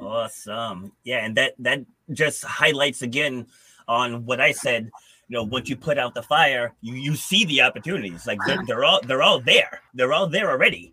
Awesome. 0.00 0.92
Yeah. 1.04 1.24
And 1.24 1.36
that, 1.36 1.54
that 1.60 1.84
just 2.12 2.44
highlights 2.44 3.02
again 3.02 3.46
on 3.86 4.26
what 4.26 4.40
I 4.40 4.52
said. 4.52 4.90
You 5.28 5.38
know, 5.38 5.44
once 5.44 5.70
you 5.70 5.76
put 5.76 5.96
out 5.96 6.12
the 6.12 6.22
fire, 6.22 6.74
you, 6.82 6.94
you 6.94 7.14
see 7.14 7.44
the 7.46 7.62
opportunities. 7.62 8.26
Like 8.26 8.40
they're, 8.46 8.62
they're 8.66 8.84
all 8.84 9.00
they're 9.04 9.22
all 9.22 9.40
there. 9.40 9.80
They're 9.94 10.12
all 10.12 10.26
there 10.26 10.50
already 10.50 10.92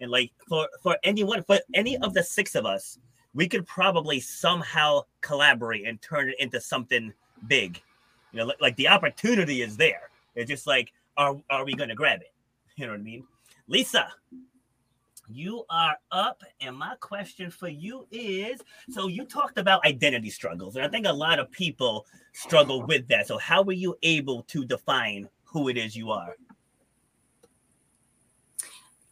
and 0.00 0.10
like 0.10 0.32
for 0.48 0.68
for 0.82 0.96
anyone 1.02 1.42
for 1.42 1.58
any 1.74 1.96
of 1.98 2.14
the 2.14 2.22
six 2.22 2.54
of 2.54 2.66
us 2.66 2.98
we 3.32 3.48
could 3.48 3.66
probably 3.66 4.20
somehow 4.20 5.02
collaborate 5.20 5.86
and 5.86 6.00
turn 6.00 6.28
it 6.28 6.36
into 6.38 6.60
something 6.60 7.12
big. 7.48 7.82
You 8.32 8.40
know 8.40 8.46
like, 8.46 8.60
like 8.60 8.76
the 8.76 8.88
opportunity 8.88 9.62
is 9.62 9.76
there. 9.76 10.10
It's 10.34 10.48
just 10.48 10.66
like 10.66 10.92
are 11.16 11.36
are 11.50 11.64
we 11.64 11.74
gonna 11.74 11.94
grab 11.94 12.20
it? 12.20 12.32
You 12.76 12.86
know 12.86 12.92
what 12.92 13.00
i 13.00 13.04
mean? 13.04 13.24
Lisa 13.68 14.08
you 15.26 15.64
are 15.70 15.96
up 16.12 16.42
and 16.60 16.76
my 16.76 16.94
question 17.00 17.50
for 17.50 17.68
you 17.68 18.06
is 18.10 18.60
so 18.90 19.06
you 19.06 19.24
talked 19.24 19.56
about 19.56 19.82
identity 19.86 20.28
struggles 20.28 20.76
and 20.76 20.84
i 20.84 20.88
think 20.88 21.06
a 21.06 21.12
lot 21.12 21.38
of 21.38 21.50
people 21.50 22.04
struggle 22.34 22.82
with 22.82 23.08
that. 23.08 23.26
So 23.26 23.38
how 23.38 23.62
were 23.62 23.72
you 23.72 23.96
able 24.02 24.42
to 24.44 24.64
define 24.64 25.28
who 25.44 25.68
it 25.68 25.78
is 25.78 25.96
you 25.96 26.10
are? 26.10 26.34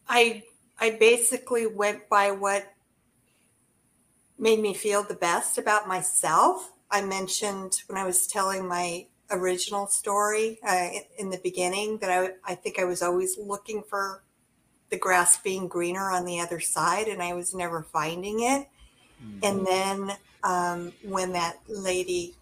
I 0.09 0.43
I 0.83 0.91
basically 0.91 1.69
went 1.69 2.09
by 2.09 2.33
what 2.33 2.75
made 4.37 4.59
me 4.59 4.75
feel 4.75 5.05
the 5.05 5.15
best 5.15 5.57
about 5.57 5.87
myself. 5.87 6.73
I 6.91 7.03
mentioned 7.03 7.83
when 7.87 7.97
I 7.97 8.05
was 8.05 8.27
telling 8.27 8.67
my 8.67 9.07
original 9.31 9.87
story 9.87 10.59
uh, 10.67 10.89
in 11.19 11.31
the 11.31 11.39
beginning 11.39 11.99
that 11.99 12.11
I, 12.11 12.31
I 12.45 12.57
think 12.57 12.81
I 12.81 12.85
was 12.85 13.01
always 13.01 13.39
looking 13.39 13.85
for 13.89 14.25
the 14.91 14.99
grass 14.99 15.39
being 15.39 15.69
greener 15.69 16.11
on 16.11 16.25
the 16.25 16.41
other 16.41 16.59
side, 16.59 17.07
and 17.07 17.23
I 17.23 17.33
was 17.33 17.55
never 17.55 17.85
finding 17.85 18.41
it. 18.41 18.67
Mm-hmm. 19.25 19.39
And 19.45 19.67
then 19.67 20.17
um, 20.43 20.93
when 21.05 21.33
that 21.35 21.59
lady 21.69 22.35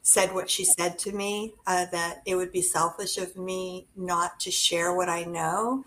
said 0.00 0.32
what 0.32 0.48
she 0.48 0.64
said 0.64 0.98
to 1.00 1.12
me, 1.12 1.52
uh, 1.66 1.84
that 1.92 2.22
it 2.24 2.34
would 2.36 2.50
be 2.50 2.62
selfish 2.62 3.18
of 3.18 3.36
me 3.36 3.86
not 3.94 4.40
to 4.40 4.50
share 4.50 4.94
what 4.96 5.10
I 5.10 5.24
know, 5.24 5.84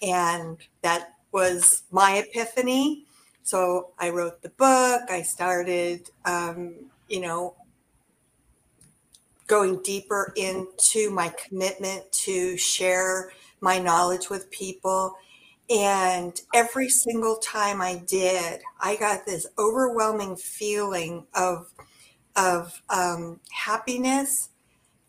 and 0.00 0.58
that 0.82 1.14
was 1.32 1.82
my 1.90 2.18
epiphany. 2.18 3.06
So 3.42 3.90
I 3.98 4.10
wrote 4.10 4.42
the 4.42 4.50
book. 4.50 5.02
I 5.10 5.22
started, 5.22 6.10
um, 6.24 6.74
you 7.08 7.20
know, 7.20 7.54
going 9.46 9.82
deeper 9.82 10.32
into 10.36 11.10
my 11.10 11.32
commitment 11.46 12.10
to 12.12 12.56
share 12.56 13.32
my 13.60 13.78
knowledge 13.78 14.30
with 14.30 14.50
people. 14.50 15.14
And 15.68 16.38
every 16.54 16.88
single 16.88 17.36
time 17.36 17.80
I 17.80 18.02
did, 18.06 18.60
I 18.80 18.96
got 18.96 19.26
this 19.26 19.46
overwhelming 19.58 20.36
feeling 20.36 21.26
of, 21.34 21.72
of 22.36 22.80
um, 22.90 23.40
happiness 23.50 24.50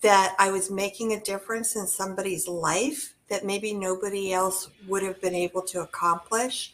that 0.02 0.36
I 0.38 0.52
was 0.52 0.70
making 0.70 1.14
a 1.14 1.20
difference 1.20 1.76
in 1.76 1.88
somebody's 1.88 2.48
life 2.48 3.16
that 3.34 3.44
maybe 3.44 3.74
nobody 3.74 4.32
else 4.32 4.70
would 4.88 5.02
have 5.02 5.20
been 5.20 5.34
able 5.34 5.64
to 5.64 5.82
accomplish. 5.82 6.72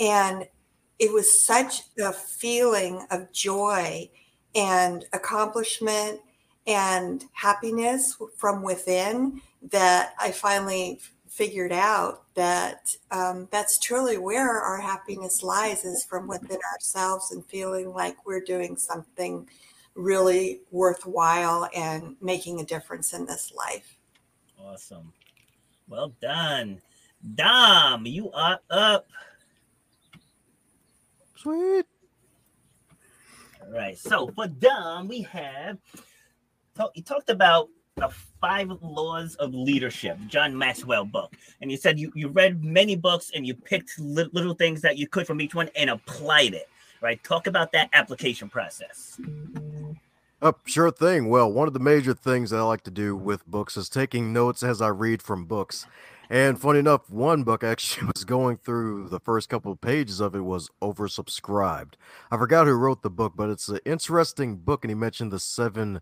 And 0.00 0.48
it 0.98 1.12
was 1.12 1.42
such 1.42 1.82
a 1.98 2.14
feeling 2.14 3.06
of 3.10 3.30
joy 3.30 4.08
and 4.54 5.04
accomplishment 5.12 6.20
and 6.66 7.26
happiness 7.32 8.16
from 8.38 8.62
within 8.62 9.42
that 9.70 10.14
I 10.18 10.30
finally 10.30 10.98
figured 11.28 11.72
out 11.72 12.22
that 12.34 12.96
um, 13.10 13.46
that's 13.52 13.78
truly 13.78 14.16
where 14.16 14.60
our 14.60 14.80
happiness 14.80 15.42
lies 15.42 15.84
is 15.84 16.06
from 16.06 16.26
within 16.26 16.58
ourselves 16.72 17.32
and 17.32 17.44
feeling 17.44 17.92
like 17.92 18.24
we're 18.24 18.40
doing 18.40 18.78
something 18.78 19.46
really 19.94 20.62
worthwhile 20.70 21.68
and 21.74 22.16
making 22.22 22.60
a 22.60 22.64
difference 22.64 23.12
in 23.12 23.26
this 23.26 23.52
life. 23.54 23.98
Awesome. 24.58 25.12
Well 25.88 26.12
done. 26.20 26.80
Dom, 27.34 28.06
you 28.06 28.30
are 28.32 28.60
up. 28.70 29.08
Sweet. 31.36 31.86
All 33.62 33.72
right. 33.72 33.96
So 33.96 34.28
for 34.28 34.46
Dom, 34.46 35.08
we 35.08 35.22
have 35.22 35.78
talk, 36.76 36.92
you 36.94 37.02
talked 37.02 37.30
about 37.30 37.68
the 37.96 38.08
five 38.40 38.70
laws 38.80 39.34
of 39.36 39.52
leadership 39.52 40.16
john 40.28 40.56
maxwell 40.56 41.04
book 41.04 41.34
and 41.60 41.68
you 41.68 41.76
said 41.76 41.98
you, 41.98 42.12
you 42.14 42.28
read 42.28 42.64
many 42.64 42.94
books 42.94 43.32
and 43.34 43.44
you 43.44 43.52
picked 43.54 43.98
li- 43.98 44.30
little 44.32 44.54
things 44.54 44.80
that 44.80 44.96
you 44.96 45.08
could 45.08 45.26
from 45.26 45.40
each 45.40 45.52
one 45.52 45.68
and 45.74 45.90
applied 45.90 46.54
it 46.54 46.68
right 47.00 47.20
talk 47.24 47.48
about 47.48 47.72
that 47.72 47.90
application 47.94 48.48
process 48.48 49.18
mm-hmm. 49.20 49.92
Uh, 50.40 50.52
sure 50.64 50.90
thing. 50.90 51.28
Well 51.28 51.50
one 51.50 51.68
of 51.68 51.74
the 51.74 51.80
major 51.80 52.14
things 52.14 52.52
i 52.52 52.60
like 52.60 52.82
to 52.84 52.90
do 52.90 53.16
with 53.16 53.46
books 53.46 53.76
is 53.76 53.88
taking 53.88 54.32
notes 54.32 54.62
as 54.62 54.80
i 54.80 54.88
read 54.88 55.22
from 55.22 55.44
books. 55.44 55.86
And 56.30 56.60
funny 56.60 56.78
enough 56.78 57.08
one 57.10 57.42
book 57.42 57.64
actually 57.72 58.08
was 58.14 58.24
going 58.24 58.58
through 58.58 59.08
the 59.08 59.20
first 59.20 59.48
couple 59.48 59.72
of 59.72 59.80
pages 59.80 60.20
of 60.20 60.34
it 60.34 60.40
was 60.40 60.70
oversubscribed. 60.82 61.94
I 62.30 62.36
forgot 62.36 62.66
who 62.66 62.74
wrote 62.74 63.02
the 63.02 63.10
book 63.10 63.32
but 63.36 63.50
it's 63.50 63.68
an 63.68 63.80
interesting 63.84 64.56
book 64.56 64.84
and 64.84 64.90
he 64.90 64.94
mentioned 64.94 65.32
the 65.32 65.40
seven 65.40 66.00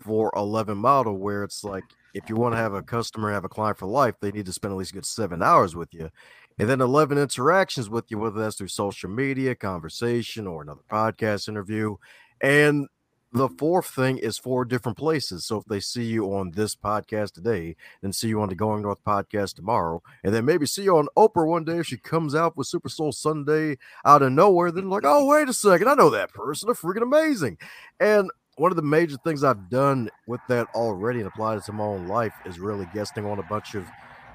for 0.00 0.32
11 0.36 0.76
model 0.76 1.16
where 1.16 1.42
it's 1.42 1.64
like 1.64 1.84
if 2.12 2.28
you 2.28 2.36
want 2.36 2.54
to 2.54 2.58
have 2.58 2.74
a 2.74 2.82
customer 2.82 3.32
have 3.32 3.44
a 3.44 3.48
client 3.48 3.78
for 3.78 3.86
life 3.86 4.14
they 4.20 4.30
need 4.30 4.46
to 4.46 4.52
spend 4.52 4.72
at 4.72 4.76
least 4.76 4.90
a 4.90 4.94
good 4.94 5.06
seven 5.06 5.42
hours 5.42 5.76
with 5.76 5.94
you. 5.94 6.10
And 6.58 6.68
then 6.68 6.80
11 6.80 7.18
interactions 7.18 7.88
with 7.88 8.06
you 8.10 8.18
whether 8.18 8.40
that's 8.40 8.56
through 8.56 8.68
social 8.68 9.10
media 9.10 9.54
conversation 9.54 10.48
or 10.48 10.62
another 10.62 10.82
podcast 10.90 11.48
interview. 11.48 11.96
And 12.42 12.88
the 13.36 13.48
fourth 13.48 13.86
thing 13.86 14.18
is 14.18 14.38
four 14.38 14.64
different 14.64 14.96
places. 14.96 15.44
So 15.44 15.58
if 15.58 15.64
they 15.64 15.80
see 15.80 16.04
you 16.04 16.32
on 16.34 16.52
this 16.52 16.74
podcast 16.74 17.32
today, 17.32 17.76
then 18.00 18.12
see 18.12 18.28
you 18.28 18.40
on 18.40 18.48
the 18.48 18.54
Going 18.54 18.82
North 18.82 19.02
podcast 19.04 19.54
tomorrow, 19.54 20.02
and 20.24 20.34
then 20.34 20.44
maybe 20.44 20.66
see 20.66 20.84
you 20.84 20.96
on 20.96 21.08
Oprah 21.16 21.46
one 21.46 21.64
day 21.64 21.78
if 21.78 21.86
she 21.86 21.96
comes 21.96 22.34
out 22.34 22.56
with 22.56 22.66
Super 22.66 22.88
Soul 22.88 23.12
Sunday 23.12 23.78
out 24.04 24.22
of 24.22 24.32
nowhere, 24.32 24.70
then 24.70 24.88
like, 24.88 25.04
oh, 25.04 25.26
wait 25.26 25.48
a 25.48 25.52
second, 25.52 25.88
I 25.88 25.94
know 25.94 26.10
that 26.10 26.32
person. 26.32 26.66
They're 26.66 26.74
freaking 26.74 27.02
amazing. 27.02 27.58
And 28.00 28.30
one 28.56 28.72
of 28.72 28.76
the 28.76 28.82
major 28.82 29.16
things 29.18 29.44
I've 29.44 29.68
done 29.68 30.08
with 30.26 30.40
that 30.48 30.68
already 30.74 31.18
and 31.18 31.28
applied 31.28 31.58
it 31.58 31.64
to 31.64 31.72
my 31.72 31.84
own 31.84 32.08
life 32.08 32.32
is 32.46 32.58
really 32.58 32.88
guesting 32.94 33.26
on 33.26 33.38
a 33.38 33.42
bunch 33.44 33.74
of 33.74 33.84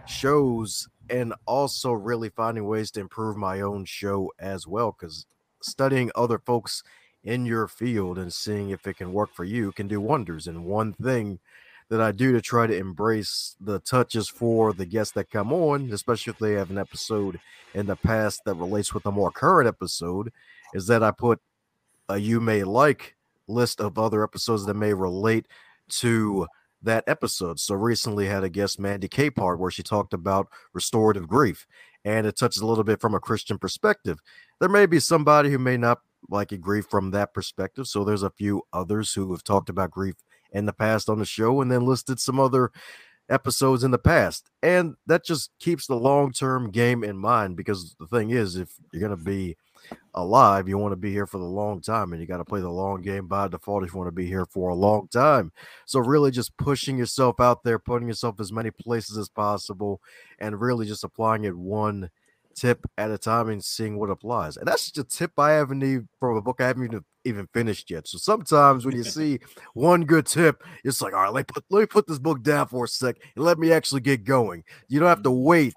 shows 0.06 0.88
and 1.10 1.34
also 1.46 1.92
really 1.92 2.30
finding 2.30 2.66
ways 2.66 2.92
to 2.92 3.00
improve 3.00 3.36
my 3.36 3.62
own 3.62 3.86
show 3.86 4.32
as 4.40 4.68
well. 4.68 4.96
Because 4.98 5.26
studying 5.62 6.12
other 6.16 6.38
folks 6.38 6.84
in 7.24 7.46
your 7.46 7.68
field 7.68 8.18
and 8.18 8.34
seeing 8.34 8.70
if 8.70 8.88
it 8.88 8.98
can 8.98 9.14
work 9.14 9.34
for 9.34 9.44
you 9.44 9.72
can 9.72 9.88
do 9.88 10.02
wonders. 10.02 10.48
And 10.48 10.66
one 10.66 10.94
thing 10.94 11.40
that 11.90 12.02
I 12.02 12.12
do 12.12 12.32
to 12.32 12.42
try 12.42 12.68
to 12.68 12.78
embrace 12.78 13.56
the 13.60 13.80
touches 13.80 14.30
for 14.30 14.74
the 14.74 14.86
guests 14.86 15.14
that 15.14 15.30
come 15.30 15.52
on, 15.52 15.92
especially 15.92 16.32
if 16.32 16.40
they 16.40 16.54
have 16.54 16.72
an 16.72 16.78
episode 16.78 17.40
in 17.74 17.86
the 17.86 17.98
past 17.98 18.44
that 18.46 18.56
relates 18.56 18.94
with 18.94 19.06
a 19.06 19.12
more 19.12 19.30
current 19.30 19.68
episode, 19.68 20.32
is 20.74 20.88
that 20.88 21.04
I 21.04 21.12
put 21.12 21.42
a 22.08 22.18
you 22.18 22.40
may 22.40 22.64
like 22.64 23.16
list 23.48 23.82
of 23.82 24.00
other 24.00 24.24
episodes 24.24 24.66
that 24.66 24.74
may 24.74 24.94
relate 24.94 25.48
to 25.90 26.48
that 26.82 27.04
episode. 27.08 27.60
So 27.60 27.76
recently 27.76 28.28
had 28.28 28.44
a 28.44 28.50
guest, 28.50 28.80
Mandy 28.80 29.08
Capehart, 29.08 29.60
where 29.60 29.72
she 29.72 29.84
talked 29.84 30.14
about 30.14 30.48
restorative 30.74 31.28
grief, 31.28 31.68
and 32.04 32.26
it 32.26 32.38
touches 32.38 32.62
a 32.62 32.66
little 32.66 32.84
bit 32.84 33.02
from 33.02 33.14
a 33.14 33.20
Christian 33.20 33.58
perspective. 33.58 34.20
There 34.60 34.70
may 34.70 34.86
be 34.86 35.00
somebody 35.00 35.52
who 35.52 35.60
may 35.60 35.78
not 35.78 36.00
like 36.30 36.52
a 36.52 36.58
grief 36.58 36.86
from 36.90 37.12
that 37.12 37.34
perspective. 37.34 37.88
So 37.88 38.04
there's 38.04 38.24
a 38.24 38.30
few 38.30 38.64
others 38.74 39.14
who 39.14 39.32
have 39.32 39.44
talked 39.44 39.70
about 39.70 39.92
grief 39.92 40.16
in 40.52 40.66
the 40.66 40.74
past 40.74 41.10
on 41.10 41.20
the 41.20 41.26
show, 41.26 41.62
and 41.62 41.72
then 41.72 41.86
listed 41.86 42.20
some 42.20 42.40
other 42.40 42.72
episodes 43.30 43.84
in 43.84 43.92
the 43.92 43.98
past. 43.98 44.50
And 44.62 44.96
that 45.08 45.24
just 45.24 45.52
keeps 45.60 45.88
the 45.88 45.96
long 45.96 46.32
term 46.34 46.70
game 46.72 47.04
in 47.04 47.18
mind 47.18 47.56
because 47.56 47.96
the 48.00 48.08
thing 48.08 48.32
is, 48.32 48.56
if 48.56 48.74
you're 48.92 49.00
going 49.00 49.18
to 49.18 49.24
be 49.24 49.56
alive, 50.14 50.68
you 50.68 50.78
want 50.78 50.92
to 50.92 50.98
be 50.98 51.12
here 51.12 51.26
for 51.26 51.38
the 51.38 51.44
long 51.44 51.82
time, 51.82 52.12
and 52.12 52.22
you 52.22 52.28
got 52.28 52.38
to 52.38 52.46
play 52.46 52.60
the 52.60 52.70
long 52.70 53.02
game 53.02 53.28
by 53.28 53.48
default 53.48 53.84
if 53.84 53.94
you 53.94 53.98
want 53.98 54.10
to 54.10 54.12
be 54.12 54.28
here 54.28 54.46
for 54.46 54.70
a 54.70 54.76
long 54.76 55.08
time. 55.08 55.52
So, 55.86 56.00
really, 56.00 56.32
just 56.32 56.56
pushing 56.58 56.98
yourself 56.98 57.40
out 57.40 57.64
there, 57.64 57.80
putting 57.80 58.08
yourself 58.08 58.40
as 58.40 58.52
many 58.52 58.72
places 58.72 59.18
as 59.18 59.30
possible, 59.30 60.02
and 60.40 60.60
really 60.60 60.86
just 60.86 61.04
applying 61.04 61.46
it 61.46 61.56
one 61.56 62.10
tip 62.56 62.86
at 62.98 63.12
a 63.12 63.18
time 63.18 63.50
and 63.50 63.64
seeing 63.64 63.98
what 63.98 64.10
applies. 64.10 64.58
And 64.58 64.68
that's 64.68 64.92
just 64.92 64.98
a 64.98 65.04
tip 65.04 65.32
I 65.38 65.52
haven't 65.52 65.84
even 65.84 66.08
from 66.20 66.38
a 66.38 66.42
book 66.42 66.58
I 66.60 66.68
haven't 66.68 66.86
even 66.86 67.04
even 67.24 67.48
finished 67.54 67.90
yet. 67.90 68.08
So 68.08 68.18
sometimes 68.18 68.86
when 68.86 68.96
you 68.96 69.04
see 69.06 69.40
one 69.74 70.06
good 70.06 70.26
tip, 70.26 70.64
it's 70.84 71.02
like, 71.02 71.14
all 71.14 71.22
right, 71.22 71.34
let 71.34 71.42
me 71.42 71.54
put, 71.54 71.66
let 71.70 71.80
me 71.82 71.86
put 71.86 72.08
this 72.08 72.20
book 72.20 72.42
down 72.42 72.68
for 72.68 72.86
a 72.86 72.88
sec 72.88 73.18
and 73.36 73.46
let 73.46 73.60
me 73.60 73.72
actually 73.72 74.02
get 74.02 74.24
going. 74.24 74.64
You 74.88 75.00
don't 75.00 75.10
have 75.10 75.24
to 75.24 75.30
mm-hmm. 75.30 75.44
wait 75.44 75.74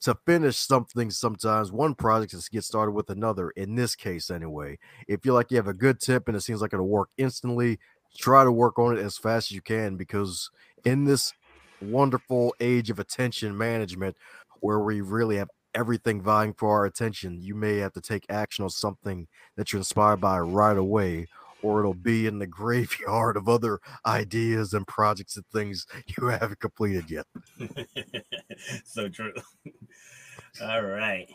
to 0.00 0.14
finish 0.26 0.56
something 0.56 1.10
sometimes 1.10 1.72
one 1.72 1.94
project 1.94 2.34
is 2.34 2.48
get 2.50 2.62
started 2.62 2.92
with 2.92 3.08
another 3.08 3.48
in 3.50 3.74
this 3.74 3.96
case 3.96 4.30
anyway 4.30 4.78
if 5.08 5.24
you 5.24 5.32
like 5.32 5.50
you 5.50 5.56
have 5.56 5.66
a 5.66 5.72
good 5.72 5.98
tip 5.98 6.28
and 6.28 6.36
it 6.36 6.42
seems 6.42 6.60
like 6.60 6.74
it'll 6.74 6.86
work 6.86 7.08
instantly 7.16 7.78
try 8.14 8.44
to 8.44 8.52
work 8.52 8.78
on 8.78 8.98
it 8.98 9.00
as 9.00 9.16
fast 9.16 9.50
as 9.50 9.54
you 9.54 9.62
can 9.62 9.96
because 9.96 10.50
in 10.84 11.04
this 11.04 11.32
wonderful 11.80 12.54
age 12.60 12.90
of 12.90 12.98
attention 12.98 13.56
management 13.56 14.14
where 14.60 14.80
we 14.80 15.00
really 15.00 15.36
have 15.36 15.48
everything 15.74 16.20
vying 16.20 16.52
for 16.52 16.70
our 16.70 16.86
attention 16.86 17.40
you 17.40 17.54
may 17.54 17.78
have 17.78 17.92
to 17.92 18.00
take 18.00 18.24
action 18.28 18.64
on 18.64 18.70
something 18.70 19.26
that 19.56 19.72
you're 19.72 19.80
inspired 19.80 20.20
by 20.20 20.38
right 20.38 20.76
away 20.76 21.26
or 21.64 21.80
it'll 21.80 21.94
mm-hmm. 21.94 22.02
be 22.02 22.26
in 22.26 22.38
the 22.38 22.46
graveyard 22.60 23.36
of 23.36 23.48
other 23.48 23.80
ideas 24.06 24.74
and 24.74 24.86
projects 24.86 25.36
and 25.36 25.46
things 25.46 25.86
you 26.06 26.28
haven't 26.28 26.60
completed 26.60 27.10
yet. 27.10 27.26
so 28.84 29.08
true. 29.08 29.32
All 30.62 30.82
right. 30.82 31.28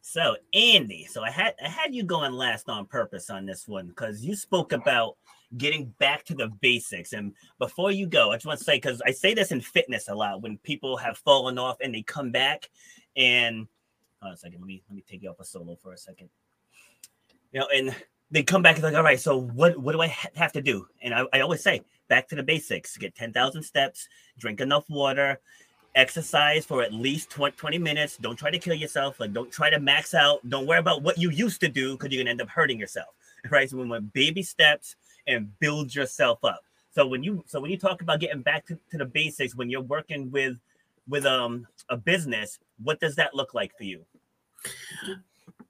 So 0.00 0.36
Andy, 0.54 1.04
so 1.10 1.22
I 1.22 1.30
had 1.30 1.54
I 1.62 1.68
had 1.68 1.92
you 1.92 2.04
going 2.04 2.32
last 2.32 2.68
on 2.68 2.86
purpose 2.86 3.28
on 3.28 3.44
this 3.44 3.66
one 3.66 3.88
because 3.88 4.24
you 4.24 4.36
spoke 4.36 4.72
about 4.72 5.16
getting 5.56 5.86
back 5.98 6.24
to 6.26 6.34
the 6.34 6.48
basics. 6.60 7.12
And 7.12 7.32
before 7.58 7.90
you 7.90 8.06
go, 8.06 8.30
I 8.30 8.36
just 8.36 8.46
want 8.46 8.58
to 8.60 8.64
say 8.64 8.76
because 8.76 9.02
I 9.04 9.10
say 9.10 9.34
this 9.34 9.50
in 9.50 9.60
fitness 9.60 10.08
a 10.08 10.14
lot 10.14 10.42
when 10.42 10.58
people 10.58 10.96
have 10.96 11.18
fallen 11.18 11.58
off 11.58 11.78
and 11.82 11.92
they 11.92 12.02
come 12.02 12.30
back 12.30 12.70
and 13.16 13.66
hold 14.20 14.30
on 14.30 14.34
a 14.34 14.36
second, 14.36 14.60
let 14.60 14.66
me 14.66 14.82
let 14.88 14.96
me 14.96 15.04
take 15.08 15.22
you 15.22 15.30
off 15.30 15.40
a 15.40 15.44
solo 15.44 15.76
for 15.76 15.92
a 15.92 15.98
second. 15.98 16.28
You 17.52 17.60
know, 17.60 17.68
and 17.74 17.94
they 18.30 18.42
come 18.42 18.62
back 18.62 18.76
and 18.76 18.84
like, 18.84 18.94
all 18.94 19.02
right, 19.02 19.20
so 19.20 19.38
what 19.38 19.76
what 19.78 19.92
do 19.92 20.00
I 20.00 20.08
ha- 20.08 20.28
have 20.34 20.52
to 20.52 20.62
do? 20.62 20.86
And 21.02 21.14
I, 21.14 21.24
I 21.32 21.40
always 21.40 21.62
say, 21.62 21.82
back 22.08 22.28
to 22.28 22.36
the 22.36 22.42
basics: 22.42 22.96
get 22.96 23.14
ten 23.14 23.32
thousand 23.32 23.62
steps, 23.62 24.08
drink 24.38 24.60
enough 24.60 24.88
water, 24.88 25.40
exercise 25.94 26.66
for 26.66 26.82
at 26.82 26.92
least 26.92 27.30
20, 27.30 27.56
20 27.56 27.78
minutes. 27.78 28.16
Don't 28.16 28.36
try 28.36 28.50
to 28.50 28.58
kill 28.58 28.74
yourself. 28.74 29.20
Like, 29.20 29.32
don't 29.32 29.50
try 29.50 29.70
to 29.70 29.80
max 29.80 30.14
out. 30.14 30.48
Don't 30.48 30.66
worry 30.66 30.78
about 30.78 31.02
what 31.02 31.18
you 31.18 31.30
used 31.30 31.60
to 31.60 31.68
do 31.68 31.92
because 31.92 32.12
you're 32.12 32.22
gonna 32.22 32.30
end 32.30 32.42
up 32.42 32.48
hurting 32.48 32.78
yourself. 32.78 33.08
Right? 33.50 33.70
So, 33.70 33.76
when 33.76 34.10
baby 34.12 34.42
steps 34.42 34.96
and 35.26 35.58
build 35.58 35.94
yourself 35.94 36.44
up. 36.44 36.62
So 36.90 37.06
when 37.06 37.22
you 37.22 37.44
so 37.46 37.60
when 37.60 37.70
you 37.70 37.78
talk 37.78 38.00
about 38.02 38.20
getting 38.20 38.42
back 38.42 38.66
to, 38.66 38.78
to 38.90 38.98
the 38.98 39.04
basics, 39.04 39.54
when 39.54 39.68
you're 39.68 39.82
working 39.82 40.30
with 40.30 40.56
with 41.08 41.26
um 41.26 41.66
a 41.88 41.96
business, 41.96 42.58
what 42.82 43.00
does 43.00 43.16
that 43.16 43.34
look 43.34 43.54
like 43.54 43.76
for 43.76 43.84
you? 43.84 44.04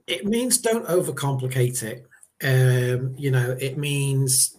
It 0.06 0.24
means 0.24 0.58
don't 0.58 0.86
overcomplicate 0.86 1.82
it. 1.82 2.06
Um, 2.42 3.14
you 3.16 3.30
know, 3.30 3.56
it 3.60 3.76
means 3.76 4.56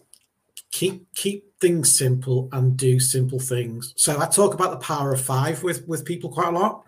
keep 0.72 1.08
keep 1.16 1.60
things 1.60 1.98
simple 1.98 2.50
and 2.52 2.78
do 2.78 3.00
simple 3.00 3.40
things. 3.40 3.94
So 3.96 4.20
I 4.20 4.28
talk 4.28 4.54
about 4.54 4.72
the 4.72 4.86
power 4.86 5.14
of 5.14 5.22
five 5.22 5.64
with 5.64 5.88
with 5.88 6.06
people 6.06 6.30
quite 6.30 6.54
a 6.54 6.58
lot. 6.58 6.84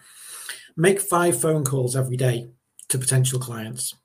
Make 0.75 0.99
five 1.01 1.39
phone 1.39 1.65
calls 1.65 1.95
every 1.95 2.17
day 2.17 2.49
to 2.89 2.97
potential 2.97 3.39
clients. 3.39 3.95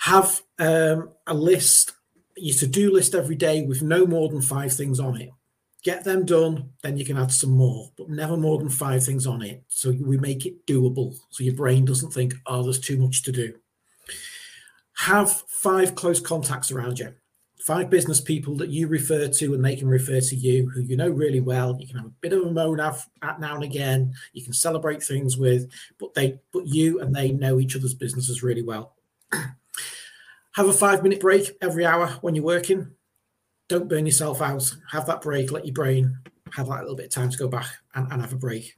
Have 0.00 0.42
um, 0.58 1.10
a 1.26 1.34
list, 1.34 1.92
your 2.36 2.56
to 2.56 2.66
do 2.66 2.92
list 2.92 3.14
every 3.14 3.36
day 3.36 3.62
with 3.62 3.82
no 3.82 4.06
more 4.06 4.28
than 4.28 4.42
five 4.42 4.72
things 4.72 4.98
on 4.98 5.20
it. 5.20 5.30
Get 5.82 6.04
them 6.04 6.24
done, 6.24 6.70
then 6.82 6.96
you 6.96 7.04
can 7.04 7.18
add 7.18 7.32
some 7.32 7.50
more, 7.50 7.90
but 7.96 8.08
never 8.08 8.36
more 8.36 8.58
than 8.58 8.68
five 8.68 9.04
things 9.04 9.26
on 9.26 9.42
it. 9.42 9.64
So 9.68 9.90
we 9.90 10.16
make 10.16 10.46
it 10.46 10.64
doable. 10.66 11.16
So 11.30 11.42
your 11.42 11.54
brain 11.54 11.84
doesn't 11.84 12.12
think, 12.12 12.34
oh, 12.46 12.62
there's 12.62 12.78
too 12.78 12.98
much 12.98 13.22
to 13.24 13.32
do. 13.32 13.54
Have 14.94 15.32
five 15.48 15.94
close 15.96 16.20
contacts 16.20 16.70
around 16.70 17.00
you 17.00 17.14
five 17.62 17.88
business 17.88 18.20
people 18.20 18.56
that 18.56 18.70
you 18.70 18.88
refer 18.88 19.28
to 19.28 19.54
and 19.54 19.64
they 19.64 19.76
can 19.76 19.88
refer 19.88 20.20
to 20.20 20.34
you 20.34 20.68
who 20.70 20.80
you 20.80 20.96
know 20.96 21.08
really 21.08 21.38
well 21.38 21.76
you 21.78 21.86
can 21.86 21.96
have 21.96 22.06
a 22.06 22.14
bit 22.20 22.32
of 22.32 22.42
a 22.42 22.50
moan 22.50 22.80
at 22.80 23.40
now 23.40 23.54
and 23.54 23.62
again 23.62 24.12
you 24.32 24.42
can 24.42 24.52
celebrate 24.52 25.02
things 25.02 25.36
with 25.36 25.70
but 25.98 26.12
they 26.14 26.40
but 26.52 26.66
you 26.66 27.00
and 27.00 27.14
they 27.14 27.30
know 27.30 27.60
each 27.60 27.76
other's 27.76 27.94
businesses 27.94 28.42
really 28.42 28.62
well 28.62 28.96
have 29.32 30.68
a 30.68 30.72
five 30.72 31.04
minute 31.04 31.20
break 31.20 31.56
every 31.60 31.86
hour 31.86 32.08
when 32.20 32.34
you're 32.34 32.44
working 32.44 32.90
don't 33.72 33.88
burn 33.88 34.06
yourself 34.06 34.40
out 34.40 34.74
have 34.90 35.06
that 35.06 35.22
break 35.22 35.50
let 35.50 35.66
your 35.66 35.74
brain 35.74 36.16
have 36.54 36.68
that 36.68 36.80
little 36.80 36.96
bit 36.96 37.06
of 37.06 37.12
time 37.12 37.30
to 37.30 37.38
go 37.38 37.48
back 37.48 37.66
and, 37.94 38.10
and 38.12 38.20
have 38.20 38.32
a 38.32 38.36
break 38.36 38.76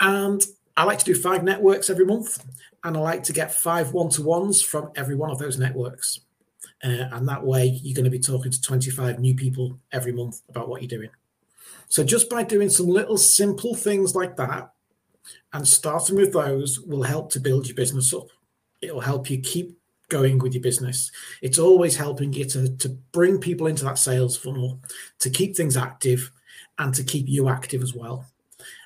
and 0.00 0.44
i 0.76 0.84
like 0.84 0.98
to 0.98 1.04
do 1.04 1.14
five 1.14 1.42
networks 1.42 1.88
every 1.90 2.04
month 2.04 2.44
and 2.84 2.96
i 2.96 3.00
like 3.00 3.22
to 3.22 3.32
get 3.32 3.54
five 3.54 3.92
one-to-ones 3.92 4.62
from 4.62 4.90
every 4.96 5.14
one 5.14 5.30
of 5.30 5.38
those 5.38 5.58
networks 5.58 6.20
uh, 6.84 7.08
and 7.12 7.28
that 7.28 7.42
way, 7.42 7.66
you're 7.82 7.94
going 7.94 8.04
to 8.04 8.10
be 8.10 8.18
talking 8.18 8.52
to 8.52 8.60
25 8.60 9.18
new 9.18 9.34
people 9.34 9.78
every 9.92 10.12
month 10.12 10.42
about 10.48 10.68
what 10.68 10.82
you're 10.82 10.88
doing. 10.88 11.10
So, 11.88 12.04
just 12.04 12.28
by 12.28 12.42
doing 12.42 12.68
some 12.68 12.86
little 12.86 13.16
simple 13.16 13.74
things 13.74 14.14
like 14.14 14.36
that 14.36 14.72
and 15.52 15.66
starting 15.66 16.16
with 16.16 16.32
those 16.32 16.80
will 16.80 17.02
help 17.02 17.30
to 17.32 17.40
build 17.40 17.66
your 17.66 17.76
business 17.76 18.12
up. 18.12 18.28
It'll 18.82 19.00
help 19.00 19.30
you 19.30 19.40
keep 19.40 19.75
going 20.08 20.38
with 20.38 20.54
your 20.54 20.62
business. 20.62 21.10
It's 21.42 21.58
always 21.58 21.96
helping 21.96 22.32
you 22.32 22.44
to, 22.46 22.76
to 22.76 22.88
bring 23.12 23.38
people 23.38 23.66
into 23.66 23.84
that 23.84 23.98
sales 23.98 24.36
funnel, 24.36 24.80
to 25.20 25.30
keep 25.30 25.56
things 25.56 25.76
active, 25.76 26.30
and 26.78 26.94
to 26.94 27.02
keep 27.02 27.28
you 27.28 27.48
active 27.48 27.82
as 27.82 27.94
well. 27.94 28.26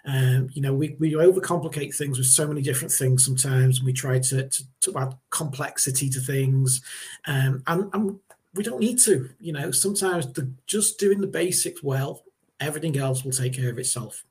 Um, 0.04 0.48
you 0.52 0.62
know, 0.62 0.74
we, 0.74 0.96
we 0.98 1.12
overcomplicate 1.12 1.94
things 1.94 2.18
with 2.18 2.26
so 2.26 2.46
many 2.46 2.62
different 2.62 2.92
things 2.92 3.24
sometimes. 3.24 3.78
And 3.78 3.86
We 3.86 3.92
try 3.92 4.18
to, 4.18 4.48
to, 4.48 4.62
to 4.80 4.98
add 4.98 5.14
complexity 5.30 6.08
to 6.10 6.20
things. 6.20 6.80
Um, 7.26 7.62
and, 7.66 7.90
and 7.92 8.18
we 8.54 8.62
don't 8.62 8.80
need 8.80 8.98
to, 9.00 9.30
you 9.40 9.52
know, 9.52 9.70
sometimes 9.70 10.32
the, 10.32 10.50
just 10.66 10.98
doing 10.98 11.20
the 11.20 11.26
basics 11.26 11.82
well, 11.82 12.24
everything 12.58 12.96
else 12.96 13.24
will 13.24 13.32
take 13.32 13.54
care 13.54 13.70
of 13.70 13.78
itself. 13.78 14.24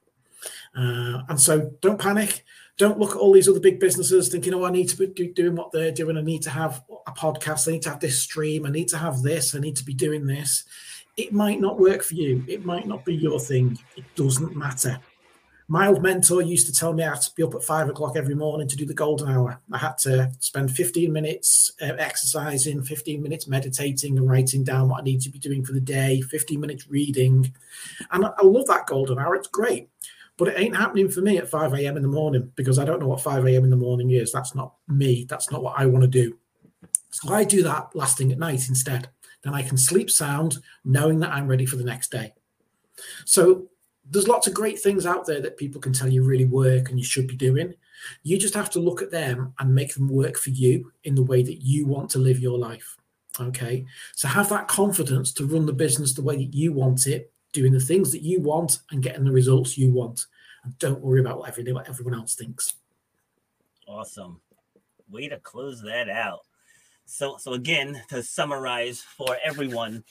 Uh, 0.76 1.22
and 1.30 1.40
so 1.40 1.72
don't 1.82 1.99
panic. 1.99 2.44
Don't 2.80 2.97
look 2.97 3.11
at 3.11 3.18
all 3.18 3.34
these 3.34 3.47
other 3.47 3.60
big 3.60 3.80
businesses 3.80 4.30
thinking, 4.30 4.53
oh, 4.53 4.64
I 4.64 4.72
need 4.72 4.89
to 4.89 4.97
be 4.97 5.27
doing 5.27 5.56
what 5.56 5.72
they're 5.72 5.91
doing. 5.91 6.18
I 6.18 6.22
need 6.22 6.41
to 6.43 6.49
have 6.49 6.81
a 7.06 7.11
podcast. 7.11 7.68
I 7.68 7.73
need 7.73 7.81
to 7.84 7.89
have 7.89 7.99
this 7.99 8.23
stream. 8.23 8.65
I 8.65 8.72
need 8.72 8.88
to 8.88 8.97
have 8.97 9.22
this. 9.22 9.53
I 9.53 9.60
need 9.60 9.76
to 9.76 9.85
be 9.85 9.93
doing 9.93 10.26
this. 10.26 10.64
It 11.18 11.34
might 11.34 11.60
not 11.60 11.77
work 11.77 12.01
for 12.01 12.15
you. 12.15 12.43
It 12.47 12.65
might 12.65 12.88
not 12.88 13.06
be 13.06 13.14
your 13.14 13.39
thing. 13.39 13.77
It 13.95 14.06
doesn't 14.15 14.56
matter 14.56 14.99
my 15.72 15.88
old 15.88 16.01
mentor 16.01 16.41
used 16.41 16.65
to 16.65 16.73
tell 16.73 16.93
me 16.93 17.03
I 17.03 17.10
had 17.10 17.22
to 17.22 17.35
be 17.35 17.43
up 17.43 17.53
at 17.53 17.64
five 17.64 17.88
o'clock 17.88 18.18
every 18.18 18.34
morning 18.34 18.68
to 18.68 18.76
do 18.76 18.88
the 18.88 18.93
golden 18.95 19.30
hour. 19.30 19.61
I 19.72 19.77
had 19.77 19.99
to 19.99 20.31
spend 20.39 20.72
15 20.72 21.14
minutes 21.14 21.72
uh, 21.80 21.93
exercising, 21.99 22.81
15 22.81 23.22
minutes 23.22 23.47
meditating 23.47 24.18
and 24.18 24.27
writing 24.27 24.64
down 24.64 24.89
what 24.89 25.01
I 25.01 25.03
need 25.03 25.22
to 25.22 25.30
be 25.30 25.38
doing 25.38 25.64
for 25.64 25.73
the 25.73 25.80
day, 25.80 26.22
15 26.22 26.60
minutes 26.60 26.88
reading. 26.89 27.53
And 28.10 28.26
I, 28.26 28.31
I 28.39 28.45
love 28.45 28.65
that 28.65 28.88
golden 28.88 29.19
hour. 29.19 29.35
It's 29.35 29.47
great. 29.47 29.89
But 30.40 30.48
it 30.48 30.60
ain't 30.60 30.76
happening 30.76 31.10
for 31.10 31.20
me 31.20 31.38
at 31.38 31.49
5 31.49 31.74
a.m. 31.74 31.98
in 31.98 32.02
the 32.02 32.07
morning 32.07 32.49
because 32.56 32.80
I 32.80 32.86
don't 32.86 33.02
know 33.02 33.07
what 33.07 33.22
5 33.22 33.45
a.m. 33.45 33.66
in 33.66 33.70
the 33.70 33.76
morning 33.76 34.11
is. 34.11 34.32
That's 34.32 34.56
not 34.56 34.74
me. 34.88 35.26
That's 35.30 35.52
not 35.52 35.61
what 35.61 35.78
I 35.78 35.86
want 35.86 36.03
to 36.03 36.07
do. 36.07 36.38
So 37.11 37.34
I 37.34 37.44
do 37.44 37.61
that 37.64 37.94
last 37.94 38.18
thing 38.18 38.32
at 38.32 38.40
night 38.40 38.70
instead. 38.70 39.10
Then 39.44 39.53
I 39.53 39.64
can 39.64 39.78
sleep 39.78 40.10
sound 40.10 40.60
knowing 40.86 41.20
that 41.20 41.34
I'm 41.34 41.48
ready 41.48 41.66
for 41.66 41.76
the 41.76 41.84
next 41.84 42.10
day. 42.10 42.34
So 43.26 43.68
there's 44.10 44.30
lots 44.30 44.48
of 44.48 44.53
great 44.53 44.80
things 44.80 45.06
out 45.06 45.26
there 45.26 45.41
that 45.41 45.57
people 45.57 45.82
can 45.82 45.91
tell 45.91 46.07
you 46.07 46.24
really 46.24 46.45
work 46.45 46.90
and 46.90 46.98
you 46.98 47.03
should 47.03 47.28
be 47.28 47.36
doing. 47.36 47.74
You 48.24 48.38
just 48.38 48.53
have 48.53 48.70
to 48.72 48.80
look 48.80 49.02
at 49.02 49.11
them 49.11 49.53
and 49.60 49.76
make 49.76 49.94
them 49.94 50.07
work 50.07 50.38
for 50.38 50.52
you 50.52 50.94
in 51.03 51.16
the 51.16 51.24
way 51.24 51.44
that 51.44 51.61
you 51.61 51.86
want 51.86 52.10
to 52.11 52.20
live 52.20 52.40
your 52.40 52.57
life. 52.57 52.95
Okay. 53.40 53.86
So 54.16 54.30
have 54.30 54.48
that 54.49 54.70
confidence 54.70 55.34
to 55.34 55.45
run 55.45 55.66
the 55.66 55.74
business 55.74 56.14
the 56.14 56.22
way 56.22 56.38
that 56.38 56.53
you 56.53 56.72
want 56.72 57.07
it, 57.07 57.34
doing 57.51 57.73
the 57.73 57.80
things 57.80 58.11
that 58.11 58.21
you 58.21 58.41
want 58.41 58.80
and 58.91 59.03
getting 59.03 59.23
the 59.23 59.31
results 59.31 59.77
you 59.77 59.91
want. 59.91 60.26
And 60.63 60.77
don't 60.80 61.01
worry 61.01 61.19
about 61.19 61.39
what 61.39 61.49
everyone, 61.49 61.73
what 61.76 61.89
everyone 61.89 62.13
else 62.13 62.35
thinks. 62.35 62.73
Awesome. 63.88 64.41
Way 65.09 65.30
to 65.30 65.39
close 65.39 65.81
that 65.81 66.09
out. 66.09 66.41
So, 67.05 67.38
so 67.38 67.53
again, 67.53 68.01
to 68.09 68.21
summarize 68.21 69.01
for 69.01 69.38
everyone, 69.43 70.03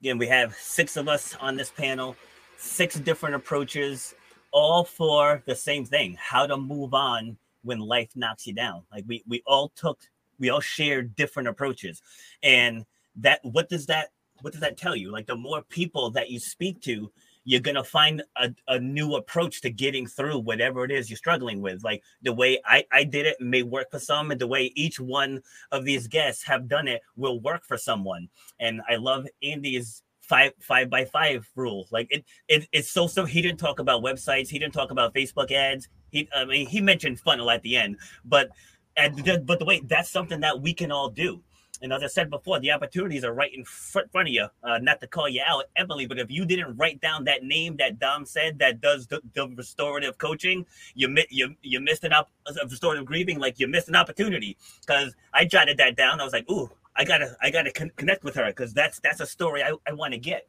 again, 0.00 0.18
we 0.18 0.26
have 0.26 0.54
six 0.56 0.96
of 0.96 1.08
us 1.08 1.36
on 1.40 1.56
this 1.56 1.70
panel 1.70 2.16
six 2.62 2.94
different 2.94 3.34
approaches, 3.34 4.14
all 4.52 4.84
for 4.84 5.42
the 5.46 5.54
same 5.54 5.84
thing 5.84 6.16
how 6.18 6.46
to 6.46 6.56
move 6.56 6.94
on 6.94 7.36
when 7.62 7.78
life 7.78 8.10
knocks 8.14 8.46
you 8.46 8.52
down. 8.52 8.82
Like 8.92 9.04
we, 9.06 9.22
we 9.26 9.42
all 9.46 9.72
took, 9.74 10.00
we 10.38 10.50
all 10.50 10.60
shared 10.60 11.14
different 11.16 11.48
approaches. 11.48 12.02
And 12.42 12.84
that, 13.16 13.40
what 13.42 13.68
does 13.68 13.86
that, 13.86 14.10
what 14.42 14.52
does 14.52 14.60
that 14.60 14.76
tell 14.76 14.94
you? 14.94 15.10
Like 15.10 15.26
the 15.26 15.36
more 15.36 15.62
people 15.62 16.10
that 16.10 16.30
you 16.30 16.38
speak 16.38 16.80
to, 16.82 17.10
you're 17.44 17.60
to 17.60 17.82
find 17.82 18.22
a, 18.36 18.50
a 18.68 18.78
new 18.78 19.14
approach 19.16 19.62
to 19.62 19.70
getting 19.70 20.06
through 20.06 20.38
whatever 20.38 20.84
it 20.84 20.90
is 20.92 21.10
you're 21.10 21.16
struggling 21.16 21.60
with 21.60 21.82
like 21.82 22.00
the 22.22 22.32
way 22.32 22.60
I, 22.64 22.84
I 22.92 23.02
did 23.02 23.26
it 23.26 23.40
may 23.40 23.64
work 23.64 23.90
for 23.90 23.98
some 23.98 24.30
and 24.30 24.40
the 24.40 24.46
way 24.46 24.72
each 24.76 25.00
one 25.00 25.42
of 25.72 25.84
these 25.84 26.06
guests 26.06 26.44
have 26.44 26.68
done 26.68 26.86
it 26.86 27.02
will 27.16 27.40
work 27.40 27.64
for 27.64 27.76
someone 27.76 28.28
and 28.60 28.80
i 28.88 28.94
love 28.94 29.26
andy's 29.42 30.04
five 30.32 30.52
five 30.60 30.88
by 30.88 31.04
five 31.04 31.46
rule. 31.56 31.86
Like 31.90 32.06
it, 32.10 32.24
it 32.48 32.68
it's 32.72 32.90
so 32.90 33.06
so. 33.06 33.24
He 33.24 33.42
didn't 33.42 33.58
talk 33.58 33.78
about 33.80 34.02
websites. 34.02 34.48
He 34.48 34.58
didn't 34.58 34.72
talk 34.72 34.90
about 34.90 35.14
Facebook 35.14 35.50
ads. 35.50 35.88
He 36.10 36.28
I 36.34 36.44
mean 36.44 36.66
he 36.66 36.80
mentioned 36.80 37.20
funnel 37.20 37.50
at 37.50 37.62
the 37.62 37.76
end, 37.76 37.98
but 38.24 38.50
and 38.96 39.44
but 39.44 39.58
the 39.58 39.64
way 39.64 39.82
that's 39.84 40.10
something 40.10 40.40
that 40.40 40.60
we 40.60 40.72
can 40.72 40.90
all 40.90 41.10
do. 41.10 41.42
And 41.82 41.92
as 41.92 42.04
I 42.04 42.06
said 42.06 42.30
before, 42.30 42.60
the 42.60 42.70
opportunities 42.70 43.24
are 43.24 43.34
right 43.34 43.52
in 43.52 43.64
front, 43.64 44.08
of 44.14 44.28
you. 44.28 44.46
Uh, 44.62 44.78
not 44.78 45.00
to 45.00 45.08
call 45.08 45.28
you 45.28 45.42
out, 45.44 45.64
Emily, 45.74 46.06
but 46.06 46.16
if 46.16 46.30
you 46.30 46.46
didn't 46.46 46.76
write 46.76 47.00
down 47.00 47.24
that 47.24 47.42
name 47.42 47.76
that 47.78 47.98
Dom 47.98 48.24
said 48.24 48.60
that 48.60 48.80
does 48.80 49.08
the, 49.08 49.20
the 49.34 49.48
restorative 49.48 50.16
coaching, 50.16 50.64
you 50.94 51.14
you 51.28 51.56
you 51.60 51.80
missed 51.80 52.04
an 52.04 52.12
op 52.12 52.30
of 52.46 52.70
restorative 52.70 53.04
grieving. 53.04 53.40
Like 53.40 53.58
you 53.58 53.66
missed 53.66 53.88
an 53.88 53.96
opportunity 53.96 54.56
because 54.86 55.12
I 55.34 55.44
jotted 55.44 55.76
that 55.78 55.96
down. 55.96 56.20
I 56.20 56.24
was 56.24 56.32
like, 56.32 56.48
ooh, 56.48 56.70
I 56.94 57.04
gotta 57.04 57.36
I 57.42 57.50
gotta 57.50 57.72
con- 57.72 57.90
connect 57.96 58.22
with 58.22 58.36
her 58.36 58.46
because 58.46 58.72
that's 58.72 59.00
that's 59.00 59.20
a 59.20 59.26
story 59.26 59.64
I, 59.64 59.72
I 59.86 59.92
want 59.92 60.12
to 60.14 60.20
get. 60.20 60.46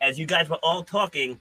As 0.00 0.18
you 0.18 0.24
guys 0.24 0.48
were 0.48 0.58
all 0.62 0.82
talking, 0.82 1.38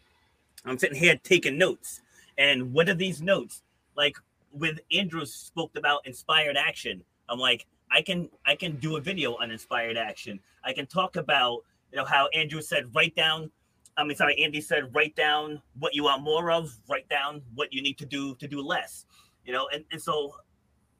I'm 0.65 0.77
sitting 0.77 0.97
here 0.97 1.17
taking 1.23 1.57
notes. 1.57 2.01
And 2.37 2.73
what 2.73 2.89
are 2.89 2.93
these 2.93 3.21
notes? 3.21 3.63
Like 3.95 4.17
with 4.51 4.79
Andrew 4.91 5.25
spoke 5.25 5.77
about 5.77 6.05
inspired 6.05 6.57
action. 6.57 7.03
I'm 7.29 7.39
like, 7.39 7.67
I 7.91 8.01
can 8.01 8.29
I 8.45 8.55
can 8.55 8.77
do 8.77 8.97
a 8.97 9.01
video 9.01 9.35
on 9.35 9.51
inspired 9.51 9.97
action. 9.97 10.39
I 10.63 10.73
can 10.73 10.85
talk 10.85 11.15
about 11.15 11.61
you 11.91 11.97
know 11.97 12.05
how 12.05 12.27
Andrew 12.27 12.61
said 12.61 12.93
write 12.95 13.15
down. 13.15 13.51
I 13.97 14.03
mean, 14.03 14.15
sorry, 14.15 14.41
Andy 14.41 14.61
said 14.61 14.93
write 14.95 15.15
down 15.15 15.61
what 15.77 15.93
you 15.93 16.03
want 16.03 16.23
more 16.23 16.51
of. 16.51 16.73
Write 16.89 17.09
down 17.09 17.41
what 17.55 17.73
you 17.73 17.81
need 17.81 17.97
to 17.97 18.05
do 18.05 18.35
to 18.35 18.47
do 18.47 18.61
less. 18.61 19.05
You 19.45 19.53
know, 19.53 19.67
and, 19.73 19.83
and 19.91 20.01
so 20.01 20.35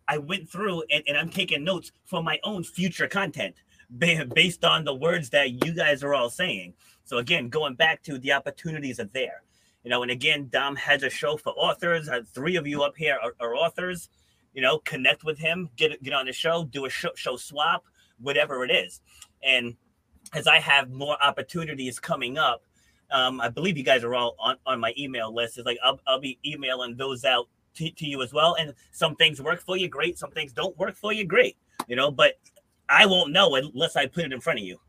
I 0.08 0.18
went 0.18 0.50
through 0.50 0.84
and, 0.92 1.04
and 1.08 1.16
I'm 1.18 1.30
taking 1.30 1.64
notes 1.64 1.92
for 2.06 2.24
my 2.24 2.40
own 2.44 2.64
future 2.64 3.08
content 3.08 3.56
based 3.98 4.66
on 4.66 4.84
the 4.84 4.94
words 4.94 5.30
that 5.30 5.64
you 5.64 5.74
guys 5.74 6.04
are 6.04 6.14
all 6.14 6.30
saying. 6.30 6.74
So 7.06 7.18
again, 7.18 7.50
going 7.50 7.76
back 7.76 8.02
to 8.04 8.18
the 8.18 8.34
opportunities 8.34 9.00
are 9.00 9.06
there. 9.06 9.44
You 9.84 9.90
know, 9.90 10.02
and 10.02 10.12
again, 10.12 10.50
Dom 10.52 10.76
has 10.76 11.04
a 11.04 11.10
show 11.10 11.38
for 11.38 11.54
authors. 11.54 12.10
Uh, 12.10 12.22
three 12.34 12.56
of 12.56 12.68
you 12.68 12.84
up 12.84 12.98
here 12.98 13.18
are, 13.24 13.34
are, 13.40 13.56
authors. 13.56 14.10
You 14.54 14.62
know, 14.62 14.80
connect 14.80 15.24
with 15.24 15.38
him, 15.38 15.70
get 15.76 16.02
get 16.04 16.14
on 16.14 16.26
the 16.26 16.34
show, 16.34 16.64
do 16.66 16.86
a 16.86 16.90
show, 16.90 17.12
show 17.16 17.36
swap, 17.36 17.86
whatever 18.20 18.64
it 18.64 18.72
is. 18.72 19.02
And 19.44 19.76
as 20.34 20.48
I 20.48 20.60
have 20.60 20.90
more 20.90 21.18
opportunities 21.24 22.00
coming 22.00 22.38
up, 22.38 22.64
um, 23.12 23.42
I 23.42 23.50
believe 23.50 23.78
you 23.78 23.84
guys 23.84 24.04
are 24.04 24.14
all 24.16 24.36
on, 24.40 24.58
on 24.66 24.80
my 24.80 24.94
email 24.98 25.34
list. 25.34 25.58
It's 25.58 25.66
like 25.66 25.80
I'll, 25.84 26.00
I'll 26.08 26.20
be 26.20 26.40
emailing 26.46 26.96
those 26.96 27.26
out 27.26 27.48
to, 27.76 27.90
to 27.90 28.06
you 28.06 28.22
as 28.22 28.34
well. 28.34 28.56
And 28.60 28.74
some 28.92 29.16
things 29.16 29.42
work 29.42 29.62
for 29.62 29.78
you, 29.78 29.88
great. 29.88 30.18
Some 30.18 30.32
things 30.32 30.52
don't 30.52 30.78
work 30.78 30.96
for 30.96 31.14
you, 31.14 31.26
great. 31.26 31.58
You 31.88 31.96
know, 31.96 32.12
but 32.12 32.40
I 32.88 33.06
won't 33.06 33.32
know 33.32 33.56
unless 33.56 33.96
I 33.96 34.06
put 34.06 34.26
it 34.26 34.34
in 34.34 34.42
front 34.42 34.60
of 34.60 34.66
you. 34.66 34.80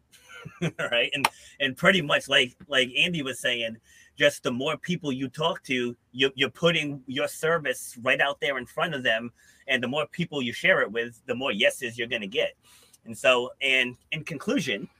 right. 0.78 1.10
And 1.14 1.28
and 1.60 1.76
pretty 1.76 2.02
much 2.02 2.28
like 2.28 2.56
like 2.68 2.90
Andy 2.96 3.22
was 3.22 3.40
saying, 3.40 3.76
just 4.20 4.42
the 4.42 4.50
more 4.50 4.76
people 4.76 5.10
you 5.10 5.30
talk 5.30 5.62
to, 5.62 5.96
you, 6.12 6.30
you're 6.34 6.50
putting 6.50 7.02
your 7.06 7.26
service 7.26 7.96
right 8.02 8.20
out 8.20 8.38
there 8.38 8.58
in 8.58 8.66
front 8.66 8.94
of 8.94 9.02
them. 9.02 9.32
And 9.66 9.82
the 9.82 9.88
more 9.88 10.06
people 10.12 10.42
you 10.42 10.52
share 10.52 10.82
it 10.82 10.92
with, 10.92 11.22
the 11.24 11.34
more 11.34 11.52
yeses 11.52 11.96
you're 11.96 12.06
going 12.06 12.20
to 12.20 12.28
get. 12.28 12.52
And 13.06 13.16
so, 13.16 13.50
and 13.62 13.96
in 14.12 14.24
conclusion, 14.24 14.90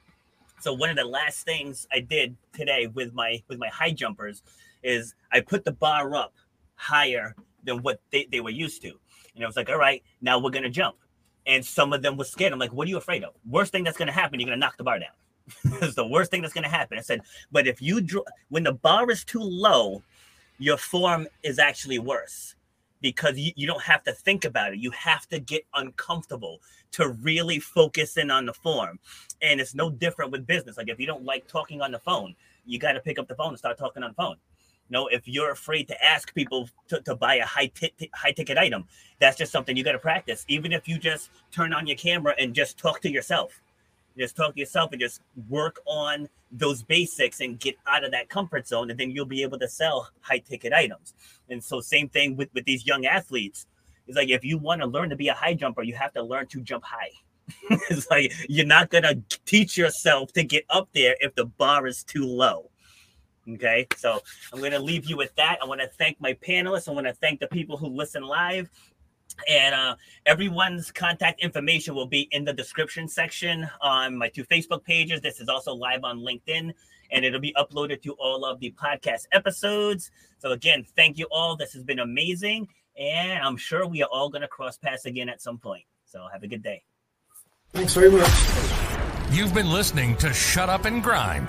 so 0.58 0.72
one 0.72 0.88
of 0.88 0.96
the 0.96 1.04
last 1.04 1.44
things 1.44 1.86
I 1.92 2.00
did 2.00 2.34
today 2.54 2.86
with 2.86 3.12
my 3.12 3.42
with 3.46 3.58
my 3.58 3.68
high 3.68 3.92
jumpers 3.92 4.42
is 4.82 5.14
I 5.30 5.40
put 5.40 5.66
the 5.66 5.72
bar 5.72 6.14
up 6.14 6.32
higher 6.76 7.34
than 7.64 7.82
what 7.82 8.00
they, 8.10 8.26
they 8.32 8.40
were 8.40 8.48
used 8.48 8.80
to. 8.82 8.92
And 9.34 9.44
I 9.44 9.46
was 9.46 9.56
like, 9.56 9.68
all 9.68 9.76
right, 9.76 10.02
now 10.22 10.38
we're 10.38 10.50
gonna 10.50 10.70
jump. 10.70 10.96
And 11.46 11.62
some 11.62 11.92
of 11.92 12.00
them 12.00 12.16
were 12.16 12.24
scared. 12.24 12.54
I'm 12.54 12.58
like, 12.58 12.72
what 12.72 12.86
are 12.86 12.90
you 12.90 12.96
afraid 12.96 13.22
of? 13.22 13.34
Worst 13.46 13.70
thing 13.70 13.84
that's 13.84 13.98
gonna 13.98 14.12
happen, 14.12 14.40
you're 14.40 14.46
gonna 14.46 14.56
knock 14.56 14.78
the 14.78 14.84
bar 14.84 14.98
down. 14.98 15.10
it's 15.82 15.94
the 15.94 16.06
worst 16.06 16.30
thing 16.30 16.42
that's 16.42 16.54
gonna 16.54 16.68
happen. 16.68 16.98
I 16.98 17.02
said, 17.02 17.22
but 17.50 17.66
if 17.66 17.80
you 17.80 18.00
draw 18.00 18.22
when 18.48 18.64
the 18.64 18.72
bar 18.72 19.10
is 19.10 19.24
too 19.24 19.42
low, 19.42 20.02
your 20.58 20.76
form 20.76 21.26
is 21.42 21.58
actually 21.58 21.98
worse 21.98 22.54
because 23.00 23.38
you, 23.38 23.52
you 23.56 23.66
don't 23.66 23.82
have 23.82 24.04
to 24.04 24.12
think 24.12 24.44
about 24.44 24.74
it. 24.74 24.78
You 24.78 24.90
have 24.92 25.26
to 25.28 25.38
get 25.38 25.64
uncomfortable 25.74 26.60
to 26.92 27.08
really 27.08 27.58
focus 27.58 28.16
in 28.16 28.30
on 28.30 28.46
the 28.46 28.52
form. 28.52 28.98
And 29.42 29.60
it's 29.60 29.74
no 29.74 29.90
different 29.90 30.32
with 30.32 30.46
business. 30.46 30.76
Like 30.76 30.88
if 30.88 31.00
you 31.00 31.06
don't 31.06 31.24
like 31.24 31.46
talking 31.46 31.80
on 31.80 31.92
the 31.92 31.98
phone, 31.98 32.34
you 32.66 32.78
got 32.78 32.92
to 32.92 33.00
pick 33.00 33.18
up 33.18 33.28
the 33.28 33.34
phone 33.34 33.48
and 33.48 33.58
start 33.58 33.78
talking 33.78 34.02
on 34.02 34.10
the 34.10 34.14
phone. 34.14 34.36
You 34.88 34.94
know, 34.94 35.06
if 35.06 35.28
you're 35.28 35.52
afraid 35.52 35.86
to 35.88 36.04
ask 36.04 36.34
people 36.34 36.68
to, 36.88 37.00
to 37.02 37.14
buy 37.14 37.36
a 37.36 37.44
high 37.44 37.66
t- 37.66 38.10
high 38.12 38.32
ticket 38.32 38.58
item, 38.58 38.84
that's 39.20 39.38
just 39.38 39.52
something 39.52 39.76
you 39.76 39.84
got 39.84 39.92
to 39.92 39.98
practice. 39.98 40.44
Even 40.48 40.72
if 40.72 40.88
you 40.88 40.98
just 40.98 41.30
turn 41.52 41.72
on 41.72 41.86
your 41.86 41.96
camera 41.96 42.34
and 42.38 42.54
just 42.54 42.76
talk 42.76 43.00
to 43.02 43.10
yourself, 43.10 43.62
just 44.20 44.36
talk 44.36 44.54
to 44.54 44.60
yourself 44.60 44.92
and 44.92 45.00
just 45.00 45.20
work 45.48 45.80
on 45.86 46.28
those 46.52 46.82
basics 46.82 47.40
and 47.40 47.58
get 47.58 47.76
out 47.86 48.04
of 48.04 48.10
that 48.12 48.28
comfort 48.28 48.66
zone, 48.66 48.90
and 48.90 48.98
then 48.98 49.10
you'll 49.10 49.24
be 49.24 49.42
able 49.42 49.58
to 49.58 49.68
sell 49.68 50.10
high 50.20 50.38
ticket 50.38 50.72
items. 50.72 51.14
And 51.48 51.62
so, 51.62 51.80
same 51.80 52.08
thing 52.08 52.36
with 52.36 52.48
with 52.54 52.64
these 52.64 52.86
young 52.86 53.06
athletes. 53.06 53.66
It's 54.06 54.16
like 54.16 54.30
if 54.30 54.44
you 54.44 54.58
want 54.58 54.80
to 54.80 54.86
learn 54.86 55.10
to 55.10 55.16
be 55.16 55.28
a 55.28 55.34
high 55.34 55.54
jumper, 55.54 55.82
you 55.82 55.94
have 55.94 56.12
to 56.14 56.22
learn 56.22 56.46
to 56.48 56.60
jump 56.60 56.84
high. 56.84 57.10
it's 57.90 58.10
like 58.10 58.32
you're 58.48 58.66
not 58.66 58.90
gonna 58.90 59.16
teach 59.46 59.76
yourself 59.76 60.32
to 60.34 60.44
get 60.44 60.64
up 60.70 60.88
there 60.92 61.16
if 61.20 61.34
the 61.34 61.46
bar 61.46 61.86
is 61.86 62.04
too 62.04 62.24
low. 62.24 62.70
Okay, 63.48 63.86
so 63.96 64.20
I'm 64.52 64.60
gonna 64.60 64.78
leave 64.78 65.06
you 65.06 65.16
with 65.16 65.34
that. 65.36 65.58
I 65.62 65.66
want 65.66 65.80
to 65.80 65.88
thank 65.88 66.20
my 66.20 66.34
panelists. 66.34 66.88
I 66.88 66.92
want 66.92 67.06
to 67.06 67.14
thank 67.14 67.40
the 67.40 67.48
people 67.48 67.76
who 67.76 67.88
listen 67.88 68.22
live 68.22 68.68
and 69.48 69.74
uh, 69.74 69.96
everyone's 70.26 70.90
contact 70.90 71.40
information 71.40 71.94
will 71.94 72.06
be 72.06 72.28
in 72.30 72.44
the 72.44 72.52
description 72.52 73.08
section 73.08 73.68
on 73.80 74.16
my 74.16 74.28
two 74.28 74.44
Facebook 74.44 74.84
pages. 74.84 75.20
This 75.20 75.40
is 75.40 75.48
also 75.48 75.74
live 75.74 76.04
on 76.04 76.20
LinkedIn, 76.20 76.72
and 77.10 77.24
it'll 77.24 77.40
be 77.40 77.54
uploaded 77.56 78.02
to 78.02 78.12
all 78.12 78.44
of 78.44 78.60
the 78.60 78.72
podcast 78.72 79.26
episodes. 79.32 80.10
So 80.38 80.52
again, 80.52 80.84
thank 80.96 81.18
you 81.18 81.26
all. 81.30 81.56
This 81.56 81.72
has 81.72 81.82
been 81.82 81.98
amazing, 81.98 82.68
and 82.98 83.42
I'm 83.42 83.56
sure 83.56 83.86
we 83.86 84.02
are 84.02 84.08
all 84.10 84.28
going 84.28 84.42
to 84.42 84.48
cross 84.48 84.76
paths 84.76 85.06
again 85.06 85.28
at 85.28 85.40
some 85.40 85.58
point. 85.58 85.84
So 86.04 86.26
have 86.32 86.42
a 86.42 86.48
good 86.48 86.62
day. 86.62 86.82
Thanks 87.72 87.94
very 87.94 88.10
much. 88.10 88.30
You've 89.30 89.54
been 89.54 89.70
listening 89.70 90.16
to 90.16 90.32
Shut 90.32 90.68
Up 90.68 90.86
and 90.86 91.02
Grind. 91.02 91.48